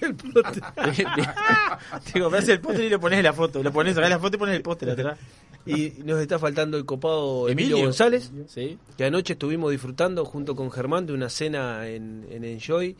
te 2.12 2.20
compras 2.20 2.48
el 2.48 2.60
póster 2.60 2.84
y 2.84 2.88
lo 2.88 3.00
pones 3.00 3.18
en 3.18 3.24
la 3.24 3.32
foto. 3.32 3.62
Lo 3.62 3.72
pones, 3.72 3.94
sacás 3.94 4.10
la 4.10 4.18
foto 4.18 4.36
y 4.36 4.38
pones 4.38 4.56
el 4.56 4.62
póster 4.62 4.90
atrás. 4.90 5.18
Y 5.66 5.92
nos 6.04 6.18
está 6.20 6.38
faltando 6.38 6.78
el 6.78 6.84
copado 6.86 7.48
Emilio, 7.48 7.72
Emilio. 7.72 7.84
González, 7.86 8.30
Sí. 8.46 8.78
que 8.96 9.04
anoche 9.04 9.34
estuvimos 9.34 9.70
disfrutando 9.70 10.24
junto 10.24 10.56
con 10.56 10.70
Germán 10.70 11.04
de 11.06 11.12
una 11.12 11.28
cena 11.28 11.86
en, 11.88 12.26
en 12.30 12.44
Enjoy, 12.44 12.96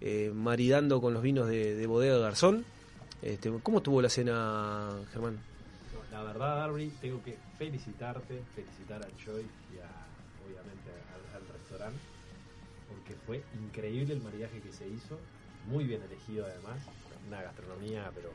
eh, 0.00 0.32
maridando 0.34 1.00
con 1.02 1.12
los 1.12 1.22
vinos 1.22 1.48
de, 1.48 1.74
de 1.74 1.86
Bodega 1.86 2.16
Garzón. 2.18 2.64
Este, 3.20 3.50
¿Cómo 3.62 3.78
estuvo 3.78 4.00
la 4.00 4.08
cena, 4.08 4.88
Germán? 5.12 5.38
La 6.18 6.24
verdad, 6.24 6.56
Darby, 6.56 6.92
tengo 7.00 7.22
que 7.22 7.38
felicitarte, 7.58 8.42
felicitar 8.52 9.00
a 9.00 9.16
Choi 9.18 9.42
y 9.42 9.78
a, 9.78 9.86
obviamente 10.44 10.90
al, 11.32 11.46
restaurante, 11.46 12.00
porque 12.88 13.14
fue 13.24 13.44
increíble 13.62 14.14
el 14.14 14.20
maridaje 14.20 14.60
que 14.60 14.72
se 14.72 14.88
hizo, 14.88 15.16
muy 15.68 15.84
bien 15.84 16.02
elegido 16.02 16.44
además, 16.44 16.80
una 17.28 17.40
gastronomía 17.40 18.10
pero 18.16 18.30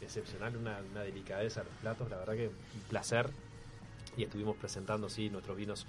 excepcional, 0.00 0.56
una, 0.56 0.80
una 0.90 1.02
delicadeza 1.02 1.62
los 1.62 1.72
platos, 1.74 2.10
la 2.10 2.16
verdad 2.16 2.34
que 2.34 2.48
un 2.48 2.82
placer, 2.88 3.30
y 4.16 4.24
estuvimos 4.24 4.56
presentando 4.56 5.08
sí 5.08 5.30
nuestros 5.30 5.56
vinos 5.56 5.86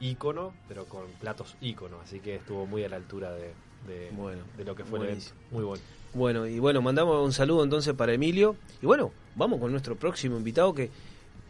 ícono, 0.00 0.52
pero 0.68 0.84
con 0.84 1.06
platos 1.12 1.56
ícono, 1.62 1.98
así 2.02 2.20
que 2.20 2.34
estuvo 2.34 2.66
muy 2.66 2.84
a 2.84 2.90
la 2.90 2.96
altura 2.96 3.32
de, 3.32 3.54
de, 3.86 4.10
Bueno, 4.12 4.42
de 4.56 4.64
lo 4.64 4.74
que 4.74 4.84
fue 4.84 4.98
el 5.00 5.04
evento, 5.06 5.26
muy 5.50 5.64
bueno. 5.64 5.82
Bueno, 6.14 6.46
y 6.46 6.58
bueno, 6.60 6.80
mandamos 6.80 7.24
un 7.24 7.32
saludo 7.32 7.64
entonces 7.64 7.92
para 7.94 8.12
Emilio. 8.12 8.56
Y 8.80 8.86
bueno, 8.86 9.10
vamos 9.34 9.58
con 9.60 9.70
nuestro 9.72 9.96
próximo 9.96 10.36
invitado 10.36 10.72
que 10.74 10.90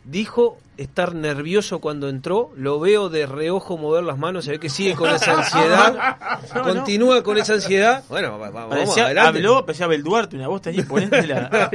dijo 0.06 0.58
estar 0.78 1.14
nervioso 1.14 1.80
cuando 1.80 2.08
entró. 2.08 2.50
Lo 2.56 2.80
veo 2.80 3.08
de 3.10 3.26
reojo 3.26 3.76
mover 3.76 4.04
las 4.04 4.16
manos, 4.18 4.44
se 4.46 4.52
ve 4.52 4.58
que 4.60 4.68
sigue 4.70 4.94
con 4.94 5.10
esa 5.10 5.38
ansiedad. 5.38 6.16
No, 6.54 6.62
no. 6.62 6.74
Continúa 6.74 7.22
con 7.22 7.36
esa 7.38 7.54
ansiedad. 7.54 8.04
Bueno, 8.08 8.38
va- 8.38 8.48
va- 8.50 8.66
vamos 8.66 8.70
Parecía- 8.76 9.06
adelante. 9.06 9.38
habló, 9.38 9.64
parecía 9.66 9.86
Abel 9.86 10.02
Duarte, 10.02 10.36
una 10.36 10.48
voz 10.48 10.62
tan 10.62 10.74
imponente. 10.74 11.26
La... 11.26 11.70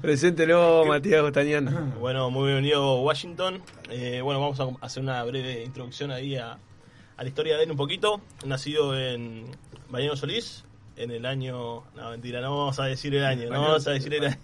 Preséntelo, 0.00 0.84
Matías 0.86 1.22
Gostañán. 1.22 1.94
Bueno, 2.00 2.30
muy 2.30 2.46
bienvenido 2.46 3.00
Washington. 3.02 3.60
Eh, 3.90 4.20
bueno, 4.22 4.40
vamos 4.40 4.60
a 4.60 4.84
hacer 4.86 5.02
una 5.02 5.22
breve 5.24 5.64
introducción 5.64 6.10
ahí 6.10 6.36
a, 6.36 6.58
a 7.18 7.22
la 7.22 7.28
historia 7.28 7.56
de 7.56 7.64
él 7.64 7.70
un 7.70 7.76
poquito. 7.76 8.20
Nacido 8.46 8.98
en 8.98 9.44
Mariano 9.90 10.16
Solís 10.16 10.64
en 10.96 11.10
el 11.10 11.26
año... 11.26 11.82
No, 11.94 12.10
mentira, 12.10 12.40
no 12.40 12.56
vamos 12.56 12.78
a 12.78 12.84
decir 12.84 13.14
el 13.14 13.24
año, 13.24 13.50
no 13.50 13.60
vamos 13.60 13.86
a 13.86 13.90
decir 13.90 14.14
el 14.14 14.24
año. 14.26 14.36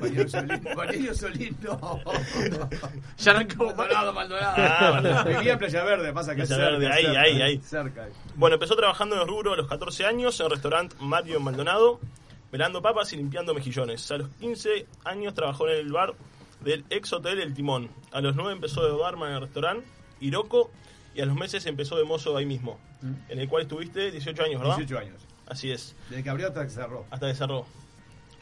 Valerio 0.77 1.15
Solís, 1.15 1.53
no. 1.61 2.01
Ya 3.19 3.31
arrancó 3.31 3.67
Maldonado, 3.77 4.13
Maldonado. 4.13 4.55
Ah, 4.57 4.91
Maldonado. 4.95 5.31
Vivía 5.31 5.53
en 5.53 5.59
Playa 5.59 5.85
Verde, 5.85 6.13
pasa 6.13 6.33
que 6.35 6.43
Playa 6.43 6.57
cerca, 6.57 6.71
Verde, 6.71 6.93
ahí, 6.93 7.05
cerca, 7.05 7.21
ahí, 7.21 7.43
ahí. 7.43 7.59
Cerca. 7.59 8.09
Bueno, 8.35 8.55
empezó 8.55 8.75
trabajando 8.77 9.15
en 9.15 9.23
el 9.23 9.29
rubro 9.29 9.53
a 9.53 9.57
los 9.57 9.69
14 9.69 10.05
años 10.05 10.39
en 10.41 10.47
el 10.47 10.53
restaurante 10.53 10.97
Mario 10.99 11.37
en 11.37 11.45
Maldonado, 11.45 12.01
velando 12.51 12.83
papas 12.83 13.13
y 13.13 13.17
limpiando 13.17 13.55
mejillones. 13.55 14.11
A 14.11 14.19
los 14.19 14.29
15 14.41 14.87
años 15.05 15.35
trabajó 15.35 15.69
en 15.69 15.79
el 15.79 15.93
bar 15.93 16.15
del 16.61 16.85
ex 16.91 17.13
hotel 17.13 17.41
El 17.41 17.55
Timón. 17.55 17.89
A 18.11 18.21
los 18.21 18.35
9 18.35 18.53
empezó 18.53 18.85
de 18.85 18.93
barman 18.93 19.31
en 19.31 19.35
el 19.37 19.43
restaurante 19.43 19.87
Iroco 20.21 20.71
y 21.15 21.21
a 21.21 21.27
los 21.27 21.37
meses 21.37 21.65
empezó 21.67 21.97
de 21.97 22.05
mozo 22.05 22.37
ahí 22.37 22.47
mismo, 22.47 22.79
en 23.29 23.39
el 23.39 23.49
cual 23.49 23.63
estuviste 23.63 24.11
18 24.11 24.43
años, 24.45 24.61
¿verdad? 24.61 24.77
18 24.79 24.99
años. 24.99 25.21
Así 25.47 25.71
es, 25.71 25.95
Desde 26.11 26.23
que 26.23 26.31
abrió 26.31 26.49
hasta 26.49 26.65
que 26.65 26.71
cerró. 26.71 27.05
hasta 27.11 27.27
que 27.29 27.35
cerró. 27.35 27.67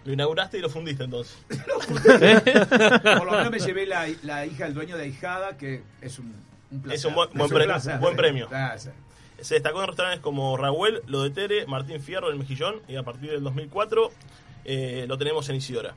Lo 0.04 0.12
inauguraste 0.12 0.58
y 0.58 0.60
lo 0.60 0.68
fundiste 0.68 1.04
entonces. 1.04 1.36
Por 1.48 3.24
lo 3.26 3.32
menos 3.32 3.50
me 3.50 3.58
llevé 3.58 3.86
la, 3.86 4.08
la 4.22 4.46
hija 4.46 4.64
del 4.64 4.74
dueño 4.74 4.96
de 4.96 5.04
Ahijada, 5.04 5.56
que 5.56 5.82
es 6.00 6.18
un, 6.18 6.34
un 6.70 6.82
placer. 6.82 6.98
Es 6.98 7.04
un 7.04 7.14
buen, 7.14 7.28
buen 7.30 7.42
un 7.42 7.48
pre- 7.50 7.64
placer, 7.64 7.98
buen 7.98 8.14
sí. 8.14 8.16
premio. 8.18 8.48
Sí. 8.78 8.90
Se 9.40 9.54
destacó 9.54 9.80
en 9.80 9.88
restaurantes 9.88 10.20
como 10.22 10.56
Raúl, 10.56 11.02
Lo 11.06 11.22
de 11.22 11.30
Tere, 11.30 11.66
Martín 11.66 12.00
Fierro, 12.00 12.30
El 12.30 12.38
Mejillón 12.38 12.80
y 12.88 12.96
a 12.96 13.02
partir 13.02 13.30
del 13.30 13.42
2004 13.42 14.10
eh, 14.64 15.04
lo 15.08 15.18
tenemos 15.18 15.48
en 15.48 15.56
Isidora. 15.56 15.94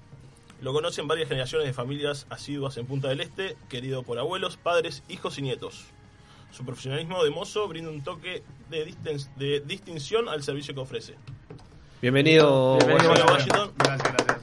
Lo 0.61 0.73
conocen 0.73 1.07
varias 1.07 1.27
generaciones 1.29 1.67
de 1.67 1.73
familias 1.73 2.25
asiduas 2.29 2.77
en 2.77 2.87
Punta 2.87 3.09
del 3.09 3.21
Este, 3.21 3.55
querido 3.69 4.03
por 4.03 4.17
abuelos, 4.17 4.57
padres, 4.57 5.03
hijos 5.09 5.37
y 5.37 5.41
nietos. 5.43 5.85
Su 6.51 6.63
profesionalismo 6.63 7.23
de 7.23 7.31
mozo 7.31 7.67
brinda 7.67 7.89
un 7.89 8.01
toque 8.01 8.43
de, 8.69 8.93
de 9.37 9.59
distinción 9.61 10.29
al 10.29 10.41
servicio 10.41 10.73
que 10.73 10.79
ofrece. 10.79 11.15
Bienvenido, 12.01 12.77
Bienvenido, 12.77 13.09
Washington. 13.11 13.29
Washington. 13.33 13.71
Gracias, 13.77 14.13
gracias. 14.13 14.39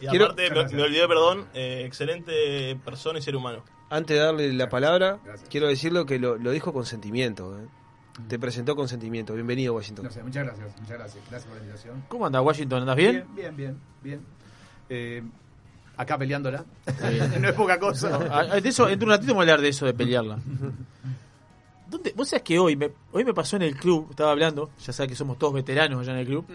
Y 0.00 0.06
Quiero- 0.08 0.24
aparte, 0.26 0.50
me, 0.50 0.64
me 0.76 0.82
olvidé, 0.82 1.06
perdón, 1.08 1.46
eh, 1.54 1.84
excelente 1.86 2.76
persona 2.84 3.18
y 3.18 3.22
ser 3.22 3.36
humano. 3.36 3.62
Antes 3.90 4.16
de 4.16 4.22
darle 4.24 4.52
la 4.52 4.68
palabra, 4.68 5.18
quiero 5.48 5.68
decirlo 5.68 6.06
que 6.06 6.18
lo, 6.18 6.36
lo 6.36 6.50
dijo 6.50 6.72
con 6.72 6.84
sentimiento. 6.86 7.56
¿eh? 7.58 7.66
Te 8.28 8.38
presentó 8.38 8.74
con 8.74 8.88
sentimiento. 8.88 9.34
Bienvenido, 9.34 9.74
Washington. 9.74 10.06
No 10.06 10.10
sé, 10.10 10.22
muchas 10.22 10.44
gracias, 10.44 10.68
muchas 10.80 10.98
gracias. 10.98 11.24
Gracias 11.30 11.44
por 11.46 11.56
la 11.56 11.62
invitación. 11.62 12.04
¿Cómo 12.08 12.26
anda 12.26 12.40
Washington? 12.42 12.80
¿Andas 12.80 12.96
bien? 12.96 13.12
Bien, 13.12 13.34
bien, 13.34 13.56
bien. 13.56 13.80
bien. 14.02 14.26
Eh, 14.88 15.22
acá 15.96 16.18
peleándola. 16.18 16.64
no 17.40 17.48
es 17.48 17.54
poca 17.54 17.78
cosa. 17.78 18.10
No, 18.18 18.34
a- 18.34 18.60
de 18.60 18.68
eso, 18.68 18.88
entre 18.88 19.04
un 19.06 19.10
ratito 19.12 19.28
vamos 19.32 19.42
a 19.42 19.44
hablar 19.44 19.60
de 19.60 19.68
eso, 19.68 19.86
de 19.86 19.94
pelearla. 19.94 20.38
¿Dónde, 21.88 22.12
vos 22.16 22.28
sabés 22.28 22.42
que 22.42 22.58
hoy 22.58 22.76
me, 22.76 22.90
hoy 23.12 23.24
me 23.24 23.34
pasó 23.34 23.56
en 23.56 23.62
el 23.62 23.76
club, 23.76 24.08
estaba 24.10 24.30
hablando, 24.32 24.70
ya 24.84 24.92
sabes 24.92 25.10
que 25.10 25.16
somos 25.16 25.38
todos 25.38 25.52
veteranos 25.54 26.00
allá 26.00 26.12
en 26.12 26.18
el 26.18 26.26
club, 26.26 26.46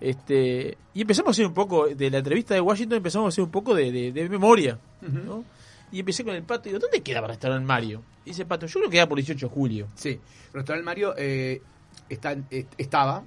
este 0.00 0.76
y 0.94 1.00
empezamos 1.02 1.28
a 1.28 1.30
hacer 1.32 1.46
un 1.46 1.54
poco, 1.54 1.86
de 1.88 2.10
la 2.10 2.18
entrevista 2.18 2.54
de 2.54 2.60
Washington 2.60 2.98
empezamos 2.98 3.26
a 3.26 3.28
hacer 3.28 3.44
un 3.44 3.50
poco 3.50 3.74
de, 3.74 3.90
de- 3.92 4.12
de 4.12 4.28
memoria, 4.28 4.78
¿no? 5.02 5.44
Y 5.92 6.00
empecé 6.00 6.24
con 6.24 6.34
el 6.34 6.42
pato 6.42 6.68
y 6.68 6.72
digo, 6.72 6.80
¿dónde 6.80 7.00
quedaba 7.00 7.26
el 7.26 7.30
restaurante 7.32 7.64
Mario? 7.64 8.02
Y 8.24 8.30
dice 8.30 8.44
Pato, 8.44 8.66
yo 8.66 8.80
creo 8.80 8.90
que 8.90 8.96
queda 8.96 9.08
por 9.08 9.16
18 9.18 9.46
de 9.46 9.54
julio. 9.54 9.88
Sí, 9.94 10.18
Restaurante 10.52 10.84
Mario 10.84 11.14
eh, 11.16 11.62
está, 12.08 12.32
eh, 12.50 12.66
estaba 12.76 13.22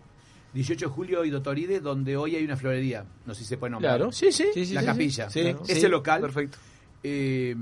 18 0.53 0.88
de 0.88 0.91
julio 0.91 1.24
y 1.24 1.30
Dotoride, 1.30 1.80
donde 1.80 2.18
hoy 2.18 2.36
hay 2.36 2.44
una 2.44 2.57
florería. 2.57 3.06
No 3.26 3.34
sé 3.34 3.44
si 3.44 3.48
se 3.48 3.57
puede 3.57 3.72
nombrar. 3.72 3.95
Claro, 3.95 4.11
sí, 4.11 4.34
sí. 4.34 4.48
La 4.74 4.82
sí, 4.82 4.86
capilla. 4.86 5.30
sí. 5.30 5.41
Claro. 5.41 5.66
Sí, 5.66 5.72
Ese 5.72 5.82
sí, 5.82 5.88
local. 5.88 6.20
Perfecto. 6.22 6.57
eh, 7.02 7.56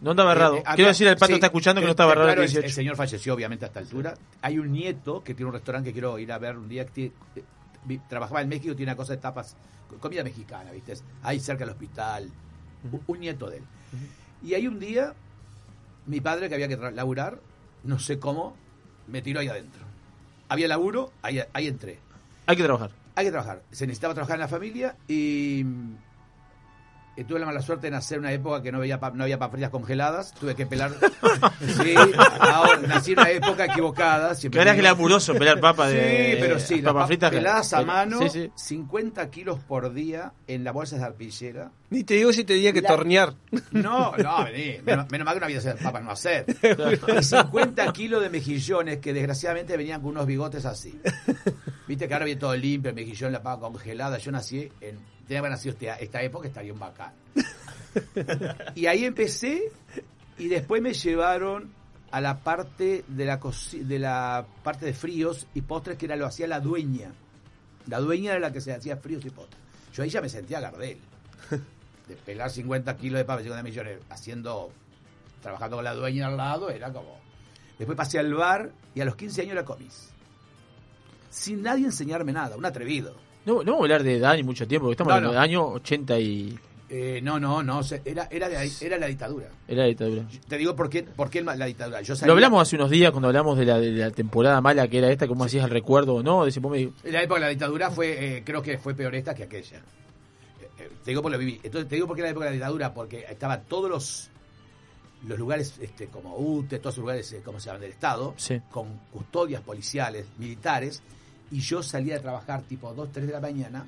No 0.00 0.12
andaba 0.12 0.32
errado. 0.32 0.56
eh, 0.56 0.62
Quiero 0.74 0.88
decir, 0.88 1.06
el 1.08 1.14
pato 1.16 1.26
sí, 1.26 1.34
está 1.34 1.46
escuchando 1.48 1.80
que 1.80 1.84
no 1.86 1.90
eh, 1.90 1.92
estaba 1.92 2.12
errado 2.12 2.28
claro, 2.28 2.40
el 2.42 2.46
el, 2.46 2.52
18. 2.52 2.66
el 2.66 2.72
señor 2.72 2.96
falleció, 2.96 3.34
obviamente, 3.34 3.64
a 3.66 3.68
esta 3.68 3.80
altura. 3.80 4.14
Hay 4.42 4.58
un 4.58 4.72
nieto 4.72 5.22
que 5.22 5.34
tiene 5.34 5.48
un 5.48 5.54
restaurante 5.54 5.90
que 5.90 5.92
quiero 5.92 6.18
ir 6.18 6.32
a 6.32 6.38
ver 6.38 6.56
un 6.56 6.68
día. 6.68 6.86
Que 6.86 6.90
tiene- 6.92 7.12
eh, 7.36 8.00
trabajaba 8.08 8.40
en 8.42 8.48
México, 8.48 8.74
tiene 8.74 8.92
una 8.92 8.96
cosa 8.96 9.12
de 9.14 9.18
tapas, 9.18 9.56
comida 10.00 10.22
mexicana, 10.24 10.70
¿viste? 10.72 10.94
Ahí 11.22 11.38
cerca 11.40 11.64
del 11.64 11.72
hospital. 11.74 12.30
Un- 12.90 13.02
Un 13.06 13.20
nieto 13.20 13.48
de 13.50 13.58
él. 13.58 13.62
Y 14.42 14.54
hay 14.54 14.66
un 14.66 14.78
día, 14.78 15.12
mi 16.06 16.20
padre 16.20 16.48
que 16.48 16.54
había 16.54 16.68
que 16.68 16.76
laburar, 16.76 17.38
no 17.84 17.98
sé 17.98 18.18
cómo, 18.18 18.56
me 19.06 19.20
tiró 19.22 19.40
ahí 19.40 19.48
adentro. 19.48 19.82
Había 20.48 20.66
laburo, 20.68 21.12
ahí, 21.22 21.40
ahí 21.52 21.66
entré. 21.68 21.98
Hay 22.46 22.56
que 22.56 22.62
trabajar. 22.64 22.90
Hay 23.16 23.24
que 23.26 23.30
trabajar. 23.32 23.62
Se 23.70 23.86
necesitaba 23.86 24.14
trabajar 24.14 24.36
en 24.36 24.40
la 24.40 24.48
familia 24.48 24.96
y 25.08 25.64
eh, 27.20 27.24
tuve 27.24 27.38
la 27.40 27.46
mala 27.46 27.60
suerte 27.62 27.86
de 27.88 27.90
nacer 27.92 28.16
en 28.16 28.20
una 28.24 28.32
época 28.32 28.62
que 28.62 28.72
no, 28.72 28.78
veía 28.80 28.98
pa- 28.98 29.10
no 29.10 29.22
había 29.24 29.38
papas 29.38 29.52
fritas 29.52 29.70
congeladas. 29.70 30.32
Tuve 30.34 30.54
que 30.54 30.66
pelar. 30.66 30.90
sí, 31.60 31.94
ahora, 32.40 32.78
nací 32.86 33.12
en 33.12 33.18
una 33.20 33.30
época 33.30 33.64
equivocada. 33.66 34.34
siempre 34.34 34.58
Que 34.58 34.62
era 34.62 34.72
digo. 34.72 34.82
glamuroso 34.82 35.34
pelar 35.34 35.60
papa 35.60 35.88
de- 35.88 36.32
Sí, 36.34 36.36
pero 36.40 36.58
sí, 36.58 36.74
las 36.76 36.82
papas 36.84 36.92
papas 36.94 37.06
fritas 37.08 37.30
peladas 37.30 37.72
a 37.72 37.82
mano, 37.82 38.18
sí, 38.22 38.28
sí. 38.30 38.52
50 38.54 39.30
kilos 39.30 39.58
por 39.60 39.92
día 39.92 40.32
en 40.46 40.64
las 40.64 40.72
bolsas 40.74 41.00
de 41.00 41.04
arpillera. 41.06 41.70
Ni 41.90 42.04
te 42.04 42.14
digo 42.14 42.32
si 42.32 42.44
te 42.44 42.54
tenía 42.54 42.72
que 42.72 42.82
La- 42.82 42.88
tornear. 42.88 43.34
No, 43.72 44.16
no, 44.16 44.44
vení. 44.44 44.78
Menos, 44.84 45.10
menos 45.10 45.24
mal 45.24 45.34
que 45.34 45.40
no 45.40 45.46
había 45.46 45.74
papas 45.76 46.02
no 46.02 46.10
hacer. 46.12 46.44
Y 47.20 47.22
50 47.22 47.92
kilos 47.92 48.22
de 48.22 48.30
mejillones 48.30 48.98
que 48.98 49.12
desgraciadamente 49.12 49.76
venían 49.76 50.00
con 50.00 50.10
unos 50.12 50.26
bigotes 50.26 50.64
así. 50.64 51.00
Viste 51.86 52.06
que 52.06 52.14
ahora 52.14 52.24
viene 52.26 52.40
todo 52.40 52.56
limpio, 52.56 52.90
el 52.90 52.94
mejillón, 52.94 53.32
la 53.32 53.42
papa 53.42 53.60
congelada. 53.62 54.18
Yo 54.18 54.30
nací 54.30 54.70
en. 54.80 54.98
Tenía 55.30 55.42
que 55.42 55.46
haber 55.46 55.52
nacido 55.52 55.74
esta, 55.74 55.94
esta 55.94 56.22
época, 56.22 56.48
estaría 56.48 56.72
un 56.72 56.80
bacán. 56.80 57.12
Y 58.74 58.86
ahí 58.86 59.04
empecé 59.04 59.70
y 60.36 60.48
después 60.48 60.82
me 60.82 60.92
llevaron 60.92 61.70
a 62.10 62.20
la 62.20 62.40
parte 62.40 63.04
de 63.06 63.24
la 63.26 63.38
de 63.72 63.98
la 64.00 64.44
parte 64.64 64.86
de 64.86 64.92
fríos 64.92 65.46
y 65.54 65.60
postres 65.60 65.96
que 65.98 66.06
era 66.06 66.16
lo 66.16 66.26
hacía 66.26 66.48
la 66.48 66.58
dueña. 66.58 67.12
La 67.86 68.00
dueña 68.00 68.32
era 68.32 68.40
la 68.40 68.52
que 68.52 68.60
se 68.60 68.72
hacía 68.72 68.96
fríos 68.96 69.24
y 69.24 69.30
postres. 69.30 69.62
Yo 69.94 70.02
ahí 70.02 70.10
ya 70.10 70.20
me 70.20 70.28
sentía 70.28 70.58
Gardel. 70.58 70.98
De 72.08 72.16
pelar 72.16 72.50
50 72.50 72.96
kilos 72.96 73.18
de 73.18 73.24
papa, 73.24 73.40
50 73.40 73.62
millones, 73.62 74.00
haciendo, 74.08 74.72
trabajando 75.42 75.76
con 75.76 75.84
la 75.84 75.94
dueña 75.94 76.26
al 76.26 76.36
lado, 76.36 76.70
era 76.70 76.92
como... 76.92 77.20
Después 77.78 77.96
pasé 77.96 78.18
al 78.18 78.34
bar 78.34 78.72
y 78.96 79.00
a 79.00 79.04
los 79.04 79.14
15 79.14 79.42
años 79.42 79.54
la 79.54 79.64
comís. 79.64 80.10
Sin 81.30 81.62
nadie 81.62 81.84
enseñarme 81.84 82.32
nada, 82.32 82.56
un 82.56 82.66
atrevido. 82.66 83.29
No, 83.46 83.54
no 83.62 83.72
vamos 83.72 83.80
a 83.80 83.84
hablar 83.84 84.02
de 84.02 84.18
Dani 84.18 84.42
mucho 84.42 84.66
tiempo, 84.68 84.86
porque 84.86 84.94
estamos 84.94 85.10
No, 85.10 85.14
hablando 85.16 85.34
no. 85.34 85.40
del 85.40 85.50
año 85.50 85.66
80 85.74 86.18
y... 86.20 86.58
Eh, 86.92 87.20
no, 87.22 87.38
no, 87.38 87.62
no, 87.62 87.80
era, 88.04 88.26
era, 88.32 88.48
de- 88.48 88.70
era 88.80 88.98
la 88.98 89.06
dictadura. 89.06 89.46
Era 89.68 89.82
la 89.82 89.86
dictadura. 89.88 90.24
Te 90.48 90.58
digo 90.58 90.74
por 90.74 90.90
qué, 90.90 91.04
por 91.04 91.30
qué 91.30 91.40
la 91.40 91.64
dictadura. 91.64 92.00
Yo 92.02 92.14
Lo 92.14 92.16
salía- 92.18 92.32
hablamos 92.32 92.62
hace 92.62 92.74
unos 92.74 92.90
días 92.90 93.12
cuando 93.12 93.28
hablamos 93.28 93.56
de 93.56 93.64
la, 93.64 93.78
de 93.78 93.92
la 93.92 94.10
temporada 94.10 94.60
mala 94.60 94.88
que 94.88 94.98
era 94.98 95.08
esta, 95.10 95.28
cómo 95.28 95.44
hacías 95.44 95.64
el 95.64 95.70
recuerdo 95.70 96.16
o 96.16 96.22
no, 96.24 96.44
de 96.44 96.60
me 96.60 96.80
En 96.82 96.92
la 97.04 97.22
época 97.22 97.38
de 97.38 97.46
la 97.46 97.48
dictadura 97.50 97.90
fue, 97.92 98.38
eh, 98.38 98.42
creo 98.44 98.60
que 98.60 98.76
fue 98.78 98.94
peor 98.94 99.14
esta 99.14 99.34
que 99.36 99.44
aquella. 99.44 99.76
Eh, 99.78 100.68
eh, 100.80 100.90
te 101.04 101.12
digo 101.12 101.22
por 101.22 101.30
lo 101.30 101.38
viví. 101.38 101.60
Entonces 101.62 101.88
te 101.88 101.94
digo 101.94 102.08
por 102.08 102.16
qué 102.16 102.22
la 102.22 102.30
época 102.30 102.46
de 102.46 102.50
la 102.50 102.54
dictadura, 102.56 102.92
porque 102.92 103.24
estaban 103.28 103.62
todos 103.68 103.88
los 103.88 104.30
los 105.28 105.38
lugares 105.38 105.74
este, 105.82 106.06
como 106.06 106.34
UTE, 106.38 106.78
todos 106.78 106.96
los 106.96 107.02
lugares, 107.02 107.30
eh, 107.34 107.42
¿cómo 107.44 107.60
se 107.60 107.66
llaman? 107.66 107.82
Del 107.82 107.90
Estado, 107.92 108.32
Sí. 108.36 108.58
con 108.70 108.98
custodias 109.12 109.60
policiales, 109.62 110.24
militares, 110.38 111.02
y 111.50 111.60
yo 111.60 111.82
salía 111.82 112.14
de 112.14 112.20
trabajar 112.20 112.62
tipo 112.62 112.92
2, 112.94 113.08
3 113.12 113.26
de 113.26 113.32
la 113.32 113.40
mañana, 113.40 113.84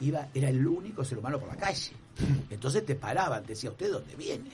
iba, 0.00 0.26
era 0.34 0.48
el 0.48 0.66
único 0.66 1.04
ser 1.04 1.18
humano 1.18 1.38
por 1.38 1.48
la 1.48 1.56
calle. 1.56 1.92
Entonces 2.50 2.84
te 2.86 2.94
paraban, 2.94 3.42
te 3.42 3.50
decía, 3.50 3.70
¿usted 3.70 3.90
dónde 3.92 4.14
viene? 4.16 4.50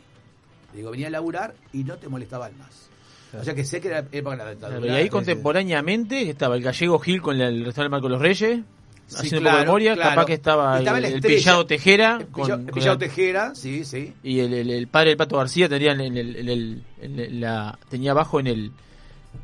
Le 0.72 0.78
digo, 0.78 0.90
venía 0.90 1.06
a 1.06 1.10
laburar 1.10 1.54
y 1.72 1.84
no 1.84 1.96
te 1.96 2.08
molestaban 2.08 2.56
más. 2.58 2.88
O 3.38 3.44
sea 3.44 3.54
que 3.54 3.64
sé 3.64 3.80
que 3.80 3.88
era 3.88 4.04
época 4.12 4.36
de 4.36 4.44
la 4.44 4.50
dictadura. 4.50 4.86
y 4.86 4.96
ahí 4.96 5.08
contemporáneamente 5.08 6.30
estaba 6.30 6.56
el 6.56 6.62
gallego 6.62 6.98
Gil 6.98 7.20
con 7.20 7.40
el 7.40 7.64
restaurante 7.64 7.90
Marco 7.92 8.08
Los 8.08 8.20
Reyes, 8.20 8.60
Sí, 9.08 9.14
haciendo 9.18 9.38
un 9.38 9.44
poco 9.44 9.56
de 9.58 9.64
memoria, 9.66 9.94
claro. 9.94 10.10
capaz 10.10 10.24
que 10.26 10.32
estaba, 10.32 10.78
Estaba 10.80 10.98
el, 10.98 11.04
el. 11.04 11.20
Pillado 11.20 11.64
Tejera, 11.64 12.16
El 12.18 12.26
con, 12.26 12.42
Pillado- 12.44 12.64
con 12.64 12.74
Pillado 12.74 12.94
la- 12.94 12.98
Tejera, 12.98 13.54
sí, 13.54 13.84
sí. 13.84 14.12
y 14.24 14.40
el, 14.40 14.52
el- 14.52 14.70
el 14.70 14.88
padre 14.88 15.10
del 15.10 15.16
Pato 15.16 15.36
García 15.36 15.68
tenía 15.68 15.92
en 15.92 16.00
el, 16.00 16.16
en 16.36 16.48
el- 16.48 16.82
en 17.00 17.20
el- 17.20 17.40
la, 17.40 17.78
tenía 17.88 18.10
abajo 18.10 18.40
en 18.40 18.48
el 18.48 18.72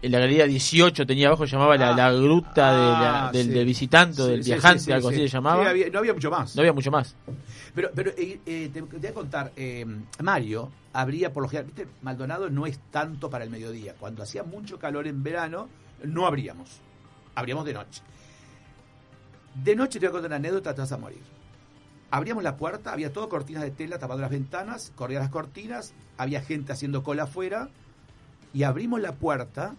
la 0.02 0.18
galería 0.18 0.46
18 0.46 1.06
tenía 1.06 1.28
abajo 1.28 1.44
llamaba 1.44 1.76
la, 1.76 1.94
la 1.94 2.12
gruta 2.12 2.72
de 2.72 2.78
la- 3.04 3.28
Ah, 3.28 3.32
del, 3.32 3.46
sí. 3.46 3.52
del 3.52 3.66
visitante 3.66 4.22
Sí, 4.22 4.28
del 4.28 4.40
viajante 4.42 4.80
sí, 4.84 4.92
algo 4.92 5.08
sí. 5.10 5.14
así 5.16 5.28
se 5.28 5.32
llamaba 5.36 5.68
había- 5.70 5.90
no 5.90 5.98
había 6.00 6.14
mucho 6.14 6.30
más. 6.30 6.54
no 6.56 6.60
había 6.62 6.72
mucho 6.72 6.90
más 6.90 7.14
Pero, 7.74 7.90
pero 7.94 8.10
eh, 8.16 8.40
eh, 8.46 8.70
te, 8.72 8.82
te 8.82 8.96
voy 8.98 9.06
a 9.06 9.14
contar, 9.14 9.52
eh, 9.56 9.84
Mario 10.22 10.70
abría 10.92 11.32
por 11.32 11.42
lo 11.44 11.48
general, 11.48 11.66
¿viste? 11.74 11.86
Maldonado 12.02 12.50
no 12.50 12.66
es 12.66 12.78
tanto 12.90 13.30
para 13.30 13.44
el 13.44 13.50
mediodía. 13.50 13.94
Cuando 13.98 14.22
hacía 14.22 14.42
mucho 14.42 14.78
calor 14.78 15.06
en 15.06 15.22
verano, 15.22 15.68
no 16.04 16.26
abríamos. 16.26 16.68
Abríamos 17.34 17.64
de 17.64 17.72
noche. 17.72 18.02
De 19.54 19.74
noche 19.76 19.98
te 20.00 20.06
voy 20.06 20.10
a 20.10 20.12
contar 20.12 20.28
una 20.30 20.36
anécdota, 20.36 20.74
te 20.74 20.80
vas 20.82 20.92
a 20.92 20.98
morir. 20.98 21.20
Abríamos 22.10 22.42
la 22.44 22.56
puerta, 22.58 22.92
había 22.92 23.10
todo 23.12 23.28
cortinas 23.30 23.62
de 23.62 23.70
tela 23.70 23.98
tapando 23.98 24.20
las 24.20 24.30
ventanas, 24.30 24.92
corrían 24.94 25.22
las 25.22 25.30
cortinas, 25.30 25.94
había 26.18 26.42
gente 26.42 26.72
haciendo 26.72 27.02
cola 27.02 27.22
afuera, 27.22 27.70
y 28.54 28.62
abrimos 28.62 29.00
la 29.00 29.12
puerta, 29.12 29.74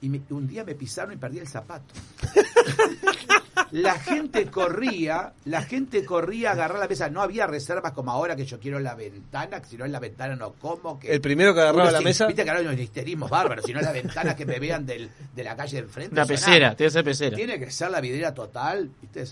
y 0.00 0.08
me- 0.08 0.22
un 0.30 0.46
día 0.48 0.64
me 0.64 0.74
pisaron 0.74 1.12
y 1.14 1.16
perdí 1.16 1.38
el 1.38 1.48
zapato. 1.48 1.94
La 3.72 3.94
gente 4.00 4.46
corría, 4.46 5.32
la 5.44 5.62
gente 5.62 6.04
corría 6.04 6.50
a 6.50 6.52
agarrar 6.54 6.80
la 6.80 6.88
mesa. 6.88 7.08
No 7.08 7.22
había 7.22 7.46
reservas 7.46 7.92
como 7.92 8.10
ahora 8.10 8.34
que 8.34 8.44
yo 8.44 8.58
quiero 8.58 8.80
la 8.80 8.96
ventana, 8.96 9.60
que 9.60 9.68
si 9.68 9.76
no 9.76 9.84
es 9.84 9.92
la 9.92 10.00
ventana 10.00 10.34
no 10.34 10.54
como. 10.54 10.98
Que 10.98 11.12
El 11.14 11.20
primero 11.20 11.54
que 11.54 11.60
agarraba 11.60 11.92
la 11.92 11.98
se- 11.98 12.04
mesa. 12.04 12.26
Viste 12.26 12.42
que 12.42 12.50
ahora 12.50 12.60
hay 12.62 12.66
unos 12.66 12.80
histerismos 12.80 13.30
bárbaros, 13.30 13.64
si 13.64 13.72
no 13.72 13.78
es 13.78 13.84
la 13.86 13.92
ventana 13.92 14.34
que 14.34 14.44
me 14.44 14.58
vean 14.58 14.84
del, 14.86 15.08
de 15.36 15.44
la 15.44 15.54
calle 15.54 15.76
de 15.76 15.82
enfrente. 15.84 16.12
Una 16.14 16.22
o 16.22 16.26
sea, 16.26 16.34
pecera, 16.36 16.74
tiene 16.74 16.88
que 16.88 16.90
ser 16.92 17.04
pecera. 17.04 17.36
Tiene 17.36 17.58
que 17.60 17.70
ser 17.70 17.90
la 17.92 18.00
vidriera 18.00 18.34
total, 18.34 18.90
¿viste? 19.00 19.24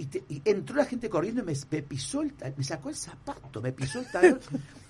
Y, 0.00 0.06
te- 0.06 0.22
y 0.28 0.40
entró 0.44 0.76
la 0.76 0.84
gente 0.84 1.10
corriendo 1.10 1.42
y 1.42 1.44
me, 1.44 1.52
me 1.70 1.82
pisó 1.82 2.22
el, 2.22 2.32
me 2.56 2.62
sacó 2.62 2.88
el 2.88 2.94
zapato, 2.94 3.60
me 3.60 3.72
pisó 3.72 3.98
el 3.98 4.06
talón. 4.12 4.38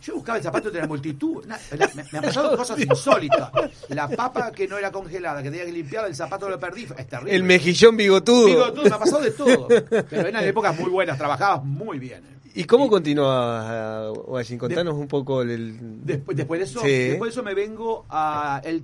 Yo 0.03 0.15
buscaba 0.17 0.37
el 0.39 0.45
zapato 0.45 0.69
entre 0.69 0.83
la 0.83 0.87
multitud. 0.87 1.45
Na- 1.47 1.59
me, 1.73 2.05
me 2.13 2.19
han 2.19 2.25
pasado 2.25 2.55
cosas 2.57 2.79
insólitas. 2.79 3.51
La 3.89 4.07
papa 4.09 4.53
que 4.53 4.69
no 4.69 4.77
era 4.77 4.93
congelada, 4.93 5.43
que 5.43 5.51
tenía 5.51 5.65
que 5.65 5.73
limpiar, 5.73 6.07
el 6.07 6.15
zapato 6.15 6.49
lo 6.49 6.61
perdí. 6.61 6.87
Es 6.97 7.07
terrible. 7.09 7.35
El 7.35 7.43
mejillón 7.43 7.97
bigotudo. 7.97 8.47
Digo, 8.47 8.73
todo, 8.73 8.85
me 8.85 8.91
ha 8.95 8.99
pasado 8.99 9.23
de 9.23 9.31
todo. 9.31 9.67
Pero 9.69 10.29
eran 10.29 10.45
épocas 10.49 10.79
muy 10.79 10.91
buenas, 10.91 11.17
trabajabas 11.17 11.65
muy 11.65 11.99
bien. 11.99 12.23
¿Y 12.55 12.65
cómo 12.65 12.89
continúa, 12.91 14.13
Washington? 14.13 14.69
Contanos 14.69 14.95
un 14.95 15.09
poco 15.09 15.43
el... 15.43 16.05
Después, 16.05 16.37
después 16.37 16.61
de 16.61 16.65
eso, 16.65 16.81
Sí. 16.81 16.89
después 17.09 17.29
de 17.31 17.33
eso 17.33 17.43
me 17.43 17.55
vengo 17.55 18.05
a 18.11 18.61
el, 18.65 18.83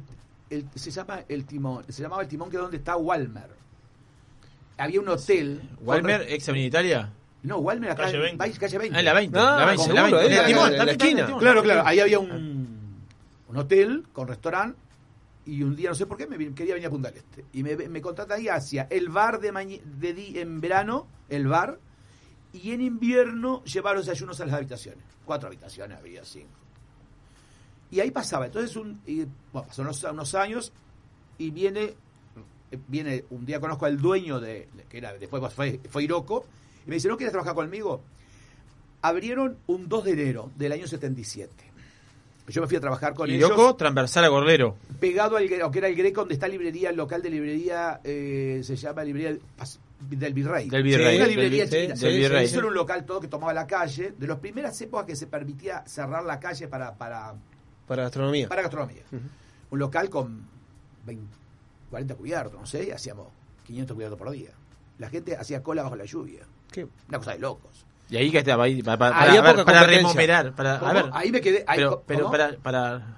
el- 0.49 0.65
se 0.75 0.91
llama 0.91 1.21
el 1.29 1.45
timón, 1.45 1.85
se 1.89 2.03
llamaba 2.03 2.23
el 2.23 2.29
timón 2.29 2.49
que 2.51 2.57
es 2.57 2.63
donde 2.63 2.77
está 2.79 2.97
Walmer. 2.97 3.49
Había 4.79 5.01
un 5.01 5.09
hotel. 5.09 5.63
Walmer 5.81 6.23
ex 6.29 6.49
Avenida 6.49 6.67
Italia 6.69 7.13
No, 7.43 7.59
Walmer 7.59 7.91
acá 7.91 8.05
Calle 8.05 8.17
en 8.17 8.23
20. 8.23 8.39
Valle- 8.45 8.59
calle 8.59 8.79
20. 8.79 8.97
Ah, 8.97 9.01
en 9.01 9.05
la 9.05 9.13
20, 9.15 9.39
Ah, 9.39 9.43
la 9.59 9.67
20, 9.67 9.77
la 9.95 10.03
seguro, 10.03 10.03
20. 10.19 10.19
ahí, 10.35 10.39
El 10.41 10.47
timón, 10.47 10.67
en 10.67 10.77
la 10.77 10.83
en 10.83 10.89
el 10.89 10.95
esquina. 10.95 11.39
Claro, 11.39 11.63
claro, 11.63 11.83
ahí 11.87 12.01
había 12.01 12.19
un, 12.19 12.99
un 13.49 13.57
hotel 13.57 14.05
con 14.13 14.27
restaurante 14.29 14.79
y 15.47 15.63
un 15.63 15.77
día 15.77 15.91
no 15.91 15.95
sé 15.95 16.07
por 16.07 16.17
qué 16.17 16.27
me 16.27 16.39
vin- 16.39 16.55
quería 16.55 16.75
venir 16.75 16.87
a 16.89 16.91
Punta 16.91 17.11
del 17.11 17.19
Este 17.19 17.45
y 17.53 17.63
me, 17.63 17.77
me 17.77 18.01
contrata 18.01 18.35
ahí 18.35 18.49
hacia 18.49 18.87
el 18.91 19.11
bar 19.11 19.41
de, 19.41 19.53
mañe- 19.53 19.83
de 19.83 20.15
di- 20.15 20.39
en 20.39 20.61
verano, 20.61 21.07
el 21.29 21.47
bar 21.47 21.79
y 22.53 22.73
en 22.73 22.81
invierno 22.81 23.63
llevar 23.65 23.95
los 23.97 24.07
desayunos 24.07 24.41
a 24.41 24.47
las 24.47 24.55
habitaciones. 24.55 25.05
Cuatro 25.25 25.49
habitaciones 25.49 25.99
había, 25.99 26.25
cinco. 26.25 26.49
Y 27.91 28.01
ahí 28.01 28.11
pasaba. 28.11 28.47
Entonces, 28.47 28.75
un, 28.77 29.01
y, 29.07 29.25
bueno, 29.53 29.69
pasaron 29.69 29.87
unos, 29.89 30.03
unos 30.05 30.35
años 30.35 30.73
y 31.39 31.51
viene, 31.51 31.95
viene 32.89 33.25
un 33.31 33.45
día 33.47 33.61
conozco 33.61 33.87
al 33.87 33.99
dueño 33.99 34.41
de, 34.41 34.69
que 34.89 34.99
era 34.99 35.13
después 35.15 35.53
fue, 35.53 35.81
fue 35.89 36.05
Iroco, 36.05 36.45
y 36.87 36.89
me 36.91 36.97
dice, 36.97 37.09
¿no 37.09 37.17
quieres 37.17 37.33
trabajar 37.33 37.55
conmigo? 37.55 38.03
Abrieron 39.03 39.59
un 39.67 39.89
2 39.89 40.05
de 40.05 40.13
enero 40.13 40.51
del 40.57 40.73
año 40.73 40.87
77. 40.87 41.51
Yo 42.49 42.61
me 42.61 42.67
fui 42.69 42.77
a 42.77 42.81
trabajar 42.81 43.15
con 43.15 43.31
Y 43.31 43.35
ellos 43.37 43.77
transversal 43.79 44.25
a 44.25 44.29
Gordero. 44.29 44.77
pegado 45.01 45.37
al 45.39 45.49
que 45.49 45.55
era 45.79 45.89
el 45.89 45.95
Greco, 45.95 46.21
donde 46.23 46.35
está 46.35 46.47
librería, 46.47 46.91
el 46.91 46.97
local 46.97 47.23
de 47.23 47.31
librería, 47.31 48.01
eh, 48.05 48.61
se 48.63 48.77
llama 48.77 49.03
librería 49.03 49.39
del 50.01 50.35
Virrey. 50.35 50.69
Del 50.69 50.83
Virrey. 50.83 51.17
Una 51.17 51.27
librería 51.27 51.65
del- 51.67 51.83
china. 51.85 51.97
sí, 51.97 52.05
del 52.05 52.19
Virrey. 52.19 52.45
Eso 52.45 52.59
era 52.59 52.69
un 52.69 52.75
local 52.75 53.07
todo 53.07 53.21
que 53.21 53.29
tomaba 53.29 53.55
la 53.55 53.67
calle, 53.67 54.13
de 54.19 54.27
las 54.27 54.39
primeras 54.41 54.79
épocas 54.83 55.07
que 55.07 55.17
se 55.17 55.27
permitía 55.27 55.83
cerrar 55.87 56.23
la 56.25 56.39
calle 56.39 56.69
para, 56.69 56.93
para, 56.95 57.35
Para 57.87 58.03
gastronomía. 58.05 58.47
para 58.49 58.61
gastronomía. 58.63 59.03
Un 59.71 59.79
local 59.79 60.11
con 60.11 60.47
20, 61.07 61.25
40 61.95 62.15
cubiertos, 62.17 62.61
no 62.61 62.67
sé, 62.67 62.85
y 62.85 62.91
hacíamos 62.91 63.29
500 63.67 63.95
cubiertos 63.95 64.19
por 64.19 64.31
día. 64.33 64.51
La 64.99 65.09
gente 65.09 65.37
hacía 65.37 65.63
cola 65.63 65.85
bajo 65.85 65.95
la 65.95 66.05
lluvia. 66.05 66.41
¿Qué? 66.73 66.89
Una 67.09 67.19
cosa 67.19 67.33
de 67.35 67.39
locos. 67.39 67.87
Y 68.11 68.17
ahí 68.17 68.33
que 68.33 68.39
estaba 68.39 68.65
ahí 68.65 68.83
para, 68.83 68.99
para, 68.99 69.21
Había 69.23 69.41
para- 69.43 69.53
poca 69.53 69.65
para 69.65 69.87
remomelar, 69.87 70.53
para, 70.57 70.75
a 70.77 70.93
ver, 70.93 71.05
Ahí 71.13 71.31
me 71.31 71.41
quedé- 71.41 71.63
ahí 71.69 71.77
pero, 71.79 72.03
pero 72.05 72.31
para, 72.33 72.57
para 72.57 73.17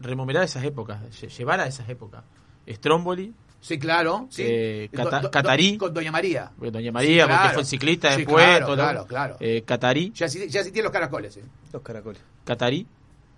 remomelar 0.00 0.42
esas 0.42 0.64
épocas, 0.64 0.98
lle- 1.22 1.28
llevar 1.28 1.60
a 1.60 1.66
esas 1.68 1.88
épocas. 1.88 2.24
Stromboli, 2.68 3.32
Sí, 3.60 3.78
claro. 3.78 4.26
Sí. 4.30 4.42
eh, 4.44 4.88
Do- 4.92 5.04
Cata- 5.04 5.20
do- 5.20 5.30
Catarí, 5.30 5.78
Con 5.78 5.94
Doña 5.94 6.10
María. 6.12 6.50
Doña 6.56 6.90
María, 6.92 7.22
Sí, 7.22 7.28
claro. 7.28 7.42
porque 7.42 7.54
fue 7.54 7.64
ciclista 7.64 8.10
Sí, 8.12 8.16
después, 8.18 8.44
claro, 8.44 8.66
todo 8.66 8.74
claro, 8.76 9.06
claro. 9.06 9.36
eh, 9.40 9.62
Catarí, 9.64 10.12
Ya, 10.14 10.28
sí- 10.28 10.48
ya 10.48 10.60
existían 10.60 10.82
los 10.84 10.92
caracoles, 10.92 11.36
¿eh? 11.36 11.44
Los 11.72 11.82
caracoles. 11.82 12.20
Catarí, 12.44 12.86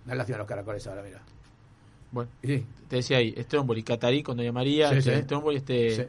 No 0.05 0.11
es 0.13 0.17
lástima 0.17 0.39
los 0.39 0.47
caracoles 0.47 0.85
ahora, 0.87 1.03
mira. 1.03 1.21
Bueno, 2.11 2.29
Sí. 2.43 2.65
te 2.87 2.95
decía 2.97 3.17
ahí, 3.17 3.35
Stromboli, 3.43 3.83
Catarí 3.83 4.23
con 4.23 4.37
Doña 4.37 4.51
María, 4.51 4.89
Sí, 4.91 4.97
este, 4.99 5.15
sí. 5.15 5.21
Stromboli, 5.23 5.57
este, 5.57 5.95
Sí. 5.95 6.01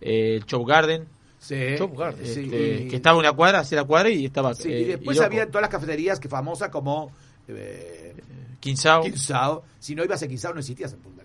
eh, 0.00 0.36
el 0.36 0.44
Chop 0.46 0.66
Garden, 0.66 1.06
Sí. 1.38 1.56
Top 1.78 1.96
Garden. 1.96 2.24
este, 2.24 2.48
que 2.50 2.88
y- 2.90 2.94
estaba 2.96 3.18
una 3.18 3.32
cuadra, 3.32 3.60
hacia 3.60 3.76
la 3.76 3.84
cuadra 3.84 4.08
y 4.10 4.24
estaba 4.26 4.54
Sí, 4.54 4.72
eh, 4.72 4.80
y 4.80 4.84
después 4.84 5.16
Iroco, 5.16 5.32
había 5.32 5.46
todas 5.46 5.62
las 5.62 5.70
cafeterías 5.70 6.18
que 6.20 6.28
famosas 6.28 6.68
como 6.70 7.12
eh, 7.48 8.14
Quinsao. 8.60 9.62
Si 9.78 9.94
no 9.94 10.04
ibas 10.04 10.22
a 10.22 10.28
Quinsao 10.28 10.52
no 10.52 10.60
existías 10.60 10.92
en 10.92 10.98
Punta. 11.00 11.22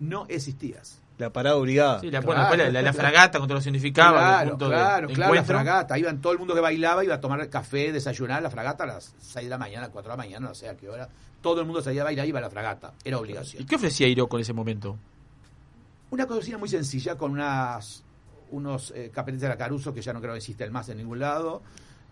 No 0.00 0.26
existías. 0.28 1.00
La 1.18 1.30
parada 1.32 1.56
obligada. 1.56 2.00
sí, 2.00 2.06
la, 2.10 2.20
Claro, 2.20 2.26
bueno, 2.26 2.40
después 2.42 2.58
la, 2.58 2.64
la- 2.66 2.72
la 2.82 2.92
claro. 2.92 2.98
fragata, 2.98 3.38
cuando 3.38 3.54
lo 3.54 3.60
significaba, 3.62 4.18
claro, 4.20 4.50
punto 4.50 4.68
claro, 4.68 5.08
de 5.08 5.14
claro, 5.14 5.34
la 5.34 5.44
fragata. 5.44 5.98
Iban 5.98 6.20
todo 6.20 6.32
el 6.34 6.38
mundo 6.38 6.54
que 6.54 6.60
bailaba, 6.60 7.02
iba 7.04 7.14
a 7.14 7.20
tomar 7.20 7.48
café, 7.48 7.90
desayunar. 7.92 8.42
La 8.42 8.50
fragata 8.50 8.84
a 8.84 8.86
las 8.88 9.14
6 9.18 9.46
de 9.46 9.50
la 9.50 9.56
mañana, 9.58 9.88
4 9.88 10.10
de 10.10 10.16
la 10.16 10.22
mañana, 10.22 10.48
no 10.48 10.54
sé 10.54 10.68
a 10.68 10.76
qué 10.76 10.88
hora. 10.90 11.08
Todo 11.40 11.60
el 11.60 11.66
mundo 11.66 11.80
salía 11.80 12.02
a 12.02 12.04
bailar, 12.04 12.26
iba 12.26 12.38
a 12.38 12.42
la 12.42 12.50
fragata. 12.50 12.92
Era 13.04 13.18
obligación. 13.18 13.62
¿Y 13.62 13.66
qué 13.66 13.76
ofrecía 13.76 14.06
Iroco 14.08 14.36
en 14.36 14.42
ese 14.42 14.52
momento? 14.52 14.98
Una 16.10 16.26
cocina 16.26 16.58
muy 16.58 16.68
sencilla 16.68 17.16
con 17.16 17.32
unas 17.32 18.02
unos 18.50 18.92
eh, 18.94 19.10
capetes 19.12 19.40
de 19.40 19.48
la 19.48 19.56
Caruso 19.56 19.92
que 19.92 20.00
ya 20.00 20.12
no 20.12 20.20
creo 20.20 20.32
que 20.32 20.38
existen 20.38 20.72
más 20.72 20.88
en 20.88 20.98
ningún 20.98 21.18
lado, 21.18 21.62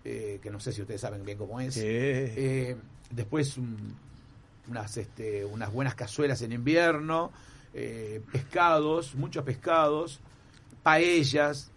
eh, 0.05 0.41
que 0.43 0.51
no 0.51 0.59
sé 0.59 0.73
si 0.73 0.81
ustedes 0.83 1.01
saben 1.01 1.25
bien 1.25 1.39
cómo 1.39 1.61
es. 1.61 1.75
Sí. 1.75 1.83
Eh, 1.85 2.77
después 3.11 3.57
un- 3.57 3.95
unas 4.69 4.97
este, 4.97 5.45
unas 5.45 5.73
buenas 5.73 5.95
cazuelas 5.95 6.43
en 6.43 6.53
invierno, 6.53 7.31
eh, 7.75 8.21
pescados, 8.33 9.15
muchos 9.15 9.45
pescados, 9.45 10.21
paellas. 10.83 11.71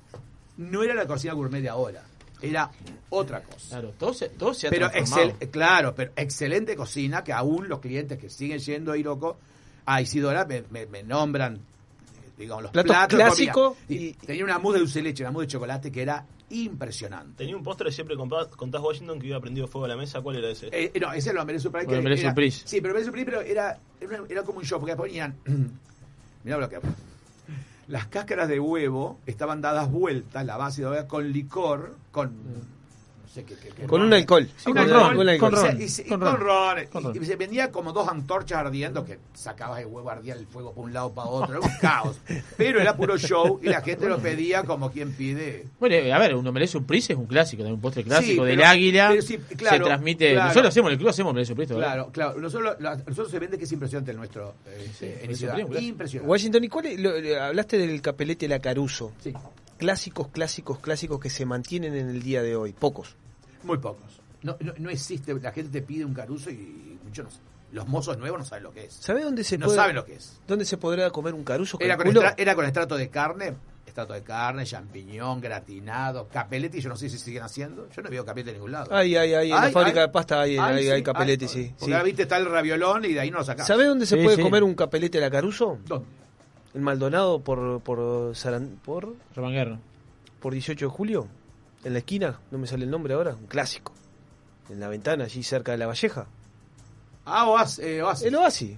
No 0.57 0.83
era 0.83 0.93
la 0.95 1.05
cocina 1.05 1.33
gourmet 1.33 1.61
de 1.61 1.69
ahora, 1.69 2.03
era 2.41 2.71
otra 3.09 3.43
cosa. 3.43 3.69
Claro, 3.69 3.93
todo 3.97 4.13
se, 4.13 4.29
todo 4.29 4.53
se 4.53 4.67
ha 4.67 4.69
Pero 4.71 4.89
transformado. 4.89 5.37
excel- 5.39 5.51
claro, 5.51 5.93
pero 5.95 6.11
excelente 6.15 6.75
cocina 6.75 7.23
que 7.23 7.31
aún 7.33 7.67
los 7.69 7.79
clientes 7.79 8.17
que 8.17 8.29
siguen 8.29 8.59
yendo 8.59 8.91
a 8.91 8.97
Iroco 8.97 9.37
a 9.85 10.01
Isidora 10.01 10.45
me, 10.45 10.63
me- 10.71 10.85
me 10.87 11.03
nombran, 11.03 11.55
eh, 11.57 11.59
digamos, 12.37 12.63
los 12.63 12.71
Platos 12.71 12.89
platos. 12.95 13.15
clásicos. 13.19 13.77
Y 13.87 14.13
tenía 14.13 14.43
una 14.43 14.57
mousse 14.57 14.73
de 14.75 14.79
dulce 14.79 14.99
de 14.99 15.03
leche, 15.03 15.23
una 15.23 15.31
mousse 15.31 15.45
de 15.47 15.51
chocolate 15.53 15.91
que 15.91 16.01
era 16.01 16.25
impresionante. 16.49 17.37
Tenía 17.37 17.55
un 17.57 17.63
postre 17.63 17.91
siempre 17.91 18.15
contás, 18.15 18.47
contás 18.47 18.81
Washington 18.81 19.19
que 19.19 19.27
había 19.27 19.39
prendido 19.39 19.67
fuego 19.67 19.85
a 19.85 19.89
la 19.89 19.97
mesa. 19.97 20.21
¿Cuál 20.21 20.37
era 20.37 20.49
ese? 20.49 20.69
Eh, 20.71 20.91
no, 20.99 21.09
ese 21.11 21.19
es 21.19 21.27
el 21.27 21.37
Omelette 21.37 21.61
Surprise. 21.61 21.85
Bueno, 21.87 22.09
era- 22.09 22.17
Surprise. 22.29 22.61
Sí, 22.65 22.81
pero 22.81 22.97
Surprise 23.03 23.25
pero 23.25 23.41
era, 23.41 23.79
era, 23.99 24.19
era 24.29 24.43
como 24.43 24.59
un 24.59 24.65
show, 24.65 24.79
porque 24.79 24.95
ponían... 24.95 25.35
Mirá 26.43 26.57
lo 26.57 26.69
que... 26.69 26.79
Las 27.87 28.07
cáscaras 28.07 28.49
de 28.49 28.59
huevo 28.59 29.19
estaban 29.25 29.61
dadas 29.61 29.89
vueltas, 29.89 30.45
la 30.45 30.57
base 30.57 30.81
de 30.81 30.89
huevo, 30.89 31.07
con 31.07 31.31
licor, 31.31 31.95
con... 32.11 32.31
No 33.27 33.33
sé 33.33 33.43
qué... 33.43 33.55
qué- 33.55 33.69
qué- 33.75 33.83
Con 33.87 34.01
un 34.01 34.13
alcohol. 34.13 34.47
Sí, 34.55 34.63
Con 34.65 34.73
con 34.75 34.89
ron, 34.89 34.99
ron, 35.09 35.15
con 35.17 35.29
alcohol. 35.29 35.51
Sea, 35.57 35.71
ron, 35.71 35.81
y 35.81 36.09
con 36.09 36.19
con 36.21 36.39
ron. 36.39 36.85
Con 36.91 37.15
Y-. 37.15 37.19
Y 37.19 37.25
se 37.25 37.35
vendía 37.35 37.71
como 37.71 37.91
dos 37.91 38.07
antorchas 38.07 38.57
ardiendo 38.59 39.03
que 39.03 39.19
sacabas 39.33 39.81
el 39.81 39.87
huevo, 39.87 40.09
ardía 40.09 40.33
el 40.33 40.47
fuego 40.47 40.71
para 40.73 40.81
un 40.85 40.93
lado 40.93 41.11
para 41.13 41.27
otro. 41.29 41.57
Era 41.57 41.59
un 41.67 41.71
caos. 41.81 42.17
Pero 42.55 42.79
era 42.79 42.95
puro 42.95 43.17
show 43.17 43.59
y 43.61 43.67
la 43.67 43.81
gente 43.81 44.07
lo 44.07 44.17
pedía 44.19 44.63
como 44.63 44.89
quien 44.91 45.11
pide. 45.11 45.65
Bueno, 45.79 45.95
eh, 45.95 46.13
a 46.13 46.17
ver, 46.19 46.35
un 46.35 46.47
omelette 46.47 46.69
surprise 46.69 47.13
es 47.13 47.19
un 47.19 47.25
clásico, 47.27 47.63
un 47.63 47.81
postre 47.81 48.03
clásico 48.05 48.43
Sí, 48.43 48.47
del 48.47 48.57
pero- 48.57 48.69
águila. 48.69 49.07
pero 49.09 49.21
sí, 49.21 49.37
claro, 49.57 49.77
se 49.77 49.83
transmite. 49.83 50.31
claro. 50.31 50.47
Nosotros 50.47 50.69
hacemos 50.69 50.87
en 50.89 50.91
el 50.93 50.97
club, 50.97 51.09
hacemos 51.09 51.31
omelette 51.31 51.47
surprise. 51.47 51.73
¿verdad? 51.73 51.87
Claro, 51.93 52.11
claro. 52.13 52.39
Nosotros, 52.39 52.75
la- 52.79 52.95
nosotros 52.95 53.29
se 53.29 53.39
vende 53.39 53.57
que 53.57 53.65
es 53.65 53.71
impresionante 53.73 54.11
el 54.11 54.17
nuestro. 54.17 54.55
eh, 54.67 54.89
eh, 55.01 55.21
en 55.23 55.35
Ciudad. 55.35 55.57
un. 55.59 55.77
Impresionante. 55.83 56.29
Washington, 56.31 56.63
¿y 56.63 56.69
cuál 56.69 56.85
es- 56.87 56.99
lo- 56.99 57.19
lo- 57.19 57.43
hablaste 57.43 57.77
del 57.77 58.01
capelete 58.01 58.47
La 58.47 58.59
Caruso? 58.59 59.11
Sí, 59.21 59.33
Clásicos, 59.77 60.27
clásicos, 60.29 60.79
clásicos 60.79 61.19
que 61.19 61.29
se 61.29 61.45
mantienen 61.45 61.95
en 61.95 62.09
el 62.09 62.21
día 62.23 62.41
de 62.41 62.55
hoy. 62.55 62.73
Pocos. 62.73 63.15
muy 63.63 63.77
pocos. 63.79 64.21
No, 64.43 64.55
no, 64.59 64.73
no 64.77 64.89
existe. 64.89 65.33
La 65.39 65.51
gente 65.51 65.71
te 65.71 65.81
pide 65.85 66.05
un 66.05 66.13
caruso 66.13 66.49
y 66.49 66.97
muchos 67.03 67.25
no- 67.25 67.31
los 67.71 67.87
mozos 67.87 68.17
nuevos 68.17 68.39
no 68.39 68.45
saben 68.45 68.63
lo 68.63 68.71
que 68.71 68.85
es. 68.85 68.93
¿Sabe 68.93 69.23
dónde 69.23 69.43
se 69.43 69.57
No 69.57 69.65
puede- 69.65 69.77
saben 69.77 69.95
lo 69.95 70.05
que 70.05 70.15
es. 70.15 70.39
¿Dónde 70.47 70.63
se 70.63 70.77
podrá 70.77 71.09
comer 71.09 71.33
un 71.33 71.43
caruso? 71.43 71.77
Era 71.81 71.97
con, 71.97 72.07
estra- 72.07 72.33
era 72.37 72.55
con 72.55 72.63
estrato 72.65 72.95
de 72.95 73.09
carne, 73.09 73.55
estrato 73.85 74.13
de 74.13 74.23
carne, 74.23 74.63
champiñón, 74.65 75.41
gratinado, 75.41 76.27
capeletti, 76.29 76.79
yo 76.79 76.87
no 76.89 76.95
sé 76.95 77.09
si 77.09 77.17
siguen 77.17 77.43
haciendo. 77.43 77.89
Yo 77.89 78.01
no 78.01 78.09
veo 78.09 78.23
capeletti 78.23 78.51
en 78.51 78.55
ningún 78.55 78.71
lado. 78.71 78.95
Ay, 78.95 79.15
ay, 79.17 79.33
ay, 79.33 79.51
en 79.51 79.55
la 79.61 79.69
fábrica 79.71 80.01
ay. 80.01 80.07
de 80.07 80.11
pasta 80.13 80.39
hay, 80.41 80.57
Ay, 80.57 80.75
hay, 80.77 80.83
sí, 80.85 80.89
hay 80.91 81.03
capeletti, 81.03 81.45
ay, 81.45 81.49
sí. 81.51 81.69
Porque 81.71 81.85
sí. 81.85 81.91
ahora 81.91 82.03
viste 82.03 82.21
está 82.23 82.37
el 82.37 82.45
raviolón 82.45 83.03
y 83.05 83.13
de 83.13 83.19
ahí 83.19 83.31
no 83.31 83.39
lo 83.39 83.43
sacás. 83.43 83.67
¿Sabe 83.67 83.85
dónde 83.85 84.05
se 84.05 84.15
Sí, 84.17 84.23
puede 84.23 84.37
sí. 84.37 84.41
comer 84.43 84.63
un 84.63 84.75
capelete 84.75 85.19
La 85.19 85.29
Caruso? 85.29 85.79
¿Dónde? 85.85 86.07
En 86.73 86.83
Maldonado 86.83 87.39
por 87.41 87.81
por, 87.81 88.35
Saran- 88.35 88.77
por 88.83 89.15
Romanguerra. 89.35 89.79
por 90.39 90.53
18 90.53 90.85
de 90.85 90.89
julio. 90.91 91.27
En 91.83 91.93
la 91.93 91.99
esquina, 91.99 92.39
no 92.51 92.57
me 92.57 92.67
sale 92.67 92.83
el 92.85 92.89
nombre 92.91 93.13
ahora, 93.13 93.35
un 93.35 93.47
clásico. 93.47 93.93
En 94.69 94.79
la 94.79 94.87
ventana, 94.89 95.23
allí 95.25 95.43
cerca 95.43 95.71
de 95.71 95.77
la 95.77 95.87
Valleja. 95.87 96.27
Ah, 97.25 97.47
Oasis. 97.49 97.79
Eh, 97.79 98.01
Oasis. 98.01 98.25
El 98.27 98.35
Oasis. 98.35 98.77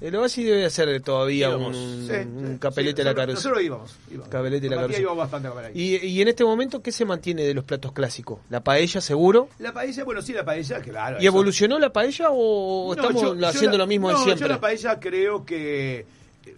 El 0.00 0.16
Oasis 0.16 0.46
debe 0.46 0.70
ser 0.70 1.02
todavía 1.02 1.48
Íbamos, 1.50 1.76
un, 1.76 2.06
sí, 2.08 2.12
un 2.14 2.52
sí, 2.54 2.58
capelete 2.58 3.02
sí, 3.02 3.06
La 3.06 3.14
Caruso. 3.14 3.36
Nosotros 3.36 3.62
íbamos. 3.62 3.96
íbamos. 4.10 4.28
Capelete 4.28 4.68
La 4.70 4.76
Con 4.76 4.82
Matías 4.84 4.96
Caruso. 4.96 5.02
íbamos 5.02 5.30
bastante 5.30 5.48
a 5.48 5.66
ahí. 5.66 5.72
Y, 5.74 6.06
y 6.06 6.22
en 6.22 6.28
este 6.28 6.42
momento, 6.44 6.82
¿qué 6.82 6.90
se 6.92 7.04
mantiene 7.04 7.42
de 7.42 7.52
los 7.52 7.64
platos 7.64 7.92
clásicos? 7.92 8.38
La 8.48 8.64
paella, 8.64 9.00
seguro. 9.02 9.48
La 9.58 9.72
paella, 9.74 10.04
bueno, 10.04 10.22
sí, 10.22 10.32
la 10.32 10.44
paella, 10.44 10.80
claro. 10.80 11.16
¿Y 11.16 11.20
eso- 11.20 11.26
evolucionó 11.28 11.78
la 11.78 11.92
paella 11.92 12.28
o 12.30 12.94
No, 12.96 13.02
estamos 13.02 13.22
yo- 13.22 13.34
yo 13.34 13.46
haciendo 13.46 13.76
la- 13.76 13.84
lo 13.84 13.86
mismo 13.86 14.10
no, 14.10 14.18
de 14.18 14.24
siempre? 14.24 14.48
Yo 14.48 14.54
la 14.54 14.60
paella 14.60 14.98
creo 15.00 15.44
que 15.44 16.06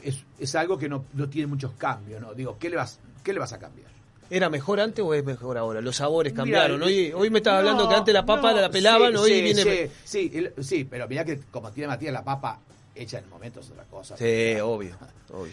es, 0.03 0.25
es 0.39 0.55
algo 0.55 0.79
que 0.79 0.89
no, 0.89 1.05
no 1.15 1.29
tiene 1.29 1.47
muchos 1.47 1.73
cambios, 1.73 2.21
¿no? 2.21 2.35
Digo, 2.35 2.57
¿qué 2.59 2.71
le 2.71 2.77
vas, 2.77 2.99
qué 3.23 3.33
le 3.33 3.39
vas 3.41 3.53
a 3.53 3.59
cambiar? 3.59 3.91
¿Era 4.31 4.49
mejor 4.49 4.81
antes 4.81 5.05
o 5.05 5.13
es 5.13 5.25
mejor 5.25 5.59
ahora? 5.59 5.81
Los 5.83 5.97
sabores 5.97 6.33
cambiaron. 6.33 6.83
hoy, 6.83 7.13
hoy 7.15 7.29
me 7.29 7.39
estaba 7.39 7.57
no, 7.63 7.69
hablando 7.69 7.89
que 7.89 7.95
antes 7.97 8.15
la 8.15 8.25
papa 8.25 8.53
no, 8.53 8.61
la 8.63 8.71
pelaban, 8.71 9.13
sí, 9.13 9.19
hoy 9.19 9.31
sí, 9.31 9.43
viene... 9.43 9.63
Sí, 9.63 9.91
sí, 10.05 10.31
el- 10.35 10.65
sí, 10.65 10.85
pero 10.85 11.07
mira 11.07 11.25
que 11.25 11.39
como 11.51 11.71
tiene 11.71 11.89
Matías 11.89 12.13
la 12.15 12.25
papa 12.25 12.59
hecha 12.95 13.19
en 13.19 13.29
momentos 13.29 13.71
otra 13.71 13.85
cosa. 13.85 14.17
Sí, 14.17 14.55
obvio, 14.63 14.97
obvio. 15.31 15.53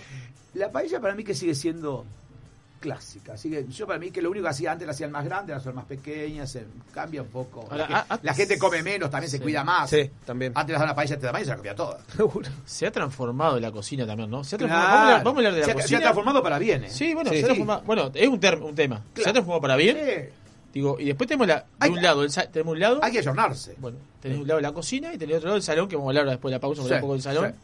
La 0.53 0.71
paella 0.71 0.99
para 1.01 1.13
mí 1.13 1.23
que 1.23 1.33
sigue 1.35 1.55
siendo 1.55 2.05
clásica. 2.79 3.37
Sigue, 3.37 3.65
yo 3.69 3.85
para 3.85 3.99
mí 3.99 4.09
que 4.11 4.21
lo 4.21 4.29
único 4.31 4.43
que 4.45 4.49
hacía 4.49 4.71
antes 4.71 4.85
la 4.85 4.91
hacían 4.93 5.11
más 5.11 5.25
grande, 5.25 5.51
las 5.53 5.59
hacían 5.61 5.75
más 5.75 5.85
pequeñas, 5.85 6.49
se 6.51 6.65
cambia 6.93 7.21
un 7.21 7.27
poco. 7.27 7.67
Ahora, 7.69 7.87
la, 7.89 7.97
ah, 7.99 8.05
ah, 8.09 8.19
la 8.21 8.33
gente 8.33 8.57
come 8.57 8.81
menos, 8.81 9.09
también 9.09 9.29
se 9.29 9.39
cuida 9.39 9.63
más. 9.63 9.89
Sí, 9.89 10.09
también. 10.25 10.53
Antes 10.55 10.71
las 10.73 10.79
daban 10.79 10.89
una 10.89 10.95
paella 10.95 11.15
este 11.15 11.27
tamaño 11.27 11.41
y 11.43 11.45
se 11.45 11.51
la 11.51 11.57
comía 11.57 11.75
toda. 11.75 11.99
Se 12.65 12.87
ha 12.87 12.91
transformado 12.91 13.59
la 13.59 13.71
cocina 13.71 14.05
también, 14.07 14.29
¿no? 14.29 14.43
Se 14.43 14.55
ha 14.55 14.57
Claro. 14.57 14.73
transformado. 14.73 14.97
Vamos, 14.97 14.99
a 14.99 15.11
hablar, 15.11 15.23
vamos 15.23 15.35
a 15.35 15.39
hablar 15.39 15.53
de 15.53 15.59
la 15.59 15.65
Se 15.65 15.71
ha- 15.71 15.73
se 15.73 15.79
ha 15.79 15.83
cocina. 15.83 15.99
transformado 16.01 16.43
para 16.43 16.59
bien, 16.59 16.83
¿eh? 16.85 16.89
Sí, 16.89 17.13
bueno, 17.13 17.29
Sí, 17.29 17.35
se 17.37 17.39
ha 17.39 17.41
sí. 17.41 17.45
transformado- 17.53 17.81
bueno, 17.85 18.11
es 18.13 18.27
un, 18.27 18.39
term- 18.39 18.61
un 18.63 18.75
tema. 18.75 19.01
Se 19.15 19.21
ha 19.29 19.33
transformado 19.33 19.61
para 19.61 19.75
bien. 19.75 19.97
Sí. 19.97 20.29
Digo, 20.73 20.99
y 20.99 21.05
después 21.05 21.27
tenemos 21.27 21.47
la, 21.47 21.55
de 21.57 21.63
Hay- 21.79 21.89
un 21.91 22.01
lado, 22.01 22.23
el 22.23 22.31
tenemos 22.31 22.73
un 22.73 22.79
lado. 22.79 22.99
Hay 23.03 23.11
que 23.11 23.17
ayornarse. 23.19 23.75
Bueno, 23.79 23.97
tenés 24.21 24.37
un 24.39 24.47
lado 24.47 24.61
la 24.61 24.71
cocina 24.71 25.13
y 25.13 25.17
tenés 25.17 25.37
otro 25.37 25.47
lado 25.47 25.57
el 25.57 25.63
salón, 25.63 25.87
que 25.89 25.95
vamos 25.95 26.07
a 26.07 26.11
hablar 26.11 26.21
ahora 26.25 26.31
después 26.33 26.51
de 26.51 26.55
la 26.57 26.59
pausa, 26.61 26.81
un 26.83 27.01
poco 27.01 27.13
del 27.13 27.21
salón. 27.21 27.51
sí. 27.51 27.55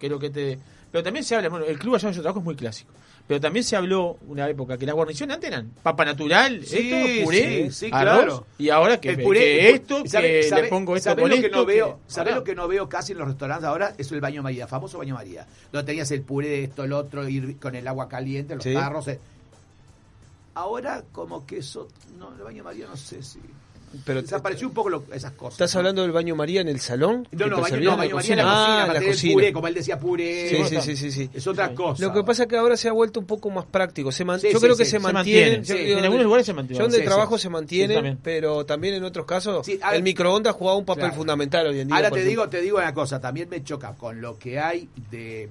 Que 0.00 0.06
es 0.06 0.12
lo 0.12 0.18
que 0.18 0.30
te. 0.30 0.58
Pero 0.90 1.04
también 1.04 1.24
se 1.24 1.36
habla, 1.36 1.48
bueno, 1.50 1.66
el 1.66 1.78
club 1.78 1.94
allá 1.96 2.04
donde 2.08 2.16
yo 2.16 2.22
trabajo 2.22 2.38
es 2.40 2.44
muy 2.44 2.56
clásico. 2.56 2.92
Pero 3.28 3.40
también 3.40 3.62
se 3.62 3.76
habló 3.76 4.16
una 4.26 4.48
época 4.48 4.78
que 4.78 4.86
la 4.86 4.94
guarnición 4.94 5.30
antes 5.30 5.48
eran 5.50 5.70
papa 5.82 6.02
natural, 6.06 6.64
Sí, 6.64 6.90
esto, 6.90 7.24
puré, 7.26 7.70
sí, 7.70 7.86
sí, 7.86 7.90
arroz, 7.92 8.14
claro. 8.24 8.46
y 8.56 8.70
ahora 8.70 8.98
que, 9.00 9.10
El 9.10 9.18
puré- 9.22 9.38
que 9.40 9.70
esto, 9.70 10.02
¿sabe- 10.06 10.40
que 10.40 10.48
sabe- 10.48 10.62
le 10.62 10.68
pongo 10.68 10.96
esto 10.96 11.14
con 11.14 11.28
lo 11.28 11.36
que 11.36 11.50
no 11.50 11.66
veo, 11.66 11.96
que- 12.06 12.10
¿sabe 12.12 12.30
Ahora- 12.30 12.38
lo 12.40 12.44
que 12.44 12.54
no 12.54 12.66
veo 12.68 12.88
casi 12.88 13.12
en 13.12 13.18
los 13.18 13.28
restaurantes 13.28 13.66
ahora? 13.68 13.94
Es 13.98 14.10
el 14.12 14.20
baño 14.22 14.42
María, 14.42 14.66
famoso 14.66 14.96
baño 14.96 15.14
María. 15.14 15.46
Donde 15.70 15.84
tenías 15.86 16.10
el 16.10 16.22
puré 16.22 16.48
de 16.48 16.64
esto, 16.64 16.84
el 16.84 16.92
otro, 16.94 17.28
ir 17.28 17.58
con 17.58 17.74
el 17.76 17.86
agua 17.86 18.08
caliente, 18.08 18.54
los 18.56 18.64
tarros. 18.64 19.06
eh. 19.08 19.20
Ahora 20.54 21.04
como 21.12 21.46
que 21.46 21.58
eso, 21.58 21.86
no, 22.18 22.34
el 22.34 22.42
baño 22.42 22.64
María 22.64 22.86
no 22.88 22.96
sé 22.96 23.22
si... 23.22 23.38
Pero 24.04 24.22
desapareció 24.22 24.68
un 24.68 24.74
poco 24.74 24.88
lo- 24.90 25.04
esas 25.12 25.32
cosas. 25.32 25.54
¿Estás 25.54 25.76
hablando 25.76 26.02
del 26.02 26.12
baño 26.12 26.34
María 26.36 26.60
en 26.60 26.68
el 26.68 26.80
salón? 26.80 27.26
No, 27.32 27.44
¿Que 27.44 27.50
no, 27.50 27.60
baño, 27.60 27.76
no, 27.80 27.96
baño 27.96 28.14
María 28.16 28.32
en 28.32 28.38
la 28.38 28.44
Ah, 28.44 28.54
cocina, 28.56 28.78
la 28.78 28.92
tener 28.94 29.02
el 29.02 29.08
cocina. 29.14 29.32
puré, 29.34 29.52
como 29.52 29.66
él 29.68 29.74
decía, 29.74 29.98
puré. 30.00 30.48
Sí, 30.48 30.64
sí, 30.64 30.80
sí, 30.80 30.96
sí, 30.96 31.10
sí. 31.12 31.30
Es 31.32 31.46
otra 31.46 31.74
cosa. 31.74 32.02
Lo 32.04 32.12
que 32.12 32.22
pasa 32.24 32.42
es 32.44 32.48
que 32.48 32.56
ahora 32.56 32.76
se 32.76 32.88
ha 32.88 32.92
vuelto 32.92 33.20
un 33.20 33.26
poco 33.26 33.50
más 33.50 33.64
práctico. 33.66 34.12
Se 34.12 34.24
man- 34.24 34.40
Sí, 34.40 34.48
yo 34.52 34.58
sí, 34.58 34.64
creo 34.64 34.76
que 34.76 34.84
sí, 34.84 34.90
se, 34.92 34.98
mantiene. 34.98 35.56
Yo- 35.64 35.74
Sí, 35.76 35.86
yo 35.88 35.98
en 35.98 36.04
algunos 36.04 36.24
lugares 36.24 36.46
se 36.46 36.52
mantiene. 36.52 36.78
Yo 36.78 36.84
donde 36.84 36.98
Sí, 36.98 37.04
trabajo 37.04 37.36
sí. 37.38 37.42
se 37.42 37.48
mantiene, 37.50 38.16
pero 38.22 38.64
también 38.66 38.94
en 38.94 39.04
otros 39.04 39.26
casos 39.26 39.64
Sí, 39.66 39.78
a 39.82 39.88
ver- 39.88 39.96
el 39.96 40.02
microondas 40.02 40.54
jugaba 40.54 40.76
un 40.78 40.84
papel 40.84 41.04
Claro. 41.04 41.16
fundamental 41.16 41.66
hoy 41.66 41.80
en 41.80 41.88
día. 41.88 41.96
Ahora 41.96 42.10
te 42.10 42.24
digo, 42.24 42.48
te 42.48 42.60
digo 42.60 42.78
una 42.78 42.94
cosa, 42.94 43.20
también 43.20 43.48
me 43.48 43.62
choca 43.64 43.94
con 43.94 44.20
lo 44.20 44.38
que 44.38 44.58
hay 44.58 44.88
de, 45.10 45.48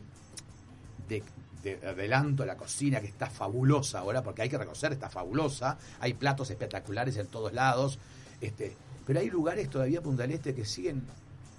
de, 1.10 1.24
de 1.64 1.80
adelanto 1.88 2.44
a 2.44 2.46
la 2.46 2.56
cocina, 2.56 3.02
que 3.02 3.08
está 3.08 3.30
fabulosa 3.30 4.00
ahora, 4.00 4.22
porque 4.24 4.42
hay 4.44 4.50
que 4.50 4.58
reconocer, 4.58 4.94
está 4.94 5.10
fabulosa, 5.10 5.78
hay 6.00 6.14
platos 6.14 6.50
espectaculares 6.50 7.18
en 7.18 7.28
todos 7.28 7.52
lados, 7.54 8.00
este, 8.42 8.76
pero 9.06 9.20
hay 9.20 9.30
lugares 9.30 9.70
todavía 9.70 10.02
Punta 10.02 10.24
del 10.24 10.34
Este 10.34 10.54
que 10.54 10.66
siguen 10.66 11.04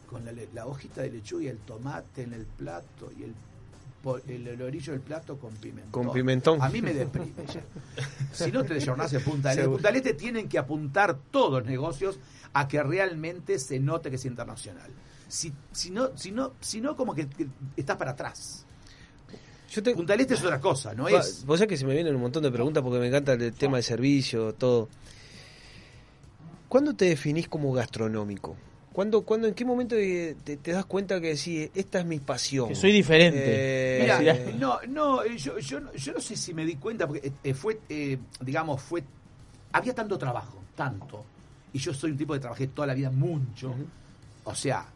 con 0.09 0.25
la, 0.25 0.33
la 0.55 0.67
hojita 0.67 1.03
de 1.03 1.11
lechuga 1.11 1.45
y 1.45 1.49
el 1.49 1.59
tomate 1.59 2.23
en 2.23 2.33
el 2.33 2.47
plato 2.47 3.11
y 3.19 3.25
el, 3.25 3.35
el, 4.29 4.47
el 4.49 4.63
orillo 4.63 4.93
del 4.93 5.03
plato 5.03 5.39
con 5.39 5.55
pimentón. 5.55 5.91
Con 5.91 6.13
pimentón. 6.13 6.63
A 6.63 6.69
mí 6.69 6.81
me 6.81 6.95
deprime 6.95 7.45
ya. 7.47 7.63
Si 8.33 8.53
no 8.53 8.65
te 8.65 8.75
desornás 8.75 9.13
en 9.13 9.23
Punta 9.23 9.51
del 9.51 9.59
Este. 9.59 9.71
Punta 9.71 9.89
del 9.89 9.97
Este 9.97 10.15
tienen 10.15 10.49
que 10.49 10.59
apuntar 10.59 11.19
todos 11.31 11.61
los 11.61 11.65
negocios 11.69 12.19
a 12.53 12.69
que 12.69 12.83
realmente 12.83 13.59
se 13.59 13.79
note 13.79 14.11
que 14.11 14.17
es 14.17 14.25
internacional. 14.25 14.91
Si, 15.29 15.53
si 15.73 15.91
no, 15.91 16.17
si 16.17 16.31
no, 16.33 16.55
si 16.61 16.81
no 16.81 16.97
como 16.97 17.15
que, 17.15 17.29
que 17.29 17.49
estás 17.77 17.97
para 17.97 18.13
atrás. 18.13 18.65
Punta 19.95 20.15
del 20.15 20.23
Este 20.23 20.35
es 20.35 20.43
otra 20.43 20.61
cosa, 20.61 20.95
no 20.95 21.09
es. 21.09 21.45
Vos 21.45 21.59
sabés 21.59 21.69
que 21.69 21.77
se 21.77 21.85
me 21.85 21.95
vienen 21.95 22.15
un 22.15 22.23
montón 22.23 22.43
de 22.43 22.51
preguntas 22.51 22.83
porque 22.83 22.99
me 22.99 23.09
encanta 23.09 23.35
el 23.35 23.53
tema 23.53 23.77
de 23.77 23.83
servicio, 23.83 24.55
todo. 24.55 24.89
¿Cuándo 26.69 26.95
te 26.95 27.07
definís 27.07 27.49
como 27.49 27.73
gastronómico? 27.73 28.57
¿Cuándo, 28.93 29.23
cuándo, 29.23 29.47
¿En 29.47 29.55
qué 29.55 29.65
momento 29.65 29.95
eh, 29.97 30.37
te, 30.45 30.57
te 30.57 30.73
das 30.73 30.85
cuenta 30.85 31.21
que 31.21 31.29
decís, 31.29 31.71
esta 31.75 32.01
es 32.01 32.05
mi 32.07 32.19
pasión? 32.19 32.69
Que 32.69 32.75
soy 32.75 32.91
diferente. 32.93 33.41
Eh, 33.47 33.99
Mira, 34.01 34.21
eh, 34.51 34.55
no, 34.59 34.81
no, 34.89 35.23
eh, 35.23 35.37
yo, 35.39 35.59
yo, 35.59 35.81
no- 35.81 35.93
yo 35.93 36.13
no 36.13 36.21
sé 36.21 36.37
si 36.37 36.53
me 36.53 36.65
di 36.65 36.77
cuenta, 36.77 37.07
porque 37.07 37.33
eh, 37.45 37.55
fue, 37.55 37.81
eh, 37.89 38.19
digamos, 38.41 38.83
fue. 38.83 39.05
Había 39.73 39.95
tanto 39.95 40.19
trabajo, 40.19 40.61
tanto. 40.75 41.25
Y 41.73 41.79
yo 41.79 41.95
soy 41.95 42.11
un 42.13 42.17
tipo 42.17 42.33
que 42.33 42.41
trabajé 42.41 42.67
toda 42.69 42.87
la 42.89 42.95
vida 42.95 43.11
mucho. 43.11 43.75
O 44.45 44.55
sea, 44.55 44.87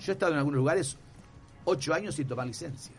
yo 0.00 0.12
he 0.12 0.14
estado 0.14 0.32
en 0.32 0.38
algunos 0.38 0.58
lugares 0.58 0.96
ocho 1.64 1.94
años 1.94 2.14
sin 2.16 2.26
tomar 2.26 2.46
licencia. 2.46 2.94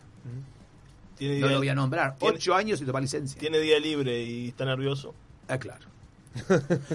Tiene 1.16 1.34
No 1.38 1.46
día- 1.46 1.52
lo 1.54 1.58
voy 1.60 1.68
a 1.68 1.74
nombrar. 1.74 2.16
Ocho 2.20 2.54
años 2.54 2.78
sin 2.78 2.86
tomar 2.86 3.02
licencia. 3.02 3.38
Tiene 3.38 3.58
día 3.60 3.78
libre 3.78 4.22
y 4.22 4.48
está 4.48 4.64
nervioso. 4.64 5.14
Ah, 5.48 5.58
claro. 5.58 5.86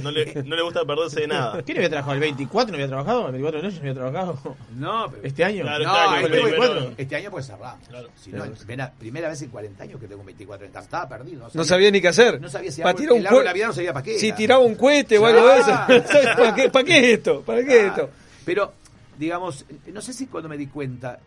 No 0.02 0.12
le, 0.12 0.44
no 0.44 0.56
le 0.56 0.62
gusta 0.62 0.86
perderse 0.86 1.22
de 1.22 1.28
nada. 1.28 1.62
¿Quién 1.64 1.78
había 1.78 1.90
trabajado? 1.90 2.14
¿El 2.16 2.20
24 2.22 2.72
no 2.72 2.76
había 2.76 2.88
trabajado? 2.88 3.26
¿El 3.28 3.32
24 3.34 3.62
de 3.62 3.68
noche 3.68 3.76
no 3.78 3.82
había 3.90 3.94
trabajado? 3.94 4.58
No, 4.78 5.08
pero- 5.12 5.24
¿Este 5.28 5.44
año? 5.44 5.64
Claro, 5.64 5.84
No, 5.86 5.92
claro, 5.94 6.28
este, 6.28 6.40
fue- 6.42 6.52
pero- 6.60 6.92
este 6.98 7.16
año 7.16 7.32
pues 7.32 7.48
cerramos. 7.48 7.88
Claro. 7.88 8.10
Si 8.16 8.32
no, 8.32 8.44
primera, 8.46 8.94
primera 8.98 9.30
vez 9.30 9.42
en 9.42 9.50
40 9.50 9.84
años 9.84 10.00
que 10.00 10.08
tengo 10.08 10.24
24 10.24 10.66
años. 10.68 10.84
Estaba 10.84 11.10
perdido. 11.10 11.50
no 11.54 11.64
sabía 11.64 11.92
ni 11.92 12.02
qué 12.02 12.08
hacer. 12.10 12.40
No 12.42 12.50
sabía 12.50 12.72
si 12.72 12.82
Pa' 12.82 12.90
árbol- 12.90 12.98
tirar 12.98 13.14
un 13.14 13.20
el 13.20 13.28
árbol 13.28 13.40
de 13.40 13.44
cue- 13.44 13.50
Navidad 13.50 13.68
no 13.68 13.74
sabía 13.74 13.94
para 13.94 14.04
qué. 14.04 14.20
Si 14.20 14.32
tiraba 14.34 14.62
un 14.64 14.76
cohete 14.76 15.18
o 15.18 15.26
algo 15.26 15.48
de 15.48 15.56
eso. 15.60 15.66
Claro, 15.66 16.04
¿Sabes 16.08 16.28
¿Para, 16.36 16.56
qué, 16.56 16.70
¿Para 16.70 16.86
qué 16.86 16.98
es 17.00 17.18
esto? 17.18 17.42
¿Para 17.42 17.64
qué 17.64 17.80
es 17.80 17.86
esto? 17.88 18.10
Pero, 18.46 18.74
digamos, 19.18 19.66
no 19.94 20.02
sé 20.02 20.14
si 20.14 20.28
cuando 20.28 20.50
me 20.50 20.58
di 20.58 20.68
cuenta, 20.68 21.20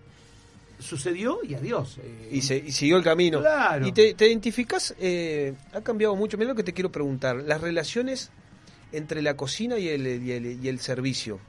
sucedió 0.84 1.38
y 1.42 1.54
adiós. 1.54 1.98
eh, 2.02 2.28
Y, 2.32 2.42
se, 2.42 2.56
y 2.58 2.72
siguió 2.72 2.96
el 2.96 3.02
camino. 3.04 3.40
Claro. 3.40 3.86
Y 3.86 3.92
te, 3.92 4.14
te 4.14 4.28
identificás, 4.28 4.94
eh, 5.00 5.54
ha 5.72 5.80
cambiado 5.80 6.14
mucho. 6.16 6.36
Mira 6.38 6.50
lo 6.50 6.54
que 6.56 6.62
te 6.62 6.72
quiero 6.72 6.92
preguntar. 6.92 7.36
Las 7.36 7.60
relaciones 7.60 8.30
entre 8.92 9.22
la 9.22 9.36
cocina 9.36 9.78
y 9.78 9.88
el, 9.88 10.06
y 10.22 10.32
el, 10.32 10.64
y 10.64 10.68
el 10.68 10.78
servicio. 10.78 11.40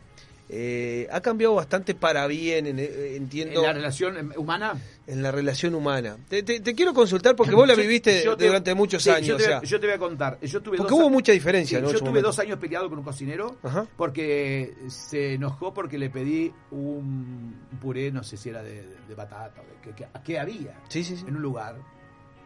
Eh, 0.47 1.07
ha 1.11 1.21
cambiado 1.21 1.55
bastante 1.55 1.95
para 1.95 2.27
bien, 2.27 2.67
en- 2.67 2.77
eh, 2.79 3.15
entiendo. 3.15 3.61
¿En 3.61 3.65
la 3.65 3.73
relación 3.73 4.15
em, 4.17 4.31
humana? 4.37 4.79
en 5.07 5.23
la 5.23 5.31
relación 5.31 5.73
humana. 5.73 6.17
Te, 6.29 6.43
te- 6.43 6.59
te 6.59 6.75
quiero 6.75 6.93
consultar 6.93 7.35
porque 7.35 7.55
vos 7.55 7.67
la 7.67 7.73
viviste 7.73 8.23
yo 8.23 8.37
te- 8.37 8.45
durante 8.45 8.73
muchos 8.75 9.01
sí, 9.01 9.09
años. 9.09 9.27
Yo 9.27 9.37
te, 9.37 9.43
o 9.43 9.47
sea, 9.47 9.61
yo 9.63 9.79
te 9.79 9.87
voy 9.87 9.95
a 9.95 9.99
contar. 9.99 10.39
Yo 10.41 10.61
tuve 10.61 10.77
Porque 10.77 10.91
dos 10.91 10.99
hubo 10.99 11.07
a- 11.07 11.11
mucha 11.11 11.31
diferencia, 11.31 11.79
Sí, 11.79 11.81
¿no? 11.81 11.87
en 11.89 11.93
Yo 11.93 11.99
tuve 11.99 12.09
momento. 12.09 12.27
dos 12.29 12.39
años 12.39 12.59
peleado 12.59 12.87
con 12.89 12.99
un 12.99 13.03
cocinero 13.03 13.57
Ajá. 13.63 13.87
porque 13.97 14.75
se 14.87 15.33
enojó 15.33 15.73
porque 15.73 15.97
le 15.97 16.11
pedí 16.11 16.53
un 16.69 17.55
puré, 17.81 18.11
no 18.11 18.23
sé 18.23 18.37
si 18.37 18.49
era 18.49 18.61
de, 18.61 18.83
de- 18.83 18.95
de 19.07 19.15
batata 19.15 19.61
o 19.61 19.65
de 19.89 19.93
que, 19.95 20.05
que- 20.23 20.37
había 20.39 20.79
Sí, 20.89 21.03
sí, 21.03 21.17
sí. 21.17 21.25
en 21.27 21.37
un 21.37 21.41
lugar. 21.41 21.75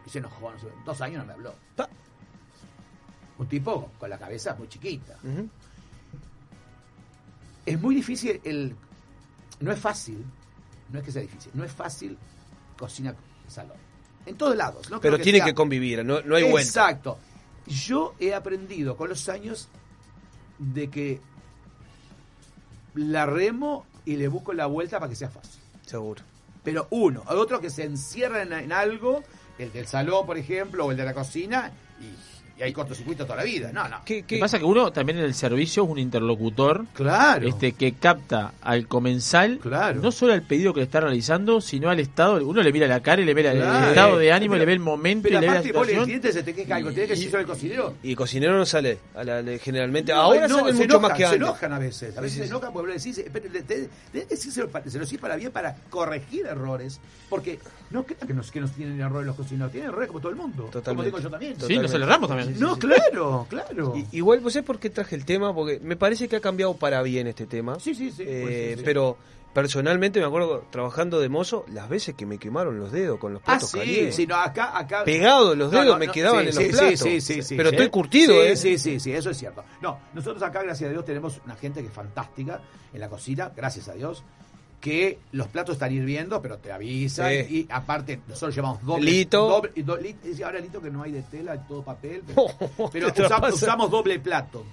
Y 0.06 0.10
se 0.10 0.18
enojó. 0.20 0.50
no 0.50 0.58
sé, 0.58 0.68
dos 0.86 1.00
años 1.02 1.18
no 1.18 1.26
me 1.26 1.32
habló. 1.34 1.54
Un 3.38 3.46
tipo 3.46 3.90
con 3.98 4.10
la 4.10 4.18
cabeza 4.18 4.54
muy 4.54 4.68
chiquita. 4.68 5.16
Ujú. 5.24 5.48
Es 7.70 7.80
muy 7.80 7.94
difícil 7.94 8.40
el... 8.44 8.74
No 9.60 9.70
es 9.72 9.78
fácil, 9.78 10.24
no 10.90 10.98
es 10.98 11.04
que 11.04 11.12
sea 11.12 11.22
difícil, 11.22 11.52
no 11.54 11.64
es 11.64 11.72
fácil 11.72 12.16
cocina 12.78 13.14
salón. 13.46 13.76
En 14.26 14.36
todos 14.36 14.56
lados. 14.56 14.90
No 14.90 15.00
Pero 15.00 15.18
tiene 15.18 15.38
sea- 15.38 15.46
que 15.46 15.54
convivir, 15.54 16.04
no, 16.04 16.20
no 16.22 16.36
hay 16.36 16.44
vuelta. 16.50 16.68
Exacto. 16.68 17.18
Yo 17.66 18.14
he 18.18 18.34
aprendido 18.34 18.96
con 18.96 19.08
los 19.10 19.28
años 19.28 19.68
de 20.58 20.88
que 20.88 21.20
la 22.94 23.26
remo 23.26 23.86
y 24.04 24.16
le 24.16 24.28
busco 24.28 24.52
la 24.52 24.66
vuelta 24.66 24.98
para 24.98 25.10
que 25.10 25.16
sea 25.16 25.30
fácil. 25.30 25.60
Seguro. 25.86 26.22
Pero 26.62 26.86
uno, 26.90 27.22
hay 27.26 27.36
otro 27.36 27.60
que 27.60 27.70
se 27.70 27.84
encierra 27.84 28.42
en, 28.42 28.52
en 28.52 28.72
algo, 28.72 29.22
el 29.58 29.72
del 29.72 29.86
salón, 29.86 30.26
por 30.26 30.36
ejemplo, 30.38 30.86
o 30.86 30.90
el 30.90 30.96
de 30.96 31.04
la 31.04 31.14
cocina, 31.14 31.70
y, 32.00 32.39
y 32.60 32.62
hay 32.62 32.72
cortocircuito 32.72 33.24
toda 33.24 33.38
la 33.38 33.44
vida. 33.44 33.70
No, 33.72 33.88
no. 33.88 34.02
¿Qué, 34.04 34.20
Lo 34.20 34.26
que 34.26 34.38
pasa 34.38 34.58
es 34.58 34.60
que 34.60 34.66
uno 34.66 34.92
también 34.92 35.18
en 35.18 35.24
el 35.24 35.32
servicio 35.34 35.82
es 35.84 35.88
un 35.90 35.98
interlocutor 35.98 36.84
Claro. 36.92 37.48
este 37.48 37.72
que 37.72 37.92
capta 37.94 38.52
al 38.60 38.86
comensal 38.86 39.58
Claro. 39.62 40.00
no 40.02 40.12
solo 40.12 40.34
al 40.34 40.42
pedido 40.42 40.72
que 40.74 40.80
le 40.80 40.84
está 40.84 41.00
realizando, 41.00 41.60
sino 41.60 41.88
al 41.88 42.00
estado. 42.00 42.44
Uno 42.46 42.62
le 42.62 42.72
mira 42.72 42.86
la 42.86 43.00
cara 43.00 43.22
y 43.22 43.24
le 43.24 43.32
ve 43.34 43.42
la- 43.42 43.52
Claro. 43.52 43.78
el 43.84 43.88
estado 43.88 44.18
de 44.18 44.32
ánimo, 44.32 44.52
Pero- 44.52 44.58
le 44.60 44.66
ve 44.66 44.72
el 44.74 44.80
momento 44.80 45.22
Pero 45.24 45.38
y 45.38 45.40
le 45.40 45.46
ve 45.46 45.46
la 45.46 45.52
aparte, 45.60 45.72
vos 45.72 45.88
el 45.88 45.94
situación. 46.04 46.32
se 46.34 46.42
te 46.42 46.54
queja 46.54 46.76
algo, 46.76 46.90
tiene 46.90 47.04
que 47.06 47.14
decir 47.14 47.30
sobre 47.30 47.42
el 47.42 47.46
cocinero. 47.48 47.94
Y 48.02 48.10
el 48.10 48.16
cocinero 48.16 48.56
no 48.58 48.66
sale, 48.66 48.98
a 49.14 49.24
la- 49.24 49.42
generalmente. 49.58 50.12
No, 50.12 50.20
Ahora 50.20 50.46
no, 50.48 50.58
salen 50.58 50.66
se 50.76 50.82
mucho 50.82 50.84
enojan, 50.84 51.02
más 51.02 51.12
que 51.12 51.18
Se 51.18 51.24
antes. 51.24 51.36
enojan 51.40 51.72
a 51.72 51.78
veces. 51.78 52.18
A 52.18 52.20
veces 52.20 52.34
Sí, 52.36 52.42
se 52.44 52.48
enojan 52.50 52.72
porque 52.72 52.88
le 52.88 52.98
decís, 52.98 53.16
tenés 53.16 53.88
que 54.12 54.24
decírselo 54.28 54.68
se 55.06 55.18
para 55.18 55.36
bien, 55.36 55.50
para 55.50 55.76
corregir 55.88 56.46
errores. 56.46 57.00
Porque 57.28 57.58
no 57.90 58.02
crean 58.04 58.26
que, 58.26 58.34
nos, 58.34 58.50
que 58.50 58.60
nos 58.60 58.72
tienen 58.72 59.00
errores 59.00 59.26
los 59.26 59.36
cocineros, 59.36 59.70
tienen 59.72 59.90
errores 59.90 60.08
como 60.08 60.20
todo 60.20 60.30
el 60.30 60.36
mundo. 60.36 60.56
Como 60.62 60.70
Totalmente. 60.72 61.06
digo 61.06 61.18
yo 61.20 61.30
también. 61.30 61.54
Sí, 61.66 61.78
nos 61.78 61.92
erramos 61.94 62.28
también. 62.28 62.49
No, 62.58 62.78
claro, 62.78 63.46
claro. 63.48 63.94
Igual, 64.12 64.40
¿vos 64.40 64.52
sabés 64.52 64.66
por 64.66 64.78
qué 64.78 64.90
traje 64.90 65.14
el 65.16 65.24
tema? 65.24 65.54
Porque 65.54 65.78
me 65.80 65.96
parece 65.96 66.28
que 66.28 66.36
ha 66.36 66.40
cambiado 66.40 66.74
para 66.76 67.02
bien 67.02 67.26
este 67.26 67.46
tema. 67.46 67.78
Sí, 67.78 67.94
sí, 67.94 68.10
sí. 68.10 68.24
Eh, 68.26 68.40
pues 68.42 68.78
sí. 68.78 68.82
Pero 68.84 69.16
personalmente 69.52 70.20
me 70.20 70.26
acuerdo 70.26 70.64
trabajando 70.70 71.18
de 71.20 71.28
mozo 71.28 71.64
las 71.72 71.88
veces 71.88 72.14
que 72.14 72.24
me 72.24 72.38
quemaron 72.38 72.78
los 72.78 72.92
dedos 72.92 73.18
con 73.18 73.32
los 73.32 73.42
Ah, 73.42 73.46
platos 73.46 73.70
sí, 73.70 73.78
calientes. 73.78 74.14
sí, 74.14 74.26
no, 74.26 74.36
acá, 74.36 74.78
acá. 74.78 75.02
Pegados 75.04 75.56
los 75.58 75.70
dedos 75.72 75.98
me 75.98 76.08
quedaban 76.08 76.44
sí, 76.44 76.48
en 76.50 76.68
los 76.68 76.78
platos. 76.78 77.00
Sí, 77.00 77.20
sí, 77.20 77.42
sí, 77.42 77.56
Pero 77.56 77.70
estoy 77.70 77.88
curtido, 77.88 78.32
sí, 78.34 78.38
¿eh? 78.46 78.56
Sí, 78.56 78.78
sí, 78.78 79.00
sí, 79.00 79.12
eso 79.12 79.30
es 79.30 79.36
cierto. 79.38 79.64
No, 79.82 79.98
nosotros 80.14 80.42
acá, 80.42 80.62
gracias 80.62 80.88
a 80.88 80.92
Dios, 80.92 81.04
tenemos 81.04 81.40
una 81.44 81.56
gente 81.56 81.80
que 81.80 81.88
es 81.88 81.92
fantástica 81.92 82.60
en 82.92 83.00
la 83.00 83.08
cocina, 83.08 83.50
gracias 83.56 83.88
a 83.88 83.94
Dios, 83.94 84.22
que 84.80 85.18
los 85.32 85.46
platos 85.48 85.74
están 85.74 85.92
hirviendo, 85.92 86.40
pero 86.40 86.56
te 86.58 86.72
avisan. 86.72 87.30
Sí. 87.46 87.66
Y 87.68 87.72
aparte, 87.72 88.20
nosotros 88.26 88.54
llevamos 88.54 88.82
doble. 88.82 89.10
Lito. 89.10 89.48
doble- 89.62 90.42
ahora 90.44 90.58
Lito 90.58 90.80
que 90.80 90.90
no 90.90 91.02
hay 91.02 91.12
de 91.12 91.22
tela, 91.22 91.52
hay 91.52 91.60
todo 91.68 91.82
papel. 91.82 92.22
Pero, 92.26 92.46
pero 92.92 93.06
¿Qué 93.08 93.12
te 93.12 93.22
usamos, 93.50 93.90
doble 93.90 94.18
plato. 94.20 94.64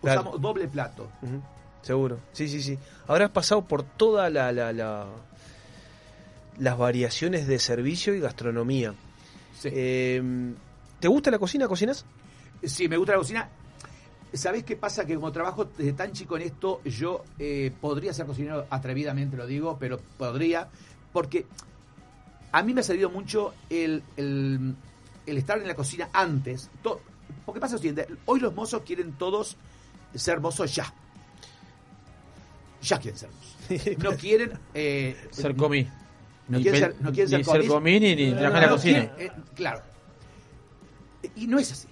Claro. 0.00 0.20
Usamos 0.20 0.40
doble 0.40 0.68
plato. 0.68 1.08
Seguro, 1.82 2.20
sí, 2.32 2.48
sí, 2.48 2.62
sí. 2.62 2.78
Ahora 3.08 3.24
has 3.26 3.30
pasado 3.32 3.62
por 3.62 3.82
toda 3.82 4.30
la, 4.30 4.52
la, 4.52 4.72
la- 4.72 5.06
las 6.58 6.78
variaciones 6.78 7.46
de 7.46 7.58
servicio 7.58 8.14
y 8.14 8.20
gastronomía. 8.20 8.94
Eh, 9.64 10.22
¿Te 11.00 11.08
gusta 11.08 11.30
la 11.30 11.38
cocina? 11.38 11.66
¿Cocinas? 11.68 12.04
Sí, 12.62 12.88
me 12.88 12.96
gusta 12.98 13.12
la 13.12 13.18
cocina. 13.18 13.48
¿Sabés 14.32 14.64
qué 14.64 14.76
pasa? 14.76 15.04
Que 15.06 15.14
como 15.16 15.32
trabajo 15.32 15.64
desde 15.76 15.92
tan 15.92 16.12
chico 16.12 16.36
en 16.36 16.42
esto, 16.44 16.80
yo 16.84 17.24
eh, 17.38 17.72
podría 17.80 18.12
ser 18.12 18.26
cocinero, 18.26 18.66
atrevidamente 18.70 19.36
lo 19.36 19.46
digo, 19.46 19.76
pero 19.78 19.98
podría, 20.18 20.68
porque 21.12 21.46
a 22.52 22.62
mí 22.62 22.72
me 22.74 22.80
ha 22.80 22.84
servido 22.84 23.10
mucho 23.10 23.54
el, 23.68 24.02
el- 24.16 24.74
el 25.26 25.36
estar 25.38 25.58
en 25.58 25.66
la 25.68 25.74
cocina 25.74 26.08
antes. 26.12 26.70
To- 26.82 27.00
porque 27.44 27.60
pasa 27.60 27.74
lo 27.74 27.78
siguiente, 27.78 28.06
hoy 28.26 28.40
los 28.40 28.54
mozos 28.54 28.82
quieren 28.82 29.12
todos 29.14 29.56
ser 30.14 30.40
mozos 30.40 30.74
ya. 30.74 30.92
Ya 32.82 32.98
quieren 32.98 33.18
ser 33.18 33.28
mozos. 33.30 33.98
No 33.98 34.10
quieren... 34.16 34.52
eh, 34.74 35.16
Ser 35.30 35.54
comí. 35.56 35.86
No 36.48 36.56
Ni 36.58 36.62
quieren 36.64 36.80
ser, 36.80 36.96
no 37.00 37.12
quieren 37.12 37.38
ni 37.38 37.44
ser 37.44 37.62
ser 37.62 37.66
comí 37.68 38.00
ni- 38.00 38.16
ni 38.16 38.32
trabajar 38.32 38.54
en 38.56 38.60
la 38.62 38.66
no 38.68 38.72
cocina. 38.76 39.08
quieren, 39.16 39.32
eh, 39.38 39.42
claro. 39.54 39.82
Y 41.36 41.46
no 41.46 41.58
es 41.58 41.70
así. 41.72 41.86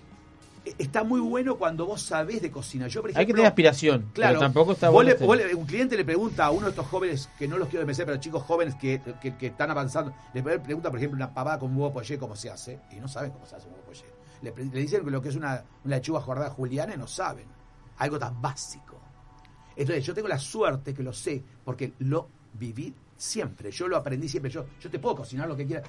Está 0.79 1.05
muy 1.05 1.21
bueno 1.21 1.57
cuando 1.57 1.87
vos 1.87 2.03
sabés 2.03 2.43
de 2.43 2.51
cocina. 2.51 2.89
Yo, 2.89 3.01
por 3.01 3.11
ejemplo, 3.11 3.21
Hay 3.21 3.27
que 3.27 3.33
tener 3.33 3.47
aspiración, 3.47 4.11
Claro. 4.13 4.33
pero 4.35 4.41
tampoco 4.41 4.73
está 4.73 4.89
vos 4.89 4.95
bueno 5.05 5.11
le- 5.19 5.27
vos 5.27 5.37
le- 5.37 5.55
un 5.55 5.65
cliente 5.67 5.97
le 5.97 6.05
pregunta 6.05 6.47
a 6.47 6.51
uno 6.51 6.65
de 6.67 6.71
estos 6.71 6.87
jóvenes, 6.87 7.29
que 7.39 7.47
no 7.49 7.57
los 7.59 7.69
quiero 7.69 7.83
empezar, 7.83 8.07
pero 8.07 8.19
chicos 8.19 8.43
jóvenes 8.43 8.75
que, 8.75 9.01
que- 9.21 9.37
que 9.37 9.47
están 9.47 9.71
avanzando, 9.71 10.13
le 10.35 10.43
pregunta, 10.43 10.91
por 10.91 10.99
ejemplo, 10.99 11.17
una 11.17 11.33
pavada 11.33 11.59
con 11.59 11.71
huevo 11.77 11.93
pollé, 11.93 12.19
cómo 12.19 12.35
se 12.37 12.51
hace, 12.51 12.81
y 12.93 12.97
no 12.97 13.09
saben 13.09 13.31
cómo 13.31 13.47
se 13.47 13.57
hace 13.57 13.67
un 13.67 13.75
huevo 13.75 13.85
pollé. 13.87 14.05
Le, 14.43 14.53
dicen 14.81 15.05
que 15.05 15.11
lo 15.11 15.21
que 15.23 15.31
es 15.31 15.37
una, 15.37 15.65
una 15.85 15.97
lechuga 15.97 16.21
jordada 16.21 16.51
juliana 16.51 16.95
y 16.95 16.99
no 16.99 17.07
saben. 17.07 17.47
Algo 17.99 18.19
tan 18.19 18.41
básico. 18.41 19.01
Entonces, 19.77 20.05
yo 20.05 20.15
tengo 20.15 20.29
la 20.29 20.39
suerte 20.39 20.95
que 20.95 21.03
lo 21.03 21.13
sé, 21.13 21.43
porque 21.65 21.93
lo 22.01 22.29
viví 22.55 22.95
siempre. 23.17 23.71
Yo 23.71 23.89
lo 23.89 23.97
aprendí 23.97 24.29
siempre. 24.29 24.51
Yo, 24.51 24.65
yo 24.81 24.91
te 24.91 24.99
puedo 24.99 25.17
cocinar 25.17 25.49
lo 25.49 25.57
que 25.57 25.67
quiera. 25.67 25.83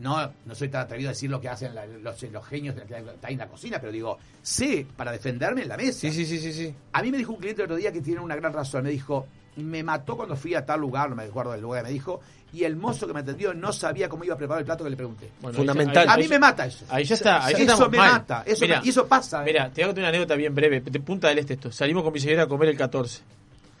No, 0.00 0.32
no 0.44 0.54
soy 0.54 0.68
tan 0.68 0.82
atrevido 0.82 1.10
a 1.10 1.12
decir 1.12 1.30
lo 1.30 1.40
que 1.40 1.48
hacen 1.48 1.74
la- 1.74 1.86
los, 1.86 2.20
los 2.22 2.44
genios 2.46 2.74
de 2.74 2.80
la 2.82 2.86
que 3.02 3.10
está 3.10 3.28
en 3.28 3.38
la 3.38 3.46
cocina, 3.46 3.78
pero 3.80 3.92
digo, 3.92 4.18
sé 4.42 4.86
para 4.96 5.12
defenderme 5.12 5.62
en 5.62 5.68
la 5.68 5.76
mesa. 5.76 6.00
Sí, 6.00 6.10
sí, 6.10 6.26
sí, 6.26 6.38
sí, 6.38 6.52
sí. 6.52 6.74
A 6.92 7.02
mí 7.02 7.10
me 7.12 7.18
dijo 7.18 7.32
un 7.32 7.38
cliente 7.38 7.62
el 7.62 7.66
otro 7.66 7.76
día 7.76 7.92
que 7.92 8.00
tiene 8.00 8.20
una 8.20 8.34
gran 8.36 8.52
razón. 8.52 8.82
Me 8.84 8.90
dijo, 8.90 9.26
me 9.56 9.82
mató 9.84 10.16
cuando 10.16 10.34
fui 10.36 10.54
a 10.54 10.66
tal 10.66 10.80
lugar, 10.80 11.08
no 11.10 11.16
me 11.16 11.22
acuerdo 11.24 11.52
del 11.52 11.60
lugar 11.60 11.82
que 11.82 11.88
me 11.88 11.92
dijo, 11.94 12.20
y 12.52 12.64
el 12.64 12.74
mozo 12.76 13.06
que 13.06 13.12
me 13.12 13.20
atendió 13.20 13.54
no 13.54 13.72
sabía 13.72 14.08
cómo 14.08 14.24
iba 14.24 14.34
a 14.34 14.38
preparar 14.38 14.60
el 14.60 14.66
plato 14.66 14.82
que 14.84 14.90
le 14.90 14.96
pregunté. 14.96 15.30
Bueno, 15.40 15.58
Fundamental. 15.58 16.08
A 16.08 16.16
mí 16.16 16.26
me 16.28 16.38
mata 16.40 16.66
eso. 16.66 16.84
Ahí 16.88 17.04
ya 17.04 17.14
está, 17.14 17.44
ahí 17.44 17.54
ya 17.64 17.72
eso 17.74 17.88
me 17.88 17.98
mal. 17.98 18.12
mata. 18.12 18.42
Eso 18.46 18.64
Mirá, 18.64 18.80
me- 18.80 18.86
y 18.86 18.90
eso 18.90 19.06
pasa. 19.06 19.42
¿eh? 19.42 19.44
Mira, 19.46 19.70
te 19.70 19.80
voy 19.80 19.84
a 19.84 19.86
contar 19.88 20.02
una 20.02 20.08
anécdota 20.08 20.34
bien 20.34 20.54
breve. 20.54 20.80
De 20.80 21.00
Punta 21.00 21.28
del 21.28 21.38
Este 21.38 21.54
esto. 21.54 21.70
Salimos 21.72 22.02
con 22.02 22.12
mi 22.12 22.18
señora 22.20 22.44
a 22.44 22.46
comer 22.48 22.68
el 22.70 22.76
14. 22.76 23.22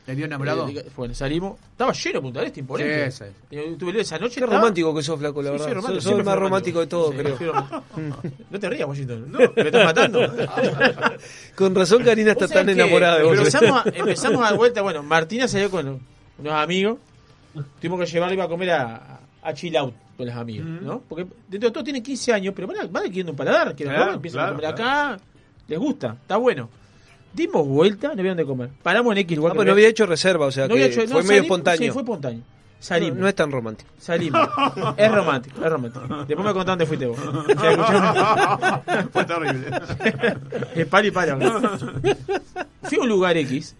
¿Le 0.06 0.14
dio 0.14 0.26
enamorado? 0.26 0.68
Eh, 0.68 0.84
bueno, 0.94 1.14
salimos. 1.14 1.58
Estaba 1.72 1.92
lleno 1.92 2.20
Punta 2.20 2.40
del 2.40 2.48
Este, 2.48 2.60
imponente. 2.60 3.10
Sí, 3.10 3.24
Eh, 3.52 3.76
Tuve 3.78 4.00
esa 4.00 4.18
noche. 4.18 4.34
Qué 4.34 4.40
estaba- 4.40 4.60
romántico 4.60 4.94
que 4.94 5.02
sos, 5.02 5.18
flaco, 5.18 5.40
la 5.42 5.48
Sí, 5.48 5.52
verdad. 5.52 5.64
soy 5.66 5.74
romántico, 5.74 6.18
el 6.18 6.24
más 6.24 6.38
romántico 6.38 6.80
de 6.80 6.86
todo, 6.86 7.10
Sí, 7.12 7.18
creo. 7.18 7.38
soy. 7.38 7.48
No 8.50 8.60
te 8.60 8.68
rías, 8.68 8.86
Washington. 8.88 9.32
No, 9.32 9.38
me 9.38 9.62
estás 9.62 9.84
matando. 9.84 10.20
Con 11.56 11.74
razón 11.74 12.02
Karina 12.02 12.32
está 12.32 12.48
tan 12.48 12.66
que 12.66 12.72
enamorada 12.72 13.18
de 13.18 13.24
vos. 13.24 13.38
Empezamos 13.38 13.86
a, 13.86 13.88
empezamos 13.94 14.40
a 14.40 14.44
dar 14.44 14.56
vuelta. 14.56 14.82
Bueno, 14.82 15.02
Martina 15.02 15.48
salió 15.48 15.70
con 15.70 16.00
unos 16.38 16.52
amigos. 16.52 16.98
Tuvimos 17.80 18.00
que 18.00 18.06
llevarlo 18.06 18.34
iba 18.34 18.44
a 18.44 18.48
comer 18.48 18.70
a, 18.72 19.20
a 19.42 19.54
Chill 19.54 19.76
Out 19.76 19.94
con 20.16 20.26
los 20.26 20.34
amigos, 20.36 20.66
¿no? 20.66 21.02
Porque 21.08 21.26
dentro 21.48 21.70
de 21.70 21.72
todo 21.72 21.84
tienen 21.84 22.02
15 22.02 22.32
años, 22.32 22.52
pero 22.54 22.66
van, 22.68 22.76
van 22.92 23.04
adquiriendo 23.04 23.32
un 23.32 23.36
paladar. 23.36 23.74
Quieren 23.74 23.94
Claro, 23.94 24.04
comer, 24.04 24.14
empiezan 24.16 24.38
claro, 24.40 24.52
a 24.52 24.56
comer 24.56 24.66
acá. 24.72 25.20
Les 25.68 25.78
gusta, 25.78 26.16
está 26.20 26.36
bueno. 26.36 26.68
Dimos 27.34 27.66
vuelta, 27.66 28.08
no 28.08 28.12
había 28.14 28.30
dónde 28.30 28.44
comer. 28.44 28.70
Paramos 28.82 29.12
en 29.12 29.18
X 29.18 29.36
lugar. 29.36 29.52
Ah, 29.52 29.54
pero 29.56 29.66
no 29.66 29.72
había 29.72 29.88
hecho 29.88 30.06
reserva, 30.06 30.46
o 30.46 30.52
sea, 30.52 30.64
No 30.68 30.74
que 30.74 30.84
había 30.84 30.86
hecho- 30.86 31.00
fue 31.00 31.06
no, 31.08 31.14
medio 31.14 31.26
salimos- 31.26 31.42
espontáneo. 31.44 31.78
Sí, 31.78 31.90
fue 31.90 32.02
espontáneo. 32.02 32.42
Salimos. 32.78 33.16
No, 33.16 33.22
no 33.22 33.28
es 33.28 33.34
tan 33.34 33.50
romántico. 33.50 33.90
Salimos. 33.98 34.48
es 34.96 35.10
romántico, 35.12 35.64
es 35.64 35.70
romántico. 35.70 36.06
Después 36.26 36.46
me 36.46 36.52
contás 36.52 36.66
dónde 36.66 36.86
fuiste 36.86 37.06
vos. 37.06 37.18
O 37.18 37.44
sea, 37.60 37.70
escuchame. 37.70 39.08
Fue 39.12 39.24
terrible. 39.24 39.66
Es 40.74 40.86
y 41.06 41.10
palo. 41.10 41.38
Fui 42.82 42.98
a 42.98 43.00
un 43.00 43.08
lugar 43.08 43.36
X 43.38 43.74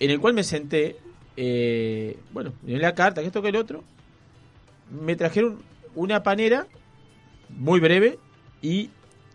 en 0.00 0.10
el 0.10 0.18
cual 0.20 0.34
me 0.34 0.42
senté. 0.42 0.96
eh, 1.36 2.18
bueno, 2.32 2.52
en 2.66 2.80
la 2.82 2.92
carta, 2.94 3.20
que 3.20 3.28
esto 3.28 3.40
que 3.40 3.48
el 3.50 3.56
otro. 3.56 3.84
Me 4.90 5.14
trajeron 5.16 5.58
una 5.94 6.22
panera 6.24 6.66
muy 7.50 7.78
breve 7.80 8.18
y 8.60 8.90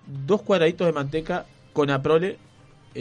dos 0.06 0.42
cuadraditos 0.42 0.86
de 0.88 0.94
manteca 0.94 1.46
con 1.74 1.90
aprole 1.90 2.38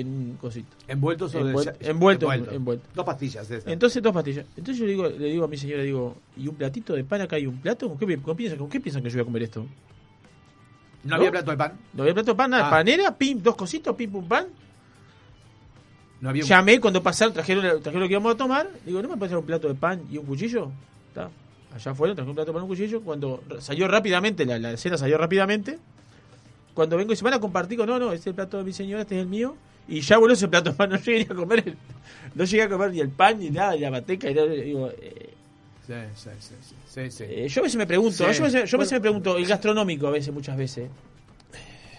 en 0.00 0.06
un 0.08 0.36
cosito. 0.36 0.68
¿Envueltos 0.88 1.34
o 1.34 1.40
Envuel- 1.40 1.76
de- 1.78 1.88
envuelto, 1.90 2.26
envuelto? 2.32 2.54
envuelto. 2.54 2.86
Dos 2.94 3.04
pastillas 3.04 3.48
de. 3.48 3.62
Entonces 3.66 4.02
dos 4.02 4.12
pastillas. 4.12 4.46
Entonces 4.56 4.78
yo 4.78 4.84
le 4.84 4.90
digo, 4.92 5.08
le 5.08 5.26
digo 5.28 5.44
a 5.44 5.48
mi 5.48 5.56
señora, 5.56 5.82
digo, 5.82 6.16
¿y 6.36 6.48
un 6.48 6.54
platito 6.54 6.94
de 6.94 7.04
pan 7.04 7.20
acá 7.22 7.38
y 7.38 7.46
un 7.46 7.58
plato? 7.60 7.88
¿Con 7.88 7.98
qué, 7.98 8.16
con 8.18 8.36
piensan, 8.36 8.58
¿Con 8.58 8.68
qué 8.68 8.80
piensan 8.80 9.02
que 9.02 9.10
yo 9.10 9.14
voy 9.16 9.22
a 9.22 9.24
comer 9.24 9.42
esto? 9.44 9.66
¿No, 11.04 11.14
había 11.16 11.30
plato 11.30 11.50
de 11.50 11.56
pan? 11.56 11.72
No 11.94 12.02
había 12.02 12.14
plato 12.14 12.32
de 12.32 12.36
pan, 12.36 12.50
nada, 12.50 12.66
Ah. 12.66 12.70
panera, 12.70 13.16
pim, 13.16 13.40
dos 13.40 13.54
cositos, 13.54 13.94
pim, 13.94 14.10
pum, 14.10 14.26
pan. 14.26 14.46
No 16.20 16.30
había 16.30 16.42
un- 16.42 16.48
Llamé 16.48 16.80
cuando 16.80 17.02
pasaron, 17.02 17.34
trajeron, 17.34 17.62
trajeron 17.82 18.00
lo 18.00 18.08
que 18.08 18.12
íbamos 18.14 18.34
a 18.34 18.36
tomar. 18.36 18.68
Digo, 18.84 19.02
¿no 19.02 19.08
me 19.08 19.16
puede 19.16 19.28
traer 19.28 19.40
un 19.40 19.46
plato 19.46 19.68
de 19.68 19.74
pan 19.74 20.02
y 20.10 20.18
un 20.18 20.26
cuchillo? 20.26 20.70
Está. 21.08 21.30
Allá 21.74 21.94
fueron, 21.94 22.16
trajeron 22.16 22.30
un 22.30 22.34
plato 22.36 22.50
de 22.50 22.54
pan 22.54 22.62
y 22.62 22.64
un 22.64 22.68
cuchillo. 22.68 23.00
Cuando 23.02 23.42
salió 23.60 23.86
rápidamente, 23.86 24.46
la, 24.46 24.58
la 24.58 24.76
cena 24.76 24.96
salió 24.96 25.18
rápidamente. 25.18 25.78
Cuando 26.74 26.96
vengo 26.96 27.12
y 27.12 27.16
se 27.16 27.24
van 27.24 27.34
a 27.34 27.40
compartir 27.40 27.78
con, 27.78 27.86
no, 27.88 27.98
no, 27.98 28.06
este 28.12 28.16
es 28.22 28.26
el 28.28 28.34
plato 28.34 28.58
de 28.58 28.64
mi 28.64 28.72
señora, 28.72 29.02
este 29.02 29.14
es 29.16 29.22
el 29.22 29.28
mío. 29.28 29.54
Y 29.88 30.00
ya 30.00 30.18
voló 30.18 30.32
ese 30.32 30.48
plato 30.48 30.70
de 30.70 30.76
pan, 30.76 30.90
no 30.90 30.96
llegué 30.96 31.18
ni 31.18 31.24
a 31.24 31.34
comer, 31.36 31.62
el- 31.66 31.76
no 32.34 32.44
llegué 32.44 32.62
a 32.62 32.68
comer 32.68 32.90
ni 32.92 33.00
el 33.00 33.08
pan 33.10 33.38
ni 33.38 33.50
nada, 33.50 33.74
ni 33.74 33.80
la 33.80 33.90
manteca. 33.90 34.28
Y 34.30 34.34
nada, 34.34 34.46
digo, 34.48 34.90
eh, 35.00 35.30
Sí, 35.86 35.92
sí, 36.16 36.30
sí, 36.40 36.54
sí, 36.60 36.74
sí, 36.88 37.10
sí. 37.12 37.24
eh, 37.28 37.48
yo 37.48 37.60
a 37.60 37.62
veces 37.62 37.76
me 37.76 37.86
pregunto, 37.86 38.16
yo, 38.18 38.42
a 38.42 38.46
veces, 38.46 38.68
yo 38.68 38.76
a 38.76 38.80
veces 38.80 38.92
me 38.94 39.00
pregunto, 39.00 39.36
el 39.36 39.46
gastronómico 39.46 40.08
a 40.08 40.10
veces, 40.10 40.34
muchas 40.34 40.56
veces, 40.56 40.88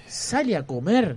¿sale 0.08 0.56
a 0.58 0.64
comer? 0.66 1.16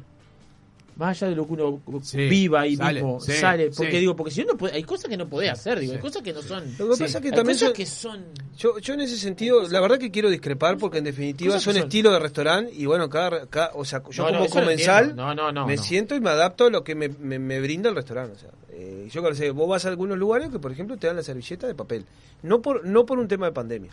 Más 1.00 1.16
allá 1.22 1.30
de 1.30 1.36
lo 1.36 1.46
que 1.46 1.52
uno 1.54 1.80
Sí, 2.02 2.28
viva 2.28 2.60
ahí 2.60 2.76
sale, 2.76 3.00
mismo, 3.02 3.20
sí, 3.20 3.32
sale. 3.32 3.70
Porque 3.74 3.92
sí. 3.92 3.98
digo, 4.00 4.14
porque 4.14 4.30
si 4.30 4.42
uno 4.42 4.54
puede, 4.54 4.74
hay 4.76 4.82
cosas 4.84 5.08
que 5.08 5.16
no 5.16 5.26
podés 5.26 5.50
hacer, 5.50 5.80
digo, 5.80 5.94
hay 5.94 5.98
cosas 5.98 6.20
que 6.22 6.32
no 6.34 6.42
son. 6.42 6.62
Lo 6.78 6.88
que 6.90 6.96
Sí. 6.96 7.02
pasa 7.04 7.18
es 7.18 7.22
que 7.22 7.28
hay 7.30 7.34
también 7.34 7.56
cosas 7.56 7.68
son- 7.68 7.72
que 7.74 7.86
son. 7.86 8.24
Yo, 8.58 8.78
yo 8.80 8.92
en 8.94 9.00
ese 9.00 9.16
sentido, 9.16 9.66
la 9.66 9.80
verdad 9.80 9.98
que 9.98 10.10
quiero 10.10 10.28
discrepar 10.28 10.76
porque 10.76 10.98
en 10.98 11.04
definitiva 11.04 11.58
son 11.58 11.72
que 11.72 11.78
son- 11.80 11.88
estilos 11.88 12.12
de 12.12 12.18
restaurante 12.18 12.72
y 12.76 12.84
bueno, 12.84 13.08
cada, 13.08 13.46
cada- 13.46 13.70
o 13.74 13.84
sea, 13.86 14.02
yo 14.10 14.24
No, 14.24 14.30
no, 14.30 14.38
como 14.40 14.50
comensal. 14.50 15.16
No, 15.16 15.34
no, 15.34 15.50
no, 15.50 15.66
me 15.66 15.76
no. 15.76 15.82
siento 15.82 16.14
y 16.14 16.20
me 16.20 16.28
adapto 16.28 16.66
a 16.66 16.70
lo 16.70 16.84
que 16.84 16.94
me, 16.94 17.08
me- 17.08 17.38
me 17.38 17.60
brinda 17.60 17.88
el 17.88 17.96
restaurante. 17.96 18.36
O 18.36 18.38
sea, 18.38 18.50
eh, 18.68 19.08
yo 19.10 19.22
que 19.22 19.34
sé, 19.34 19.50
vos 19.52 19.70
vas 19.70 19.86
a 19.86 19.88
algunos 19.88 20.18
lugares 20.18 20.50
que 20.50 20.58
por 20.58 20.70
ejemplo 20.70 20.98
te 20.98 21.06
dan 21.06 21.16
la 21.16 21.22
servilleta 21.22 21.66
de 21.66 21.74
papel, 21.74 22.04
no 22.42 22.60
por 22.60 22.84
no 22.84 23.06
por 23.06 23.18
un 23.18 23.26
tema 23.26 23.46
de 23.46 23.52
pandemia, 23.52 23.90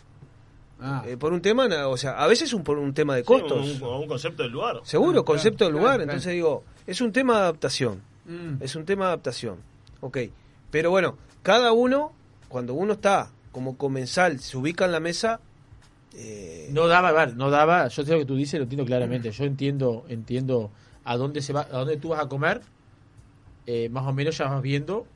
Ah. 0.80 1.02
Eh, 1.08 1.16
por 1.16 1.32
un 1.32 1.40
tema, 1.42 1.66
o 1.88 1.96
sea, 1.96 2.12
a 2.22 2.26
veces 2.28 2.52
un, 2.52 2.62
por 2.62 2.78
un 2.78 2.94
tema 2.94 3.16
de 3.16 3.22
Sí, 3.22 3.26
costos. 3.26 3.80
un, 3.80 3.82
un 3.82 4.06
concepto 4.06 4.44
del 4.44 4.52
lugar. 4.52 4.80
Seguro, 4.84 5.24
concepto 5.24 5.64
del 5.64 5.72
lugar. 5.72 5.96
claro. 5.96 6.02
Entonces 6.04 6.32
digo, 6.34 6.62
es 6.88 7.00
un 7.00 7.12
tema 7.12 7.34
de 7.34 7.40
adaptación. 7.42 8.02
Mm. 8.26 8.60
Es 8.62 8.74
un 8.74 8.84
tema 8.84 9.04
de 9.04 9.08
adaptación. 9.12 9.58
Ok. 10.00 10.18
Pero 10.70 10.90
bueno, 10.90 11.16
cada 11.42 11.72
uno, 11.72 12.12
cuando 12.48 12.74
uno 12.74 12.94
está 12.94 13.30
como 13.52 13.76
comensal, 13.78 14.40
se 14.40 14.56
ubica 14.56 14.84
en 14.86 14.92
la 14.92 15.00
mesa. 15.00 15.40
eh, 16.14 16.68
No 16.72 16.86
daba, 16.88 17.08
a 17.10 17.12
ver, 17.12 17.36
no 17.36 17.50
daba, 17.50 17.88
yo 17.88 18.04
sé 18.04 18.12
lo 18.12 18.18
que 18.18 18.24
tú 18.24 18.34
dices, 18.36 18.58
lo 18.58 18.64
entiendo 18.64 18.84
claramente. 18.84 19.30
Yo 19.30 19.44
entiendo, 19.44 20.04
entiendo 20.08 20.70
a 21.04 21.16
dónde 21.16 21.40
se 21.42 21.52
va, 21.52 21.62
a 21.62 21.78
dónde 21.78 21.96
tú 21.96 22.08
vas 22.08 22.20
a 22.20 22.28
comer, 22.28 22.60
eh, 23.66 23.88
más 23.88 24.06
o 24.06 24.12
menos 24.12 24.36
ya 24.36 24.46
vas 24.48 24.62
viendo 24.62 25.06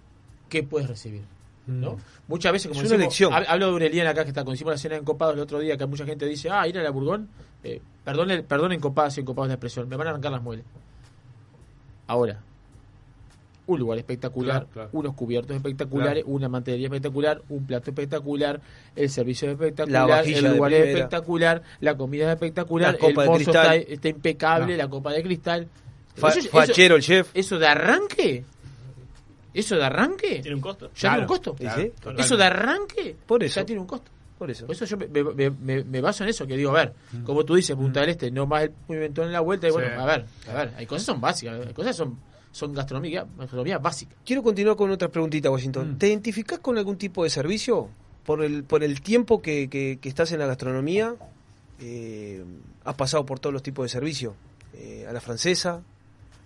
qué 0.49 0.63
puedes 0.63 0.89
recibir. 0.89 1.23
¿no? 1.67 1.97
Muchas 2.27 2.51
veces, 2.53 2.69
como 2.69 2.81
Es 2.81 2.87
una 2.91 2.99
decimos, 2.99 3.21
elección. 3.21 3.33
hab- 3.33 3.47
hablo 3.49 3.67
de 3.69 3.73
un 3.75 3.83
Elian 3.83 4.07
acá 4.09 4.25
que 4.25 4.31
está, 4.31 4.41
cuando 4.43 4.55
hicimos 4.55 4.73
la 4.73 4.79
cena 4.79 4.97
en 4.97 5.05
Copados 5.05 5.35
el 5.35 5.41
otro 5.41 5.61
día, 5.61 5.77
que 5.77 5.87
mucha 5.87 6.05
gente 6.05 6.27
dice, 6.27 6.51
ah, 6.51 6.67
ir 6.67 6.77
a 6.79 6.83
la 6.83 6.91
Burgón, 6.91 7.29
eh, 7.63 7.81
perdón, 8.05 8.45
perdón 8.49 8.73
en 8.73 8.81
Copados 8.81 9.17
y 9.17 9.21
en 9.21 9.27
Copados 9.27 9.49
la 9.49 9.55
expresión, 9.55 9.89
me 9.89 9.97
van 9.97 10.09
a 10.09 10.11
arrancar 10.11 10.33
las 10.33 10.43
muelas. 10.43 10.65
Ahora, 12.07 12.41
un 13.67 13.79
lugar 13.79 13.99
espectacular, 13.99 14.55
Claro, 14.67 14.69
claro. 14.73 14.89
unos 14.93 15.15
cubiertos 15.15 15.57
espectaculares, 15.57 16.25
una 16.27 16.49
mantería 16.49 16.87
espectacular, 16.89 17.41
un 17.49 17.65
plato 17.65 17.91
espectacular, 17.91 18.61
el 18.97 19.09
servicio 19.09 19.51
es 19.51 19.59
La 19.59 19.65
espectacular, 19.67 20.27
el 20.27 20.57
lugar 20.57 20.73
es 20.73 20.87
espectacular, 20.89 21.63
la 21.81 21.97
comida 21.97 22.25
es 22.27 22.35
espectacular, 22.35 22.99
el 23.01 23.15
de 23.15 23.25
mozo 23.27 23.51
está, 23.53 24.09
impecable, 24.09 24.73
No. 24.77 24.83
la 24.83 24.89
copa 24.89 25.13
de 25.13 25.23
cristal. 25.23 25.69
Fa- 26.17 26.29
Eso- 26.29 26.41
eso- 26.41 26.51
fachero 26.51 26.97
el 26.97 27.03
chef. 27.03 27.31
Eso 27.35 27.59
de 27.59 27.67
arranque, 27.69 28.45
eso 29.55 29.77
de 29.77 29.85
arranque, 29.85 30.41
Tiene 30.43 30.57
un 30.57 30.61
costo. 30.61 30.91
ya 30.95 31.01
Claro. 31.01 31.15
tiene 31.15 31.23
un 31.23 31.27
costo. 31.29 32.21
Eso 32.21 32.37
de 32.37 32.45
arranque, 32.45 33.17
Por 33.27 33.43
eso. 33.45 33.61
ya 33.61 33.65
tiene 33.67 33.81
un 33.81 33.87
costo. 33.87 34.11
Por 34.39 34.51
eso. 34.51 34.67
Por 34.67 34.75
eso 34.75 34.85
yo 34.85 34.97
me, 34.97 35.07
me- 35.09 35.51
me- 35.51 35.85
me 35.85 36.01
baso 36.01 36.25
en 36.25 36.31
eso, 36.31 36.47
que 36.47 36.57
digo, 36.57 36.71
a 36.71 36.75
ver, 36.75 36.93
como 37.25 37.45
tú 37.45 37.55
dices, 37.55 37.77
Punta 37.77 38.01
del 38.01 38.11
Este, 38.11 38.31
no 38.31 38.47
más 38.47 38.65
el 38.65 38.71
pimentón 38.71 39.27
en 39.27 39.33
la 39.33 39.41
vuelta, 39.41 39.69
y 39.69 39.71
bueno, 39.71 39.89
Sí. 39.89 40.01
a 40.01 40.05
ver, 40.05 40.27
a 40.49 40.53
ver, 40.55 40.73
hay 40.77 40.87
cosas 40.87 41.03
que 41.07 41.13
son 41.13 41.21
básicas, 41.21 41.67
hay 41.67 41.73
cosas 41.73 41.93
que 41.93 41.99
son, 41.99 42.19
son 42.51 42.73
gastronomía, 42.75 43.25
gastronomía 43.39 43.79
básica. 43.79 44.15
Quiero 44.25 44.43
continuar 44.43 44.77
con 44.77 44.91
otra 44.91 45.09
preguntita, 45.09 45.49
Mm. 45.49 45.53
Washington. 45.53 45.99
¿Te 45.99 46.09
identificás 46.09 46.59
con 46.59 46.77
algún 46.77 46.97
tipo 46.97 47.23
de 47.25 47.31
servicio? 47.31 47.89
Por 48.27 48.43
el, 48.45 48.65
por 48.65 48.83
el 48.85 49.01
tiempo 49.01 49.41
que, 49.43 49.69
que- 49.69 49.99
que 50.01 50.09
estás 50.09 50.33
en 50.33 50.39
la 50.41 50.47
gastronomía, 50.47 51.15
eh, 51.81 52.45
has 52.85 52.95
pasado 52.95 53.25
por 53.27 53.39
todos 53.41 53.53
los 53.53 53.63
tipos 53.63 53.85
de 53.85 53.89
servicio. 53.89 54.35
Eh, 54.75 55.07
a 55.09 55.13
la 55.13 55.21
francesa, 55.21 55.83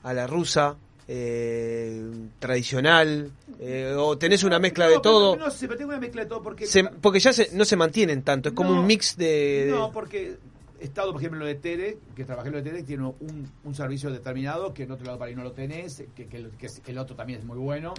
a 0.03 0.13
la 0.15 0.27
rusa, 0.27 0.77
eh, 1.09 2.03
tradicional, 2.39 3.31
eh, 3.61 3.95
o 3.97 4.19
tenés 4.19 4.43
una 4.45 4.59
mezcla 4.59 4.89
de 4.89 4.97
No, 4.97 5.01
todo. 5.01 5.37
No 5.37 5.51
sé, 5.51 5.67
pero 5.67 5.79
tengo 5.79 5.91
una 5.91 6.01
mezcla 6.01 6.23
de 6.23 6.29
todo 6.29 6.43
porque. 6.43 6.67
Se- 6.67 6.85
porque 6.85 7.21
ya 7.21 7.33
se- 7.33 7.51
no 7.53 7.65
se 7.65 7.77
mantienen 7.77 8.23
tanto, 8.23 8.49
es 8.51 8.55
como 8.55 8.71
No, 8.75 8.81
un 8.81 8.87
mix 8.87 9.17
de... 9.17 9.67
de- 9.67 9.71
No, 9.71 9.93
porque 9.93 10.37
he 10.81 10.85
estado, 10.85 11.13
por 11.13 11.21
ejemplo, 11.21 11.39
en 11.39 11.41
lo 11.41 11.47
de 11.47 11.55
Tere, 11.55 11.99
que 12.15 12.25
trabajé 12.25 12.49
en 12.49 12.55
lo 12.55 12.63
de 12.63 12.71
Tere, 12.71 12.83
tiene 12.83 13.05
un, 13.05 13.51
un 13.65 13.75
servicio 13.75 14.11
determinado 14.11 14.75
que 14.75 14.83
en 14.83 14.91
otro 14.93 15.07
lado 15.07 15.19
para 15.19 15.29
ahí 15.31 15.37
no 15.37 15.43
lo 15.45 15.53
tenés, 15.53 16.03
que, 16.15 16.27
que 16.27 16.37
el, 16.37 16.51
que 16.51 16.69
el 16.91 16.99
otro 16.99 17.15
también 17.17 17.39
es 17.41 17.45
muy 17.47 17.59
bueno. 17.59 17.95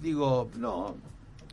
Digo, 0.00 0.50
no, 0.56 0.96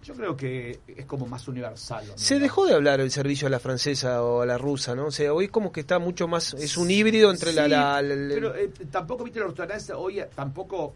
yo 0.06 0.14
creo 0.14 0.38
que 0.38 0.80
es 0.88 1.06
como 1.06 1.26
más 1.26 1.48
universal. 1.48 2.06
Se 2.16 2.40
dejó 2.40 2.66
de 2.68 2.76
hablar 2.76 3.00
el 3.00 3.10
servicio 3.12 3.48
a 3.48 3.50
la 3.50 3.60
francesa 3.60 4.22
o 4.24 4.42
a 4.42 4.46
la 4.46 4.58
rusa, 4.58 4.94
¿no? 4.96 5.08
O 5.08 5.12
sea, 5.12 5.34
hoy 5.34 5.48
como 5.48 5.72
que 5.72 5.80
está 5.82 5.98
mucho 6.00 6.28
más... 6.28 6.54
Es 6.54 6.78
un 6.78 6.92
híbrido 6.92 7.32
entre 7.32 7.54
la... 7.54 7.64
Sí, 7.64 7.70
la- 7.72 8.02
la- 8.02 8.16
la- 8.16 8.34
pero 8.34 8.56
eh, 8.56 8.72
tampoco, 8.92 9.24
viste, 9.24 9.40
los 9.40 9.50
restaurantes 9.50 9.90
hoy 9.90 10.20
eh, 10.20 10.30
tampoco 10.36 10.94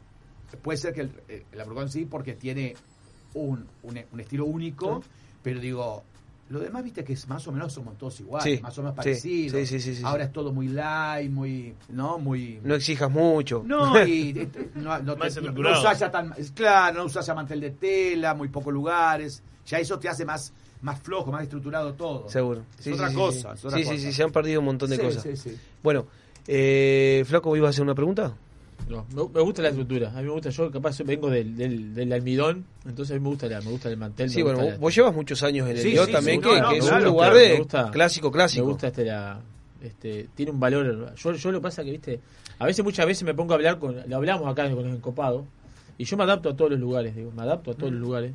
puede 0.62 0.78
ser 0.78 0.94
que 0.94 1.02
el, 1.02 1.12
eh, 1.28 1.46
la 1.54 1.64
Bourgogne 1.64 1.90
sí, 1.92 2.06
porque 2.06 2.34
tiene 2.36 2.76
un, 3.34 3.68
un, 3.84 4.00
un 4.12 4.20
estilo 4.20 4.46
único, 4.46 5.04
pero 5.42 5.60
digo, 5.60 6.04
lo 6.50 6.60
demás, 6.60 6.84
viste, 6.84 7.04
que 7.04 7.14
es 7.14 7.28
más 7.28 7.48
o 7.48 7.52
menos 7.52 7.72
somos 7.74 7.98
todos 7.98 8.20
iguales, 8.20 8.58
Sí, 8.58 8.62
más 8.62 8.78
o 8.78 8.82
menos 8.82 8.96
parecidos. 8.96 9.60
sí, 9.60 9.66
sí, 9.68 9.80
sí, 9.80 9.96
sí, 9.96 10.02
Ahora 10.04 10.24
sí. 10.24 10.28
es 10.28 10.34
todo 10.34 10.52
muy 10.52 10.68
light, 10.68 11.32
muy, 11.32 11.76
¿no? 11.90 12.18
Muy... 12.18 12.60
No 12.64 12.74
exijas 12.76 13.10
mucho. 13.12 13.64
No, 13.66 14.04
y 14.06 14.30
eh, 14.38 14.50
no, 14.76 14.98
no, 15.00 15.16
te- 15.16 15.42
no, 15.42 15.94
ya 15.94 16.12
tan, 16.12 16.34
es 16.38 16.52
claro, 16.52 16.98
no 17.00 17.06
usás 17.06 17.26
ya 17.26 17.34
mantel 17.36 17.60
de 17.62 17.72
tela, 17.72 18.34
muy 18.34 18.48
pocos 18.50 18.74
lugares, 18.74 19.44
ya 19.66 19.78
eso 19.80 20.00
te 20.00 20.10
hace 20.10 20.26
más, 20.26 20.52
más 20.82 21.00
flojo, 21.00 21.32
más 21.32 21.44
estructurado 21.44 21.94
todo. 21.94 22.28
Seguro. 22.30 22.64
Es 22.80 22.86
Sí, 22.86 22.92
otra 22.94 23.08
sí, 23.10 23.14
sí, 23.14 23.20
cosa. 23.20 23.50
sí. 23.52 23.56
es 23.60 23.66
otra 23.66 23.78
Sí, 23.78 23.84
sí, 23.84 23.90
cosa. 23.92 24.02
sí, 24.08 24.14
se 24.14 24.24
han 24.24 24.32
perdido 24.32 24.60
un 24.60 24.66
montón 24.66 24.90
de 24.90 24.96
Sí, 24.98 25.02
cosas. 25.04 25.24
sí, 25.24 25.38
sí. 25.38 25.58
Bueno, 25.84 26.08
eh, 26.48 27.24
Flaco, 27.28 27.56
¿ibas 27.56 27.68
a 27.68 27.70
hacer 27.72 27.84
una 27.84 27.94
pregunta? 27.96 28.34
No, 28.88 29.06
me, 29.14 29.24
me 29.34 29.42
gusta 29.42 29.62
la 29.62 29.70
estructura. 29.70 30.10
A 30.10 30.18
mí 30.22 30.24
me 30.24 30.32
gusta. 30.32 30.50
Yo 30.50 30.72
capaz 30.72 30.98
vengo 31.04 31.30
del, 31.30 31.56
del, 31.56 31.94
del 31.94 32.14
almidón, 32.14 32.66
entonces 32.88 33.16
a 33.16 33.20
mí 33.20 33.24
me 33.24 33.30
gusta, 33.30 33.48
la, 33.48 33.62
me 33.62 33.70
gusta 33.72 33.90
el 33.90 33.98
mantel. 33.98 34.30
Sí, 34.30 34.42
bueno, 34.42 34.60
vos, 34.60 34.70
la- 34.72 34.78
vos 34.78 34.96
llevas 34.96 35.14
muchos 35.14 35.44
años 35.44 35.70
en 35.70 35.78
el 35.78 35.82
Sí, 35.84 35.96
también, 36.12 36.42
sí, 36.42 36.50
que, 36.50 36.56
no, 36.60 36.62
no, 36.70 36.72
es 36.72 36.86
claro, 36.86 36.98
un 36.98 37.04
lugar 37.12 37.34
de 37.34 37.58
gusta- 37.58 37.92
clásico, 37.92 38.32
clásico. 38.32 38.66
Me 38.66 38.72
gusta 38.72 38.88
este, 38.88 39.06
la, 39.06 39.40
este, 39.84 40.30
tiene 40.36 40.52
un 40.52 40.60
valor. 40.60 41.14
Yo, 41.16 41.34
yo 41.34 41.52
lo 41.52 41.60
que 41.60 41.64
pasa 41.64 41.84
que, 41.84 41.92
viste, 41.92 42.20
a 42.58 42.66
veces, 42.66 42.84
muchas 42.84 43.06
veces 43.06 43.24
me 43.24 43.34
pongo 43.34 43.54
a 43.54 43.56
hablar 43.58 43.78
con, 43.80 43.96
lo 44.08 44.16
hablamos 44.16 44.48
acá 44.48 44.64
con 44.72 44.84
los 44.88 44.96
encopados, 44.96 45.46
y 45.98 46.06
yo 46.06 46.18
me 46.18 46.24
adapto 46.24 46.50
a 46.50 46.56
todos 46.56 46.72
los 46.72 46.80
lugares, 46.80 47.16
digo, 47.16 47.32
me 47.36 47.42
adapto 47.44 47.72
a 47.72 47.74
todos 47.76 47.92
Mm. 47.92 47.96
los 47.96 48.02
lugares. 48.02 48.32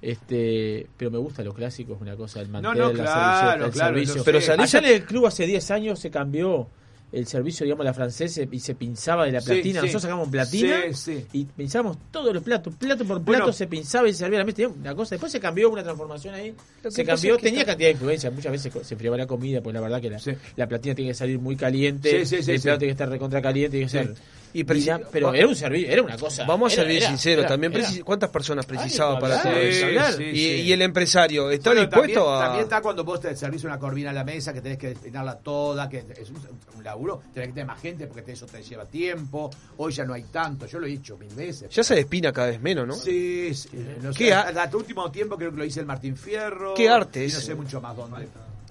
Este, 0.00 0.86
pero 0.96 1.10
me 1.10 1.18
gusta 1.18 1.42
lo 1.42 1.52
clásico, 1.52 1.94
es 1.94 2.00
una 2.00 2.14
cosa, 2.14 2.40
el 2.40 2.48
mantel, 2.48 2.78
no, 2.78 2.88
la 2.88 2.94
claro, 2.94 3.64
el 3.66 3.70
claro, 3.72 3.94
servicio. 3.94 4.22
Pero 4.24 4.38
Allá 4.38 4.78
en 4.78 4.84
el 4.84 5.04
club 5.04 5.26
hace 5.26 5.44
10 5.44 5.70
años 5.72 5.98
se 5.98 6.08
cambió 6.10 6.68
el 7.10 7.26
servicio, 7.26 7.64
digamos, 7.64 7.84
la 7.86 7.94
francesa 7.94 8.42
y 8.50 8.60
se 8.60 8.74
pinzaba 8.74 9.24
de 9.24 9.32
la 9.32 9.40
Sí, 9.40 9.46
platina. 9.46 9.80
sí. 9.80 9.86
Nosotros 9.86 10.02
sacamos 10.02 10.28
platina 10.28 10.80
Sí, 10.92 10.94
sí. 10.94 11.26
y 11.32 11.44
pinzábamos 11.44 11.96
todos 12.10 12.34
los 12.34 12.42
platos, 12.42 12.74
plato 12.74 13.04
por 13.04 13.22
plato 13.22 13.44
Bueno. 13.44 13.52
se 13.52 13.66
pinzaba 13.66 14.08
y 14.08 14.12
se 14.12 14.18
servía 14.18 14.38
la 14.40 14.44
mesa. 14.44 14.68
Una 14.68 14.94
cosa, 14.94 15.14
después 15.14 15.32
se 15.32 15.40
cambió 15.40 15.70
una 15.70 15.82
transformación 15.82 16.34
ahí. 16.34 16.54
Se 16.88 17.04
cambió, 17.04 17.34
es 17.34 17.38
que 17.38 17.44
tenía 17.44 17.60
está- 17.60 17.72
cantidad 17.72 17.88
de 17.88 17.92
influencia. 17.92 18.30
Muchas 18.30 18.52
veces 18.52 18.72
se 18.86 18.94
enfriaba 18.94 19.16
la 19.16 19.26
comida, 19.26 19.60
pues 19.62 19.72
la 19.74 19.80
verdad 19.80 20.00
que 20.00 20.10
la, 20.10 20.18
la 20.56 20.66
platina 20.68 20.94
tiene 20.94 21.10
que 21.10 21.14
salir 21.14 21.38
muy 21.38 21.56
caliente, 21.56 22.24
Sí, 22.26 22.36
sí, 22.36 22.42
sí, 22.42 22.50
el 22.52 22.58
sí. 22.58 22.62
plato 22.64 22.78
tiene 22.80 22.90
que 22.90 22.92
estar 22.92 23.08
recontra 23.08 23.40
caliente, 23.40 23.70
tiene 23.78 23.86
que 23.86 23.90
ser. 23.90 24.14
Y 24.52 24.64
pero 24.64 25.34
era 25.34 25.46
un 25.46 25.54
servicio, 25.54 25.90
era 25.90 26.02
una 26.02 26.16
cosa. 26.16 26.44
Vamos 26.46 26.72
a 26.72 26.76
ser 26.76 27.02
sinceros 27.02 27.40
era- 27.40 27.48
también. 27.48 27.72
era- 27.74 27.88
¿Cuántas 28.04 28.30
personas 28.30 28.64
precisaba 28.66 29.18
para 29.18 29.42
todo 29.42 29.52
eso? 29.52 29.86
y, 30.22 30.34
sí. 30.36 30.40
y 30.62 30.72
el 30.72 30.82
empresario, 30.82 31.50
¿está 31.50 31.70
Bueno, 31.70 31.82
dispuesto 31.82 32.14
también, 32.24 32.34
a...? 32.34 32.44
También 32.44 32.64
está 32.64 32.80
cuando 32.80 33.04
vos 33.04 33.20
te 33.20 33.36
servís 33.36 33.64
una 33.64 33.78
corvina 33.78 34.10
a 34.10 34.12
la 34.12 34.24
mesa, 34.24 34.52
que 34.52 34.60
tenés 34.60 34.78
que 34.78 34.88
despeinarla 34.88 35.38
toda, 35.38 35.88
que 35.88 35.98
es 35.98 36.30
un, 36.30 36.36
un 36.76 36.84
laburo, 36.84 37.22
tenés 37.34 37.48
que 37.48 37.54
tener 37.54 37.66
más 37.66 37.80
gente 37.80 38.06
porque 38.06 38.32
eso 38.32 38.46
te 38.46 38.62
lleva 38.62 38.84
tiempo. 38.86 39.50
Hoy 39.76 39.92
ya 39.92 40.04
no 40.04 40.14
hay 40.14 40.24
tanto, 40.24 40.66
yo 40.66 40.78
lo 40.78 40.86
he 40.86 40.92
hecho 40.92 41.16
mil 41.18 41.32
veces. 41.34 41.70
Ya 41.74 41.82
se 41.82 41.94
despina 41.94 42.32
cada 42.32 42.48
vez 42.48 42.60
menos, 42.60 42.86
¿no? 42.86 42.94
Sí, 42.94 43.54
sí. 43.54 43.68
No 44.02 44.10
¿Qué 44.12 44.26
sé, 44.28 44.34
hasta, 44.34 44.62
hasta 44.62 44.76
último 44.76 45.10
tiempo 45.10 45.36
creo 45.36 45.50
que 45.50 45.58
lo 45.58 45.64
hice 45.64 45.80
el 45.80 45.86
Martín 45.86 46.16
Fierro. 46.16 46.74
¿Qué 46.74 46.88
arte 46.88 47.24
y 47.24 47.26
es 47.26 47.34
No 47.34 47.40
sé 47.40 47.54
mucho 47.54 47.80
más 47.80 47.96
dónde. 47.96 48.26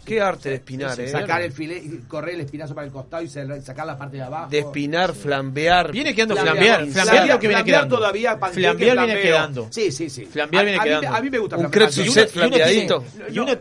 Qué 0.07 0.21
arte 0.21 0.47
de 0.49 0.55
espinar, 0.55 0.97
¿eh? 1.01 1.09
Sacar 1.09 1.41
el 1.41 1.51
filete, 1.51 1.85
y 1.85 1.97
correr 2.07 2.35
el 2.35 2.41
espinazo 2.41 2.73
para 2.73 2.87
el 2.87 2.93
costado 2.93 3.21
y 3.23 3.27
sacar 3.27 3.85
la 3.85 3.97
parte 3.97 4.15
de 4.15 4.23
abajo. 4.23 4.49
De 4.49 4.59
espinar, 4.59 5.13
flambear. 5.13 5.91
Viene 5.91 6.15
quedando 6.15 6.35
Flambear, 6.37 6.77
flambear. 6.85 6.87
flambear, 7.05 7.27
lo 7.27 7.39
que 7.39 7.47
viene 7.47 7.53
flambear 7.63 7.65
quedando. 7.81 7.95
todavía, 7.97 8.37
Flambear 8.37 8.77
viene 9.05 9.21
quedando. 9.21 9.67
Sí, 9.69 9.91
sí, 9.91 10.09
sí. 10.09 10.25
Flambear 10.25 10.61
A- 10.61 10.65
viene 10.65 10.77
a 10.79 10.81
mí 10.83 10.89
me- 10.89 10.99
quedando. 11.01 11.17
a 11.17 11.21
mí 11.21 11.29
me 11.29 11.37
gusta 11.39 11.55
Un 11.57 11.61
flambear. 11.69 11.89
crepe 11.89 11.99
Y 11.99 12.03
uno- 12.03 12.11
Sucet 12.13 12.35
y 12.35 12.39
uno 12.39 12.47
tiene- 12.49 12.63
flambeadito. 12.87 13.03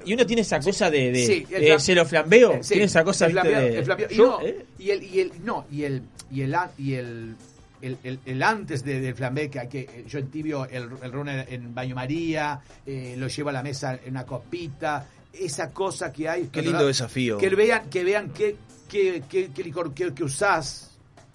Y 0.04 0.12
uno, 0.14 0.26
tiene 0.26 0.42
esa 0.42 0.60
cosa 0.60 0.88
de, 0.90 1.10
de, 1.12 1.26
Sí, 1.26 1.46
el 1.50 1.60
de 1.62 1.74
flam- 1.74 1.78
se 1.80 1.94
lo 1.96 2.04
flambeo, 2.06 2.52
Eh, 2.52 2.58
sí, 2.62 2.68
tiene 2.74 2.84
esa 2.84 3.02
cosa 3.02 3.26
el 3.26 3.32
¿viste? 3.32 3.48
flambeo- 3.48 3.60
de 3.72 3.78
el 3.78 3.84
flambeo. 3.84 4.06
Y, 4.10 4.14
yo, 4.14 4.26
no, 4.40 4.46
¿eh? 4.46 4.66
y 4.78 4.90
el 4.90 5.02
y 5.02 5.20
el 5.20 5.32
no 5.44 5.66
y 5.72 5.82
el 5.82 6.02
y 6.30 6.42
el 6.42 6.54
a- 6.54 6.70
y 6.78 6.94
el 6.94 7.34
el, 7.82 7.98
el- 8.04 8.18
el 8.24 8.42
antes 8.42 8.82
de- 8.84 9.00
del 9.00 9.14
flambé 9.14 9.50
que 9.50 9.60
hay 9.60 9.68
que 9.68 9.80
eh, 9.80 10.04
yo 10.08 10.18
en 10.18 10.28
tibio 10.30 10.64
el, 10.64 10.88
el 11.02 11.12
ron 11.12 11.28
en, 11.28 11.44
en 11.52 11.74
baño 11.74 11.94
María 11.94 12.58
eh, 12.86 13.14
lo 13.18 13.28
llevo 13.28 13.50
a 13.50 13.52
la 13.52 13.62
mesa 13.62 13.98
en 14.02 14.12
una 14.12 14.24
copita 14.24 15.04
esa 15.40 15.70
cosa 15.72 16.12
que 16.12 16.28
hay 16.28 16.42
Qué 16.44 16.48
que- 16.50 16.62
lindo 16.62 16.86
desafío. 16.86 17.38
que 17.38 17.48
vean 17.50 17.88
que 17.90 18.04
vean 18.04 18.30
qué 18.30 18.56
qué, 18.88 19.22
qué, 19.28 19.50
qué 19.54 19.64
licor 19.64 19.92
que, 19.94 20.14
que 20.14 20.24
usás 20.24 20.90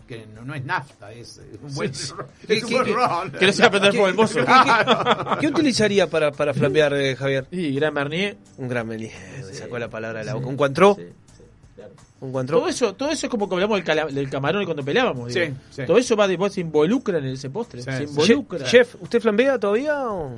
que 0.08 0.26
no, 0.36 0.42
no 0.44 0.54
es 0.54 0.66
nafta 0.66 1.12
es, 1.14 1.38
es 1.38 1.60
un 1.62 1.74
buen, 1.74 1.94
Sí. 1.94 2.04
es 2.04 2.12
un 2.12 2.70
¿Qué- 2.70 2.76
buen 2.76 2.86
qué- 2.86 2.94
ron. 2.94 3.32
que 3.32 3.46
no 3.48 3.54
sea 3.54 3.70
prender 3.70 3.92
fuego 3.94 4.08
el 4.10 4.16
mozo. 4.16 4.40
¿Qué, 4.46 4.46
qué- 4.46 5.38
qué 5.40 5.48
utilizaría 5.48 6.08
para, 6.08 6.32
para 6.34 6.54
flambear, 6.54 6.94
eh, 6.96 7.16
Javier? 7.16 7.48
Y 7.52 7.74
Gran 7.76 7.94
Marnier. 7.94 8.36
Un 8.58 8.68
gran 8.68 8.86
me 9.48 9.54
sacó 9.54 9.80
la 9.80 9.90
palabra 9.90 10.20
de 10.20 10.26
la 10.26 10.34
boca. 10.34 10.48
¿Un 10.48 10.58
cuantró? 10.58 10.98
¿Un 12.20 12.32
cuantró? 12.32 12.60
Todo 12.60 12.68
eso, 12.70 12.94
todo 12.94 13.10
eso 13.10 13.26
es 13.26 13.30
como 13.32 13.48
que 13.50 13.56
hablamos 13.56 13.78
del, 13.78 13.84
cala- 13.86 14.06
del 14.06 14.30
camarón 14.30 14.64
cuando 14.66 14.84
sí. 15.72 15.84
Todo 15.88 15.98
eso 15.98 16.16
va 16.16 16.28
después 16.28 16.54
se 16.54 16.62
involucra 16.62 17.18
en 17.18 17.26
ese 17.26 17.50
postre. 17.50 17.82
se 17.82 18.04
involucra. 18.04 18.60
Chef, 18.66 18.92
chef, 18.92 19.02
¿usted 19.02 19.20
flambea 19.22 19.58
todavía 19.60 20.08
o...? 20.10 20.36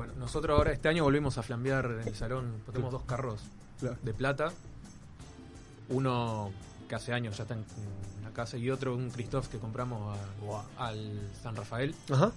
Bueno, 0.00 0.14
nosotros 0.16 0.56
ahora 0.56 0.72
este 0.72 0.88
año 0.88 1.04
volvimos 1.04 1.36
a 1.36 1.42
flambear 1.42 1.84
en 2.00 2.08
el 2.08 2.14
salón. 2.14 2.62
Tenemos 2.64 2.90
dos 2.90 3.02
carros 3.02 3.38
de 4.02 4.14
plata. 4.14 4.50
Uno 5.90 6.50
que 6.88 6.94
hace 6.94 7.12
años 7.12 7.36
ya 7.36 7.42
está 7.42 7.52
en, 7.52 7.64
la 8.24 8.30
casa 8.30 8.56
y 8.56 8.70
otro 8.70 8.94
un 8.96 9.10
Christoph 9.10 9.48
que 9.48 9.58
compramos 9.58 10.16
a- 10.78 10.86
al 10.88 11.20
San 11.42 11.54
Rafael. 11.54 11.94
Ajá. 12.10 12.32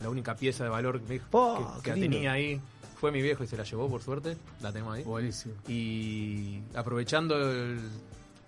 La 0.00 0.08
única 0.08 0.34
pieza 0.34 0.64
de 0.64 0.70
valor 0.70 0.98
que, 1.02 1.20
Oh, 1.32 1.78
que- 1.82 1.92
tenía 1.92 2.32
ahí 2.32 2.58
fue 2.98 3.12
mi 3.12 3.20
viejo 3.20 3.44
y 3.44 3.48
se 3.48 3.58
la 3.58 3.64
llevó 3.64 3.86
por 3.90 4.00
suerte. 4.00 4.38
La 4.62 4.72
tenemos 4.72 4.94
ahí. 4.94 5.02
Buenísimo. 5.04 5.56
Y 5.68 6.62
aprovechando 6.74 7.36
el- 7.36 7.80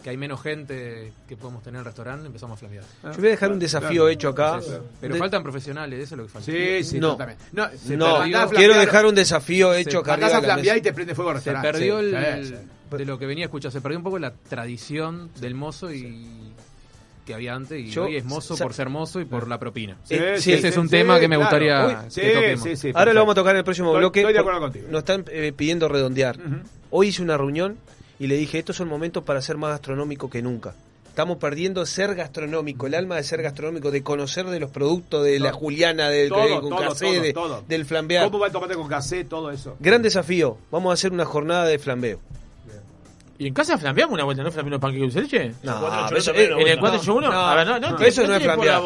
que 0.02 0.10
hay 0.10 0.16
menos 0.16 0.40
gente 0.40 1.12
que 1.28 1.36
podemos 1.36 1.62
tener 1.62 1.76
en 1.76 1.80
el 1.80 1.84
restaurante, 1.86 2.26
empezamos 2.26 2.56
a 2.56 2.58
flambear. 2.58 2.84
Yo 3.02 3.10
voy 3.18 3.26
a 3.26 3.30
dejar 3.30 3.50
un 3.50 3.58
desafío 3.58 4.08
hecho 4.08 4.28
acá. 4.28 4.60
Sí, 4.60 4.68
sí. 4.70 4.76
Pero 5.00 5.14
De- 5.14 5.18
faltan 5.20 5.42
profesionales, 5.42 5.98
eso 6.04 6.14
es 6.14 6.18
lo 6.18 6.24
que 6.26 6.30
falta. 6.32 6.46
Sí, 6.52 6.84
sí, 6.84 7.00
No. 7.00 7.18
No, 7.52 7.68
se 7.76 7.96
No, 7.96 8.18
perdió- 8.20 8.48
quiero 8.50 8.78
dejar 8.78 9.06
un 9.06 9.14
desafío 9.14 9.74
hecho 9.74 9.98
acá 10.00 10.14
arriba 10.14 10.36
a 10.54 10.56
mesa. 10.56 10.76
y 10.76 10.80
te 10.80 10.92
prende 10.92 11.14
fuego 11.14 11.32
el 11.32 11.38
Se 11.40 11.50
restaurante. 11.52 11.72
perdió 11.72 12.00
Sí, 12.00 12.14
el, 12.40 12.46
sí. 12.46 12.54
de 12.96 13.04
lo 13.04 13.18
que 13.18 13.26
venía 13.26 13.44
a 13.44 13.46
escuchar, 13.46 13.72
se 13.72 13.80
perdió 13.80 13.98
un 13.98 14.04
poco 14.04 14.18
la 14.18 14.32
tradición 14.32 15.30
del 15.40 15.54
mozo 15.54 15.92
y 15.92 16.52
que 17.24 17.34
había 17.34 17.54
antes 17.54 17.80
y 17.80 17.90
Yo- 17.90 18.04
hoy 18.04 18.16
es 18.16 18.24
mozo 18.24 18.56
por 18.56 18.72
ser 18.72 18.88
mozo 18.88 19.20
y 19.20 19.24
por 19.24 19.48
la 19.48 19.58
propina. 19.58 19.96
Sí, 20.04 20.14
sí, 20.38 20.52
ese 20.52 20.68
es 20.68 20.74
sí, 20.74 20.80
un 20.80 20.86
sí, 20.86 20.92
tema 20.92 21.18
que 21.18 21.26
me 21.26 21.34
claro. 21.34 21.40
gustaría 21.50 21.86
Uy, 21.86 22.10
que 22.14 22.54
toquemos. 22.56 22.96
Ahora 22.96 23.12
lo 23.12 23.20
vamos 23.20 23.32
a 23.32 23.34
tocar 23.34 23.54
en 23.54 23.58
el 23.58 23.64
próximo 23.64 23.88
Estoy- 23.88 23.98
bloque. 24.00 24.20
estoy 24.20 24.32
de 24.34 24.38
acuerdo 24.38 24.60
contigo. 24.60 24.86
Nos 24.88 24.98
están 25.00 25.24
eh, 25.32 25.52
pidiendo 25.56 25.88
redondear. 25.88 26.38
Hoy 26.90 27.08
hice 27.08 27.22
una 27.22 27.36
reunión 27.36 27.78
y 28.18 28.26
le 28.26 28.36
dije, 28.36 28.58
estos 28.58 28.76
son 28.76 28.88
momentos 28.88 29.24
para 29.24 29.40
ser 29.42 29.56
más 29.56 29.70
gastronómico 29.70 30.28
que 30.30 30.42
nunca. 30.42 30.74
Estamos 31.08 31.38
perdiendo 31.38 31.84
ser 31.86 32.14
gastronómico, 32.14 32.86
el 32.86 32.94
alma 32.94 33.16
de 33.16 33.22
ser 33.22 33.40
gastronómico, 33.42 33.90
de 33.90 34.02
conocer 34.02 34.44
de 34.46 34.60
los 34.60 34.70
productos 34.70 35.24
de 35.24 35.40
la 35.40 35.52
juliana, 35.52 36.10
de, 36.10 36.28
Todo, 36.28 36.60
con 36.60 36.70
de- 37.22 37.32
del 37.66 37.86
flambear. 37.86 38.24
¿Cómo 38.26 38.38
va 38.38 38.46
el 38.48 38.52
tomate 38.52 38.74
con? 38.74 39.24
Todo 39.24 39.50
eso. 39.50 39.76
Gran 39.80 40.02
desafío. 40.02 40.58
Vamos 40.70 40.90
a 40.90 40.92
hacer 40.94 41.12
una 41.12 41.24
jornada 41.24 41.64
de 41.64 41.78
flambeo. 41.78 42.20
¿Y 43.38 43.46
en 43.48 43.54
casa 43.54 43.76
flambeamos 43.78 44.14
una 44.14 44.24
vuelta? 44.24 44.42
¿No 44.42 44.50
flambeamos 44.50 44.80
panqueque 44.80 45.02
dulce 45.02 45.18
de 45.18 45.22
leche? 45.24 45.54
No, 45.62 45.76
¿En 45.76 46.68
el 46.68 46.76
no, 46.76 46.80
481? 46.80 47.28
no, 47.30 47.32
a 47.46 47.54
ver, 47.54 47.66
no, 47.66 47.78
no, 47.78 47.98
eso 47.98 48.26
no 48.26 48.34
es 48.34 48.42
flambear. 48.42 48.80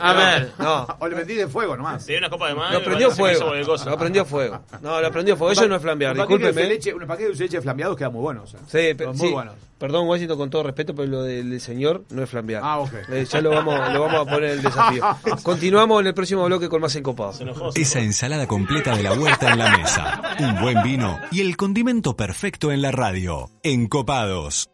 a 0.00 0.12
ver. 0.14 0.52
No. 0.58 0.86
O 1.00 1.08
le 1.08 1.16
metí 1.16 1.34
de 1.34 1.48
fuego 1.48 1.76
nomás. 1.76 2.04
Te 2.06 2.16
una 2.18 2.30
copa 2.30 2.48
de 2.48 2.54
más. 2.54 2.72
Lo 2.72 2.82
prendió 2.82 3.10
fuego. 3.10 3.54
Lo 3.54 3.98
prendió 3.98 4.24
fuego. 4.24 4.60
No, 4.82 5.00
lo 5.00 5.10
prendió 5.10 5.36
fuego. 5.36 5.52
Eso 5.52 5.68
no 5.68 5.76
es 5.76 5.82
flambear. 5.82 6.12
Un 6.12 6.18
paquete 6.18 6.38
de 6.38 6.46
dulce 6.46 6.60
de 6.60 6.66
Discúlpeme. 6.68 6.74
leche, 6.74 6.94
un 6.94 7.06
paquete 7.06 7.28
de 7.30 7.34
de 7.36 7.44
leche 7.44 7.60
flambeados 7.60 7.96
queda 7.96 8.10
muy 8.10 8.20
bueno. 8.20 8.42
o 8.42 8.46
sea. 8.46 8.60
Sí, 8.66 8.94
Muy 9.14 9.30
buenos. 9.30 9.54
Perdón, 9.78 10.06
Washington, 10.06 10.38
con 10.38 10.50
todo 10.50 10.62
respeto, 10.62 10.94
pero 10.94 11.08
lo 11.08 11.22
del, 11.22 11.60
señor 11.60 12.04
no 12.10 12.22
es 12.22 12.30
flambear. 12.30 12.62
Ah, 12.64 12.78
ok. 12.78 12.92
Eh, 13.10 13.26
ya 13.28 13.40
lo 13.40 13.50
vamos, 13.50 13.74
lo 13.92 14.00
vamos 14.00 14.26
a 14.26 14.30
poner 14.30 14.50
en 14.50 14.58
el 14.58 14.62
desafío. 14.62 15.04
Continuamos 15.42 16.00
en 16.00 16.06
el 16.08 16.14
próximo 16.14 16.44
bloque 16.44 16.68
con 16.68 16.80
más 16.80 16.94
encopados. 16.96 17.42
Esa 17.74 18.00
ensalada 18.00 18.46
completa 18.46 18.96
de 18.96 19.02
la 19.02 19.12
huerta 19.12 19.52
en 19.52 19.58
la 19.58 19.76
mesa, 19.76 20.22
un 20.38 20.60
buen 20.60 20.82
vino 20.82 21.18
y 21.30 21.40
el 21.40 21.56
condimento 21.56 22.16
perfecto 22.16 22.72
en 22.72 22.82
la 22.82 22.92
radio. 22.92 23.50
Encopados. 23.62 24.73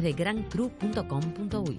de 0.00 0.12
grandcru.com.uy. 0.12 1.78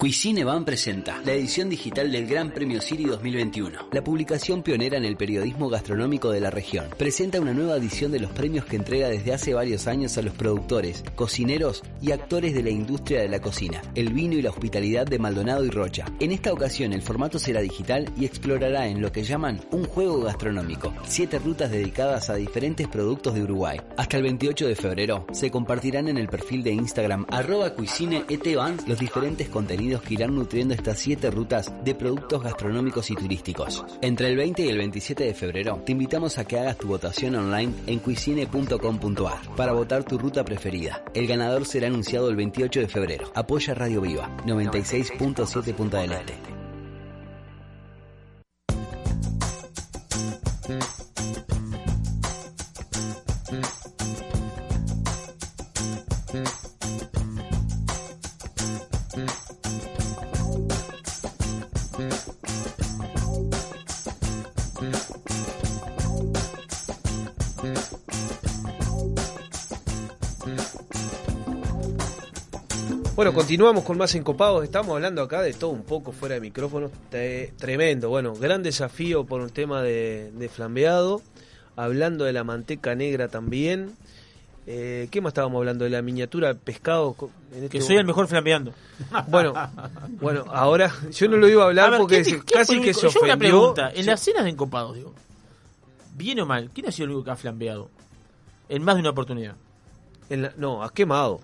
Cuisine 0.00 0.44
Van 0.44 0.64
presenta 0.64 1.20
la 1.26 1.32
edición 1.32 1.68
digital 1.68 2.10
del 2.10 2.26
Gran 2.26 2.52
Premio 2.52 2.80
Siri 2.80 3.04
2021, 3.04 3.90
la 3.92 4.02
publicación 4.02 4.62
pionera 4.62 4.96
en 4.96 5.04
el 5.04 5.18
periodismo 5.18 5.68
gastronómico 5.68 6.30
de 6.30 6.40
la 6.40 6.48
región. 6.48 6.86
Presenta 6.96 7.38
una 7.38 7.52
nueva 7.52 7.76
edición 7.76 8.10
de 8.10 8.18
los 8.18 8.32
premios 8.32 8.64
que 8.64 8.76
entrega 8.76 9.10
desde 9.10 9.34
hace 9.34 9.52
varios 9.52 9.86
años 9.86 10.16
a 10.16 10.22
los 10.22 10.32
productores, 10.32 11.04
cocineros 11.16 11.82
y 12.00 12.12
actores 12.12 12.54
de 12.54 12.62
la 12.62 12.70
industria 12.70 13.20
de 13.20 13.28
la 13.28 13.42
cocina, 13.42 13.82
el 13.94 14.14
vino 14.14 14.36
y 14.36 14.40
la 14.40 14.48
hospitalidad 14.48 15.04
de 15.04 15.18
Maldonado 15.18 15.66
y 15.66 15.70
Rocha. 15.70 16.06
En 16.18 16.32
esta 16.32 16.50
ocasión 16.50 16.94
el 16.94 17.02
formato 17.02 17.38
será 17.38 17.60
digital 17.60 18.10
y 18.18 18.24
explorará 18.24 18.86
en 18.86 19.02
lo 19.02 19.12
que 19.12 19.24
llaman 19.24 19.60
un 19.70 19.84
juego 19.84 20.22
gastronómico, 20.22 20.94
siete 21.04 21.38
rutas 21.38 21.70
dedicadas 21.70 22.30
a 22.30 22.36
diferentes 22.36 22.88
productos 22.88 23.34
de 23.34 23.42
Uruguay. 23.42 23.78
Hasta 23.98 24.16
el 24.16 24.22
28 24.22 24.66
de 24.66 24.76
febrero 24.76 25.26
se 25.30 25.50
compartirán 25.50 26.08
en 26.08 26.16
el 26.16 26.28
perfil 26.28 26.62
de 26.62 26.72
Instagram 26.72 27.26
arroba 27.28 27.74
cuisineetvan 27.74 28.78
los 28.86 28.98
diferentes 28.98 29.50
contenidos 29.50 29.89
que 29.98 30.14
irán 30.14 30.36
nutriendo 30.36 30.74
estas 30.74 30.98
siete 30.98 31.30
rutas 31.30 31.72
de 31.84 31.94
productos 31.94 32.42
gastronómicos 32.42 33.10
y 33.10 33.16
turísticos. 33.16 33.84
Entre 34.02 34.28
el 34.28 34.36
20 34.36 34.62
y 34.62 34.68
el 34.68 34.78
27 34.78 35.24
de 35.24 35.34
febrero 35.34 35.82
te 35.84 35.92
invitamos 35.92 36.38
a 36.38 36.44
que 36.44 36.58
hagas 36.58 36.76
tu 36.76 36.86
votación 36.86 37.34
online 37.34 37.72
en 37.86 37.98
cuisine.com.ar 37.98 39.56
para 39.56 39.72
votar 39.72 40.04
tu 40.04 40.18
ruta 40.18 40.44
preferida. 40.44 41.02
El 41.14 41.26
ganador 41.26 41.66
será 41.66 41.88
anunciado 41.88 42.28
el 42.28 42.36
28 42.36 42.80
de 42.80 42.88
febrero. 42.88 43.32
Apoya 43.34 43.74
Radio 43.74 44.00
Viva 44.00 44.30
96.7 44.46 45.74
Punta 45.74 46.04
Este. 46.04 46.60
Bueno, 73.20 73.34
continuamos 73.34 73.84
con 73.84 73.98
más 73.98 74.14
encopados. 74.14 74.64
Estamos 74.64 74.94
hablando 74.94 75.20
acá 75.20 75.42
de 75.42 75.52
todo 75.52 75.68
un 75.72 75.82
poco 75.82 76.10
fuera 76.10 76.36
de 76.36 76.40
micrófono. 76.40 76.90
Te- 77.10 77.52
tremendo. 77.58 78.08
Bueno, 78.08 78.34
gran 78.34 78.62
desafío 78.62 79.24
por 79.24 79.42
un 79.42 79.50
tema 79.50 79.82
de, 79.82 80.30
de 80.32 80.48
flambeado. 80.48 81.20
Hablando 81.76 82.24
de 82.24 82.32
la 82.32 82.44
manteca 82.44 82.94
negra 82.94 83.28
también. 83.28 83.94
Eh, 84.66 85.08
¿Qué 85.10 85.20
más 85.20 85.32
estábamos 85.32 85.58
hablando? 85.58 85.84
De 85.84 85.90
la 85.90 86.00
miniatura 86.00 86.48
de 86.48 86.54
pescado. 86.54 87.14
en 87.54 87.64
este 87.64 87.68
Que 87.78 87.84
soy 87.84 87.96
el 87.96 88.06
mejor 88.06 88.26
flambeando. 88.26 88.72
Bueno, 89.28 89.52
bueno, 90.18 90.44
ahora 90.48 90.90
yo 91.12 91.28
no 91.28 91.36
lo 91.36 91.46
iba 91.46 91.64
a 91.64 91.66
hablar 91.66 91.88
A 91.88 91.90
ver, 91.90 92.00
porque 92.00 92.22
¿quién- 92.22 92.24
se- 92.24 92.30
quién 92.30 92.46
fue 92.46 92.76
casi 92.76 92.80
que 92.80 92.94
se 92.94 93.02
yo 93.10 93.20
una 93.20 93.34
ofendió. 93.34 93.38
pregunta. 93.38 93.92
En 93.94 94.06
las 94.06 94.20
cenas 94.20 94.44
de 94.44 94.48
encopados, 94.50 94.96
digo. 94.96 95.12
Bien 96.14 96.40
o 96.40 96.46
mal, 96.46 96.70
¿quién 96.72 96.86
ha 96.88 96.90
sido 96.90 97.04
el 97.04 97.10
único 97.10 97.26
que 97.26 97.30
ha 97.32 97.36
flambeado? 97.36 97.90
En 98.70 98.82
más 98.82 98.94
de 98.94 99.02
una 99.02 99.10
oportunidad. 99.10 99.56
en 100.30 100.40
la- 100.40 100.54
no, 100.56 100.82
has 100.82 100.92
quemado. 100.92 101.40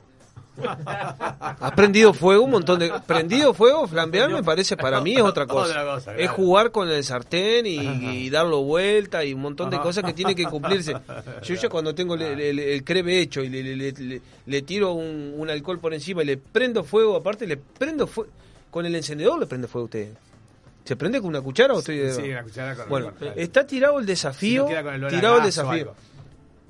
Has 1.61 1.73
prendido 1.73 2.12
fuego 2.15 2.45
un 2.45 2.51
montón 2.51 2.78
de... 2.78 2.93
Prendido 3.07 3.53
fuego, 3.55 3.87
flambear 3.87 4.31
me 4.31 4.43
parece 4.43 4.77
para 4.77 5.01
mí 5.01 5.15
es 5.15 5.23
otra 5.23 5.47
cosa. 5.47 5.70
Otra 5.70 5.85
cosa, 5.85 6.16
Es 6.16 6.31
jugar 6.31 6.70
con 6.70 6.89
el 6.89 7.03
sartén 7.05 7.66
y, 7.66 7.78
y 8.27 8.31
darlo 8.31 8.62
vuelta 8.62 9.24
y 9.24 9.35
un 9.35 9.41
montón 9.43 9.70
de 9.70 9.78
cosas 9.81 10.05
que 10.05 10.12
tiene 10.12 10.35
que 10.35 10.45
cumplirse. 10.45 10.95
Yo 11.43 11.55
ya 11.55 11.69
cuando 11.69 11.95
tengo 11.95 12.15
el, 12.15 12.23
el- 12.23 12.59
el 12.59 12.85
creve 12.85 13.20
hecho 13.20 13.43
y 13.43 13.49
le, 13.49 13.62
le- 13.62 13.77
le- 13.77 13.93
le- 13.93 14.20
le 14.47 14.62
tiro 14.62 14.93
un, 14.93 15.35
un 15.37 15.51
alcohol 15.51 15.78
por 15.78 15.93
encima 15.95 16.23
y 16.23 16.27
le 16.27 16.37
prendo 16.37 16.85
fuego, 16.85 17.16
aparte 17.16 17.47
le 17.47 17.57
prendo 17.57 18.07
fuego... 18.07 18.31
Con 18.70 18.85
el 18.85 18.95
encendedor 18.95 19.39
le 19.39 19.47
prende 19.47 19.69
fuego 19.69 19.85
a 19.85 19.87
usted. 19.87 20.09
¿Se 20.85 20.97
prende 20.97 21.19
con 21.20 21.28
una 21.31 21.41
cuchara 21.41 21.74
o 21.74 21.78
estoy 21.78 21.97
de- 21.99 22.12
Sí, 22.12 22.31
una 22.31 22.43
cuchara 22.43 22.74
con 22.77 22.89
Bueno, 22.89 23.12
está 23.35 23.66
tirado 23.66 23.99
el 23.99 24.07
desafío. 24.07 24.62
Si 24.66 24.66
no 24.66 24.69
queda 24.69 24.83
con 24.83 24.95
el 24.95 25.01
olor 25.05 25.12
a 25.12 25.16
tirado 25.16 25.39
el 25.39 25.45
desafío. 25.45 25.95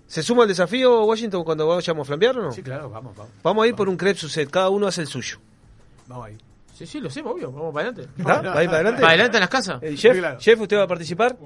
¿Se 0.06 0.22
suma 0.22 0.42
el 0.42 0.48
desafío, 0.48 1.04
Washington, 1.04 1.42
cuando 1.44 1.66
vayamos 1.66 2.02
a 2.02 2.06
flambear 2.06 2.38
o 2.38 2.42
no? 2.42 2.52
Sí, 2.52 2.62
claro, 2.62 2.88
vamos, 2.90 3.16
vamos. 3.16 3.32
Vamos 3.42 3.64
a 3.64 3.68
ir 3.68 3.74
por 3.74 3.88
un 3.88 3.96
crepe 3.96 4.18
suced, 4.20 4.48
cada 4.48 4.68
uno 4.70 4.86
hace 4.86 5.00
el 5.00 5.06
suyo. 5.08 5.38
Vamos 6.06 6.26
ahí. 6.26 6.38
Sí, 6.74 6.86
sí, 6.86 7.00
lo 7.00 7.08
sé, 7.10 7.20
obvio. 7.22 7.50
Vamos 7.50 7.72
para 7.74 7.88
adelante. 7.88 8.12
¿Ah? 8.24 8.40
¿Va 8.42 8.58
a 8.58 8.62
ir 8.62 8.68
para 8.68 8.76
adelante? 8.80 9.00
¿Para 9.00 9.08
adelante 9.14 9.36
en 9.38 9.40
las 9.40 9.48
casas? 9.50 9.82
Eh, 9.82 9.94
chef, 9.96 10.12
Sí, 10.14 10.18
claro. 10.20 10.38
chef, 10.38 10.60
¿usted 10.60 10.76
va 10.76 10.82
a 10.82 10.86
participar? 10.86 11.36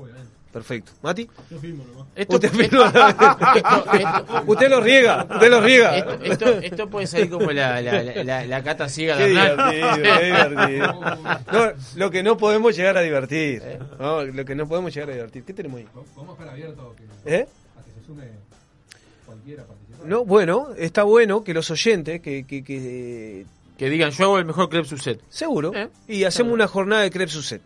Perfecto. 0.53 0.91
¿Mati? 1.03 1.31
Yo 1.49 1.59
firmo 1.61 1.85
nomás. 1.87 2.09
Esto- 2.17 2.35
usted, 2.35 2.49
esto- 2.49 2.59
firma. 2.91 2.93
esto- 3.55 4.43
usted 4.49 4.69
lo 4.69 4.81
riega, 4.81 5.27
usted 5.31 5.51
lo 5.51 5.61
riega. 5.61 5.97
Esto, 5.97 6.13
esto, 6.25 6.47
esto 6.61 6.91
puede 6.91 7.07
salir 7.07 7.31
como 7.31 7.53
la, 7.53 7.81
la, 7.81 8.03
la, 8.03 8.25
la- 8.25 8.45
la 8.47 8.63
cata 8.65 8.89
ciega 8.89 9.17
Qué 9.17 9.23
de 9.23 9.29
divertido, 9.31 9.89
qué 10.03 10.25
divertido. 10.25 11.01
No, 11.53 11.73
lo 11.97 12.11
que 12.11 12.23
no 12.25 12.37
podemos 12.37 12.77
llegar 12.77 12.97
a 12.97 13.01
divertir. 13.03 13.63
No, 14.01 14.25
lo 14.25 14.45
que 14.45 14.55
no 14.57 14.67
podemos 14.67 14.93
llegar 14.93 15.11
a 15.11 15.13
divertir. 15.13 15.45
¿Qué 15.45 15.55
tenemos 15.55 15.79
ahí? 15.79 15.87
Vamos 15.95 16.31
a 16.31 16.33
estar 16.33 16.49
abiertos 16.49 16.87
¿Eh? 17.25 17.47
a 17.79 17.83
que 17.85 17.93
se 17.93 18.05
sume 18.05 18.25
cualquiera 19.35 19.63
a 19.63 19.67
participar. 19.67 20.07
No, 20.07 20.25
bueno, 20.25 20.69
está 20.77 21.03
bueno 21.05 21.45
que 21.45 21.55
los 21.55 21.71
oyentes, 21.71 22.21
que, 22.21 22.45
que, 22.47 22.65
que 22.65 23.47
Que 23.79 23.89
digan, 23.89 24.11
yo 24.11 24.25
hago 24.25 24.39
el 24.39 24.45
mejor 24.45 24.69
crepe 24.69 24.89
sucet. 24.89 25.21
seguro, 25.29 25.73
Eh, 25.75 25.89
y 26.09 26.25
hacemos 26.25 26.53
una 26.53 26.67
jornada 26.67 27.03
de 27.03 27.11
crepe 27.11 27.31
suced. 27.33 27.61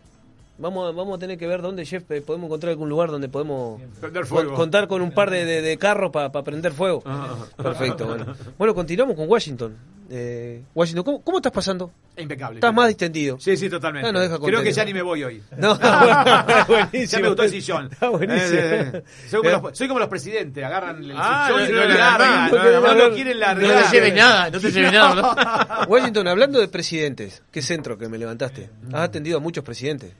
Vamos, 0.57 0.87
a- 0.87 0.95
vamos 0.95 1.17
a 1.17 1.19
tener 1.19 1.37
que 1.37 1.47
ver 1.47 1.61
dónde, 1.61 1.85
Jeff, 1.85 2.09
eh, 2.11 2.21
podemos 2.21 2.47
encontrar 2.47 2.71
algún 2.71 2.87
lugar 2.87 3.11
donde 3.11 3.27
podemos 3.27 3.81
fuego. 4.25 4.53
contar 4.53 4.87
con 4.87 5.01
un 5.01 5.11
par 5.11 5.29
de, 5.29 5.43
de- 5.43 5.61
de 5.61 5.77
carros 5.77 6.11
para 6.11 6.31
prender 6.43 6.71
fuego. 6.71 7.03
Ah. 7.05 7.35
Perfecto. 7.61 8.05
Bueno. 8.07 8.35
bueno, 8.57 8.73
continuamos 8.73 9.15
con 9.17 9.29
Washington. 9.29 9.75
Eh, 10.09 10.61
Washington, 10.75 11.03
¿cómo, 11.03 11.21
cómo 11.23 11.37
estás 11.39 11.51
pasando? 11.51 11.91
Impecable. 12.15 12.57
Estás 12.59 12.73
más 12.73 12.87
distendido. 12.87 13.37
Sí, 13.39 13.57
sí, 13.57 13.69
totalmente. 13.69 14.07
Ah, 14.07 14.11
nos 14.11 14.21
deja 14.21 14.37
Creo 14.39 14.61
que 14.61 14.71
ya 14.71 14.85
ni 14.85 14.93
me 14.93 15.01
voy 15.01 15.23
hoy. 15.23 15.41
No, 15.57 15.75
buenísimo. 16.67 17.05
Ya 17.07 17.19
me 17.19 17.27
gustó 17.27 17.43
el 17.43 17.49
sillón. 17.49 17.89
Está 17.91 18.09
buenísimo. 18.09 18.59
Eh, 18.59 18.91
eh. 18.93 19.03
Soy, 19.27 19.41
como 19.41 19.61
los, 19.69 19.77
soy 19.77 19.87
como 19.87 19.99
los 19.99 20.07
presidentes, 20.07 20.63
agarran 20.63 21.03
el 21.03 21.11
Ah, 21.17 21.47
sillón 21.47 21.63
no, 21.63 21.67
y 21.67 21.71
no, 21.73 21.79
lo 21.81 21.87
no, 21.89 21.95
largan. 21.99 22.51
no, 22.51 22.57
no, 22.57 22.71
No, 22.81 22.93
no, 22.93 23.09
lo 23.09 23.13
quieren 23.15 23.39
largar. 23.39 23.75
no 23.75 23.81
te 23.89 23.95
lleve 23.95 24.11
nada, 24.13 24.49
no 24.51 24.59
te 24.59 24.71
lleve 24.71 24.91
nada, 24.91 25.85
Washington, 25.89 26.27
hablando 26.27 26.59
de 26.59 26.67
presidentes, 26.67 27.41
qué 27.51 27.61
centro 27.63 27.97
que 27.97 28.07
me 28.07 28.17
levantaste. 28.17 28.69
Has 28.93 29.01
atendido 29.01 29.37
a 29.37 29.41
muchos 29.41 29.63
presidentes. 29.63 30.13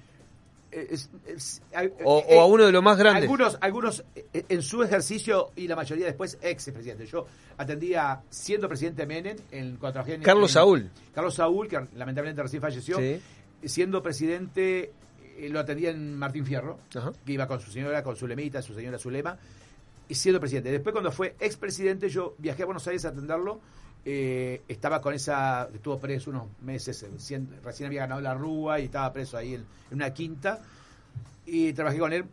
Eh, 0.77 0.87
es- 0.91 1.09
es- 1.25 1.61
eh, 1.71 1.93
O- 2.03 2.19
eh, 2.27 2.35
o 2.35 2.41
a 2.41 2.45
uno 2.47 2.65
de 2.65 2.71
los 2.73 2.83
más 2.83 2.97
grandes. 2.97 3.23
Algunos, 3.23 3.57
algunos 3.61 4.03
eh, 4.13 4.43
en 4.49 4.61
su 4.61 4.83
ejercicio 4.83 5.51
y 5.55 5.69
la 5.69 5.75
mayoría 5.77 6.05
después 6.05 6.37
ex 6.41 6.69
presidente. 6.71 7.05
Yo 7.05 7.25
atendía 7.57 8.21
siendo 8.29 8.67
presidente 8.67 9.03
de 9.03 9.07
Menem 9.07 9.37
en, 9.51 9.77
en- 9.79 10.21
Carlos 10.21 10.49
en- 10.49 10.53
Saúl. 10.53 10.89
Carlos 11.13 11.33
Saúl, 11.35 11.67
que 11.69 11.79
lamentablemente 11.95 12.41
recién 12.43 12.61
falleció. 12.61 12.97
Sí. 12.97 13.21
Siendo 13.63 14.03
presidente, 14.03 14.91
eh, 15.37 15.49
lo 15.49 15.59
atendía 15.61 15.91
en 15.91 16.17
Martín 16.17 16.45
Fierro, 16.45 16.79
que 17.25 17.31
iba 17.31 17.47
con 17.47 17.59
su 17.61 17.71
señora, 17.71 18.03
con 18.03 18.15
su 18.17 18.27
lemita, 18.27 18.61
su 18.61 18.73
señora 18.75 18.99
Zulema, 18.99 19.37
y 20.09 20.13
siendo 20.15 20.39
presidente. 20.41 20.71
Después, 20.71 20.91
cuando 20.91 21.11
fue 21.11 21.35
expresidente, 21.39 22.09
yo 22.09 22.35
viajé 22.37 22.63
a 22.63 22.65
Buenos 22.65 22.85
Aires 22.87 23.05
a 23.05 23.09
atenderlo. 23.09 23.61
Eh, 24.05 24.61
estaba 24.67 25.01
con 25.01 25.13
esa. 25.13 25.67
Estuvo 25.73 25.99
preso 25.99 26.29
unos 26.29 26.45
meses, 26.61 27.01
eh, 27.03 27.09
recién 27.63 27.87
había 27.87 28.01
ganado 28.01 28.21
la 28.21 28.33
Rúa 28.35 28.79
y 28.79 28.85
estaba 28.85 29.11
preso 29.11 29.35
ahí 29.37 29.55
en, 29.55 29.61
en 29.89 29.95
una 29.97 30.13
quinta. 30.13 30.59
Y 31.47 31.73
trabajé 31.73 31.99
con 31.99 32.13
él, 32.13 32.23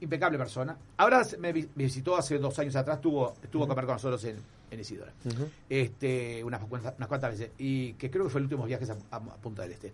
impecable 0.00 0.38
persona. 0.38 0.76
Ahora 0.96 1.22
me 1.38 1.52
vi- 1.52 1.68
me 1.74 1.84
visitó 1.84 2.16
hace 2.16 2.38
dos 2.38 2.58
años 2.58 2.74
atrás, 2.76 2.96
estuvo, 2.96 3.34
estuvo 3.42 3.64
a 3.64 3.68
comer 3.68 3.84
con 3.86 3.94
nosotros 3.94 4.22
en, 4.24 4.36
en 4.70 4.80
Isidora 4.80 5.12
este, 5.68 6.42
unas, 6.44 6.60
cuantas- 6.64 6.94
unas 6.96 7.08
cuantas 7.08 7.30
veces. 7.30 7.50
Y 7.58 7.92
que 7.94 8.10
creo 8.10 8.24
que 8.24 8.30
fue 8.30 8.40
el 8.40 8.44
último 8.46 8.64
viaje 8.64 8.84
a, 8.90 9.16
a- 9.16 9.18
a 9.18 9.20
Punta 9.36 9.62
del 9.62 9.72
Este. 9.72 9.92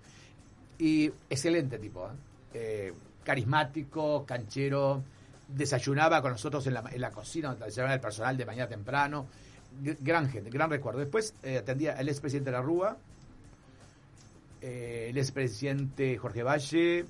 Y 0.78 1.06
excelente 1.28 1.78
tipo, 1.78 2.06
¿eh? 2.06 2.10
Eh, 2.54 2.92
carismático, 3.24 4.24
canchero, 4.24 5.02
desayunaba 5.48 6.20
con 6.22 6.32
nosotros 6.32 6.66
en 6.66 6.74
la, 6.74 6.84
en 6.90 7.00
la 7.00 7.10
cocina, 7.10 7.48
donde 7.50 7.66
desayunaba 7.66 7.94
el 7.94 8.00
personal 8.00 8.36
de 8.36 8.46
mañana 8.46 8.68
temprano. 8.68 9.26
Gr- 9.82 9.96
Gran 10.00 10.28
gente, 10.30 10.50
gran 10.50 10.70
recuerdo. 10.70 11.00
Después 11.00 11.34
eh, 11.42 11.58
atendía 11.58 11.94
al 11.96 12.08
expresidente 12.08 12.50
de 12.50 12.56
la 12.56 12.62
Rúa, 12.62 12.96
eh, 14.60 15.06
el 15.10 15.18
expresidente 15.18 16.16
Jorge 16.18 16.42
Valle. 16.42 17.04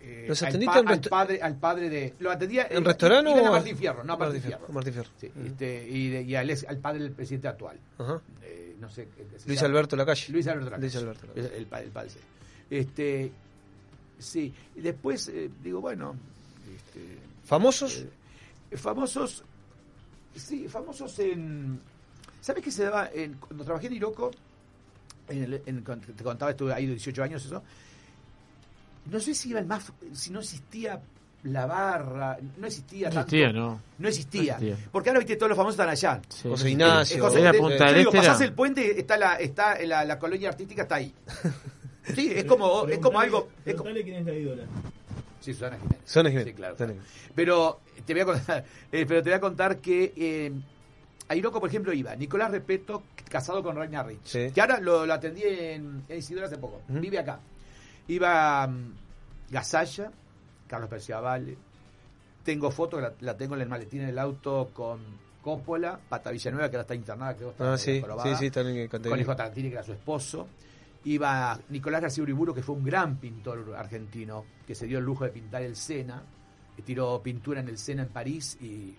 eh, 0.00 0.24
¿Los 0.28 0.42
al, 0.42 0.48
atendiste 0.48 0.72
pa- 0.74 0.80
en 0.80 0.88
al 0.88 1.00
padre, 1.00 1.42
al 1.42 1.56
padre 1.56 1.88
de. 1.90 2.14
Lo 2.18 2.30
atendía 2.30 2.66
¿En 2.70 2.84
restaurante 2.84 3.30
o 3.30 3.50
Martín 3.52 3.76
Fierro, 3.76 4.02
no 4.04 4.14
a 4.14 4.16
Martín, 4.16 4.42
Fierro. 4.42 4.66
Martín 4.68 4.92
Fierro. 4.94 5.10
Sí, 5.20 5.30
este, 5.46 5.88
y, 5.88 6.08
de- 6.10 6.22
y 6.22 6.34
al, 6.34 6.50
al 6.68 6.78
padre 6.78 7.02
del 7.02 7.12
presidente 7.12 7.48
actual. 7.48 7.78
Eh, 8.42 8.76
no 8.80 8.88
sé. 8.88 9.06
Luis 9.46 9.62
Alberto 9.62 9.94
Lacalle. 9.96 10.32
Luis 10.32 10.46
Alberto 10.48 10.70
Lacalle. 10.70 10.82
Luis 10.82 10.96
Alberto 10.96 11.26
Lacalle. 11.26 11.46
El, 11.48 11.54
el, 11.54 11.66
pa- 11.66 11.80
el 11.82 11.90
padre. 11.90 12.10
Este, 12.70 13.30
sí. 14.18 14.52
Y 14.76 14.80
después, 14.80 15.30
digo, 15.62 15.80
bueno. 15.80 16.14
Este, 16.74 17.18
¿Famosos? 17.44 18.04
famosos. 18.74 19.44
Sí, 20.34 20.66
famosos 20.68 21.18
en. 21.18 21.80
¿Sabes 22.40 22.62
qué 22.64 22.70
se 22.70 22.84
daba? 22.84 23.10
En, 23.12 23.34
cuando 23.34 23.64
trabajé 23.64 23.86
en 23.88 23.94
Iroco, 23.94 24.30
en 25.28 25.44
el- 25.44 25.62
en- 25.66 25.82
cuando 25.82 26.06
te 26.12 26.24
contaba, 26.24 26.50
estuve 26.52 26.72
ahí 26.72 26.86
18 26.86 27.22
años, 27.22 27.44
eso. 27.44 27.62
No 29.10 29.20
sé 29.20 29.34
si 29.34 29.50
iban 29.50 29.66
más. 29.66 29.92
Si 30.12 30.30
no 30.30 30.40
existía 30.40 31.00
la 31.44 31.64
barra, 31.66 32.38
no 32.58 32.66
existía 32.66 33.08
No 33.08 33.14
tanto. 33.14 33.28
existía, 33.36 33.52
no. 33.52 33.80
No 33.98 34.08
existía. 34.08 34.58
No 34.58 34.66
existía. 34.66 34.88
Porque 34.92 35.08
ahora, 35.10 35.20
viste, 35.20 35.36
todos 35.36 35.48
los 35.50 35.56
famosos 35.56 35.74
están 35.74 35.88
allá. 35.88 36.20
Sí. 36.28 36.48
José 36.48 36.70
Ignacio. 36.70 37.16
Eh, 37.16 37.20
José- 37.20 37.40
de- 37.40 37.54
Punta 37.58 37.86
del 37.86 37.94
digo, 37.98 38.10
Este, 38.10 38.18
pasás 38.18 38.40
era- 38.40 38.48
el 38.48 38.54
puente, 38.54 38.98
está 39.00 39.16
la, 39.16 39.36
está 39.36 39.78
la, 39.84 40.04
la 40.04 40.18
colonia 40.18 40.48
artística, 40.50 40.82
está 40.82 40.96
ahí. 40.96 41.14
Sí, 42.14 42.32
es 42.34 42.44
como, 42.44 42.86
es 42.86 42.98
como 42.98 43.20
algo. 43.20 43.48
Es 43.64 43.74
como, 43.74 43.90
quién 43.92 44.16
es 44.16 44.26
la 44.26 44.34
ídola. 44.34 44.64
Sí, 45.40 45.54
Susana 45.54 45.76
Jiménez. 45.76 45.98
Susana 46.04 46.28
Jiménez. 46.30 46.48
Sí, 46.50 46.54
claro. 46.56 46.74
Susana 46.74 46.92
claro. 46.92 47.08
Pero 47.34 47.80
te 48.04 48.12
voy 48.12 48.20
a 48.20 48.24
contar, 48.26 48.64
eh, 48.92 49.04
pero 49.08 49.22
te 49.22 49.30
voy 49.30 49.36
a 49.36 49.40
contar 49.40 49.78
que 49.78 50.12
eh, 50.16 50.52
a 51.30 51.36
Iroco, 51.36 51.60
por 51.60 51.68
ejemplo, 51.68 51.92
iba 51.92 52.16
Nicolás 52.16 52.50
Repeto, 52.50 53.04
casado 53.28 53.62
con 53.62 53.76
Reina 53.76 54.02
Rich. 54.02 54.18
Sí. 54.24 54.50
Que 54.52 54.60
ahora 54.60 54.80
lo, 54.80 55.06
lo 55.06 55.14
atendí 55.14 55.42
en, 55.44 56.02
en 56.08 56.18
Isidora 56.18 56.46
hace 56.48 56.58
poco. 56.58 56.82
Vive 56.88 57.20
acá. 57.20 57.38
Iba 58.08 58.66
mm, 58.66 58.94
Gasalla, 59.48 60.10
Carlos 60.66 60.90
Perciavale. 60.90 61.56
Tengo 62.42 62.72
foto, 62.72 62.96
que 62.96 63.02
la, 63.04 63.12
la 63.20 63.36
tengo 63.36 63.54
en 63.54 63.60
el 63.60 63.68
maletín 63.68 64.04
del 64.04 64.18
auto 64.18 64.70
con 64.74 64.98
Coppola, 65.40 66.00
Pata 66.08 66.32
Villanueva, 66.32 66.68
que 66.68 66.74
ahora 66.74 66.82
está 66.82 66.96
internada, 66.96 67.36
creo. 67.36 67.50
está 67.50 67.74
Ah, 67.74 67.78
sí, 67.78 68.02
sí, 68.36 68.50
en 68.52 68.66
el 68.66 68.88
Con 68.88 69.20
hijo 69.20 69.36
Tarantini, 69.36 69.68
que 69.68 69.74
era 69.74 69.84
su 69.84 69.92
esposo. 69.92 70.48
Iba 71.04 71.60
Nicolás 71.68 72.02
García 72.02 72.24
Uriburu, 72.24 72.52
que 72.52 72.62
fue 72.64 72.74
un 72.74 72.82
gran 72.84 73.18
pintor 73.18 73.72
argentino, 73.76 74.44
que 74.66 74.74
se 74.74 74.86
dio 74.86 74.98
el 74.98 75.04
lujo 75.04 75.22
de 75.26 75.30
pintar 75.30 75.62
el 75.62 75.76
Sena, 75.76 76.24
que 76.74 76.82
tiró 76.82 77.22
pintura 77.22 77.60
en 77.60 77.68
el 77.68 77.78
Sena 77.78 78.02
en 78.02 78.08
París 78.08 78.58
y 78.60 78.96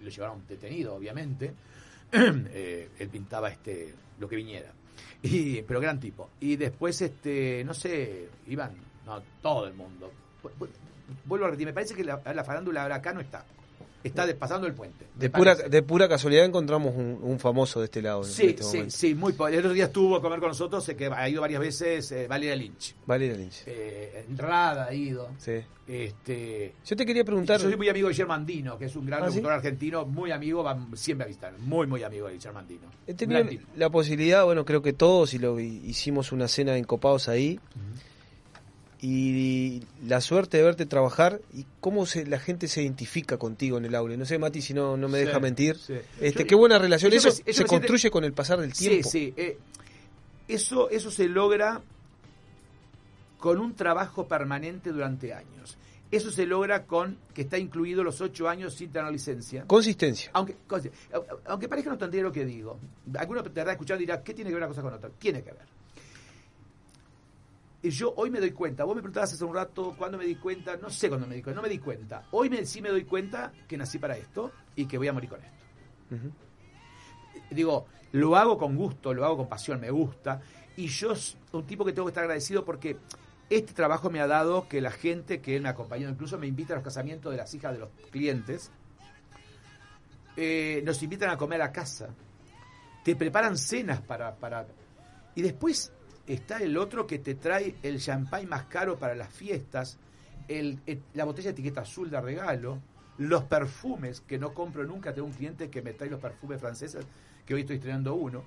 lo 0.00 0.08
llevaron 0.10 0.46
detenido, 0.48 0.94
obviamente. 0.94 1.52
Eh, 2.12 2.88
él 2.98 3.08
pintaba 3.08 3.50
este 3.50 3.94
lo 4.18 4.28
que 4.28 4.34
viniera. 4.36 4.72
Y, 5.22 5.62
pero 5.62 5.80
gran 5.80 6.00
tipo. 6.00 6.30
Y 6.40 6.56
después, 6.56 7.00
este, 7.02 7.62
no 7.64 7.72
sé, 7.72 8.28
iban, 8.48 8.72
no, 9.06 9.22
todo 9.40 9.66
el 9.68 9.74
mundo. 9.74 10.10
Vu- 10.42 10.50
vu- 10.58 10.68
Vuelvo 11.24 11.44
a 11.46 11.48
repetir, 11.50 11.66
me 11.68 11.72
parece 11.72 11.94
que 11.94 12.02
la, 12.04 12.20
la 12.34 12.42
farándula 12.44 12.82
ahora 12.82 12.96
acá 12.96 13.12
no 13.12 13.20
está. 13.20 13.44
Está 14.02 14.26
pasando 14.38 14.66
el 14.66 14.72
puente. 14.74 15.06
De 15.14 15.28
pura, 15.28 15.52
parece. 15.54 15.68
de 15.68 15.82
pura 15.82 16.08
casualidad 16.08 16.44
encontramos 16.44 16.94
un, 16.96 17.18
un 17.22 17.38
famoso 17.38 17.80
de 17.80 17.84
este 17.86 18.00
lado. 18.00 18.24
Sí, 18.24 18.46
este 18.46 18.62
sí, 18.62 18.68
momento. 18.76 18.96
sí, 18.96 19.14
muy 19.14 19.34
El 19.52 19.58
otro 19.58 19.72
día 19.74 19.84
estuvo 19.84 20.16
a 20.16 20.22
comer 20.22 20.40
con 20.40 20.48
nosotros, 20.48 20.88
eh, 20.88 20.96
que 20.96 21.06
ha 21.06 21.28
ido 21.28 21.42
varias 21.42 21.60
veces, 21.60 22.10
eh, 22.12 22.26
Valeria 22.26 22.56
Lynch. 22.56 22.94
Valeria 23.06 23.36
Lynch. 23.36 23.62
Eh, 23.66 24.24
Rada 24.36 24.86
ha 24.86 24.94
ido. 24.94 25.28
Sí. 25.38 25.60
Este, 25.86 26.74
Yo 26.86 26.96
te 26.96 27.04
quería 27.04 27.24
preguntar. 27.24 27.58
yo 27.60 27.68
soy 27.68 27.76
muy 27.76 27.88
amigo 27.88 28.06
de 28.08 28.14
Guillermo 28.14 28.32
Andino, 28.32 28.78
que 28.78 28.84
es 28.84 28.96
un 28.96 29.04
gran 29.06 29.24
¿Ah, 29.24 29.30
sí? 29.30 29.42
argentino, 29.44 30.06
muy 30.06 30.30
amigo, 30.30 30.62
va 30.62 30.78
siempre 30.94 31.24
a 31.24 31.26
visitar. 31.26 31.52
Muy, 31.58 31.86
muy 31.86 32.02
amigo 32.02 32.28
de 32.28 32.34
Guillermo 32.34 32.60
Andino. 32.60 32.88
He 33.06 33.14
tenido 33.14 33.44
la 33.76 33.90
posibilidad, 33.90 34.44
bueno, 34.44 34.64
creo 34.64 34.82
que 34.82 34.92
todos 34.92 35.34
y 35.34 35.38
lo 35.38 35.58
hicimos 35.58 36.32
una 36.32 36.48
cena 36.48 36.76
en 36.76 36.84
Copados 36.84 37.28
ahí. 37.28 37.58
Y 39.02 39.82
la 40.06 40.20
suerte 40.20 40.58
de 40.58 40.62
verte 40.62 40.84
trabajar 40.84 41.40
y 41.54 41.64
cómo 41.80 42.04
se, 42.04 42.26
la 42.26 42.38
gente 42.38 42.68
se 42.68 42.82
identifica 42.82 43.38
contigo 43.38 43.78
en 43.78 43.86
el 43.86 43.94
aula. 43.94 44.16
No 44.16 44.26
sé, 44.26 44.38
Mati, 44.38 44.60
si 44.60 44.74
no, 44.74 44.96
no 44.98 45.08
me 45.08 45.20
Sí, 45.20 45.24
deja 45.26 45.40
mentir. 45.40 45.76
sí. 45.78 45.94
Este, 46.20 46.40
Yo- 46.42 46.46
qué 46.46 46.54
buena 46.54 46.78
relación. 46.78 47.12
Eso 47.12 47.28
me- 47.46 47.52
se 47.52 47.64
construye 47.64 48.10
con 48.10 48.24
el 48.24 48.32
pasar 48.34 48.60
del 48.60 48.72
tiempo. 48.74 49.08
Sí, 49.08 49.18
sí. 49.28 49.34
eh, 49.38 49.56
eso, 50.48 50.90
eso 50.90 51.10
se 51.10 51.28
logra 51.28 51.80
con 53.38 53.58
un 53.58 53.74
trabajo 53.74 54.26
permanente 54.28 54.90
durante 54.92 55.32
años. 55.32 55.78
Eso 56.10 56.30
se 56.30 56.44
logra 56.44 56.84
con 56.84 57.16
que 57.32 57.42
está 57.42 57.56
incluido 57.56 58.02
los 58.04 58.20
ocho 58.20 58.48
años 58.48 58.74
sin 58.74 58.90
tener 58.90 59.10
licencia. 59.12 59.64
Consistencia. 59.66 60.30
Aunque, 60.34 60.56
aunque 61.46 61.68
parezca 61.68 61.88
no 61.88 61.94
entendiera 61.94 62.26
lo 62.28 62.32
que 62.34 62.44
digo. 62.44 62.78
Alguno 63.16 63.42
te 63.42 63.48
estará 63.48 63.72
escuchando 63.72 64.02
y 64.02 64.06
dirá, 64.06 64.22
¿qué 64.22 64.34
tiene 64.34 64.50
que 64.50 64.54
ver 64.56 64.62
una 64.64 64.68
cosa 64.68 64.82
con 64.82 64.92
otra? 64.92 65.08
Tiene 65.18 65.42
que 65.42 65.52
ver. 65.52 65.62
Y 67.82 67.90
yo 67.90 68.12
hoy 68.16 68.30
me 68.30 68.40
doy 68.40 68.50
cuenta, 68.50 68.84
vos 68.84 68.94
me 68.94 69.00
preguntabas 69.00 69.32
hace 69.32 69.44
un 69.44 69.54
rato 69.54 69.94
cuándo 69.96 70.18
me 70.18 70.26
di 70.26 70.34
cuenta, 70.36 70.76
no 70.76 70.90
sé 70.90 71.08
cuándo 71.08 71.26
me 71.26 71.36
di 71.36 71.42
cuenta, 71.42 71.56
no 71.56 71.62
me 71.62 71.70
di 71.70 71.78
cuenta. 71.78 72.24
Hoy 72.32 72.50
me, 72.50 72.66
sí 72.66 72.82
me 72.82 72.90
doy 72.90 73.04
cuenta 73.04 73.52
que 73.66 73.76
nací 73.78 73.98
para 73.98 74.16
esto 74.18 74.52
y 74.76 74.84
que 74.84 74.98
voy 74.98 75.08
a 75.08 75.12
morir 75.14 75.30
con 75.30 75.40
esto. 75.42 76.34
Digo, 77.50 77.86
lo 78.12 78.36
hago 78.36 78.58
con 78.58 78.76
gusto, 78.76 79.14
lo 79.14 79.24
hago 79.24 79.38
con 79.38 79.48
pasión, 79.48 79.80
me 79.80 79.90
gusta. 79.90 80.42
Y 80.76 80.88
yo 80.88 81.14
soy 81.14 81.40
un 81.52 81.66
tipo 81.66 81.84
que 81.84 81.92
tengo 81.92 82.06
que 82.06 82.10
estar 82.10 82.24
agradecido 82.24 82.66
porque 82.66 82.98
este 83.48 83.72
trabajo 83.72 84.10
me 84.10 84.20
ha 84.20 84.26
dado 84.26 84.68
que 84.68 84.82
la 84.82 84.90
gente 84.90 85.40
que 85.40 85.56
él 85.56 85.62
me 85.62 85.70
acompañó, 85.70 86.08
incluso 86.08 86.38
me 86.38 86.46
invita 86.46 86.74
a 86.74 86.76
los 86.76 86.84
casamientos 86.84 87.32
de 87.32 87.38
las 87.38 87.52
hijas 87.54 87.72
de 87.72 87.78
los 87.78 87.88
clientes, 88.10 88.70
eh, 90.36 90.82
nos 90.84 91.02
invitan 91.02 91.30
a 91.30 91.38
comer 91.38 91.62
a 91.62 91.72
casa, 91.72 92.10
te 93.04 93.16
preparan 93.16 93.56
cenas 93.56 94.02
para, 94.02 94.34
para... 94.36 94.66
Y 95.34 95.42
después 95.42 95.92
está 96.32 96.58
el 96.58 96.76
otro 96.78 97.06
que 97.06 97.18
te 97.18 97.34
trae 97.34 97.74
el 97.82 98.00
champán 98.00 98.48
más 98.48 98.64
caro 98.64 98.98
para 98.98 99.14
las 99.14 99.28
fiestas, 99.32 99.98
el, 100.48 100.78
el- 100.86 101.02
la 101.14 101.24
botella 101.24 101.48
de 101.48 101.52
etiqueta 101.52 101.82
azul 101.82 102.10
de 102.10 102.20
regalo, 102.20 102.78
los 103.18 103.44
perfumes 103.44 104.20
que 104.22 104.38
no 104.38 104.54
compro 104.54 104.84
nunca. 104.84 105.12
Tengo 105.12 105.26
un 105.28 105.34
cliente 105.34 105.68
que 105.70 105.82
me 105.82 105.92
trae 105.92 106.08
los 106.10 106.20
perfumes 106.20 106.60
franceses, 106.60 107.04
que 107.44 107.54
hoy 107.54 107.60
estoy 107.62 107.76
estrenando 107.76 108.14
uno. 108.14 108.42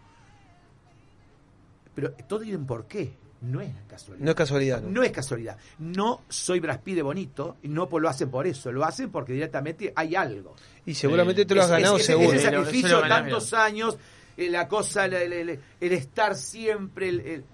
Pero 1.96 2.12
todo 2.28 2.40
tiene 2.42 2.58
un 2.58 2.66
porqué. 2.66 3.14
No 3.42 3.60
es 3.60 3.72
casualidad. 3.90 4.24
No 4.26 4.32
es 4.32 4.36
casualidad. 4.38 4.82
¿no? 4.82 4.90
No 4.90 5.04
es 5.04 5.12
casualidad. 5.12 5.58
No 5.78 6.22
soy 6.30 6.62
Brad 6.62 6.80
Pitt 6.80 6.96
de 6.96 7.02
bonito 7.02 7.58
y 7.62 7.68
no 7.68 7.90
lo 7.92 8.08
hacen 8.10 8.32
por 8.32 8.48
eso. 8.48 8.72
Lo 8.72 8.86
hacen 8.86 9.12
porque 9.12 9.34
directamente 9.34 9.92
hay 9.96 10.16
algo. 10.16 10.56
Y 10.86 10.94
seguramente 10.94 11.46
te 11.46 11.54
lo 11.54 11.62
has 11.62 11.68
Es- 11.68 11.72
ganado 11.74 11.98
es- 11.98 12.06
seguro. 12.06 12.30
Es 12.34 12.34
el 12.36 12.40
Eso 12.40 12.52
lo 12.52 12.64
sacrificio 12.66 13.02
tantos 13.02 13.54
años, 13.54 13.98
eh, 14.38 14.50
la 14.50 14.68
cosa, 14.70 15.06
el, 15.06 15.14
el- 15.14 15.34
el- 15.50 15.60
el 15.82 15.92
estar 15.92 16.36
siempre, 16.36 17.10
el, 17.10 17.20
el- 17.20 17.46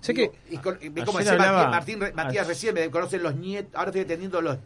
Sé 0.00 0.12
Digo, 0.14 0.32
que- 0.32 0.54
y, 0.54 0.58
con- 0.58 0.78
y 0.80 0.88
Martín, 0.90 1.24
Martín 1.70 2.00
Re- 2.00 2.12
Matías 2.12 2.46
recién, 2.46 2.74
me 2.74 2.90
conocen 2.90 3.22
los 3.22 3.34
nietos, 3.36 3.74
ahora 3.74 3.90
estoy 3.90 4.02
atendiendo 4.02 4.40
los, 4.40 4.56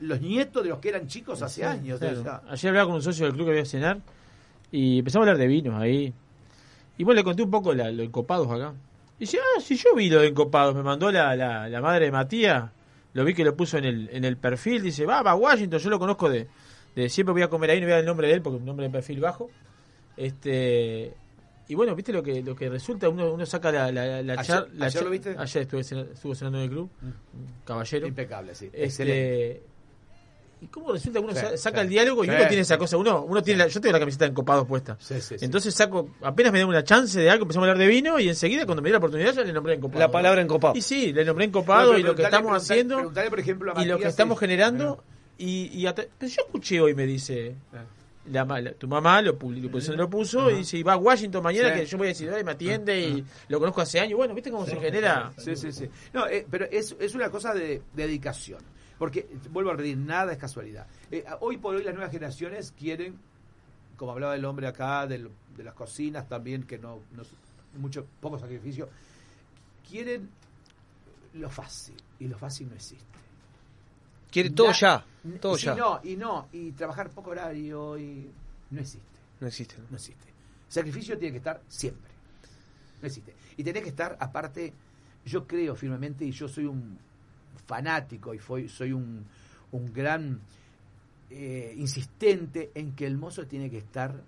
los 0.00 0.20
nietos 0.20 0.62
de 0.64 0.70
los 0.70 0.78
que 0.80 0.88
eran 0.88 1.06
chicos 1.06 1.40
hace 1.42 1.64
años. 1.64 1.98
Claro. 2.00 2.20
o 2.20 2.22
sea, 2.22 2.42
Ayer 2.50 2.68
hablaba 2.70 2.86
con 2.86 2.94
un 2.96 3.02
socio 3.02 3.26
del 3.26 3.34
club 3.34 3.46
que 3.46 3.52
voy 3.52 3.60
a 3.62 3.64
cenar 3.64 3.98
y 4.72 4.98
empezamos 4.98 5.26
a 5.26 5.30
hablar 5.30 5.38
de 5.40 5.46
vinos 5.46 5.80
ahí. 5.80 6.12
Y 6.98 7.04
bueno, 7.04 7.20
le 7.20 7.24
conté 7.24 7.42
un 7.42 7.50
poco 7.50 7.72
la, 7.74 7.90
lo 7.92 8.02
encopados 8.02 8.48
acá. 8.50 8.72
Y 9.18 9.20
dice, 9.20 9.38
ah, 9.38 9.60
si 9.60 9.76
yo 9.76 9.94
vi 9.94 10.10
lo 10.10 10.20
de 10.20 10.28
encopados, 10.28 10.74
me 10.74 10.82
mandó 10.82 11.10
la, 11.12 11.36
la, 11.36 11.68
la 11.68 11.80
madre 11.80 12.06
de 12.06 12.10
Matías, 12.12 12.70
lo 13.14 13.24
vi 13.24 13.34
que 13.34 13.44
lo 13.44 13.54
puso 13.56 13.78
en 13.78 13.84
el, 13.84 14.08
en 14.12 14.24
el 14.24 14.36
perfil, 14.36 14.82
dice, 14.82 15.06
va, 15.06 15.22
va 15.22 15.34
Washington, 15.34 15.78
yo 15.78 15.90
lo 15.90 15.98
conozco 15.98 16.28
de, 16.28 16.48
de 16.94 17.08
siempre 17.08 17.32
voy 17.32 17.42
a 17.42 17.48
comer 17.48 17.70
ahí, 17.70 17.80
no 17.80 17.86
voy 17.86 17.92
a 17.92 17.94
dar 17.96 18.00
el 18.00 18.06
nombre 18.06 18.28
de 18.28 18.34
él 18.34 18.42
porque 18.42 18.56
es 18.56 18.60
un 18.60 18.66
nombre 18.66 18.86
de 18.86 18.92
perfil 18.92 19.20
bajo. 19.20 19.48
Este 20.16 21.14
y 21.68 21.74
bueno, 21.74 21.94
viste 21.94 22.12
lo 22.12 22.22
que 22.22 22.42
lo 22.42 22.54
que 22.54 22.68
resulta, 22.68 23.08
uno, 23.08 23.32
uno 23.32 23.44
saca 23.46 23.72
la, 23.72 23.90
la, 23.92 24.22
la 24.22 24.32
¿Ayer- 24.34 24.44
char- 24.46 24.68
la 24.74 24.86
ayer 24.86 24.92
char- 25.00 25.04
lo 25.04 25.10
viste? 25.10 25.34
Ayer 25.38 25.62
estuve 25.62 25.82
cena- 25.84 26.06
estuvo 26.12 26.34
cenando 26.34 26.58
en 26.58 26.64
el 26.64 26.70
club, 26.70 26.90
un 27.02 27.14
caballero. 27.64 28.06
impecable, 28.06 28.54
sí. 28.54 28.66
Este, 28.66 28.84
Excelente. 28.84 29.62
¿Y 30.58 30.68
cómo 30.68 30.90
resulta 30.90 31.18
que 31.18 31.24
uno 31.26 31.34
Sí, 31.34 31.58
saca 31.58 31.80
sí, 31.80 31.82
el 31.84 31.88
diálogo 31.90 32.24
y 32.24 32.28
sí, 32.28 32.32
uno 32.34 32.46
tiene 32.48 32.62
esa 32.62 32.78
cosa? 32.78 32.96
Uno, 32.96 33.22
uno 33.24 33.42
tiene 33.42 33.58
la- 33.58 33.68
yo 33.68 33.78
tengo 33.78 33.92
la 33.92 33.98
camiseta 33.98 34.24
de 34.24 34.30
encopados 34.30 34.66
puesta. 34.66 34.96
Sí, 34.98 35.20
sí, 35.20 35.38
sí. 35.38 35.44
Entonces 35.44 35.74
saco, 35.74 36.08
apenas 36.22 36.50
me 36.50 36.60
dan 36.60 36.68
una 36.68 36.82
chance 36.82 37.20
de 37.20 37.28
algo, 37.28 37.42
empezamos 37.44 37.68
a 37.68 37.72
hablar 37.72 37.86
de 37.86 37.92
vino 37.92 38.18
y 38.18 38.28
enseguida 38.28 38.64
cuando 38.64 38.80
me 38.80 38.88
dio 38.88 38.94
la 38.94 38.98
oportunidad 38.98 39.34
ya 39.34 39.42
le 39.44 39.52
nombré 39.52 39.74
encopado. 39.74 40.00
La 40.00 40.10
palabra 40.10 40.40
encopado. 40.40 40.74
Y 40.74 40.80
sí, 40.80 41.12
le 41.12 41.26
nombré 41.26 41.44
encopado 41.44 41.92
No, 41.92 41.98
y 41.98 42.02
lo 42.02 42.14
que 42.14 42.22
estamos 42.22 42.56
haciendo 42.56 43.12
por 43.28 43.38
ejemplo, 43.40 43.72
a 43.76 43.82
y 43.82 43.86
lo 43.86 43.98
que 43.98 44.06
estamos 44.06 44.38
generando 44.40 45.04
y, 45.36 45.68
y 45.74 45.86
pero 45.92 46.08
yo 46.32 46.42
escuché 46.46 46.80
hoy 46.80 46.94
me 46.94 47.04
dice 47.04 47.54
la, 48.30 48.44
la- 48.44 48.72
tu 48.72 48.88
mamá 48.88 49.22
lo, 49.22 49.32
lo, 49.32 50.10
puso 50.10 50.50
y 50.50 50.56
dice 50.58 50.78
y 50.78 50.82
va 50.82 50.94
a 50.94 50.96
Washington 50.96 51.42
mañana 51.42 51.72
Sí. 51.74 51.80
que 51.80 51.86
yo 51.86 51.98
voy 51.98 52.06
a 52.06 52.08
decir 52.08 52.30
me 52.44 52.50
atiende 52.52 53.00
y 53.00 53.24
lo 53.48 53.58
conozco 53.58 53.80
hace 53.80 54.00
años 54.00 54.16
bueno 54.16 54.34
viste 54.34 54.50
cómo 54.50 54.66
se 54.66 54.76
genera 54.76 55.32
Sí, 55.38 55.54
sí, 55.56 55.70
sí. 55.72 55.88
No, 56.12 56.26
eh, 56.26 56.46
pero 56.50 56.64
es, 56.70 56.96
es 56.98 57.14
una 57.14 57.30
cosa 57.30 57.54
de, 57.54 57.82
dedicación. 57.94 58.60
Porque, 58.98 59.28
vuelvo 59.50 59.70
a 59.70 59.74
repetir, 59.74 59.98
nada 59.98 60.32
es 60.32 60.38
casualidad. 60.38 60.86
Eh, 61.10 61.22
hoy 61.40 61.58
por 61.58 61.74
hoy 61.76 61.82
las 61.84 61.92
nuevas 61.94 62.10
generaciones 62.10 62.72
quieren, 62.72 63.18
como 63.98 64.12
hablaba 64.12 64.34
el 64.34 64.44
hombre 64.46 64.66
acá, 64.66 65.06
del- 65.06 65.28
de 65.54 65.64
las 65.64 65.74
cocinas 65.74 66.26
también, 66.26 66.62
que 66.62 66.78
no, 66.78 67.00
no 67.12 67.22
mucho, 67.78 68.06
poco 68.20 68.38
sacrificio, 68.38 68.88
quieren 69.88 70.30
lo 71.34 71.50
fácil. 71.50 71.94
Y 72.18 72.26
lo 72.28 72.38
fácil 72.38 72.68
no 72.70 72.74
existe. 72.74 73.04
Quiere 74.30 74.50
todo 74.50 74.72
ya, 74.72 75.04
todo 75.40 75.56
sí, 75.56 75.66
ya. 75.66 75.74
No, 75.74 76.00
y 76.04 76.16
no, 76.16 76.48
y 76.52 76.72
trabajar 76.72 77.10
poco 77.10 77.30
horario, 77.30 77.98
y 77.98 78.30
no 78.70 78.80
existe. 78.80 79.18
No 79.40 79.46
existe. 79.46 79.76
¿no? 79.78 79.84
No 79.90 79.96
existe. 79.96 80.26
Sacrificio 80.68 81.16
tiene 81.18 81.32
que 81.32 81.38
estar 81.38 81.62
siempre. 81.68 82.10
No 83.00 83.06
existe. 83.06 83.34
Y 83.56 83.62
tenés 83.64 83.82
que 83.82 83.90
estar, 83.90 84.16
aparte, 84.20 84.72
yo 85.24 85.46
creo 85.46 85.74
firmemente, 85.74 86.24
y 86.24 86.30
yo 86.32 86.48
soy 86.48 86.64
un 86.66 86.98
fanático 87.66 88.34
y 88.34 88.38
fui- 88.38 88.68
soy 88.68 88.92
un, 88.92 89.24
un 89.72 89.92
gran 89.92 90.40
eh, 91.30 91.74
insistente 91.76 92.70
en 92.74 92.92
que 92.94 93.06
el 93.06 93.16
mozo 93.16 93.46
tiene 93.46 93.70
que 93.70 93.78
estar 93.78 94.22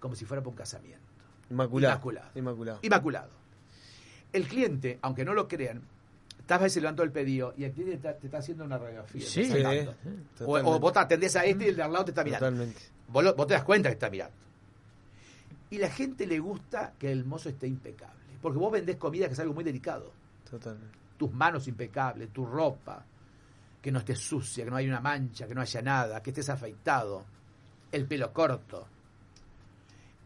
como 0.00 0.14
si 0.14 0.24
fuera 0.24 0.40
para 0.42 0.50
un 0.50 0.56
casamiento. 0.56 1.00
Inmaculado. 1.50 1.94
Inmaculado. 1.94 2.30
Inmaculado. 2.34 2.78
Inmaculado. 2.82 3.30
El 4.32 4.48
cliente, 4.48 4.98
aunque 5.02 5.24
no 5.24 5.34
lo 5.34 5.46
crean, 5.48 5.82
estás 6.56 6.76
levantando 6.76 7.02
el 7.04 7.12
pedido 7.12 7.54
y 7.56 7.68
cliente 7.70 7.96
te, 7.98 8.12
te 8.14 8.26
está 8.26 8.38
haciendo 8.38 8.64
una 8.64 8.78
radiografía. 8.78 9.26
Sí, 9.26 9.44
o, 10.44 10.58
o 10.58 10.78
vos 10.80 10.92
te 10.92 10.98
atendés 10.98 11.36
a 11.36 11.44
este 11.44 11.64
y 11.66 11.68
el 11.68 11.76
de 11.76 11.82
al 11.82 11.92
lado 11.92 12.04
te 12.06 12.10
está 12.10 12.24
mirando. 12.24 12.46
Totalmente. 12.46 12.80
Vos, 13.08 13.24
lo- 13.24 13.34
vos 13.34 13.46
te 13.46 13.54
das 13.54 13.64
cuenta 13.64 13.88
que 13.88 13.94
está 13.94 14.10
mirando. 14.10 14.34
Y 15.70 15.78
la 15.78 15.88
gente 15.90 16.26
le 16.26 16.38
gusta 16.38 16.92
que 16.98 17.10
el 17.10 17.24
mozo 17.24 17.48
esté 17.48 17.66
impecable. 17.66 18.20
Porque 18.42 18.58
vos 18.58 18.70
vendés 18.72 18.96
comida 18.96 19.26
que 19.26 19.32
es 19.34 19.38
algo 19.40 19.54
muy 19.54 19.64
delicado. 19.64 20.12
Totalmente. 20.50 20.98
Tus 21.16 21.32
manos 21.32 21.66
impecables, 21.68 22.30
tu 22.30 22.44
ropa, 22.44 23.04
que 23.80 23.90
no 23.92 24.00
esté 24.00 24.14
sucia, 24.16 24.64
que 24.64 24.70
no 24.70 24.76
haya 24.76 24.88
una 24.88 25.00
mancha, 25.00 25.46
que 25.46 25.54
no 25.54 25.60
haya 25.60 25.80
nada, 25.82 26.22
que 26.22 26.30
estés 26.30 26.48
afeitado, 26.50 27.24
el 27.90 28.06
pelo 28.06 28.32
corto. 28.32 28.86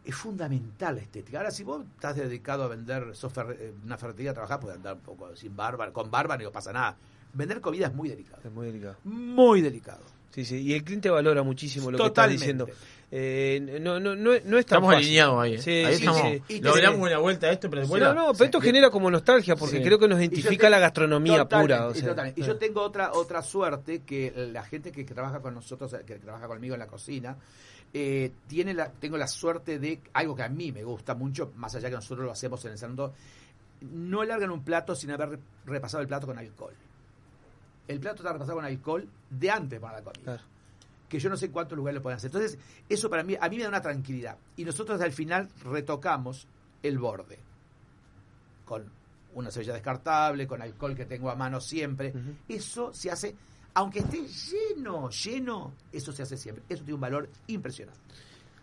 Es 0.07 0.15
fundamental 0.15 0.95
la 0.95 1.01
estética. 1.01 1.37
Ahora, 1.39 1.51
si 1.51 1.63
vos 1.63 1.83
estás 1.95 2.15
dedicado 2.15 2.63
a 2.63 2.67
vender, 2.69 3.13
sos 3.13 3.33
fer- 3.33 3.55
eh, 3.59 3.73
una 3.83 3.97
ferretería, 3.97 4.33
trabajar, 4.33 4.59
puedes 4.59 4.77
andar 4.77 4.93
un 4.95 5.01
poco 5.01 5.35
sin 5.35 5.55
barba, 5.55 5.91
con 5.91 6.09
barba, 6.09 6.37
no 6.37 6.51
pasa 6.51 6.71
nada. 6.71 6.95
Vender 7.33 7.59
comida 7.59 7.87
es 7.87 7.93
muy 7.93 8.07
delicado. 8.07 8.39
Es 8.43 8.51
muy 8.51 8.67
delicado. 8.67 8.95
Muy 9.03 9.61
delicado. 9.61 9.99
Sí, 10.31 10.45
sí. 10.45 10.57
Y 10.61 10.73
el 10.73 10.83
cliente 10.83 11.09
valora 11.09 11.43
muchísimo 11.43 11.91
lo 11.91 11.97
Totalmente. 11.97 12.45
que 12.45 12.51
está 12.51 12.65
diciendo. 12.65 12.87
Eh, 13.09 13.79
no, 13.81 13.99
no, 13.99 14.15
no, 14.15 14.25
no 14.25 14.33
es 14.35 14.43
tan 14.43 14.57
estamos 14.59 14.89
fácil. 14.93 15.05
alineados 15.05 15.41
ahí 15.41 15.53
¿eh? 15.55 15.61
Sí, 15.61 15.71
ahí 15.71 15.95
sí, 15.95 16.05
estamos 16.05 16.21
sí. 16.49 16.59
Lo 16.61 16.71
hablamos 16.71 16.99
una 17.07 17.17
vuelta 17.19 17.47
a 17.47 17.51
esto 17.53 17.69
pero 17.69 17.79
después 17.81 18.01
No, 18.03 18.13
no, 18.13 18.33
pero 18.33 18.43
esto 18.45 18.59
genera 18.59 18.89
como 18.89 19.09
nostalgia 19.09 19.55
porque 19.55 19.77
Sí. 19.77 19.83
creo 19.83 19.97
que 19.97 20.09
nos 20.09 20.19
identifica 20.19 20.67
te- 20.67 20.69
la 20.69 20.79
gastronomía 20.79 21.47
pura. 21.47 21.87
o 21.87 21.91
y 21.91 21.95
sea. 21.99 22.09
totalmente. 22.09 22.41
Y 22.41 22.43
yo 22.43 22.57
tengo 22.57 22.81
otra 22.81 23.13
otra 23.13 23.41
suerte 23.41 24.01
que 24.01 24.33
la 24.51 24.61
gente 24.63 24.91
que, 24.91 25.05
que 25.05 25.13
trabaja 25.13 25.39
con 25.39 25.53
nosotros, 25.53 25.95
que 26.05 26.15
trabaja 26.19 26.47
conmigo 26.47 26.75
en 26.75 26.79
la 26.79 26.87
cocina, 26.87 27.37
eh, 27.93 28.31
tiene 28.47 28.73
la, 28.73 28.91
tengo 28.91 29.17
la 29.17 29.27
suerte 29.27 29.79
de 29.79 30.01
algo 30.13 30.35
que 30.35 30.43
a 30.43 30.49
mí 30.49 30.71
me 30.71 30.83
gusta 30.83 31.15
mucho, 31.15 31.51
más 31.55 31.75
allá 31.75 31.89
que 31.89 31.95
nosotros 31.95 32.25
lo 32.25 32.31
hacemos 32.31 32.63
en 32.65 32.71
el 32.71 32.77
santo, 32.77 33.13
no 33.81 34.23
largan 34.23 34.51
un 34.51 34.63
plato 34.63 34.95
sin 34.95 35.11
haber 35.11 35.39
repasado 35.65 36.01
el 36.01 36.07
plato 36.07 36.27
con 36.27 36.37
alcohol. 36.37 36.73
El 37.87 37.99
plato 37.99 38.17
está 38.17 38.33
repasado 38.33 38.57
con 38.57 38.65
alcohol 38.65 39.07
de 39.29 39.49
antes 39.49 39.79
para 39.79 39.99
la 39.99 40.03
comida. 40.03 40.23
Claro. 40.23 40.43
Que 41.07 41.19
yo 41.19 41.29
no 41.29 41.37
sé 41.37 41.45
en 41.45 41.51
cuántos 41.53 41.77
lugares 41.77 41.95
lo 41.95 42.03
pueden 42.03 42.17
hacer. 42.17 42.29
Entonces, 42.29 42.59
eso 42.89 43.09
para 43.09 43.23
mí, 43.23 43.35
a 43.39 43.47
mí 43.47 43.57
me 43.57 43.63
da 43.63 43.69
una 43.69 43.81
tranquilidad. 43.81 44.37
Y 44.57 44.65
nosotros 44.65 44.99
al 44.99 45.13
final 45.13 45.47
retocamos 45.63 46.47
el 46.83 46.99
borde 46.99 47.39
con 48.65 48.91
una 49.33 49.51
cebolla 49.51 49.73
descartable, 49.73 50.47
con 50.47 50.61
alcohol 50.61 50.95
que 50.95 51.05
tengo 51.05 51.29
a 51.29 51.35
mano 51.35 51.61
siempre. 51.61 52.13
Eso 52.49 52.93
se 52.93 53.09
hace, 53.09 53.35
aunque 53.77 53.99
esté 53.99 54.25
lleno, 54.27 55.09
lleno, 55.11 55.73
eso 55.91 56.11
se 56.11 56.23
hace 56.23 56.35
siempre. 56.35 56.63
Eso 56.67 56.83
tiene 56.83 56.95
un 56.95 57.01
valor 57.01 57.29
impresionante. 57.45 57.99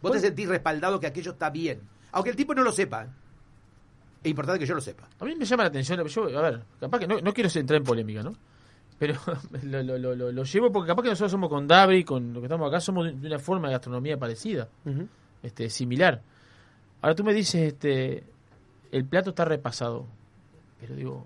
Vos 0.03 0.11
te 0.13 0.19
sentís 0.21 0.49
respaldado 0.49 0.99
que 0.99 1.07
aquello 1.07 1.31
está 1.33 1.51
bien. 1.51 1.81
Aunque 2.13 2.31
el 2.31 2.37
tipo 2.37 2.53
no 2.55 2.63
lo 2.65 2.73
sepa. 2.73 3.07
Es 4.23 4.31
importante 4.31 4.59
que 4.59 4.67
yo 4.67 4.75
lo 4.75 4.81
sepa. 4.81 5.09
A 5.21 5.25
mí 5.25 5.35
me 5.37 5.45
llama 5.45 5.63
la 5.63 5.69
atención, 5.69 6.05
yo, 6.07 6.39
a 6.39 6.43
ver, 6.43 6.63
capaz 6.81 6.99
que 6.99 7.07
no, 7.07 7.21
no 7.21 7.33
quiero 7.33 7.49
entrar 7.55 7.77
en 7.79 7.85
polémica, 7.85 8.23
¿no? 8.23 8.35
Pero 8.99 9.15
lo, 9.63 9.83
lo, 9.83 9.99
lo, 9.99 10.15
lo- 10.17 10.33
lo 10.33 10.45
llevo 10.45 10.73
porque 10.73 10.89
capaz 10.89 11.03
que 11.03 11.11
nosotros 11.11 11.31
somos 11.31 11.49
con 11.49 11.67
Dabri, 11.69 12.03
con 12.05 12.33
lo 12.33 12.41
que 12.41 12.47
estamos 12.47 12.69
acá, 12.69 12.81
somos 12.81 13.07
de 13.21 13.27
una 13.29 13.39
forma 13.39 13.69
de 13.69 13.75
gastronomía 13.75 14.17
parecida, 14.19 14.69
este 15.43 15.71
similar. 15.71 16.23
Ahora 17.03 17.15
tú 17.15 17.23
me 17.23 17.33
dices, 17.35 17.73
este, 17.73 18.25
el 18.91 19.05
plato 19.05 19.31
está 19.31 19.45
repasado, 19.45 20.07
pero 20.81 20.95
digo, 20.97 21.25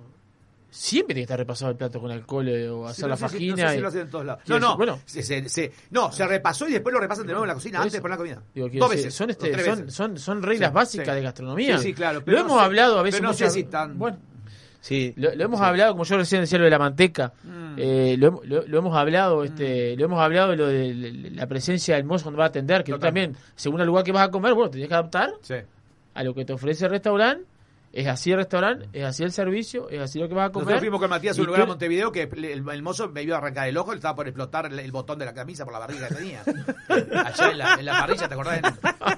siempre 0.71 1.15
tiene 1.15 1.21
que 1.23 1.33
estar 1.33 1.39
repasado 1.39 1.71
el 1.71 1.77
plato 1.77 2.01
con 2.01 2.11
alcohol 2.11 2.49
eh, 2.49 2.69
o 2.69 2.87
hacer 2.87 2.97
Sí, 2.97 3.03
no 3.03 3.09
la 3.09 3.17
fajina. 3.17 3.51
no 3.51 3.57
sé 3.57 3.69
si 3.73 3.79
y- 3.79 3.81
lo 3.81 3.89
hacen 3.89 4.01
en 4.03 4.11
todos 4.11 4.25
lados. 4.27 4.43
No, 4.49 4.61
no, 4.61 4.77
bueno, 4.77 5.01
se, 5.07 5.23
se- 5.23 5.49
se- 5.49 5.73
no, 5.91 6.13
se 6.13 6.27
repasó 6.27 6.69
y 6.69 6.73
después 6.73 6.93
lo 6.93 7.01
repasan 7.01 7.27
de 7.27 7.33
nuevo 7.33 7.45
en 7.45 7.49
la 7.49 7.55
cocina 7.55 7.79
antes 7.79 7.93
de 7.95 8.01
poner 8.01 8.13
la 8.13 8.17
comida. 8.19 8.43
Digo, 8.55 8.69
Dos 8.73 8.91
veces. 8.91 9.15
son, 9.15 9.31
este, 9.31 9.65
son, 9.65 9.91
son, 9.91 10.19
son 10.19 10.43
reglas 10.43 10.71
Sí, 10.71 10.75
básicas 10.75 11.07
sí. 11.09 11.15
de 11.15 11.23
gastronomía. 11.23 11.79
Sí, 11.79 11.85
sí, 11.89 11.95
claro, 11.95 12.19
Lo 12.21 12.25
pero 12.25 12.39
no 12.39 12.45
hemos 12.45 12.59
sé- 12.59 12.65
hablado 12.65 12.99
a 12.99 13.03
veces. 13.03 13.21
pero 13.21 13.31
no 13.31 13.35
sé 13.37 13.51
si 13.51 13.65
tan- 13.65 13.99
Bueno, 13.99 14.19
Sí. 14.81 15.13
lo, 15.17 15.35
lo 15.35 15.45
hemos 15.45 15.59
Sí. 15.59 15.65
hablado, 15.67 15.93
como 15.93 16.05
yo 16.05 16.17
recién 16.17 16.41
decía 16.43 16.59
lo 16.59 16.65
de 16.65 16.71
la 16.71 16.79
manteca. 16.79 17.33
Mm. 17.45 17.75
eh, 17.81 18.17
lo, 18.19 18.27
hemos- 18.27 18.47
lo- 18.47 18.67
lo 18.67 18.79
hemos 18.79 18.97
hablado, 18.97 19.45
este, 19.45 19.97
lo 19.97 20.05
hemos 20.07 20.21
hablado 20.21 20.51
de 20.51 20.57
lo 20.57 20.67
de 20.67 21.31
la 21.33 21.47
presencia 21.47 21.95
del 21.97 22.05
mozo 22.05 22.25
cuando 22.25 22.39
va 22.39 22.45
a 22.45 22.49
atender, 22.49 22.83
que 22.83 22.91
tú 22.93 22.99
Total. 22.99 23.09
también, 23.09 23.37
según 23.55 23.81
el 23.81 23.87
lugar 23.87 24.03
que 24.05 24.11
vas 24.13 24.27
a 24.27 24.31
comer, 24.33 24.53
bueno, 24.55 24.69
te 24.69 24.75
tienes 24.75 24.89
que 24.89 24.95
adaptar 24.95 25.33
Sí. 25.43 25.55
a 26.15 26.23
lo 26.25 26.35
que 26.35 26.45
te 26.45 26.53
ofrece 26.53 26.85
el 26.87 26.91
restaurante. 26.91 27.45
Es 27.91 28.07
así 28.07 28.31
el 28.31 28.37
restaurante, 28.37 28.87
es 28.93 29.05
así 29.05 29.23
el 29.25 29.33
servicio, 29.33 29.89
es 29.89 29.99
así 30.01 30.19
lo 30.19 30.29
que 30.29 30.35
vas 30.35 30.51
a 30.51 30.53
comer. 30.53 30.67
Nosotros 30.67 30.81
fuimos 30.81 31.01
con 31.01 31.09
Matías 31.11 31.39
a 31.39 31.41
un 31.41 31.47
lugar 31.47 31.63
a 31.63 31.67
Montevideo 31.67 32.13
que 32.13 32.23
el, 32.31 32.69
el 32.69 32.83
mozo 32.83 33.09
me 33.09 33.23
iba 33.23 33.37
a 33.37 33.39
arrancar 33.39 33.67
el 33.67 33.77
ojo, 33.79 33.93
él 33.93 33.99
estaba 33.99 34.15
por 34.15 34.29
explotar 34.29 34.67
el, 34.67 34.79
el 34.79 34.93
botón 34.93 35.19
de 35.19 35.25
la 35.25 35.33
camisa 35.33 35.65
por 35.65 35.73
la 35.73 35.79
barriga 35.79 36.07
que 36.09 36.15
tenía. 36.17 36.43
Allá 37.25 37.51
en 37.51 37.59
la, 37.59 37.75
en 37.75 37.85
la 37.87 37.93
parrilla, 37.99 38.29
¿te 38.29 38.35
acordás? 38.35 38.59
En, 38.59 38.65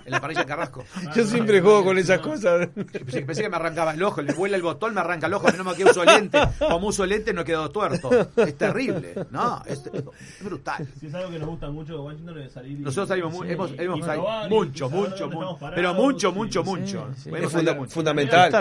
en 0.05 0.11
la 0.13 0.21
parrilla 0.21 0.41
de 0.43 0.47
Carrasco. 0.47 0.85
Yo 1.15 1.25
siempre 1.25 1.61
juego 1.61 1.85
con 1.85 1.99
esas 1.99 2.21
cosas. 2.21 2.69
Pensé, 2.69 3.23
pensé 3.23 3.43
que 3.43 3.49
me 3.49 3.57
arrancaba 3.57 3.93
el 3.93 4.03
ojo, 4.03 4.23
le 4.23 4.33
vuela 4.35 4.57
el 4.57 4.63
botón, 4.63 4.95
me 4.95 5.01
arranca 5.01 5.27
el 5.27 5.35
ojo, 5.35 5.49
a 5.49 5.51
mí 5.53 5.59
no 5.59 5.65
me 5.65 5.75
queda 5.75 5.91
uso 5.91 6.05
lente. 6.05 6.39
Como 6.59 6.87
uso 6.87 7.05
lente 7.07 7.33
no 7.33 7.45
quedó 7.45 7.71
tuerto. 7.71 8.09
Es 8.37 8.57
terrible, 8.57 9.15
¿no? 9.31 9.63
Es, 9.67 9.83
es 9.93 10.45
brutal. 10.45 10.87
Si 10.99 11.09
es 11.09 11.15
algo 11.15 11.31
que 11.31 11.39
nos 11.41 11.49
gusta 11.49 11.69
mucho 11.71 11.95
de 11.95 11.99
Washington 11.99 12.39
es 12.39 12.53
salir 12.53 12.79
y- 12.79 12.83
Nosotros 12.83 13.09
salimos 13.09 13.33
Sí, 13.35 13.53
hemos, 13.53 13.71
y- 13.73 13.75
hemos 13.79 13.99
y 13.99 14.03
salido 14.03 14.47
y- 14.47 14.49
mucho, 14.49 14.89
mucho, 14.91 15.29
mucho, 15.29 15.57
parados, 15.59 15.75
pero 15.75 15.95
mucho, 15.95 16.33
mucho, 16.33 16.63
sí, 16.65 16.71
mucho. 16.71 17.09
sí. 17.17 17.29
Hemos 17.31 17.41
Es 17.43 17.51
salido 17.53 17.73
funda- 17.73 17.75
mucho. 17.75 17.91
fundamental, 17.91 18.60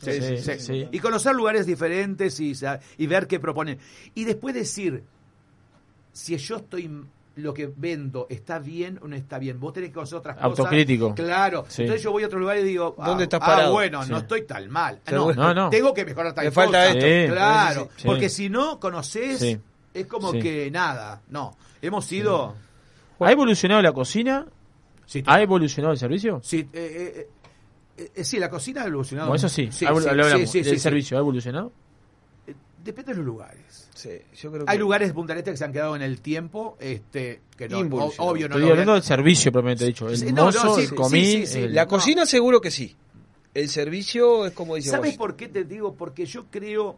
Sí, 0.00 0.12
sí, 0.12 0.36
Sí, 0.36 0.36
sí. 0.38 0.58
sí. 0.60 0.88
Y 0.90 0.98
conocer 0.98 1.34
lugares 1.34 1.66
diferentes 1.66 2.38
y, 2.40 3.06
ver 3.06 3.26
qué 3.26 3.40
proponen. 3.40 3.78
Y 4.14 4.24
después 4.24 4.54
decir 4.54 5.04
si 6.12 6.36
yo 6.36 6.56
estoy 6.56 6.90
lo 7.36 7.54
que 7.54 7.72
vendo 7.74 8.26
está 8.28 8.58
bien 8.58 8.98
o 9.02 9.08
no 9.08 9.16
está 9.16 9.38
bien. 9.38 9.58
Vos 9.60 9.72
tenés 9.72 9.90
que 9.90 9.94
conocer 9.94 10.18
otras 10.18 10.36
cosas. 10.36 10.50
Autocrítico. 10.50 11.14
Claro. 11.14 11.64
Sí. 11.68 11.82
Entonces 11.82 12.02
yo 12.02 12.12
voy 12.12 12.22
a 12.24 12.26
otro 12.26 12.38
lugar 12.38 12.58
y 12.58 12.62
digo, 12.62 12.94
ah, 12.98 13.06
¿Dónde 13.08 13.24
estás 13.24 13.40
ah, 13.42 13.46
parado? 13.46 13.72
bueno, 13.72 14.02
Sí. 14.02 14.10
no 14.10 14.18
estoy 14.18 14.42
tan 14.42 14.68
mal. 14.68 15.00
Sí, 15.06 15.14
No, 15.14 15.32
no, 15.32 15.54
no. 15.54 15.70
Tengo 15.70 15.94
que 15.94 16.04
mejorar 16.04 16.34
tal 16.34 16.44
Me 16.46 16.50
falta 16.50 16.92
cosa. 16.92 16.98
esto. 16.98 17.32
Claro. 17.34 17.82
Sí, 17.82 17.88
sí, 17.96 18.02
sí. 18.02 18.06
Porque 18.08 18.28
si 18.28 18.48
no 18.50 18.80
conoces, 18.80 19.38
Sí. 19.38 19.58
es 19.94 20.06
como 20.06 20.32
Sí. 20.32 20.40
que 20.40 20.70
nada. 20.70 21.22
No. 21.28 21.56
Hemos 21.80 22.04
sido. 22.04 22.54
¿Ha 23.20 23.32
evolucionado 23.32 23.80
la 23.80 23.92
cocina? 23.92 24.46
Sí, 25.06 25.22
¿Ha 25.26 25.40
evolucionado 25.42 25.92
el 25.92 25.98
servicio? 25.98 26.40
Sí, 26.42 26.68
eh, 26.72 27.14
eh, 27.16 27.28
Eh, 28.00 28.10
eh, 28.14 28.24
sí, 28.24 28.38
la 28.38 28.48
cocina 28.48 28.82
ha 28.82 28.86
evolucionado. 28.86 29.28
Bueno, 29.28 29.36
eso 29.36 29.48
sí, 29.48 29.68
sí, 29.70 29.84
ha 29.84 29.90
evol- 29.90 29.98
sí, 30.00 30.04
lo 30.06 30.10
hablamos. 30.24 30.40
sí, 30.40 30.46
sí, 30.46 30.58
¿El 30.60 30.64
sí, 30.64 30.70
sí. 30.70 30.78
servicio 30.80 31.16
ha 31.16 31.20
evolucionado? 31.20 31.72
Depende 32.82 33.12
de 33.12 33.18
los 33.18 33.26
lugares. 33.26 33.90
Sí, 33.94 34.08
yo 34.40 34.50
creo 34.50 34.64
Hay 34.66 34.76
que- 34.78 34.80
lugares 34.80 35.08
de 35.08 35.14
Punta 35.14 35.34
del 35.34 35.40
Este 35.40 35.50
que 35.50 35.56
se 35.58 35.64
han 35.66 35.72
quedado 35.72 35.94
en 35.96 36.00
el 36.00 36.22
tiempo, 36.22 36.78
este, 36.80 37.42
que 37.54 37.68
no, 37.68 37.78
o- 37.80 38.12
obvio 38.18 38.48
no 38.48 38.54
Estoy 38.54 38.62
lo 38.62 38.70
hablando 38.70 38.94
del 38.94 39.02
servicio, 39.02 39.52
propiamente 39.52 39.84
dicho. 39.84 40.08
El 40.08 40.16
Sí, 40.16 40.26
no, 40.32 40.32
no, 40.32 40.44
mozo, 40.46 40.74
sí, 40.76 40.80
el 40.82 40.88
sí, 40.88 40.94
comín. 40.94 41.24
sí, 41.24 41.46
sí, 41.46 41.58
el- 41.58 41.74
La 41.74 41.86
cocina 41.86 42.24
seguro 42.24 42.58
que 42.62 42.70
sí. 42.70 42.96
El 43.52 43.68
servicio 43.68 44.46
es 44.46 44.52
como 44.54 44.76
dice 44.76 44.90
¿Sabes 44.90 45.16
por 45.18 45.36
qué 45.36 45.48
te 45.48 45.64
digo? 45.64 45.92
Porque 45.94 46.24
yo 46.24 46.46
creo 46.50 46.96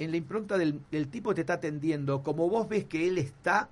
en 0.00 0.10
la 0.10 0.16
impronta 0.16 0.58
del, 0.58 0.80
del 0.90 1.06
tipo 1.08 1.30
que 1.30 1.36
te 1.36 1.40
está 1.42 1.54
atendiendo, 1.54 2.22
como 2.24 2.48
vos 2.48 2.68
ves 2.68 2.84
que 2.86 3.06
él 3.06 3.18
está, 3.18 3.68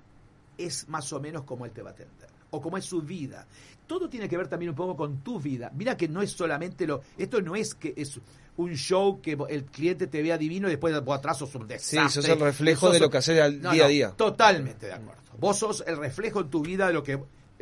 es 0.57 0.87
más 0.87 1.11
o 1.11 1.19
menos 1.19 1.43
como 1.43 1.65
él 1.65 1.71
te 1.73 1.81
va 1.81 1.89
a 1.89 1.93
atender, 1.93 2.29
o 2.51 2.61
como 2.61 2.77
es 2.77 2.85
su 2.85 3.01
vida. 3.01 3.45
Todo 3.87 4.09
tiene 4.09 4.29
que 4.29 4.37
ver 4.37 4.47
también 4.47 4.69
un 4.69 4.75
poco 4.75 4.95
con 4.95 5.19
tu 5.23 5.39
vida. 5.39 5.71
Mira 5.75 5.95
que 5.97 6.07
no 6.07 6.21
es 6.21 6.31
solamente 6.31 6.87
lo... 6.87 7.01
Esto 7.17 7.41
no 7.41 7.55
es 7.55 7.75
que 7.75 7.93
es 7.97 8.19
un 8.57 8.73
show 8.75 9.19
que 9.21 9.37
el 9.49 9.65
cliente 9.65 10.07
te 10.07 10.21
vea 10.21 10.37
divino 10.37 10.67
y 10.67 10.71
después 10.71 10.99
vos 11.03 11.17
atrás 11.17 11.37
sos 11.37 11.53
un 11.55 11.63
Sí, 11.63 11.67
desastre. 11.67 12.09
sos 12.09 12.29
el 12.29 12.39
reflejo 12.39 12.85
Sos 12.87 12.93
de 12.93 12.99
lo 12.99 13.09
que 13.09 13.17
haces 13.17 13.39
al 13.41 13.61
No, 13.61 13.71
día 13.71 13.83
a 13.83 13.85
no, 13.87 13.91
día. 13.91 14.11
Totalmente 14.11 14.85
de 14.87 14.93
acuerdo. 14.93 15.21
Vos 15.39 15.57
sos 15.57 15.83
el 15.85 15.97
reflejo 15.97 16.41
en 16.41 16.49
tu 16.49 16.61
vida 16.61 16.87
de 16.87 16.93
lo 16.93 17.03
que... 17.03 17.19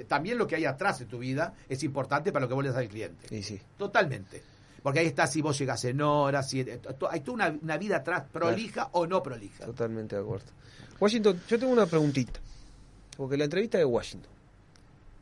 También 0.08 0.38
lo 0.38 0.48
que 0.48 0.56
hay 0.56 0.66
atrás 0.66 1.00
de 1.00 1.06
tu 1.06 1.20
vida 1.20 1.54
es 1.70 1.84
importante 1.84 2.32
para 2.32 2.46
lo 2.46 2.50
que 2.50 2.54
vos 2.56 2.64
le 2.64 2.70
das 2.70 2.78
al 2.80 2.88
cliente. 2.88 3.28
Sí, 3.28 3.44
sí. 3.44 3.62
Totalmente. 3.78 4.42
Porque 4.82 5.00
ahí 5.00 5.06
está 5.08 5.28
si 5.28 5.42
vos 5.42 5.58
llegás 5.60 5.84
en 5.86 6.02
hora, 6.02 6.42
si 6.42 6.64
to- 6.64 7.10
hay 7.10 7.20
toda 7.20 7.36
una, 7.36 7.60
una 7.62 7.78
vida 7.78 7.98
atrás, 7.98 8.24
prolija 8.32 8.90
o 8.94 9.06
no 9.06 9.22
prolija. 9.22 9.66
Totalmente 9.66 10.16
de 10.16 10.22
acuerdo. 10.24 10.48
Washington, 11.00 11.40
yo 11.48 11.60
tengo 11.60 11.72
una 11.74 11.86
preguntita. 11.86 12.40
Porque 13.16 13.38
la 13.38 13.44
entrevista 13.44 13.78
de 13.78 13.86
Washington. 13.86 14.32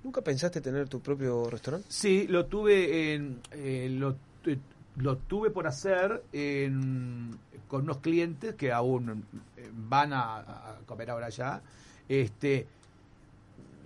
¿Nunca 0.03 0.21
pensaste 0.21 0.61
tener 0.61 0.87
tu 0.87 0.99
propio 1.01 1.49
restaurante? 1.49 1.87
Sí, 1.91 2.27
lo 2.27 2.45
tuve 2.45 3.13
en, 3.13 3.39
eh, 3.51 3.87
lo, 3.91 4.15
eh, 4.45 4.57
lo 4.97 5.17
tuve 5.17 5.49
por 5.49 5.67
hacer 5.67 6.23
en- 6.31 7.37
con 7.67 7.83
unos 7.83 7.97
clientes 7.97 8.55
que 8.55 8.71
aún 8.71 9.23
eh, 9.57 9.69
van 9.73 10.13
a, 10.13 10.37
a 10.37 10.77
comer 10.85 11.11
ahora 11.11 11.29
ya. 11.29 11.61
Este, 12.07 12.65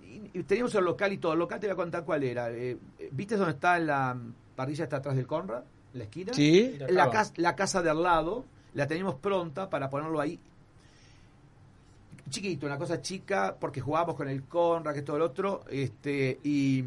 y, 0.02 0.38
y 0.38 0.42
teníamos 0.44 0.74
el 0.76 0.84
local 0.84 1.12
y 1.12 1.18
todo. 1.18 1.32
El 1.32 1.38
local 1.40 1.60
te 1.60 1.66
voy 1.66 1.72
a 1.72 1.76
contar 1.76 2.04
cuál 2.04 2.22
era. 2.22 2.50
Eh, 2.50 2.78
¿Viste 3.10 3.36
dónde 3.36 3.52
está 3.52 3.78
la 3.78 4.16
parrilla? 4.56 4.84
Está 4.84 4.96
atrás 4.98 5.16
del 5.16 5.26
Conrad, 5.26 5.62
en 5.92 5.98
la 5.98 6.04
esquina. 6.04 6.32
Sí. 6.32 6.76
La, 6.88 7.10
cas- 7.10 7.32
la 7.36 7.54
casa 7.56 7.82
de 7.82 7.90
al 7.90 8.02
lado 8.02 8.44
la 8.74 8.86
teníamos 8.86 9.16
pronta 9.16 9.68
para 9.68 9.90
ponerlo 9.90 10.20
ahí. 10.20 10.38
Chiquito, 12.30 12.66
una 12.66 12.78
cosa 12.78 13.00
chica, 13.02 13.56
porque 13.58 13.80
jugábamos 13.80 14.16
con 14.16 14.28
el 14.28 14.44
Conrad, 14.44 14.92
que 14.92 15.00
es 15.00 15.04
todo 15.04 15.16
el 15.16 15.22
otro, 15.22 15.64
este, 15.70 16.38
y, 16.42 16.78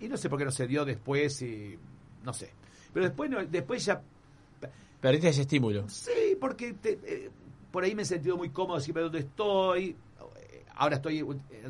y 0.00 0.08
no 0.08 0.16
sé 0.16 0.28
por 0.28 0.38
qué 0.38 0.44
no 0.44 0.50
se 0.50 0.66
dio 0.66 0.84
después, 0.84 1.40
y 1.42 1.78
no 2.24 2.32
sé. 2.32 2.50
Pero 2.92 3.06
después, 3.06 3.30
no, 3.30 3.44
después 3.44 3.84
ya 3.84 4.00
Perdiste 5.00 5.28
ese 5.28 5.42
estímulo. 5.42 5.86
Sí, 5.90 6.34
porque 6.40 6.72
te- 6.74 6.98
eh, 7.04 7.30
por 7.70 7.84
ahí 7.84 7.94
me 7.94 8.02
he 8.02 8.06
sentido 8.06 8.38
muy 8.38 8.48
cómodo 8.48 8.80
siempre 8.80 9.02
donde 9.02 9.18
estoy. 9.18 9.90
Eh, 9.90 10.64
Ahora 10.76 10.96
estoy 10.96 11.20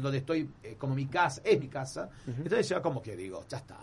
donde 0.00 0.18
estoy 0.18 0.48
eh, 0.62 0.76
como 0.78 0.94
mi 0.94 1.06
casa, 1.06 1.42
es 1.44 1.58
mi 1.58 1.66
casa. 1.68 2.08
Entonces 2.28 2.68
ya 2.68 2.80
como 2.80 3.02
que 3.02 3.16
digo, 3.16 3.44
ya 3.48 3.58
está. 3.58 3.76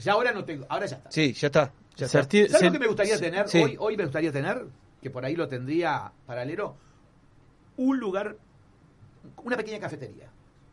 Ya 0.00 0.12
ahora 0.12 0.30
no 0.32 0.44
tengo, 0.44 0.64
ahora 0.68 0.86
ya 0.86 0.96
está. 0.98 1.10
Sí, 1.10 1.32
ya 1.32 1.46
está. 1.48 1.72
Ya 1.96 2.06
¿Sabes 2.06 2.62
lo 2.62 2.72
que 2.72 2.78
me 2.78 2.86
gustaría 2.86 3.18
tener? 3.18 3.48
Sí. 3.48 3.58
Hoy, 3.58 3.76
hoy 3.80 3.96
me 3.96 4.04
gustaría 4.04 4.30
tener, 4.30 4.64
que 5.02 5.10
por 5.10 5.24
ahí 5.24 5.34
lo 5.34 5.48
tendría 5.48 6.12
paralelo, 6.24 6.76
un 7.76 7.98
lugar, 7.98 8.36
una 9.44 9.56
pequeña 9.56 9.78
cafetería. 9.80 10.28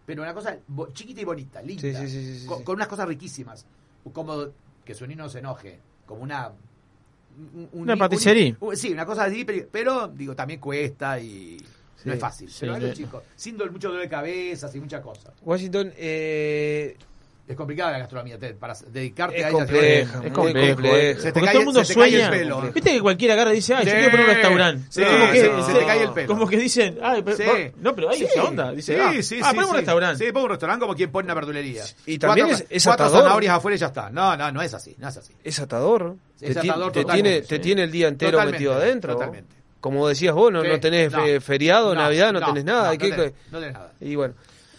Pero 0.05 0.21
una 0.21 0.33
cosa 0.33 0.57
bo- 0.67 0.91
chiquita 0.91 1.21
y 1.21 1.25
bonita, 1.25 1.61
linda. 1.61 1.81
Sí, 1.81 1.93
sí, 1.95 2.07
sí, 2.09 2.25
sí, 2.33 2.39
sí, 2.41 2.45
con, 2.45 2.57
sí. 2.59 2.63
con 2.63 2.75
unas 2.75 2.87
cosas 2.87 3.07
riquísimas. 3.07 3.65
Como 4.11 4.47
que 4.83 4.93
su 4.93 5.07
niño 5.07 5.23
no 5.23 5.29
se 5.29 5.39
enoje. 5.39 5.79
Como 6.05 6.23
una... 6.23 6.49
un- 6.49 7.69
un- 7.71 7.81
Una 7.83 7.93
un- 7.93 7.99
patisería. 7.99 8.55
un- 8.59 8.75
sí, 8.75 8.91
una 8.91 9.05
cosa 9.05 9.23
así, 9.25 9.45
pero, 9.45 9.65
pero, 9.71 10.07
digo, 10.09 10.35
también 10.35 10.59
cuesta 10.59 11.19
y 11.19 11.57
Sí, 11.95 12.09
no 12.09 12.13
es 12.13 12.19
fácil. 12.19 12.49
sí, 12.49 12.57
pero 12.61 12.73
algo 12.75 12.87
le- 12.87 12.93
chico, 12.93 13.23
sin 13.35 13.55
mucho 13.55 13.87
dolor 13.87 14.03
de 14.03 14.09
cabeza, 14.09 14.67
sin 14.67 14.81
muchas 14.81 14.99
cosas. 15.01 15.33
Washington, 15.41 15.93
eh, 15.95 16.97
Es 17.45 17.57
complicada 17.57 17.91
la 17.91 17.99
gastronomía, 17.99 18.39
Ted, 18.39 18.55
para 18.55 18.73
dedicarte 18.87 19.37
Es 19.37 19.43
a 19.43 19.49
ella. 19.49 19.57
compleja, 19.57 20.13
es 20.13 20.21
muy 20.21 20.31
complejo, 20.31 20.73
compleja. 20.75 20.97
eh. 20.97 21.15
Se 21.15 21.21
te 21.23 21.33
Porque 21.33 21.45
cae, 21.45 21.51
todo 21.51 21.59
el 21.59 21.65
mundo 21.65 21.83
se 21.83 21.93
te 21.93 21.99
cae 21.99 22.09
sueña. 22.11 22.25
el 22.27 22.31
pelo. 22.39 22.61
Viste 22.73 22.91
que 22.91 23.01
cualquiera 23.01 23.33
agarra 23.33 23.51
y 23.51 23.55
dice, 23.55 23.73
ay, 23.73 23.85
yo 23.85 23.91
Sí, 23.91 23.97
quiero 23.97 24.11
poner 24.11 24.25
un 24.29 24.33
restaurante. 24.33 24.85
sí, 24.89 25.01
Es 25.01 25.07
como 25.09 25.31
que, 25.31 25.39
se- 25.41 25.63
se 25.73 25.79
te 25.79 25.85
cae 25.85 26.03
el 26.03 26.09
pelo. 26.11 26.27
Como 26.29 26.47
que 26.47 26.57
dicen, 26.57 26.99
ay, 27.03 27.21
pero, 27.21 27.37
Sí. 27.37 27.43
no, 27.81 27.93
pero 27.95 28.09
hay 28.11 28.17
Sí. 28.19 28.23
esa 28.23 28.43
onda. 28.45 28.71
Dice, 28.71 28.97
ah, 29.01 29.13
sí, 29.21 29.39
ah, 29.43 29.51
un 29.51 29.75
restaurante. 29.75 30.25
Sí, 30.25 30.31
pongo 30.31 30.45
un 30.45 30.51
restaurante 30.51 30.79
como 30.83 30.95
quien 30.95 31.11
pone 31.11 31.25
una 31.25 31.33
verdulería. 31.33 31.83
Y 32.05 32.17
también 32.17 32.47
cuatro, 32.47 32.65
es- 32.65 32.71
es 32.77 32.83
cuatro 32.85 33.05
atador. 33.07 33.23
zanahorias 33.23 33.57
afuera 33.57 33.75
y 33.75 33.79
ya 33.79 33.87
está. 33.87 34.09
No, 34.09 34.37
no, 34.37 34.49
no 34.53 34.61
es 34.61 34.73
así, 34.73 34.95
no 34.97 35.09
es 35.09 35.17
así. 35.17 35.33
es 35.43 35.59
atador. 35.59 36.15
Es 36.39 36.53
te, 36.53 36.59
atador 36.61 36.93
te 36.93 37.03
tiene, 37.03 37.41
te 37.41 37.59
tiene 37.59 37.83
el 37.83 37.91
día 37.91 38.07
entero 38.07 38.31
Totalmente, 38.31 38.57
metido 38.59 38.73
adentro. 38.73 39.13
totalmente. 39.15 39.53
Como 39.81 40.07
decías 40.07 40.33
vos, 40.33 40.49
no, 40.49 40.63
no 40.63 40.79
tenés 40.79 41.11
no. 41.11 41.21
fe- 41.25 41.41
feriado, 41.41 41.93
No, 41.93 42.01
Navidad, 42.03 42.31
no, 42.31 42.39
no, 42.39 42.45
tenés 42.45 42.63
nada. 42.63 42.83
no, 42.93 42.93
no 42.93 43.23
no 43.51 43.59
tenés 43.59 43.73
nada. 43.73 43.91
Y 43.99 44.15
bueno. 44.15 44.33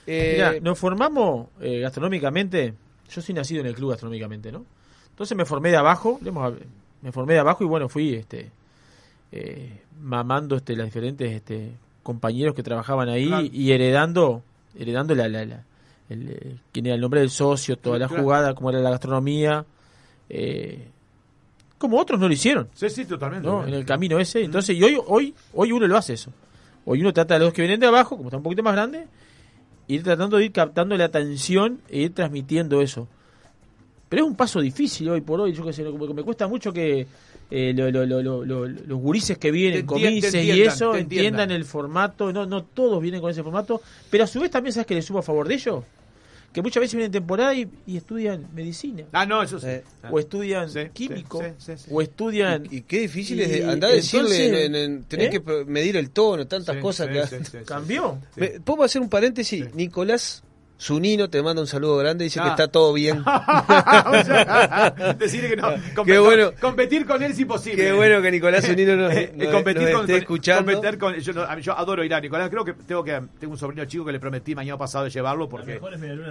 Eh, 0.06 0.32
Mirá, 0.32 0.60
nos 0.60 0.78
formamos 0.78 1.48
eh, 1.60 1.80
gastronómicamente. 1.80 2.74
Yo 3.10 3.20
soy 3.22 3.34
nacido 3.34 3.60
en 3.60 3.66
el 3.68 3.74
club 3.74 3.90
gastronómicamente, 3.90 4.50
¿no? 4.52 4.64
Entonces 5.10 5.36
me 5.36 5.44
formé 5.44 5.70
de 5.70 5.76
abajo, 5.76 6.18
me 7.02 7.12
formé 7.12 7.34
de 7.34 7.38
abajo 7.40 7.62
y 7.64 7.66
bueno, 7.66 7.88
fui 7.88 8.14
este 8.14 8.50
eh, 9.32 9.80
mamando 10.00 10.56
este 10.56 10.74
los 10.76 10.86
diferentes 10.86 11.30
este 11.32 11.70
compañeros 12.02 12.54
que 12.54 12.62
trabajaban 12.62 13.08
ahí 13.08 13.26
Claro. 13.26 13.46
y 13.52 13.72
heredando 13.72 14.42
heredando 14.78 15.14
la, 15.14 15.28
la, 15.28 15.44
la- 15.44 15.62
el, 16.10 16.58
quién 16.72 16.86
era 16.86 16.94
el 16.96 17.00
nombre 17.00 17.20
del 17.20 17.30
socio, 17.30 17.76
toda 17.78 17.98
la 17.98 18.08
Claro. 18.08 18.22
jugada, 18.22 18.54
cómo 18.54 18.70
era 18.70 18.80
la 18.80 18.90
gastronomía, 18.90 19.64
eh, 20.28 20.88
como 21.78 21.98
otros 21.98 22.18
no 22.20 22.26
lo 22.28 22.34
hicieron. 22.34 22.68
Sí, 22.74 22.90
sí, 22.90 23.04
totalmente. 23.06 23.46
¿no? 23.46 23.66
en 23.66 23.72
el 23.74 23.84
camino 23.86 24.18
ese. 24.18 24.42
Entonces, 24.42 24.76
y 24.76 24.82
hoy, 24.82 24.98
hoy, 25.06 25.34
hoy 25.54 25.72
uno 25.72 25.86
lo 25.86 25.96
hace 25.96 26.14
eso. 26.14 26.30
Hoy 26.84 27.00
uno 27.00 27.12
trata 27.12 27.36
a 27.36 27.38
los 27.38 27.52
que 27.54 27.62
vienen 27.62 27.80
de 27.80 27.86
abajo, 27.86 28.16
como 28.16 28.28
está 28.28 28.36
un 28.36 28.42
poquito 28.42 28.62
más 28.62 28.74
grande, 28.74 29.06
ir 29.88 30.02
tratando 30.02 30.36
de 30.38 30.46
ir 30.46 30.52
captando 30.52 30.96
la 30.96 31.04
atención 31.04 31.80
e 31.88 32.02
ir 32.02 32.14
transmitiendo 32.14 32.80
eso. 32.80 33.08
Pero 34.08 34.24
es 34.24 34.28
un 34.30 34.36
paso 34.36 34.60
difícil 34.60 35.08
hoy 35.08 35.20
por 35.20 35.40
hoy, 35.40 35.52
yo 35.52 35.64
que 35.64 35.72
sé, 35.72 35.84
como 35.84 36.06
que 36.06 36.14
me 36.14 36.22
cuesta 36.22 36.46
mucho 36.46 36.72
que 36.72 37.06
eh, 37.50 37.72
lo- 37.76 37.90
lo- 37.90 38.06
lo- 38.06 38.22
lo- 38.22 38.44
lo- 38.44 38.66
los 38.68 38.98
gurises 38.98 39.36
que 39.38 39.50
vienen, 39.50 39.84
comices 39.86 40.34
y 40.34 40.50
eso, 40.62 40.94
entiendan. 40.94 41.00
entiendan 41.00 41.50
el 41.50 41.64
formato, 41.64 42.32
no, 42.32 42.46
no 42.46 42.64
todos 42.64 43.00
vienen 43.02 43.20
con 43.20 43.30
ese 43.30 43.42
formato, 43.42 43.80
pero 44.10 44.24
a 44.24 44.26
su 44.26 44.40
vez 44.40 44.50
también 44.50 44.72
sabes 44.72 44.86
que 44.86 44.94
le 44.94 45.02
sumo 45.02 45.18
a 45.18 45.22
favor 45.22 45.46
de 45.46 45.54
ellos, 45.54 45.84
que 46.54 46.62
muchas 46.62 46.80
veces 46.80 46.94
vienen 46.94 47.06
en 47.08 47.12
temporada 47.12 47.52
y, 47.54 47.68
y 47.86 47.96
estudian 47.98 48.46
medicina. 48.54 49.04
Ah, 49.12 49.26
no, 49.26 49.42
eso 49.42 49.58
sí. 49.60 49.66
O 50.10 50.18
estudian 50.18 50.70
Sí, 50.70 50.80
químico, 50.92 51.42
sí, 51.42 51.48
sí, 51.58 51.72
sí. 51.76 51.90
o 51.90 52.00
estudian... 52.00 52.66
y 52.70 52.80
qué 52.82 53.00
difícil 53.00 53.40
y 53.40 53.42
es 53.42 53.50
de 53.50 53.64
andar 53.70 53.90
a 53.90 53.94
decirle, 53.94 54.64
en- 54.66 54.74
en- 54.76 55.04
tenés 55.04 55.34
¿Eh? 55.34 55.42
que 55.42 55.64
medir 55.66 55.96
el 55.96 56.10
tono, 56.10 56.46
tantas 56.46 56.76
Sí, 56.76 56.80
cosas 56.80 57.08
sí, 57.08 57.12
que 57.12 57.26
sí, 57.26 57.34
ha- 57.34 57.38
sí, 57.44 57.58
sí. 57.58 57.64
¿Cambió? 57.66 58.18
¿Puedo 58.64 58.84
hacer 58.84 59.02
un 59.02 59.08
paréntesis? 59.10 59.74
Nicolás 59.74 60.42
Zunino 60.84 61.30
te 61.30 61.40
manda 61.42 61.62
un 61.62 61.66
saludo 61.68 61.96
grande, 61.96 62.24
dice 62.24 62.40
Ah. 62.40 62.44
que 62.44 62.48
está 62.50 62.68
todo 62.68 62.92
bien. 62.92 63.24
Decirle 65.18 65.48
que 65.50 65.56
no. 65.56 65.68
competir- 65.94 66.04
Qué 66.04 66.18
bueno. 66.18 66.50
Competir 66.60 67.06
con 67.06 67.22
él 67.22 67.32
es 67.32 67.38
imposible. 67.40 67.76
Qué 67.82 67.92
bueno 67.92 68.20
que 68.20 68.30
Nicolás 68.30 68.64
Zunino 68.66 68.94
nos, 68.96 69.12
Eh, 69.12 69.32
nos- 69.34 69.48
competir 69.48 69.82
nos 69.82 69.90
con, 69.92 70.00
esté 70.02 70.12
con- 70.12 70.20
escuchando. 70.20 70.72
competir 70.72 70.98
con- 70.98 71.14
yo, 71.60 71.72
adoro 71.78 72.04
ir 72.04 72.12
a 72.14 72.20
Nicolás. 72.20 72.50
Creo 72.50 72.64
que 72.64 72.74
tengo 72.74 73.02
que 73.02 73.20
tengo 73.40 73.52
un 73.54 73.58
sobrino 73.58 73.84
chico 73.86 74.04
que 74.04 74.12
le 74.12 74.20
prometí 74.20 74.54
mañana 74.54 74.76
pasado 74.76 75.04
de 75.04 75.10
llevarlo 75.10 75.48
porque 75.48 75.80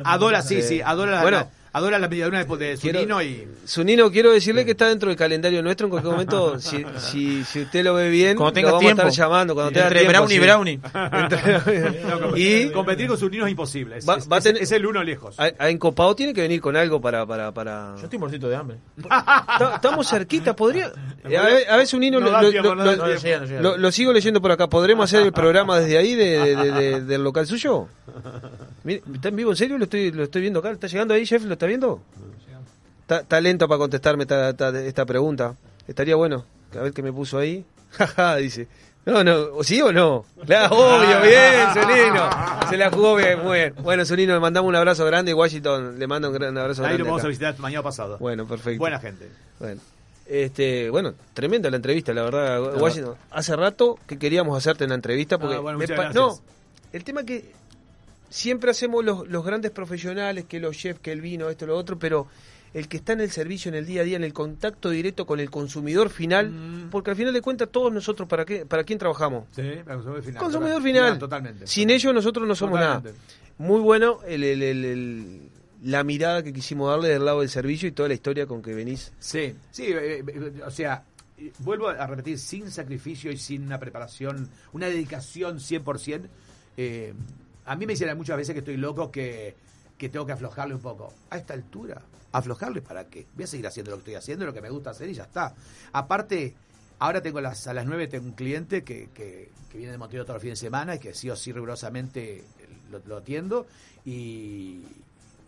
adora, 0.03 0.41
sí, 0.41 0.61
sí, 0.61 0.81
adora 0.81 1.13
la, 1.13 1.21
Bueno. 1.23 1.47
Adora 1.74 2.00
la 2.00 2.08
mediadura 2.08 2.44
de, 2.45 2.58
de 2.58 2.76
su 2.78 2.82
Quiero- 2.84 3.00
nino 3.02 3.22
y 3.22 3.48
Zunino, 3.68 4.12
quiero 4.12 4.32
decirle 4.32 4.64
que 4.66 4.72
está 4.72 4.88
dentro 4.90 5.10
del 5.10 5.18
calendario 5.18 5.62
nuestro. 5.64 5.88
En 5.88 5.91
cualquier 5.91 6.12
momento, 6.14 6.60
si, 6.60 6.86
si, 7.00 7.44
si 7.44 7.62
usted 7.62 7.84
lo 7.84 7.94
ve 7.95 8.10
bien, 8.10 8.38
Cuando 8.38 8.54
tenga 8.54 8.70
lo 8.70 8.76
vamos 8.76 8.84
a 8.84 8.88
tiempo. 8.95 9.08
estar 9.10 9.26
llamando. 9.26 9.54
Cuando 9.56 9.72
tenga 9.72 9.88
Entre 9.88 10.00
tiempo, 10.02 10.14
Brownie 10.14 10.36
y 10.36 10.40
sí. 10.40 10.44
Brownie. 10.44 10.80
No, 12.20 12.38
Y- 12.38 12.70
competir 12.72 13.08
con 13.08 13.18
su 13.18 13.30
nino 13.30 13.45
es 13.45 13.52
imposible. 13.52 13.98
Es, 13.98 14.08
Va- 14.08 14.18
es- 14.18 14.30
va 14.32 14.36
a 14.36 14.40
es- 14.40 14.44
tener- 14.45 14.62
es 14.62 14.72
el 14.72 14.86
uno 14.86 15.04
lejos. 15.04 15.40
A, 15.40 15.50
a 15.58 15.70
Encopado 15.70 16.16
tiene 16.16 16.34
que 16.34 16.41
venir 16.41 16.62
con 16.62 16.76
algo 16.76 17.02
para... 17.02 17.26
para, 17.26 17.52
para... 17.54 17.95
Yo 17.98 18.04
estoy 18.04 18.20
muertito 18.20 18.48
de 18.50 18.56
hambre. 18.56 18.78
Ta- 19.08 19.74
Estamos 19.76 20.08
cerquita, 20.10 20.56
podría... 20.56 20.88
A 21.26 21.28
ver, 21.28 21.70
a 21.70 21.78
ver 21.78 21.88
Zunino, 21.88 22.20
No 22.20 23.78
lo, 23.78 23.91
sigo 23.91 24.12
leyendo 24.14 24.41
por 24.41 24.52
acá. 24.52 24.68
¿Podremos 24.68 25.06
hacer 25.06 25.26
el 25.26 25.32
programa 25.34 25.80
desde 25.80 25.98
ahí, 25.98 26.16
de, 26.16 26.38
de- 26.40 26.56
de- 26.56 26.72
de- 26.72 27.02
del 27.02 27.24
local 27.24 27.48
suyo? 27.48 27.88
Mire, 28.84 29.02
¿Está 29.14 29.30
en 29.30 29.36
vivo 29.38 29.52
en 29.52 29.56
serio? 29.58 29.78
Lo 29.78 29.86
estoy, 29.86 30.12
lo 30.12 30.24
estoy 30.24 30.41
viendo 30.41 30.60
acá. 30.60 30.72
¿Está 30.72 30.88
llegando 30.88 31.14
ahí, 31.14 31.26
Jeff? 31.26 31.44
¿Lo 31.45 31.54
está 31.54 31.62
viendo? 31.68 32.02
Está, 33.02 33.19
está 33.19 33.41
lento 33.41 33.68
para 33.68 33.80
contestarme 33.80 34.23
esta, 34.23 34.49
esta, 34.49 34.69
esta 34.80 35.06
pregunta. 35.06 35.56
Estaría 35.88 36.15
bueno. 36.15 36.45
A 36.77 36.81
ver 36.84 36.94
qué 36.94 37.03
me 37.03 37.11
puso 37.11 37.38
ahí. 37.38 37.65
Jaja, 37.91 38.38
dice. 38.38 38.68
No, 39.06 39.22
no, 39.22 39.34
¿o 39.56 39.64
¿sí 39.65 39.81
o 39.81 39.91
no? 39.91 40.23
Claro, 40.45 40.76
obvio, 40.77 41.22
bien, 41.22 41.68
Zunino. 41.73 42.30
Se 42.69 42.77
la 42.77 42.90
jugó 42.90 43.15
bien, 43.18 43.44
muy 43.44 43.57
bien. 43.57 43.76
Bueno, 43.84 44.06
Zunino, 44.06 44.34
le 44.34 44.40
mandamos 44.40 44.69
un 44.69 44.76
abrazo 44.77 45.06
grande 45.06 45.31
y 45.31 45.34
Washington 45.34 45.99
le 45.99 46.07
manda 46.07 46.30
un 46.30 46.34
gran 46.34 46.57
abrazo 46.57 46.81
Ahí 46.84 46.88
grande. 46.88 46.99
lo 46.99 47.06
vamos 47.07 47.19
acá. 47.22 47.27
a 47.27 47.30
visitar 47.30 47.60
mañana 47.60 47.84
pasado. 47.84 48.18
Bueno, 48.18 48.48
perfecto. 48.48 48.80
Buena 48.80 48.99
gente. 48.99 49.30
Bueno, 49.60 49.81
este, 50.26 50.90
bueno, 50.90 51.14
tremenda 51.34 51.69
la 51.69 51.76
entrevista, 51.76 52.14
la 52.14 52.23
verdad. 52.23 52.81
Washington, 52.81 53.15
hace 53.30 53.56
rato 53.57 53.99
que 54.07 54.18
queríamos 54.18 54.57
hacerte 54.57 54.85
una 54.85 54.95
entrevista 54.95 55.38
porque 55.38 55.57
Ah, 55.57 55.60
bueno, 55.60 55.77
me 55.80 55.85
no, 56.14 56.40
el 56.94 57.03
tema 57.03 57.23
que 57.23 57.52
siempre 58.34 58.72
hacemos 58.72 59.05
los, 59.05 59.27
los 59.27 59.45
grandes 59.45 59.69
profesionales, 59.72 60.45
que 60.47 60.60
los 60.60 60.76
chefs, 60.76 60.99
que 60.99 61.11
el 61.11 61.22
vino, 61.22 61.49
esto, 61.49 61.68
lo 61.68 61.77
otro, 61.77 61.99
pero 61.99 62.27
el 62.73 62.88
que 62.88 62.97
está 62.97 63.14
en 63.14 63.22
el 63.22 63.30
servicio, 63.30 63.69
en 63.69 63.76
el 63.76 63.85
día 63.85 64.01
a 64.01 64.03
día, 64.03 64.15
en 64.18 64.23
el 64.23 64.34
contacto 64.34 64.89
directo 64.89 65.27
con 65.27 65.39
el 65.39 65.51
consumidor 65.51 66.10
final, 66.10 66.49
Mm. 66.49 66.89
porque 66.89 67.11
al 67.11 67.15
final 67.15 67.31
de 67.31 67.41
cuentas 67.41 67.69
todos 67.72 67.93
nosotros, 67.93 68.27
¿para 68.27 68.43
qué, 68.45 68.65
para 68.65 68.84
quién 68.84 68.97
trabajamos? 68.97 69.45
Sí, 69.55 69.61
para 69.85 69.97
consumidor 69.97 70.23
final. 70.23 70.39
Consumidor 70.41 70.77
Total- 70.77 70.84
final. 70.91 71.19
Totalmente. 71.19 71.68
Sin 71.68 71.91
ellos 71.91 72.11
nosotros 72.14 72.47
no 72.47 72.55
somos 72.55 72.80
Totalmente. 72.80 73.11
nada. 73.11 73.23
Muy 73.60 73.80
bueno 73.81 74.19
el, 74.27 74.43
el- 74.43 74.64
el- 74.64 74.85
el- 74.85 75.49
la 75.84 76.03
mirada 76.03 76.41
que 76.41 76.51
quisimos 76.51 76.89
darle 76.89 77.10
del 77.10 77.26
lado 77.26 77.41
del 77.41 77.49
servicio 77.49 77.88
y 77.88 77.91
toda 77.91 78.07
la 78.07 78.15
historia 78.15 78.47
con 78.47 78.64
que 78.64 78.73
venís. 78.73 79.11
Sí, 79.19 79.53
sí, 79.69 79.84
eh, 79.89 80.23
eh, 80.26 80.53
o 80.65 80.72
sea, 80.72 81.03
vuelvo 81.60 81.89
a 81.89 82.07
repetir, 82.07 82.39
sin 82.39 82.72
sacrificio 82.72 83.31
y 83.31 83.38
sin 83.38 83.64
una 83.68 83.77
preparación, 83.80 84.49
una 84.72 84.88
dedicación 84.88 85.60
100%, 85.60 86.27
eh, 86.77 87.14
a 87.65 87.76
mí 87.76 87.85
me 87.85 87.94
dicen 87.94 88.15
muchas 88.18 88.38
veces 88.38 88.53
que 88.53 88.60
estoy 88.60 88.77
loco, 88.77 89.11
que, 89.11 89.56
que 89.98 90.10
tengo 90.10 90.26
que 90.26 90.34
aflojarle 90.34 90.76
un 90.76 90.81
poco. 90.81 91.14
A 91.30 91.38
esta 91.38 91.53
altura, 91.53 92.02
¿aflojarle 92.31 92.81
para 92.81 93.07
qué? 93.07 93.26
Voy 93.35 93.45
a 93.45 93.48
seguir 93.48 93.68
haciendo 93.68 93.91
lo 93.91 93.98
que 93.98 94.02
estoy 94.02 94.15
haciendo, 94.15 94.45
lo 94.45 94.53
que 94.53 94.61
me 94.61 94.69
gusta 94.69 94.91
hacer 94.91 95.10
y 95.10 95.14
ya 95.14 95.23
está. 95.23 95.53
Aparte, 95.91 96.56
ahora 96.99 97.22
tengo 97.22 97.41
las, 97.41 97.68
a 97.68 97.73
las 97.73 97.85
9 97.85 98.07
tengo 98.07 98.26
un 98.26 98.34
cliente 98.34 98.84
que, 98.84 99.10
que, 99.14 99.49
que 99.72 99.77
viene 99.77 99.91
de 99.91 99.98
Montevideo 99.98 100.26
todos 100.26 100.35
los 100.35 100.41
fines 100.41 100.60
de 100.60 100.65
semana 100.68 100.95
y 100.95 100.99
que 100.99 101.14
sí 101.14 101.30
o 101.30 101.35
sí 101.35 101.52
rigurosamente 101.52 102.44
lo, 102.91 102.99
lo 103.06 103.18
atiendo 103.18 103.65
y, 104.06 104.84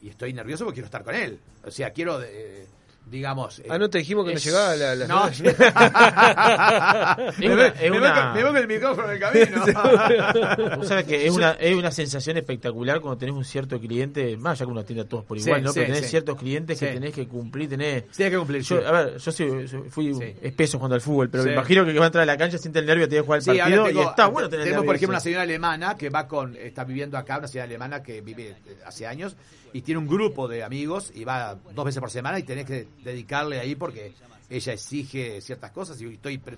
y 0.01 0.09
estoy 0.09 0.33
nervioso 0.33 0.65
porque 0.65 0.75
quiero 0.75 0.85
estar 0.85 1.03
con 1.03 1.15
él. 1.15 1.39
O 1.63 1.71
sea, 1.71 1.91
quiero, 1.91 2.21
eh, 2.21 2.67
digamos... 3.09 3.61
Ah, 3.69 3.77
no 3.77 3.89
te 3.89 3.99
dijimos 3.99 4.25
que 4.25 4.31
no 4.31 4.37
es- 4.37 4.43
llegaba 4.45 4.75
la- 4.75 4.95
la- 4.95 5.07
No. 5.07 5.27
Es 7.29 7.39
me, 7.39 7.53
una- 7.53 7.73
me 8.33 8.43
una- 8.45 8.59
el 8.59 8.67
micrófono 8.67 9.07
en 9.09 9.13
el 9.13 9.19
camino. 9.19 9.65
Vos 10.77 10.87
sabés 10.87 11.05
que 11.05 11.25
es 11.27 11.33
una, 11.33 11.51
es 11.51 11.75
una 11.75 11.91
sensación 11.91 12.37
espectacular 12.37 12.99
cuando 13.01 13.17
tenés 13.17 13.35
un 13.35 13.45
cierto 13.45 13.79
cliente, 13.79 14.35
más 14.37 14.53
allá 14.59 14.65
que 14.65 14.71
uno 14.71 14.81
atiende 14.81 15.03
a 15.03 15.07
todos 15.07 15.23
por 15.25 15.37
Sí, 15.39 15.45
igual, 15.49 15.63
¿no? 15.63 15.69
sí, 15.71 15.79
Pero 15.79 15.87
tenés 15.93 16.03
sí. 16.05 16.09
ciertos 16.11 16.37
clientes 16.37 16.79
que 16.79 16.87
tenés 16.87 17.13
que 17.13 17.27
cumplir, 17.27 17.69
tenés... 17.69 18.05
Sí, 18.11 18.23
hay 18.23 18.31
que 18.31 18.37
cumplir, 18.37 18.61
Yo, 18.61 18.79
sí. 18.79 18.85
A 18.85 18.91
ver, 18.91 19.17
yo 19.17 19.31
soy- 19.31 19.67
fui 19.89 20.13
Sí. 20.13 20.35
espeso 20.41 20.77
jugando 20.77 20.95
al 20.95 21.01
fútbol, 21.01 21.29
pero 21.29 21.43
Sí. 21.43 21.49
me 21.49 21.55
imagino 21.55 21.85
que 21.85 21.93
va 21.97 22.05
a 22.05 22.07
entrar 22.07 22.23
a 22.23 22.25
la 22.25 22.37
cancha, 22.37 22.57
siente 22.57 22.79
el 22.79 22.85
nervio, 22.85 23.07
tiene 23.07 23.21
que 23.21 23.25
jugar 23.25 23.39
el 23.39 23.45
partido 23.45 23.85
tengo- 23.85 24.01
y 24.01 24.03
está 24.03 24.27
bueno 24.27 24.49
tener 24.49 24.63
Tenemos, 24.65 24.81
nervios, 24.83 24.85
por 24.85 24.95
ejemplo, 24.95 25.13
una 25.15 25.19
señora 25.19 25.43
alemana 25.43 25.95
que 25.95 26.09
va 26.09 26.27
con, 26.27 26.55
está 26.55 26.83
viviendo 26.83 27.17
acá, 27.17 27.37
una 27.37 27.47
señora 27.47 27.65
alemana 27.65 28.01
que 28.03 28.21
vive 28.21 28.55
eh, 28.65 28.77
hace 28.85 29.05
años 29.07 29.35
y 29.73 29.81
tiene 29.81 29.99
un 29.99 30.07
grupo 30.07 30.47
de 30.47 30.63
amigos 30.63 31.11
y 31.13 31.23
va 31.25 31.57
dos 31.73 31.85
veces 31.85 31.99
por 31.99 32.09
semana 32.09 32.39
y 32.39 32.43
tenés 32.43 32.65
que 32.65 32.87
dedicarle 33.03 33.59
ahí 33.59 33.75
porque 33.75 34.13
ella 34.49 34.73
exige 34.73 35.41
ciertas 35.41 35.71
cosas 35.71 35.99
y 36.01 36.05
estoy 36.05 36.37
pre- 36.37 36.57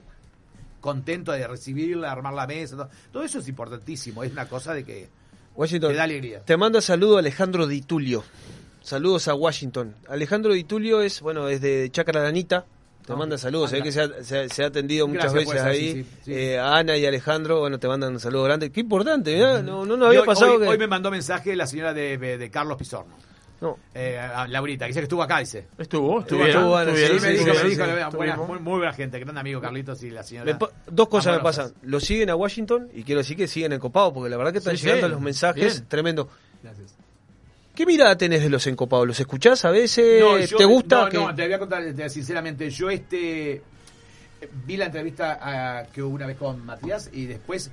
contento 0.81 1.31
de 1.31 1.47
recibirla, 1.47 2.11
armar 2.11 2.33
la 2.33 2.47
mesa. 2.47 2.75
Todo, 2.75 2.89
todo 3.11 3.23
eso 3.23 3.39
es 3.39 3.47
importantísimo, 3.47 4.23
es 4.23 4.31
una 4.31 4.47
cosa 4.47 4.73
de 4.73 4.83
que 4.83 5.09
Washington, 5.55 5.91
te 5.91 5.97
da 5.97 6.03
alegría. 6.03 6.41
te 6.43 6.55
manda 6.57 6.81
saludo 6.81 7.17
Alejandro 7.17 7.67
Di 7.67 7.81
Tulio. 7.81 8.23
Saludos 8.81 9.27
a 9.27 9.33
Washington. 9.33 9.95
Alejandro 10.07 10.53
Di 10.53 10.63
Tulio 10.63 11.01
es, 11.01 11.19
bueno, 11.21 11.49
es 11.49 11.59
de 11.61 11.89
Chacradanita. 11.91 12.65
Te 13.05 13.15
manda 13.15 13.37
saludos. 13.37 13.69
Se 13.69 13.77
ve 13.77 13.83
que 13.83 13.91
se 13.93 14.01
ha, 14.01 14.23
se 14.23 14.37
ha- 14.39 14.49
se 14.49 14.63
ha 14.63 14.67
atendido 14.67 15.07
muchas 15.07 15.33
Gracias, 15.33 15.53
veces 15.53 15.61
pues, 15.63 15.75
ahí. 15.75 15.93
sí, 15.93 16.03
sí, 16.03 16.09
sí. 16.25 16.33
Eh, 16.33 16.59
a 16.59 16.75
Ana 16.77 16.97
y 16.97 17.05
Alejandro, 17.05 17.61
bueno, 17.61 17.79
te 17.79 17.87
mandan 17.87 18.11
un 18.13 18.19
saludo 18.19 18.43
grande. 18.43 18.69
Qué 18.69 18.81
importante, 18.81 19.33
mirá, 19.33 19.61
No, 19.61 19.85
no 19.85 19.95
nos 19.95 20.09
había 20.09 20.23
pasado 20.25 20.53
hoy- 20.55 20.59
que... 20.61 20.67
hoy 20.67 20.77
me 20.77 20.87
mandó 20.87 21.09
mensaje 21.09 21.55
la 21.55 21.65
señora 21.67 21.93
de, 21.93 22.17
de 22.17 22.51
Carlos 22.51 22.77
Pizorno. 22.77 23.15
No. 23.59 23.77
Eh, 23.95 24.19
a 24.19 24.47
Laurita, 24.47 24.85
que 24.85 24.89
dice 24.89 24.99
que 24.99 25.03
estuvo 25.05 25.23
acá, 25.23 25.39
dice. 25.39 25.65
Estuvo, 25.79 26.19
Estuvo 26.19 26.45
estuvieron, 26.45 26.71
acá. 26.73 26.81
estuvieron, 26.83 27.19
Sí, 27.19 27.25
me 27.25 27.31
dijo, 27.31 27.41
estuvieron, 27.51 27.63
me 27.63 27.69
dijo, 27.69 27.83
sí, 28.11 28.15
buena- 28.17 28.31
estuvimos. 28.33 28.47
muy, 28.47 28.59
muy 28.59 28.77
buena 28.79 28.93
gente, 28.93 29.19
gran 29.19 29.37
amigo 29.37 29.59
Carlitos 29.61 30.03
y 30.03 30.11
la 30.11 30.21
señora. 30.23 30.59
Pa- 30.59 30.69
dos 30.85 31.07
cosas 31.07 31.37
me 31.37 31.43
pasan. 31.43 31.73
Lo 31.81 31.99
siguen 31.99 32.29
a 32.29 32.35
Washington 32.35 32.89
y 32.93 33.03
quiero 33.03 33.19
decir 33.21 33.35
que 33.35 33.47
siguen 33.47 33.73
encopados 33.73 34.13
porque 34.13 34.29
la 34.29 34.37
verdad 34.37 34.51
que 34.51 34.59
están 34.59 34.77
Sí, 34.77 34.85
llegando 34.85 35.07
sí. 35.07 35.11
los 35.13 35.21
mensajes 35.21 35.73
Bien. 35.79 35.87
tremendo. 35.87 36.29
Gracias. 36.61 36.93
¿Qué 37.73 37.85
mirada 37.85 38.15
tenés 38.17 38.41
de 38.43 38.49
los 38.49 38.65
encopados? 38.67 39.07
¿Los 39.07 39.19
escuchás 39.19 39.63
a 39.65 39.71
veces? 39.71 40.19
No, 40.21 40.37
yo- 40.39 40.57
¿Te 40.57 40.65
gusta? 40.65 41.01
No, 41.05 41.09
que- 41.09 41.17
no, 41.17 41.33
te 41.35 41.43
voy 41.45 41.53
a 41.53 41.59
contar 41.59 41.81
eh, 41.83 42.09
sinceramente. 42.09 42.69
Yo 42.69 42.89
este 42.91 43.53
eh, 43.53 43.61
vi 44.67 44.77
la 44.77 44.85
entrevista 44.85 45.39
ah, 45.41 45.83
que 45.91 46.03
hubo 46.03 46.13
una 46.13 46.27
vez 46.27 46.37
con 46.37 46.63
Matías 46.63 47.09
y 47.11 47.25
después 47.25 47.71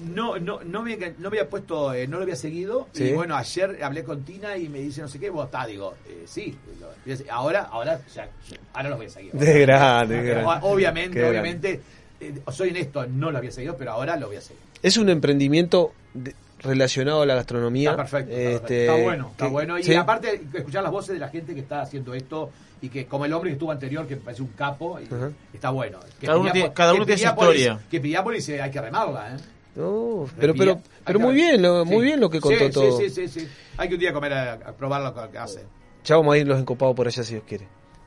no 0.00 0.38
no 0.38 0.60
no 0.64 0.82
me, 0.82 0.96
no 0.96 1.12
me 1.18 1.26
había 1.38 1.48
puesto, 1.48 1.92
eh, 1.94 2.06
no 2.06 2.16
lo 2.18 2.22
había 2.24 2.36
seguido. 2.36 2.88
Sí. 2.92 3.04
Y 3.04 3.12
bueno, 3.12 3.36
ayer 3.36 3.82
hablé 3.82 4.04
con 4.04 4.22
Tina 4.24 4.56
y 4.56 4.68
me 4.68 4.78
dice 4.80 5.00
no 5.00 5.08
sé 5.08 5.18
qué, 5.18 5.30
vos 5.30 5.46
está, 5.46 5.66
digo, 5.66 5.94
eh, 6.06 6.24
sí. 6.26 6.56
lo- 6.80 6.90
ahora, 7.32 7.68
ahora, 7.70 8.00
ya, 8.14 8.28
ahora 8.74 8.88
los 8.90 8.98
voy 8.98 9.06
a 9.06 9.10
seguir. 9.10 9.32
De 9.32 9.60
grande, 9.60 10.16
de 10.22 10.28
grande. 10.30 10.66
O- 10.66 10.72
Obviamente, 10.72 11.14
Qué 11.14 11.20
grande. 11.20 11.40
obviamente, 11.40 11.80
eh, 12.20 12.34
soy 12.52 12.70
honesto, 12.70 13.06
no 13.06 13.30
lo 13.30 13.38
había 13.38 13.50
seguido, 13.50 13.76
pero 13.76 13.92
ahora 13.92 14.16
lo 14.16 14.26
voy 14.28 14.36
a 14.36 14.40
seguir. 14.40 14.62
Es 14.82 14.96
un 14.96 15.08
emprendimiento 15.08 15.92
de- 16.14 16.34
relacionado 16.62 17.22
a 17.22 17.26
la 17.26 17.34
gastronomía. 17.36 17.90
Está 17.92 18.02
perfecto. 18.02 18.32
Está, 18.32 18.50
Este, 18.50 18.58
perfecto. 18.60 18.92
Está 18.92 19.02
bueno, 19.04 19.28
está 19.30 19.44
que- 19.46 19.50
bueno. 19.50 19.78
Y 19.78 19.82
sí. 19.82 19.94
aparte, 19.94 20.42
escuchar 20.54 20.82
las 20.82 20.92
voces 20.92 21.14
de 21.14 21.18
la 21.20 21.28
gente 21.28 21.54
que 21.54 21.60
está 21.60 21.80
haciendo 21.80 22.12
esto 22.14 22.50
y 22.82 22.90
que, 22.90 23.06
como 23.06 23.24
el 23.24 23.32
hombre 23.32 23.48
que 23.50 23.54
estuvo 23.54 23.72
anterior, 23.72 24.06
que 24.06 24.16
me 24.16 24.20
parece 24.22 24.42
un 24.42 24.48
capo, 24.48 24.98
y 25.00 25.08
está 25.54 25.70
bueno. 25.70 26.00
Que 26.20 26.26
Cada 26.26 26.38
uno 26.38 26.52
tiene- 26.52 26.72
cada 26.74 26.92
que 26.92 26.96
uno 26.96 27.06
tiene 27.06 27.20
su 27.22 27.28
historia. 27.28 27.80
Que 27.90 28.00
Piriápolis 28.00 28.46
eh, 28.50 28.60
hay 28.60 28.70
que 28.70 28.80
remarla, 28.80 29.36
¿eh? 29.36 29.38
No, 29.80 30.26
pero, 30.38 30.54
pero, 30.54 30.80
pero 31.04 31.18
muy 31.20 31.34
bien, 31.34 31.62
lo, 31.62 31.84
muy 31.84 32.04
bien 32.04 32.20
lo 32.20 32.28
que 32.30 32.40
contó 32.40 32.66
Sí, 32.66 32.70
todo. 32.70 32.98
Sí, 32.98 33.10
sí, 33.10 33.28
sí. 33.28 33.48
Hay 33.76 33.88
que 33.88 33.94
un 33.94 34.00
día 34.00 34.12
comer 34.12 34.32
a, 34.32 34.52
a 34.54 34.72
probar 34.76 35.02
lo 35.02 35.30
que 35.30 35.38
hace. 35.38 35.64
Ya 36.04 36.16
vamos 36.16 36.34
a 36.34 36.38
ir 36.38 36.46
los 36.46 36.58
encopados 36.58 36.94
por 36.96 37.06
allá 37.06 37.22
si 37.22 37.34
Dios 37.34 37.44
quiere. 37.46 37.66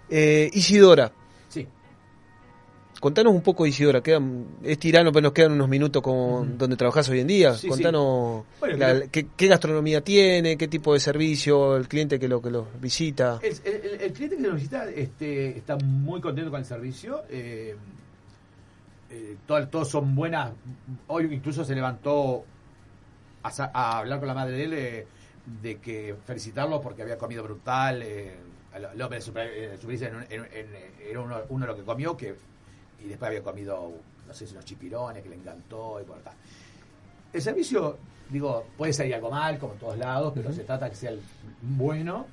Eh, 0.09 0.49
Isidora. 0.53 1.11
Sí. 1.49 1.67
Contanos 2.99 3.33
un 3.33 3.41
poco, 3.41 3.65
Isidora. 3.65 4.01
Quedan, 4.01 4.45
es 4.63 4.77
tirano, 4.79 5.11
pero 5.11 5.23
nos 5.23 5.33
quedan 5.33 5.51
unos 5.51 5.67
minutos 5.67 6.01
con 6.01 6.57
donde 6.57 6.77
trabajás 6.77 7.09
hoy 7.09 7.19
en 7.19 7.27
día. 7.27 7.53
Sí, 7.53 7.67
Contanos 7.67 8.43
sí. 8.43 8.55
Bueno, 8.61 8.77
la- 8.77 8.93
mira. 8.93 9.07
qué, 9.11 9.27
qué 9.35 9.47
gastronomía 9.47 10.01
tiene, 10.01 10.57
qué 10.57 10.67
tipo 10.69 10.93
de 10.93 10.99
servicio, 11.01 11.75
el 11.75 11.87
cliente 11.89 12.17
que 12.17 12.27
lo 12.29 12.41
que 12.41 12.49
lo 12.49 12.65
visita. 12.79 13.39
El, 13.43 13.55
el- 13.65 14.01
el 14.01 14.13
cliente 14.13 14.37
que 14.37 14.41
nos 14.43 14.55
visita 14.55 14.89
este, 14.89 15.57
está 15.57 15.75
muy 15.77 16.21
contento 16.21 16.49
con 16.49 16.59
el 16.61 16.65
servicio. 16.65 17.23
eh, 17.29 17.75
eh, 19.13 19.37
todo- 19.45 19.67
todos 19.67 19.89
son 19.89 20.15
buenas. 20.15 20.51
Hoy 21.07 21.29
incluso 21.31 21.63
se 21.63 21.75
levantó 21.75 22.43
a, 23.43 23.49
a 23.73 23.99
hablar 23.99 24.19
con 24.19 24.27
la 24.27 24.33
madre 24.33 24.53
de 24.57 24.63
él 24.63 24.73
eh, 24.73 25.07
de 25.61 25.77
que 25.79 26.15
felicitarlo 26.25 26.81
porque 26.81 27.01
había 27.03 27.17
comido 27.17 27.43
brutal. 27.43 28.01
Eh, 28.01 28.35
su, 29.19 29.31
eh, 29.37 29.77
en- 30.29 31.07
era 31.07 31.19
uno, 31.19 31.37
uno 31.49 31.65
de 31.65 31.71
lo 31.71 31.77
que 31.77 31.83
comió 31.83 32.17
que 32.17 32.35
y 33.03 33.07
después 33.07 33.27
había 33.27 33.43
comido, 33.43 33.91
no 34.27 34.33
sé 34.33 34.47
si 34.47 34.53
unos 34.53 34.65
chipirones 34.65 35.21
que 35.21 35.29
le 35.29 35.35
encantó 35.35 35.99
y 36.01 36.05
por 36.05 36.17
tal. 36.19 36.33
El 37.33 37.41
servicio, 37.41 37.97
digo, 38.29 38.65
puede 38.77 38.93
salir 38.93 39.13
algo 39.15 39.29
mal, 39.29 39.59
como 39.59 39.73
en 39.73 39.79
todos 39.79 39.97
lados, 39.97 40.31
pero 40.33 40.49
Ujú. 40.49 40.57
se 40.57 40.63
trata 40.63 40.89
que 40.89 40.95
sea 40.95 41.11
el 41.11 41.21
bueno. 41.61 42.25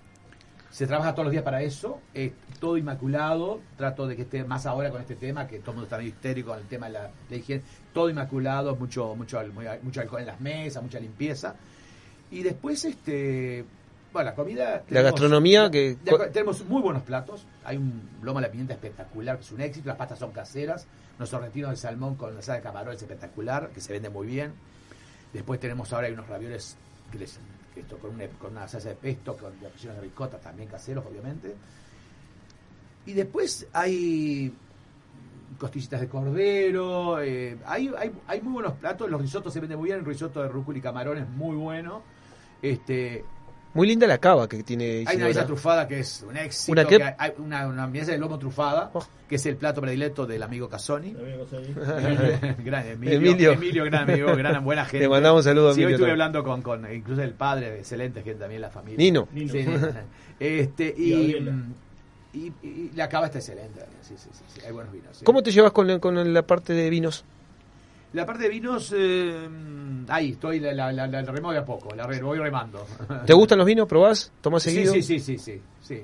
Se 0.71 0.87
trabaja 0.87 1.13
todos 1.13 1.25
los 1.27 1.33
días 1.33 1.43
para 1.43 1.63
eso, 1.63 2.01
es 2.15 2.33
todo 2.61 2.77
inmaculado. 2.77 3.61
Trato 3.77 4.07
de 4.07 4.15
que 4.17 4.23
esté 4.23 4.45
más 4.45 4.67
ahora 4.67 4.91
con 4.91 5.01
este 5.01 5.17
tema, 5.17 5.47
que 5.49 5.59
todo 5.59 5.73
el 5.73 5.77
mundo 5.79 5.85
está 5.87 5.97
medio 5.99 6.11
histérico 6.11 6.51
con 6.51 6.61
el 6.61 6.67
tema 6.67 6.87
de 6.87 6.93
la, 6.93 7.11
la 7.29 7.37
higiene. 7.37 7.63
Todo 7.93 8.09
inmaculado, 8.09 8.77
mucho, 8.77 9.15
mucho, 9.17 9.41
mucho 9.83 10.01
alcohol 10.01 10.21
en 10.21 10.27
las 10.29 10.41
mesas, 10.41 10.83
mucha 10.83 11.01
limpieza. 11.01 11.55
Y 12.31 12.43
después, 12.43 12.85
este. 12.85 13.65
Bueno, 14.13 14.31
la 14.31 14.35
comida. 14.37 14.83
La 14.91 15.03
gastronomía 15.03 15.71
que- 15.71 15.97
tenemos 16.33 16.65
muy 16.67 16.83
buenos 16.83 17.03
platos. 17.03 17.45
Hay 17.65 17.77
un 17.77 18.09
lomo 18.23 18.39
a 18.39 18.43
la 18.43 18.51
pimienta 18.51 18.75
espectacular, 18.75 19.37
que 19.39 19.43
es 19.43 19.53
un 19.53 19.61
éxito. 19.61 19.89
Las 19.89 19.97
pastas 19.97 20.19
son 20.21 20.31
caseras. 20.31 20.87
Nuestro 21.19 21.41
retiro 21.41 21.69
de 21.71 21.77
salmón 21.77 22.15
con 22.15 22.35
la 22.35 22.43
sal 22.43 22.57
de 22.57 22.63
camarón 22.63 22.95
es 22.95 23.03
espectacular, 23.03 23.71
que 23.75 23.81
se 23.81 23.93
vende 23.93 24.09
muy 24.09 24.27
bien. 24.29 24.53
Después 25.33 25.59
tenemos 25.61 25.93
ahora 25.93 26.07
hay 26.07 26.13
unos 26.13 26.29
ravioles 26.29 26.77
que 27.13 27.19
les- 27.19 27.39
esto, 27.77 27.99
con, 27.99 28.15
una, 28.15 28.27
con 28.29 28.53
una 28.53 28.67
salsa 28.67 28.89
de 28.89 28.97
pesto, 28.97 29.37
con 29.37 29.53
opciones 29.65 30.01
de 30.01 30.03
ricota, 30.03 30.39
también 30.39 30.69
caseros, 30.69 31.05
obviamente. 31.07 31.55
Y 33.07 33.13
después 33.13 33.67
hay 33.73 34.53
costillitas 35.59 36.01
de 36.01 36.09
cordero. 36.09 37.21
eh, 37.21 37.57
hay, 37.65 37.91
hay, 37.97 38.13
hay 38.27 38.41
muy 38.41 38.55
buenos 38.55 38.73
platos. 38.75 39.11
Los 39.11 39.21
risotos 39.21 39.53
se 39.53 39.61
venden 39.61 39.79
muy 39.79 39.89
bien. 39.89 40.01
El 40.01 40.05
risotto 40.05 40.43
de 40.43 40.49
rúcula 40.49 40.79
y 40.79 40.81
camarón 40.81 41.19
es 41.19 41.29
muy 41.29 41.57
bueno. 41.57 42.03
Este, 42.63 43.25
Muy 43.73 43.87
linda 43.87 44.07
la 44.07 44.19
cava 44.19 44.49
que 44.49 44.63
tiene 44.65 45.05
hay 45.07 45.17
una 45.17 45.27
mesa 45.27 45.47
trufada 45.47 45.87
que 45.87 46.01
es 46.01 46.25
un 46.29 46.37
éxito. 46.37 46.73
¿Una 46.73 46.85
que 46.85 47.15
hay 47.17 47.33
una, 47.39 47.69
una 47.69 47.87
mesa 47.87 48.11
de 48.13 48.19
lomo 48.19 48.39
trufada, 48.39 48.91
que 49.29 49.37
es 49.37 49.47
el 49.47 49.57
plato 49.57 49.81
predilecto 49.81 50.27
del 50.27 50.43
amigo 50.43 50.69
Casoni. 50.69 51.13
gran 52.65 52.87
Emilio, 52.87 53.17
Emilio. 53.17 53.53
Emilio. 53.53 53.85
gran 53.85 54.11
amigo, 54.11 54.35
gran 54.35 54.65
buena 54.65 54.85
gente. 54.85 55.01
Le 55.01 55.09
mandamos 55.09 55.39
un 55.39 55.45
saludo 55.45 55.71
a 55.71 55.75
Sí, 55.75 55.81
hoy 55.81 55.85
Emilio 55.85 55.97
estuve 55.97 56.09
también. 56.11 56.13
hablando 56.13 56.45
con, 56.45 56.63
con 56.63 56.93
incluso 56.95 57.23
el 57.23 57.35
padre, 57.35 57.79
excelente 57.79 58.23
gente 58.23 58.41
también, 58.41 58.61
la 58.61 58.71
familia. 58.71 58.99
Nino. 58.99 59.29
Sí, 59.33 59.45
Nino. 59.45 59.89
este, 60.41 60.95
Y 60.97 61.37
y, 62.33 62.39
y, 62.39 62.53
y 62.63 62.91
la 62.95 63.09
cava 63.09 63.27
está 63.27 63.39
excelente. 63.39 63.81
Sí, 64.03 64.15
sí, 64.17 64.29
sí, 64.33 64.45
sí, 64.55 64.61
hay 64.65 64.73
buenos 64.73 64.93
vinos. 64.93 65.17
sí. 65.17 65.25
¿Cómo 65.25 65.43
te 65.43 65.51
llevas 65.51 65.73
con, 65.73 65.99
con 65.99 66.33
la 66.33 66.43
parte 66.43 66.73
de 66.73 66.89
vinos? 66.89 67.25
La 68.13 68.27
parte 68.27 68.43
de 68.45 68.49
vinos, 68.49 68.93
eh, 68.97 69.49
ahí, 70.09 70.33
estoy, 70.33 70.59
la, 70.61 70.73
la, 70.73 70.93
la, 70.93 71.07
la 71.07 71.23
remo 71.23 71.53
de 71.53 71.59
a 71.59 71.65
poco, 71.65 71.95
la 71.95 72.07
re- 72.07 72.21
voy 72.21 72.39
remando. 72.39 72.85
¿Te 73.25 73.33
gustan 73.33 73.59
los 73.59 73.67
vinos? 73.67 73.87
¿Probás? 73.87 74.33
¿Tomás 74.41 74.65
seguido? 74.65 74.93
sí, 74.93 75.03
sí, 75.03 75.21
sí, 75.21 75.39
sí, 75.39 75.61
sí. 75.81 76.03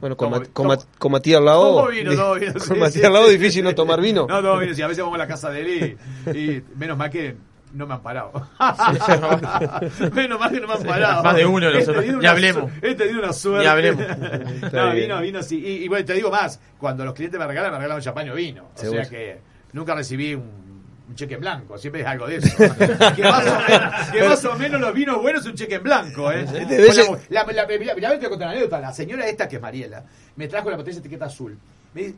Bueno, 0.00 0.16
con, 0.16 0.30
Tomo- 0.32 0.46
con, 0.52 0.66
Ma- 0.66 0.76
tomo- 0.78 0.86
con 0.98 1.12
Matías 1.12 1.38
al 1.38 1.44
lado. 1.44 1.76
Tomo 1.76 1.88
vino, 1.88 2.14
tomo 2.16 2.34
vino, 2.34 2.52
con 2.54 2.62
sí, 2.62 2.70
Matías 2.74 2.92
sí, 2.94 3.04
al 3.04 3.12
lado 3.12 3.26
sí. 3.26 3.32
difícil 3.36 3.64
no 3.64 3.74
tomar 3.74 4.00
vino. 4.00 4.26
No, 4.26 4.40
tomo 4.42 4.58
vino, 4.58 4.74
sí, 4.74 4.80
a 4.82 4.86
veces 4.88 5.02
vamos 5.04 5.16
a 5.16 5.18
la 5.18 5.28
casa 5.28 5.50
de 5.50 5.60
él 5.60 5.98
y, 6.34 6.38
y 6.38 6.64
menos 6.76 6.96
mal 6.96 7.10
que 7.10 7.36
no 7.74 7.86
me 7.86 7.94
han 7.94 8.02
parado. 8.02 8.32
Menos 10.14 10.38
mal 10.40 10.50
que 10.50 10.60
no 10.60 10.66
me 10.66 10.74
han 10.74 10.80
Sí, 10.80 10.86
parado. 10.88 11.22
más 11.22 11.36
de 11.36 11.46
uno 11.46 11.70
nosotros. 11.70 12.04
Ni 12.04 12.10
una 12.10 12.30
hablemos. 12.30 12.70
He 12.82 12.94
tenido 12.94 13.18
una 13.20 13.32
suerte. 13.32 13.62
Ni 13.64 13.66
hablemos. 13.70 14.02
No, 14.72 14.92
vino, 14.92 15.20
vino, 15.20 15.42
sí. 15.42 15.58
Y, 15.64 15.84
y 15.84 15.88
bueno, 15.88 16.04
te 16.04 16.14
digo 16.14 16.30
más, 16.30 16.60
cuando 16.78 17.04
los 17.04 17.14
clientes 17.14 17.38
me 17.38 17.46
regalan, 17.46 17.72
me 17.72 17.78
regalan 17.78 18.02
champán 18.02 18.28
o 18.30 18.34
vino. 18.34 18.68
O 18.74 18.78
Seguro. 18.78 19.02
sea 19.02 19.10
que 19.10 19.40
nunca 19.72 19.94
recibí 19.94 20.34
un, 20.34 20.61
un 21.08 21.14
cheque 21.16 21.34
en 21.34 21.40
blanco, 21.40 21.76
siempre 21.78 22.00
es 22.02 22.06
algo 22.06 22.26
de 22.26 22.36
eso. 22.36 22.56
que, 23.16 23.22
más 23.22 23.46
o 23.46 23.60
menos, 23.68 24.10
que 24.12 24.22
más 24.22 24.44
o 24.44 24.56
menos 24.56 24.80
los 24.80 24.94
vinos 24.94 25.20
buenos 25.20 25.42
es 25.42 25.48
un 25.50 25.54
cheque 25.56 25.74
en 25.74 25.82
blanco, 25.82 26.30
¿eh? 26.32 26.46
La, 27.28 27.44
la, 27.44 27.52
la, 27.52 27.66
la- 27.66 27.94
la- 28.10 28.18
te 28.18 28.28
contar 28.28 28.48
una 28.48 28.50
anécdota. 28.52 28.80
La 28.80 28.92
señora 28.92 29.26
esta, 29.26 29.48
que 29.48 29.56
es 29.56 29.62
Mariela, 29.62 30.04
me 30.36 30.48
trajo 30.48 30.70
la 30.70 30.76
botella 30.76 30.94
de 30.96 31.00
etiqueta 31.00 31.26
azul. 31.26 31.58
Me 31.94 32.02
dice- 32.02 32.16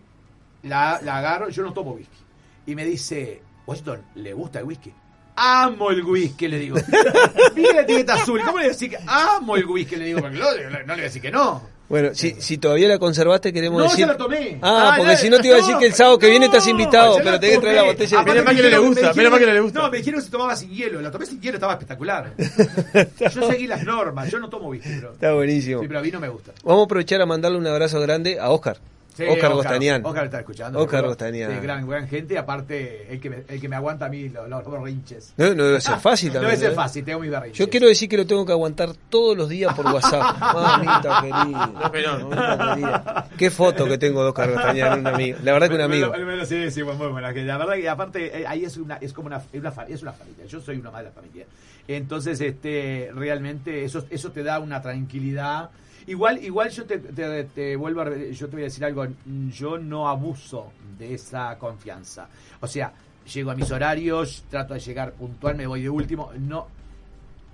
la, 0.65 1.01
la 1.02 1.19
agarro, 1.19 1.48
yo 1.48 1.62
no 1.62 1.73
tomo 1.73 1.93
whisky. 1.93 2.19
Y 2.66 2.74
me 2.74 2.85
dice, 2.85 3.43
Washington, 3.66 4.02
¿le 4.15 4.32
gusta 4.32 4.61
el 4.61 4.65
whisky? 4.66 4.93
Amo 5.36 5.90
el 5.90 6.02
whisky, 6.05 6.47
le 6.48 6.59
digo. 6.59 6.77
Mira 7.56 7.73
la 7.74 7.81
etiqueta 7.82 8.15
azul, 8.15 8.39
¿cómo 8.40 8.59
le 8.59 8.65
voy 8.65 8.65
a 8.65 8.69
decir 8.69 8.90
que 8.90 8.98
amo 9.06 9.56
el 9.56 9.66
whisky? 9.66 9.97
Le 9.97 10.05
digo, 10.06 10.20
porque 10.20 10.39
no, 10.39 10.44
no 10.44 10.69
le 10.70 10.85
voy 10.86 11.01
a 11.01 11.02
decir 11.05 11.20
que 11.20 11.31
no. 11.31 11.73
Bueno, 11.86 12.15
si, 12.15 12.35
si 12.40 12.56
todavía 12.56 12.89
la 12.89 12.98
conservaste, 12.98 13.52
queremos 13.52 13.78
No, 13.78 13.85
decir. 13.85 14.01
ya 14.01 14.06
la 14.06 14.16
tomé. 14.16 14.59
Ah, 14.62 14.93
Ah, 14.93 14.94
porque 14.97 15.16
si 15.19 15.28
no 15.28 15.39
te 15.39 15.48
iba 15.48 15.56
a 15.56 15.59
decir 15.61 15.74
no, 15.74 15.78
que 15.81 15.86
el 15.86 15.93
sábado 15.94 16.19
que 16.19 16.31
viene 16.31 16.47
estás 16.47 16.66
invitado, 16.66 17.19
pero 17.23 17.39
tenés 17.39 17.56
que 17.56 17.61
traer 17.61 17.77
la 17.77 17.82
botella. 17.85 18.23
Mal 18.23 18.44
me 18.44 18.56
que 18.56 18.62
no 18.62 18.69
le 18.70 18.78
gusta, 18.78 19.12
menos 19.15 19.31
mal 19.31 19.40
que 19.40 19.47
no 19.47 19.52
le 19.52 19.61
gusta. 19.61 19.78
No, 19.81 19.90
me 19.90 19.98
dijeron 19.98 20.20
que 20.20 20.24
se 20.24 20.31
tomaba 20.32 20.56
sin 20.56 20.70
hielo. 20.70 21.01
La 21.02 21.11
tomé 21.11 21.27
sin 21.27 21.40
hielo, 21.40 21.56
estaba 21.56 21.74
espectacular. 21.74 22.32
Yo 23.35 23.51
seguí 23.51 23.66
las 23.66 23.85
normas, 23.85 24.31
yo 24.31 24.39
no 24.39 24.48
tomo 24.48 24.69
whisky. 24.69 24.89
Está 24.89 25.35
buenísimo. 25.35 25.81
Sí, 25.82 25.86
pero 25.89 26.01
a 26.01 26.02
mí 26.02 26.11
no 26.11 26.20
me 26.20 26.28
gusta. 26.28 26.52
Vamos 26.65 26.82
a 26.82 26.85
aprovechar 26.85 27.20
a 27.20 27.27
mandarle 27.27 27.59
un 27.59 27.66
abrazo 27.66 28.01
grande 28.01 28.40
a 28.40 28.51
Oscar. 28.51 28.78
Sí, 29.16 29.23
Oscar 29.28 29.53
Gostanian. 29.53 30.05
Oscar 30.05 30.24
está 30.24 30.41
escuchando. 30.41 30.78
Oscar 30.81 30.91
seguro. 30.99 31.09
Gostanian. 31.11 31.51
Sí, 31.53 31.59
gran, 31.62 31.89
gran 31.89 32.09
gente. 32.09 32.36
Aparte, 32.36 33.07
el 33.12 33.20
que 33.20 33.31
me, 33.31 33.45
el 33.49 33.61
que 33.61 33.69
me 33.69 33.77
aguanta 33.77 34.07
a 34.07 34.09
mí 34.09 34.28
los, 34.28 34.49
los 34.49 34.70
berrinches. 34.70 35.32
No, 35.36 35.55
no 35.55 35.65
debe 35.66 35.81
ser 35.81 35.99
fácil 35.99 36.28
No 36.32 36.35
también. 36.35 36.51
debe 36.51 36.62
ser 36.62 36.73
¿eh? 36.73 36.74
fácil, 36.74 37.05
tengo 37.05 37.20
mis 37.20 37.31
berrinches. 37.31 37.59
Yo 37.59 37.70
quiero 37.70 37.86
decir 37.86 38.09
que 38.09 38.16
lo 38.16 38.27
tengo 38.27 38.45
que 38.45 38.53
aguantar 38.53 38.91
todos 39.09 39.36
los 39.36 39.49
días 39.49 39.73
por 39.74 39.86
WhatsApp. 39.86 40.36
Mamita 40.55 41.20
querida. 41.23 41.66
mamita 41.69 42.74
querida. 42.74 43.28
Qué 43.39 43.51
foto 43.51 43.85
que 43.86 43.99
tengo 43.99 44.23
de 44.23 44.28
Oscar 44.31 44.51
Gostanian, 44.53 44.99
un 45.01 45.07
amigo. 45.07 45.39
La 45.45 45.53
verdad 45.53 45.69
que 45.69 45.74
un 45.77 45.81
amigo. 45.81 46.09
Bueno, 46.09 46.24
bueno, 46.24 46.45
sí, 46.45 46.70
sí, 46.70 46.82
muy 46.82 46.95
buena. 47.09 47.32
Que 47.32 47.43
la 47.45 47.57
verdad 47.59 47.74
que 47.74 47.89
aparte 47.89 48.41
eh, 48.43 48.47
ahí 48.47 48.65
es 48.65 48.77
una 48.77 48.97
es 48.97 49.12
como 49.12 49.28
una, 49.28 49.36
es 49.53 49.61
una 49.61 49.70
fa- 49.70 49.85
es 49.89 50.03
una 50.03 50.12
familia. 50.12 50.45
Yo 50.47 50.61
soy 50.61 50.77
una 50.78 50.91
mala 50.91 51.11
familia. 51.11 51.47
Entonces, 51.86 52.41
este 52.41 53.11
realmente 53.15 53.85
eso 53.85 54.05
eso 54.11 54.31
te 54.32 54.43
da 54.43 54.59
una 54.59 54.82
tranquilidad. 54.82 55.70
Igual 56.06 56.43
igual 56.44 56.70
yo 56.70 56.85
te, 56.85 56.98
te- 56.98 57.44
te 57.44 57.76
vuelvo 57.76 58.02
a 58.02 58.05
re- 58.05 58.32
yo 58.35 58.47
te 58.48 58.52
voy 58.56 58.62
a 58.62 58.64
decir 58.66 58.85
algo, 58.85 59.06
yo 59.52 59.78
no 59.78 60.09
abuso 60.09 60.70
de 60.98 61.14
esa 61.14 61.56
confianza. 61.59 62.28
O 62.60 62.66
sea, 62.66 62.93
llego 63.32 63.51
a 63.51 63.55
mis 63.55 63.70
horarios, 63.70 64.44
trato 64.51 64.74
de 64.74 64.81
llegar 64.81 65.12
puntual, 65.12 65.56
me 65.56 65.66
voy 65.66 65.82
de 65.82 65.89
último, 65.89 66.31
no 66.39 66.66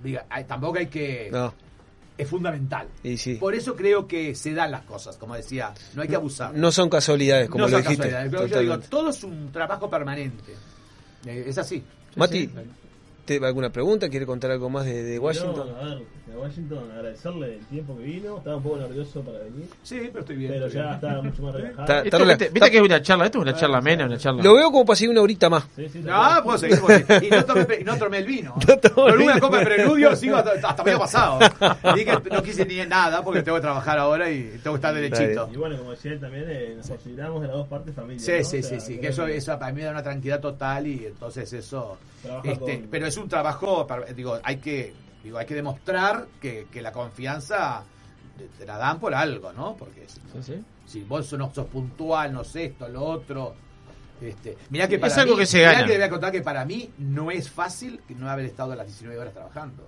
diga, 0.03 0.25
tampoco 0.47 0.79
hay 0.79 0.87
que 0.87 1.29
No, 1.31 1.53
es 2.17 2.27
fundamental. 2.27 2.87
y 3.03 3.15
sí. 3.17 3.35
Por 3.35 3.55
eso 3.55 3.75
creo 3.75 4.05
que 4.07 4.35
se 4.35 4.53
dan 4.53 4.71
las 4.71 4.81
cosas, 4.83 5.15
como 5.17 5.35
decía, 5.35 5.73
no 5.95 6.01
hay 6.01 6.07
que 6.09 6.15
abusar. 6.15 6.53
No 6.53 6.71
son 6.71 6.89
casualidades, 6.89 7.49
como 7.49 7.65
No 7.65 7.69
lo 7.69 7.77
son 7.77 7.81
dijiste. 7.83 8.09
casualidades. 8.09 8.31
Pero 8.31 8.47
yo 8.47 8.59
digo, 8.61 8.79
todo 8.89 9.09
es 9.11 9.23
un 9.23 9.51
trabajo 9.51 9.89
permanente. 9.89 10.53
Eh, 11.25 11.45
Es 11.47 11.57
así. 11.57 11.81
Mati, 12.17 12.49
¿te 13.25 13.37
alguna 13.45 13.69
pregunta? 13.71 14.09
¿Quiere 14.09 14.25
contar 14.25 14.51
algo 14.51 14.69
más 14.69 14.85
de, 14.85 15.03
de 15.03 15.19
Washington? 15.19 15.67
No, 15.69 15.75
a 15.79 15.83
ver, 15.89 15.97
de 16.27 16.37
Washington, 16.37 16.91
agradecerle 16.91 17.55
el 17.55 17.65
tiempo 17.65 17.97
que 17.97 18.03
vino. 18.03 18.37
Estaba 18.37 18.57
un 18.57 18.63
poco 18.63 18.77
nervioso 18.77 19.21
para 19.21 19.39
venir. 19.39 19.65
Sí, 19.83 19.99
pero 20.07 20.19
estoy 20.19 20.35
bien. 20.37 20.51
Pero 20.53 20.65
estoy 20.67 20.81
ya 20.81 20.87
bien. 20.87 20.95
está 20.95 21.21
mucho 21.21 21.41
más 21.43 21.53
relajado. 21.55 21.81
Está- 21.81 22.01
Esto, 22.01 22.17
rela- 22.19 22.27
viste, 22.37 22.49
viste 22.49 22.71
que 22.71 22.77
es 22.77 22.83
una 22.83 23.01
charla, 23.01 23.25
esto 23.25 23.37
es 23.37 23.41
una 23.43 23.53
charla 23.55 23.77
amena, 23.79 24.05
una 24.05 24.17
charla. 24.17 24.43
Lo 24.43 24.53
veo 24.55 24.71
como 24.71 24.85
para 24.85 24.95
seguir 24.97 25.11
una 25.11 25.21
horita 25.21 25.49
más. 25.49 25.65
Sí, 25.75 25.89
sí, 25.89 26.03
Ah, 26.09 26.41
puedo 26.43 26.57
seguir. 26.57 26.79
puedo 26.79 26.97
seguir. 27.05 27.23
Y 27.23 27.29
no 27.35 27.45
tomé, 27.45 27.65
pe- 27.65 27.81
y 27.81 27.83
no 27.83 27.97
tomé 27.97 28.17
el 28.19 28.25
vino. 28.25 28.55
Con 28.95 29.21
una 29.21 29.39
copa 29.39 29.59
de 29.59 29.65
preludio 29.65 30.15
sigo 30.15 30.37
hasta, 30.37 30.51
hasta 30.69 30.83
medio 30.83 30.99
pasado. 30.99 31.39
Dije 31.95 32.05
que 32.23 32.29
no 32.29 32.41
quise 32.43 32.65
ni 32.65 32.77
nada 32.85 33.23
porque 33.23 33.41
tengo 33.43 33.57
que 33.57 33.61
trabajar 33.61 33.97
ahora 33.99 34.29
y 34.31 34.59
tengo 34.63 34.75
que 34.75 34.87
estar 34.87 34.93
derechito. 34.93 35.49
Y 35.53 35.57
bueno, 35.57 35.77
como 35.77 35.91
decía 35.91 36.13
él 36.13 36.19
también, 36.19 36.45
eh, 36.47 36.73
nos 36.77 36.87
consideramos 36.87 37.41
de 37.41 37.47
las 37.47 37.57
dos 37.57 37.67
partes 37.67 37.93
familia. 37.95 38.19
Sí, 38.23 38.31
¿no? 38.31 38.43
sí, 38.43 38.59
O 38.59 38.63
sea, 38.63 38.79
sí, 38.79 38.93
sí, 38.93 38.99
que 38.99 39.07
eso, 39.07 39.27
eso 39.27 39.59
para 39.59 39.71
mí 39.73 39.81
da 39.81 39.91
una 39.91 40.03
tranquilidad 40.03 40.39
total 40.39 40.87
y 40.87 41.05
entonces 41.05 41.51
eso, 41.53 41.97
este, 42.43 42.59
con- 42.79 42.87
pero 42.89 43.10
es 43.11 43.17
un 43.17 43.29
trabajo, 43.29 43.85
para- 43.87 44.05
digo, 44.13 44.39
hay 44.43 44.57
que, 44.57 44.93
digo, 45.23 45.37
hay 45.37 45.45
que 45.45 45.55
demostrar 45.55 46.27
que, 46.41 46.67
que 46.71 46.81
la 46.81 46.91
confianza 46.91 47.83
te, 48.37 48.45
te 48.47 48.65
la 48.65 48.77
dan 48.77 48.99
por 48.99 49.13
algo, 49.13 49.51
¿no? 49.53 49.75
Porque 49.77 50.07
si, 50.07 50.19
si 50.85 51.03
vos 51.03 51.31
no 51.33 51.53
sos 51.53 51.67
puntual, 51.67 52.33
no 52.33 52.43
sé 52.43 52.65
esto, 52.65 52.87
lo 52.87 53.03
otro, 53.03 53.53
este, 54.21 54.57
mirá 54.69 54.87
que 54.87 54.95
Es 54.95 55.01
para 55.01 55.15
algo 55.21 55.33
mí- 55.33 55.39
que 55.39 55.45
se 55.45 55.57
mirá 55.59 55.71
gana. 55.73 55.83
que 55.85 55.91
le 55.93 55.97
voy 55.99 56.07
a 56.07 56.09
contar 56.09 56.31
que 56.31 56.41
para 56.41 56.65
mí 56.65 56.89
no 56.99 57.31
es 57.31 57.49
fácil 57.49 57.99
no 58.17 58.29
haber 58.29 58.45
estado 58.45 58.75
las 58.75 58.87
19 58.87 59.19
horas 59.19 59.33
trabajando. 59.33 59.87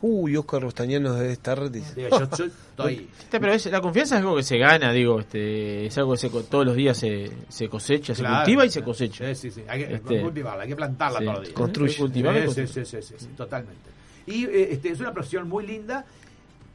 Uy, 0.00 0.36
Oscar 0.36 0.62
Rostañán 0.62 1.02
nos 1.02 1.18
debe 1.18 1.32
estar. 1.32 1.70
dice. 1.70 1.94
Digo, 1.94 2.10
yo, 2.20 2.28
yo 2.36 2.44
estoy 2.44 3.08
Este, 3.18 3.40
pero 3.40 3.52
es- 3.52 3.66
la 3.66 3.80
confianza 3.80 4.14
es 4.16 4.20
algo 4.20 4.36
que 4.36 4.42
se 4.44 4.56
gana, 4.58 4.92
digo, 4.92 5.18
este, 5.20 5.86
es 5.86 5.98
algo 5.98 6.12
que 6.12 6.18
se, 6.18 6.30
co- 6.30 6.44
todos 6.44 6.64
los 6.64 6.76
días 6.76 6.96
se, 6.96 7.30
se 7.48 7.68
cosecha, 7.68 8.14
se 8.14 8.22
cultiva 8.24 8.64
y 8.64 8.70
se 8.70 8.82
cosecha. 8.82 9.26
Sí, 9.34 9.34
sí, 9.34 9.50
sí. 9.50 9.64
Hay 9.68 9.84
que 9.86 9.94
Este, 9.94 10.20
cultivarla, 10.22 10.62
hay 10.62 10.68
que 10.68 10.76
plantarla 10.76 11.18
sí. 11.18 11.24
todos 11.24 11.38
los 11.38 11.46
días. 11.48 11.56
Construye. 11.56 11.96
Cultivarla 11.96 12.40
Sí, 12.40 12.46
construye. 12.46 12.84
sí, 12.84 12.84
sí, 12.84 13.02
sí, 13.02 13.14
sí, 13.18 13.26
totalmente. 13.36 13.90
Y 14.26 14.44
eh, 14.44 14.68
este, 14.72 14.90
es 14.90 15.00
una 15.00 15.12
profesión 15.12 15.48
muy 15.48 15.66
linda, 15.66 16.04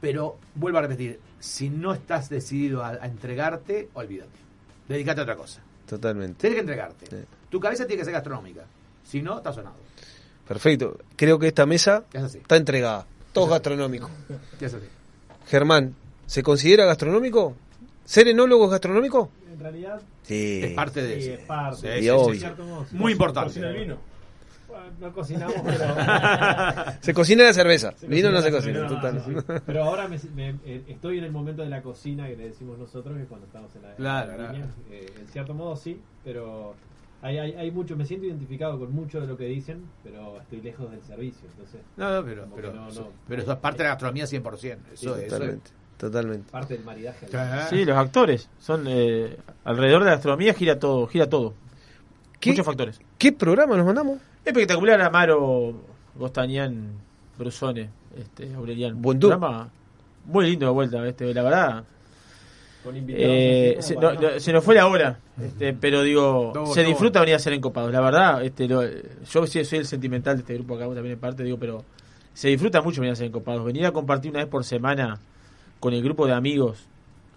pero 0.01 0.37
vuelvo 0.55 0.79
a 0.79 0.81
repetir, 0.81 1.19
si 1.39 1.69
no 1.69 1.93
estás 1.93 2.29
decidido 2.29 2.83
a, 2.83 2.89
a 2.89 3.05
entregarte, 3.07 3.89
olvídate. 3.93 4.31
Dedícate 4.89 5.21
a 5.21 5.23
otra 5.23 5.35
cosa. 5.37 5.61
Totalmente. 5.87 6.39
Tienes 6.41 6.55
que 6.55 6.61
entregarte. 6.61 7.25
Tu 7.49 7.59
cabeza 7.59 7.85
tiene 7.85 7.99
que 8.01 8.05
ser 8.05 8.13
gastronómica. 8.13 8.63
Si 9.05 9.21
no, 9.21 9.37
estás 9.37 9.55
sonado. 9.55 9.75
Perfecto. 10.47 10.97
Creo 11.15 11.39
que 11.39 11.47
esta 11.47 11.65
mesa 11.65 12.03
Es 12.11 12.35
está 12.35 12.57
entregada. 12.57 13.05
Todo 13.33 13.47
gastronómico. 13.47 14.09
Germán, 15.47 15.93
¿se 16.25 16.41
considera 16.43 16.85
gastronómico? 16.85 17.55
¿Ser 18.05 18.27
enólogo 18.27 18.65
es 18.65 18.71
gastronómico? 18.71 19.29
En 19.51 19.59
realidad, 19.59 20.01
Sí. 20.23 20.61
Es 20.63 20.73
parte 20.73 21.01
de 21.03 21.21
sí, 21.21 21.29
eso. 21.29 21.41
es 21.41 21.45
parte. 21.47 22.01
Sí, 22.01 22.09
sí. 22.33 22.39
Cierto. 22.39 22.85
Muy 22.93 23.11
importante. 23.11 23.49
Cocina 23.49 23.69
el 23.71 23.75
vino. 23.77 23.97
Bueno, 24.69 24.85
no 25.01 25.13
cocinamos, 25.13 25.55
pero. 25.65 25.85
Se 27.01 27.13
cocina 27.13 27.43
la 27.43 27.53
cerveza. 27.53 27.91
Se 27.97 28.07
Vino 28.07 28.31
no 28.31 28.41
se 28.41 28.49
cocina 28.51 28.87
total. 28.87 29.21
Pero 29.65 29.83
ahora 29.83 30.07
me- 30.07 30.19
me- 30.33 30.55
eh, 30.65 30.83
estoy 30.87 31.17
en 31.17 31.25
el 31.25 31.31
momento 31.33 31.61
de 31.61 31.69
la 31.69 31.81
cocina 31.81 32.25
que 32.27 32.37
le 32.37 32.47
decimos 32.49 32.79
nosotros, 32.79 33.15
que 33.17 33.23
es 33.23 33.27
cuando 33.27 33.47
estamos 33.47 33.75
en 33.75 33.81
la, 33.81 33.89
en 33.89 33.95
Claro, 33.97 34.31
la 34.31 34.35
claro. 34.37 34.53
línea. 34.53 34.67
Eh, 34.91 35.13
en 35.19 35.27
cierto 35.27 35.53
modo 35.53 35.75
sí, 35.75 35.99
pero 36.23 36.73
hay, 37.23 37.37
hay, 37.39 37.51
hay 37.53 37.71
mucho, 37.71 37.95
me 37.95 38.05
siento 38.05 38.27
identificado 38.27 38.77
con 38.77 38.93
mucho 38.93 39.19
de 39.21 39.25
lo 39.27 39.35
que 39.37 39.45
dicen, 39.45 39.81
pero 40.03 40.39
estoy 40.39 40.61
lejos 40.61 40.91
del 40.91 41.01
servicio. 41.03 41.47
Entonces, 41.51 41.81
No, 41.97 42.13
no, 42.13 42.23
pero, 42.25 42.45
pero, 42.55 42.73
no- 42.73 42.89
eso, 42.89 43.01
no- 43.01 43.07
pero 43.27 43.41
eso 43.41 43.51
es 43.53 43.57
parte 43.59 43.79
de 43.79 43.83
la 43.85 43.89
gastronomía 43.91 44.25
100%. 44.27 44.77
Eso, 44.93 45.15
Sí, 45.15 45.21
eso 45.21 45.21
es- 45.21 45.29
Totalmente. 45.29 45.71
Totalmente. 45.97 46.51
parte 46.51 46.73
del 46.75 46.83
maridaje. 46.83 47.27
Sí, 47.69 47.85
los 47.85 47.95
actores 47.97 48.49
son 48.59 48.83
eh, 48.87 49.37
alrededor 49.63 50.01
de 50.01 50.05
la 50.09 50.11
gastronomía 50.15 50.53
gira 50.53 50.77
todo, 50.77 51.07
gira 51.07 51.29
todo. 51.29 51.53
¿Qué? 52.39 52.49
Muchos 52.51 52.65
factores. 52.65 52.99
¿Qué 53.17 53.31
programa 53.31 53.77
nos 53.77 53.85
mandamos? 53.85 54.19
Espectacular 54.43 54.99
Amaro 55.01 55.73
Gostañán 56.15 56.91
Brusone, 57.37 57.89
este 58.17 58.53
Aureliano. 58.53 58.97
Buen. 58.97 59.17
Programa 59.19 59.69
muy 60.25 60.45
lindo 60.49 60.65
de 60.65 60.71
vuelta, 60.73 61.07
este, 61.07 61.33
la 61.33 61.41
verdad. 61.43 61.83
Eh, 63.09 63.77
se, 63.81 63.95
no- 63.95 64.11
se 64.39 64.51
nos 64.53 64.63
fue 64.63 64.75
la 64.75 64.87
hora, 64.87 65.19
este, 65.41 65.73
pero 65.73 66.01
digo, 66.03 66.51
No, 66.53 66.65
se 66.67 66.83
disfruta 66.83 67.19
venir 67.21 67.35
a 67.35 67.39
ser 67.39 67.53
encopados. 67.53 67.91
La 67.91 68.01
verdad, 68.01 68.43
este, 68.43 68.67
lo- 68.67 68.83
yo 68.83 69.47
sí 69.47 69.63
soy 69.65 69.79
el 69.79 69.85
sentimental 69.85 70.35
de 70.37 70.41
este 70.41 70.53
grupo 70.55 70.75
acá, 70.75 70.85
también 70.85 71.11
en 71.13 71.19
parte, 71.19 71.43
digo, 71.43 71.57
pero 71.57 71.83
se 72.33 72.49
disfruta 72.49 72.81
mucho 72.81 73.01
venir 73.01 73.13
a 73.13 73.15
ser 73.15 73.27
encopados. 73.27 73.63
Venir 73.65 73.85
a 73.85 73.91
compartir 73.91 74.31
una 74.31 74.39
vez 74.39 74.47
por 74.49 74.63
semana 74.63 75.19
con 75.79 75.93
el 75.93 76.01
grupo 76.03 76.25
de 76.27 76.33
amigos, 76.33 76.85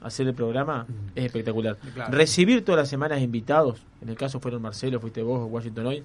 hacer 0.02 0.26
el 0.28 0.34
programa, 0.34 0.86
es 1.14 1.24
espectacular. 1.26 1.76
Claro. 1.94 2.12
Recibir 2.16 2.64
todas 2.64 2.80
las 2.80 2.88
semanas 2.88 3.20
invitados, 3.20 3.80
en 4.02 4.08
el 4.08 4.16
caso 4.16 4.40
fueron 4.40 4.62
Marcelo, 4.62 5.00
fuiste 5.00 5.22
vos 5.22 5.48
Washington 5.50 5.86
hoy, 5.86 6.02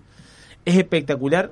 es 0.65 0.75
espectacular 0.75 1.51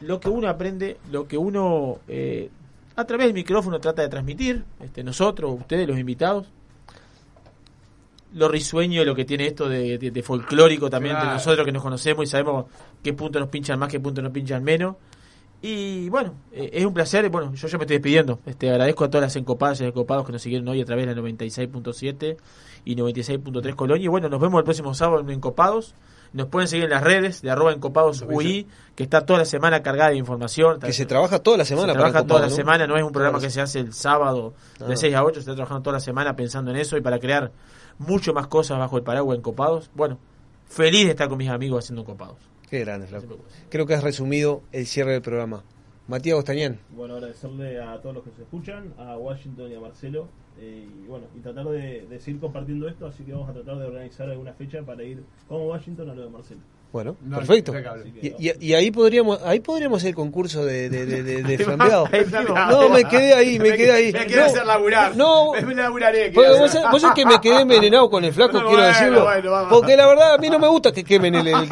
lo 0.00 0.18
que 0.20 0.28
uno 0.28 0.48
aprende, 0.48 0.96
lo 1.12 1.28
que 1.28 1.36
uno 1.36 1.98
eh, 2.08 2.50
a 2.96 3.04
través 3.04 3.26
del 3.26 3.34
micrófono 3.34 3.78
trata 3.80 4.02
de 4.02 4.08
transmitir, 4.08 4.64
este, 4.82 5.04
nosotros, 5.04 5.54
ustedes, 5.60 5.86
los 5.86 5.98
invitados. 5.98 6.46
Lo 8.34 8.48
risueño, 8.48 9.04
lo 9.04 9.14
que 9.14 9.24
tiene 9.24 9.46
esto 9.46 9.68
de, 9.68 9.98
de- 9.98 10.10
de 10.10 10.22
folclórico 10.22 10.88
también, 10.88 11.16
de 11.18 11.24
nosotros 11.24 11.64
que 11.66 11.72
nos 11.72 11.82
conocemos 11.82 12.24
y 12.24 12.26
sabemos 12.28 12.66
qué 13.02 13.12
puntos 13.12 13.40
nos 13.40 13.48
pinchan 13.50 13.78
más, 13.78 13.88
qué 13.88 13.98
puntos 13.98 14.22
nos 14.22 14.32
pinchan 14.32 14.62
menos. 14.62 14.96
Y 15.62 16.08
bueno, 16.08 16.34
eh, 16.52 16.70
es 16.72 16.86
un 16.86 16.94
placer. 16.94 17.28
Bueno, 17.28 17.52
yo 17.54 17.68
ya 17.68 17.76
me 17.76 17.84
estoy 17.84 17.96
despidiendo. 17.96 18.38
Este, 18.46 18.70
agradezco 18.70 19.04
a 19.04 19.10
todas 19.10 19.22
las 19.26 19.36
encopadas 19.36 19.80
y 19.80 19.84
encopados 19.84 20.24
que 20.24 20.32
nos 20.32 20.40
siguieron 20.42 20.66
hoy 20.68 20.80
a 20.80 20.84
través 20.86 21.06
de 21.06 21.14
la 21.14 21.20
96.7 21.20 22.36
y 22.86 22.96
96.3 22.96 23.74
Colonia. 23.74 24.04
Y 24.04 24.08
bueno, 24.08 24.28
nos 24.28 24.40
vemos 24.40 24.58
el 24.58 24.64
próximo 24.64 24.94
sábado 24.94 25.20
en 25.20 25.30
Encopados. 25.30 25.94
Nos 26.32 26.46
pueden 26.46 26.68
seguir 26.68 26.84
en 26.84 26.90
las 26.90 27.02
redes 27.02 27.42
de 27.42 27.50
arroba 27.50 27.72
encopados 27.72 28.22
UI, 28.22 28.68
que 28.94 29.02
está 29.02 29.26
toda 29.26 29.40
la 29.40 29.44
semana 29.44 29.82
cargada 29.82 30.10
de 30.10 30.16
información. 30.16 30.78
Que 30.78 30.92
se 30.92 31.04
trabaja 31.04 31.40
toda 31.40 31.56
la 31.58 31.64
semana 31.64 31.88
Se 31.92 31.98
para 31.98 32.10
trabaja 32.12 32.26
toda 32.26 32.40
la 32.42 32.50
semana, 32.50 32.86
no 32.86 32.96
es 32.96 33.02
un 33.02 33.10
programa 33.10 33.40
que 33.40 33.50
se 33.50 33.60
hace 33.60 33.80
el 33.80 33.92
sábado 33.92 34.54
de 34.78 34.94
Ah. 34.94 34.96
6 34.96 35.12
a 35.16 35.24
8, 35.24 35.34
se 35.34 35.40
está 35.40 35.54
trabajando 35.56 35.82
toda 35.82 35.94
la 35.94 36.00
semana 36.00 36.36
pensando 36.36 36.70
en 36.70 36.76
eso 36.76 36.96
y 36.96 37.00
para 37.00 37.18
crear 37.18 37.50
mucho 38.00 38.34
más 38.34 38.48
cosas 38.48 38.78
bajo 38.78 38.96
el 38.96 39.04
paraguas 39.04 39.38
Encopados. 39.38 39.90
Bueno, 39.94 40.18
feliz 40.66 41.04
de 41.04 41.10
estar 41.10 41.28
con 41.28 41.38
mis 41.38 41.48
amigos 41.48 41.84
haciendo 41.84 42.02
Encopados. 42.02 42.38
Qué 42.68 42.80
grande, 42.80 43.06
Flaco. 43.06 43.38
Creo 43.68 43.86
que 43.86 43.94
has 43.94 44.02
resumido 44.02 44.62
el 44.72 44.86
cierre 44.86 45.12
del 45.12 45.22
programa. 45.22 45.62
Matías 46.08 46.34
Gostañán. 46.34 46.80
Bueno, 46.90 47.14
agradecerle 47.14 47.80
a 47.80 48.00
todos 48.00 48.16
los 48.16 48.24
que 48.24 48.30
se 48.32 48.42
escuchan, 48.42 48.94
a 48.98 49.16
Washington 49.16 49.70
y 49.70 49.74
a 49.76 49.80
Marcelo, 49.80 50.28
eh, 50.58 50.88
y 51.04 51.06
bueno, 51.06 51.26
y 51.36 51.40
tratar 51.40 51.66
de, 51.68 52.06
de 52.06 52.20
seguir 52.20 52.40
compartiendo 52.40 52.88
esto, 52.88 53.06
así 53.06 53.22
que 53.22 53.32
vamos 53.32 53.48
a 53.48 53.52
tratar 53.52 53.78
de 53.78 53.86
organizar 53.86 54.28
alguna 54.28 54.52
fecha 54.52 54.82
para 54.82 55.04
ir 55.04 55.22
como 55.46 55.68
Washington 55.68 56.10
a 56.10 56.14
lo 56.14 56.24
de 56.24 56.30
Marcelo. 56.30 56.60
Bueno, 56.92 57.16
No, 57.24 57.36
perfecto. 57.38 57.72
Y, 58.20 58.48
y- 58.48 58.52
y 58.58 58.74
ahí 58.74 58.90
podríamos 58.90 59.40
ahí 59.44 59.60
podríamos 59.60 59.98
hacer 59.98 60.08
el 60.08 60.14
concurso 60.16 60.64
de, 60.64 60.90
de, 60.90 61.06
de, 61.06 61.22
de- 61.22 61.42
de 61.44 61.50
Ahí 61.52 61.56
va, 61.56 61.64
flambeado. 61.64 62.08
No, 62.68 62.88
me 62.88 63.04
quedé 63.04 63.32
ahí, 63.32 63.60
me 63.60 63.76
quedé 63.76 63.92
ahí. 63.92 64.12
Me 64.12 64.26
quiere 64.26 64.40
No, 64.42 64.46
hacer 64.48 64.66
laburar. 64.66 65.16
No, 65.16 65.52
me 65.52 65.74
laburaré. 65.74 66.32
Quiero 66.32 66.58
vos, 66.58 66.76
vos 66.90 67.00
sabés 67.00 67.14
que 67.14 67.24
me 67.24 67.40
quedé 67.40 67.60
envenenado 67.60 68.10
con 68.10 68.24
el 68.24 68.32
flaco, 68.32 68.54
Bueno, 68.54 68.68
quiero 68.70 68.82
bueno, 68.82 68.98
decirlo. 68.98 69.50
bueno, 69.50 69.68
porque 69.70 69.96
la 69.96 70.06
verdad 70.08 70.34
a 70.34 70.38
mí 70.38 70.50
no 70.50 70.58
me 70.58 70.66
gusta 70.66 70.90
que 70.90 71.04
quemen 71.04 71.36
el... 71.36 71.46
el, 71.46 71.68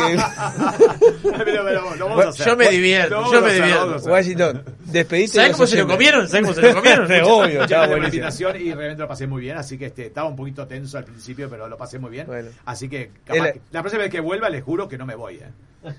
Pero, 1.44 1.64
pero. 1.64 2.32
Yo 2.32 2.56
me 2.56 2.68
divierto, 2.68 3.32
yo 3.32 3.40
me 3.42 3.54
divierto. 3.54 3.96
Washington, 4.10 4.62
despedite. 4.93 5.28
¿Sabés 5.28 5.48
de 5.48 5.52
cómo 5.52 5.62
los 5.62 5.70
se 5.70 5.77
lo 5.78 5.86
comieron? 5.86 6.28
¿Sabés 6.28 6.43
cómo 6.43 6.55
se 6.55 6.62
lo 6.62 6.74
comieron? 6.74 7.05
Obvio, 7.24 7.62
estaba 7.62 7.86
buenísimo. 7.86 8.06
invitación 8.15 8.56
y 8.56 8.73
realmente 8.74 9.02
lo 9.02 9.09
pasé 9.09 9.27
muy 9.27 9.43
bien, 9.43 9.56
así 9.59 9.78
que 9.78 9.86
este, 9.86 10.06
estaba 10.06 10.28
un 10.28 10.36
poquito 10.36 10.66
tenso 10.66 10.98
al 10.98 11.05
principio, 11.05 11.48
pero 11.48 11.69
lo 11.69 11.77
pasé 11.77 11.98
muy 11.98 12.10
bien. 12.10 12.27
Bueno. 12.27 12.48
Así 12.65 12.89
que, 12.89 13.10
capaz 13.24 13.47
El- 13.48 13.52
que- 13.55 13.60
la 13.70 13.81
próxima 13.82 14.02
vez 14.02 14.10
que 14.12 14.20
vuelva 14.20 14.48
les 14.51 14.62
juro 14.62 14.89
que 14.89 14.98
no 14.98 15.06
me 15.06 15.15
voy. 15.15 15.36
eh. 15.36 15.47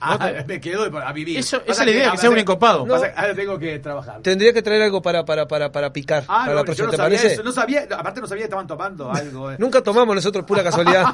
Ah, 0.02 0.44
me 0.46 0.60
quedo 0.60 0.84
a 1.00 1.14
vivir. 1.14 1.40
Eso- 1.40 1.62
esa 1.66 1.72
es 1.84 1.86
la 1.88 1.92
idea, 1.92 2.12
que 2.12 2.18
sea 2.18 2.30
un 2.30 2.38
encopado. 2.38 2.86
Ahora 3.16 3.34
tengo 3.34 3.58
que 3.58 3.80
trabajar. 3.80 4.22
Tendría 4.22 4.52
que 4.52 4.62
traer 4.62 4.82
algo 4.82 5.02
para, 5.02 5.24
para, 5.24 5.48
para, 5.48 5.72
para 5.72 5.94
picar. 5.94 6.24
Ah, 6.28 6.42
para 6.46 6.46
no, 6.48 6.54
la 6.56 6.60
yo 6.62 6.66
próxima, 6.66 6.86
no 6.88 6.92
¿te 6.92 6.98
sabía 6.98 7.18
parece? 7.18 7.34
eso, 7.34 7.44
no 7.44 7.52
sabía, 7.54 7.88
aparte 7.98 8.20
no 8.20 8.28
sabía 8.28 8.42
que 8.42 8.46
estaban 8.46 8.68
tomando 8.68 9.10
algo. 9.10 9.52
eh. 9.52 9.56
Nunca 9.58 9.82
tomamos 9.82 10.14
nosotros 10.14 10.44
pura 10.44 10.64
casualidad. 10.64 11.06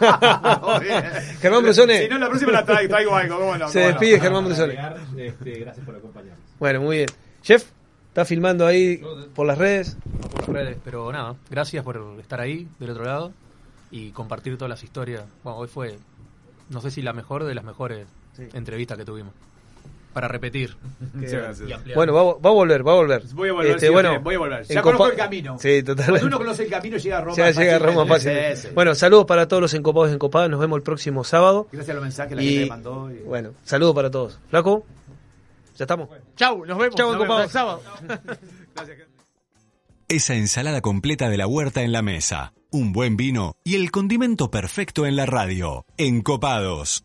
Germán 1.41 1.61
Brusone. 1.63 2.01
Si 2.03 2.09
no, 2.09 2.17
la 2.17 2.27
próxima 2.27 2.51
la 2.53 2.65
traigo, 2.65 2.89
traigo 2.89 3.15
algo, 3.15 3.55
no, 3.57 3.69
Se 3.69 3.81
no. 3.81 3.87
despide 3.89 4.19
Germán 4.19 4.45
Brusone. 4.45 4.77
Este, 5.17 5.51
gracias 5.59 5.85
por 5.85 5.95
acompañarnos. 5.95 6.39
Bueno, 6.59 6.81
muy 6.81 6.97
bien. 6.97 7.09
Chef, 7.45 7.63
¿está 8.07 8.25
filmando 8.25 8.65
ahí 8.65 8.99
por 9.35 9.45
las 9.45 9.57
redes? 9.57 9.97
por 10.45 10.55
las 10.55 10.65
redes, 10.65 10.77
pero 10.83 11.11
nada, 11.11 11.35
gracias 11.49 11.83
por 11.83 12.01
estar 12.19 12.41
ahí 12.41 12.67
del 12.79 12.89
otro 12.89 13.03
lado 13.05 13.31
y 13.91 14.09
compartir 14.09 14.57
todas 14.57 14.69
las 14.69 14.83
historias. 14.83 15.23
Bueno, 15.43 15.59
hoy 15.59 15.67
fue, 15.67 15.97
no 16.71 16.81
sé 16.81 16.89
si 16.89 17.01
la 17.03 17.13
mejor 17.13 17.43
de 17.43 17.53
las 17.53 17.63
mejores 17.63 18.07
entrevistas 18.53 18.97
que 18.97 19.05
tuvimos. 19.05 19.31
Para 20.11 20.27
repetir. 20.29 20.75
Muchas 21.13 21.31
gracias. 21.33 21.69
Y. 21.85 21.93
Bueno, 21.93 22.13
va, 22.13 22.21
a- 22.21 22.33
va 22.35 22.49
a 22.49 22.53
volver, 22.53 22.87
va 22.87 22.93
a 22.93 22.95
volver. 22.95 23.21
Voy 23.33 23.49
a 23.49 23.53
volver, 23.53 23.71
Este, 23.75 23.87
sí, 23.87 23.91
bueno, 23.93 24.19
voy 24.21 24.35
a 24.35 24.39
volver. 24.39 24.63
Ya 24.65 24.81
conozco 24.81 25.07
el 25.07 25.15
camino. 25.15 25.59
Sí, 25.59 25.83
total. 25.83 26.05
Cuando 26.11 26.27
uno 26.27 26.37
conoce 26.37 26.63
el 26.63 26.69
camino, 26.69 26.97
llega 26.97 27.17
a 27.17 27.21
Roma. 27.21 27.35
Ya 27.37 27.51
llega 27.51 27.75
a 27.75 27.79
Roma 27.79 28.05
fácil. 28.07 28.31
fácilmente. 28.31 28.55
Sí, 28.55 28.67
sí. 28.69 28.73
Bueno, 28.73 28.95
saludos 28.95 29.25
para 29.25 29.47
todos 29.49 29.61
los 29.61 29.73
encopados 29.73 30.09
y 30.09 30.13
encopadas. 30.13 30.49
Nos 30.49 30.59
vemos 30.61 30.77
el 30.77 30.83
próximo 30.83 31.23
sábado. 31.25 31.67
Gracias 31.71 31.89
a 31.91 31.93
los 31.95 32.03
mensajes 32.03 32.29
que 32.29 32.35
la 32.37 32.41
Y, 32.43 32.47
gente 32.47 32.61
me 32.63 32.69
mandó. 32.69 33.11
y- 33.11 33.17
Bueno, 33.25 33.51
saludos 33.65 33.93
para 33.93 34.09
todos. 34.09 34.39
Flaco, 34.49 34.85
ya 35.75 35.83
estamos. 35.83 36.09
Chau, 36.35 36.65
nos 36.65 36.77
vemos. 36.77 36.95
Chau, 36.95 37.11
Nos 37.11 37.21
vemos 37.21 37.51
sábado. 37.51 37.81
Esa 40.07 40.35
ensalada 40.35 40.81
completa 40.81 41.29
de 41.29 41.37
la 41.37 41.47
huerta 41.47 41.81
en 41.81 41.91
la 41.91 42.03
mesa, 42.03 42.53
un 42.71 42.93
buen 42.93 43.17
vino 43.17 43.55
y 43.63 43.75
el 43.75 43.89
condimento 43.89 44.51
perfecto 44.51 45.07
en 45.07 45.15
la 45.15 45.25
radio. 45.25 45.85
Encopados. 45.97 47.03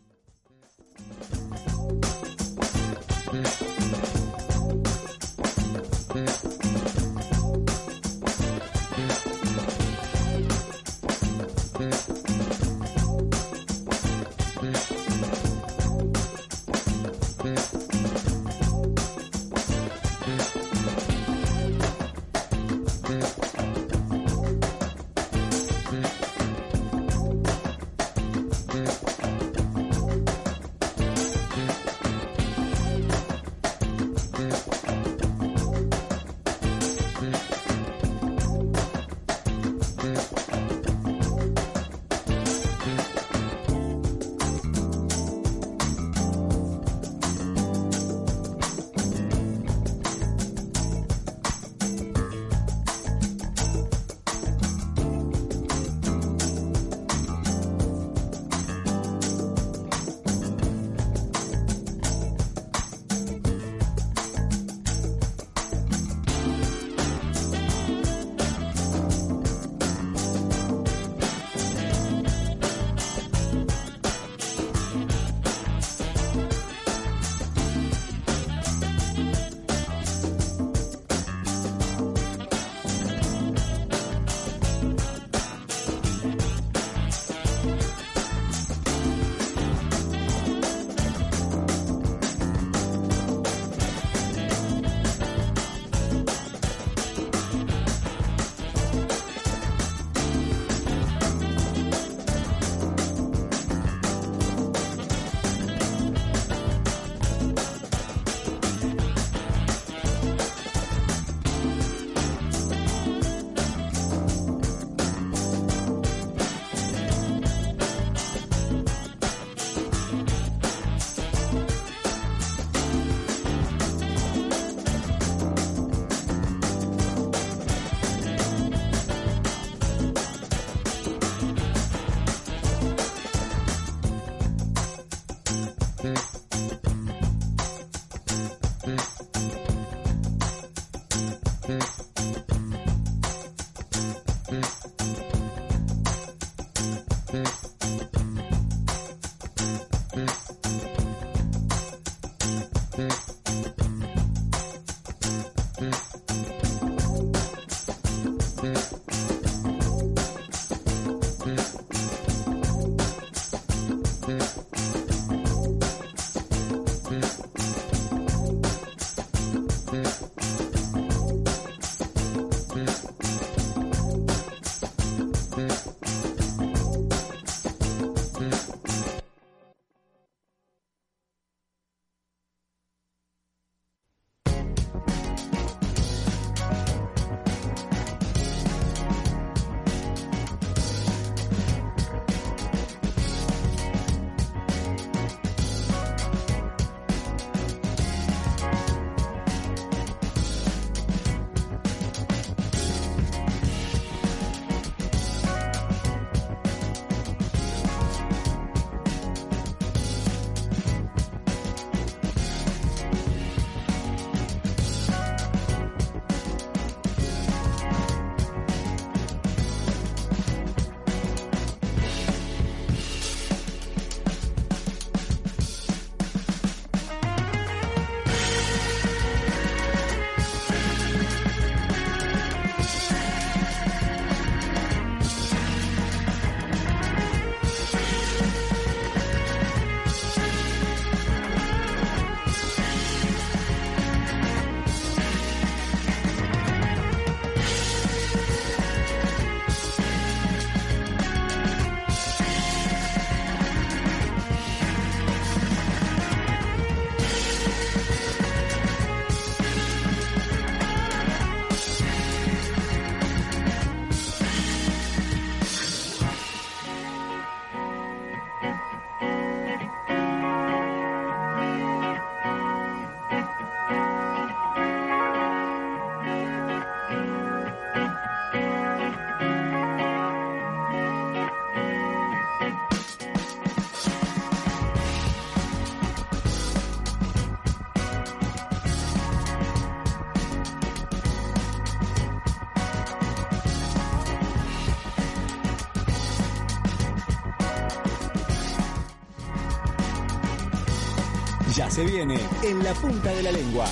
Viene 302.05 302.39
en 302.63 302.83
la 302.83 302.93
punta 302.93 303.31
de 303.33 303.43
la 303.43 303.51
lengua. 303.51 303.85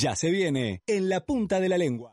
Ya 0.00 0.16
se 0.16 0.30
viene 0.30 0.82
en 0.86 1.10
la 1.10 1.26
punta 1.26 1.60
de 1.60 1.68
la 1.68 1.76
lengua. 1.76 2.09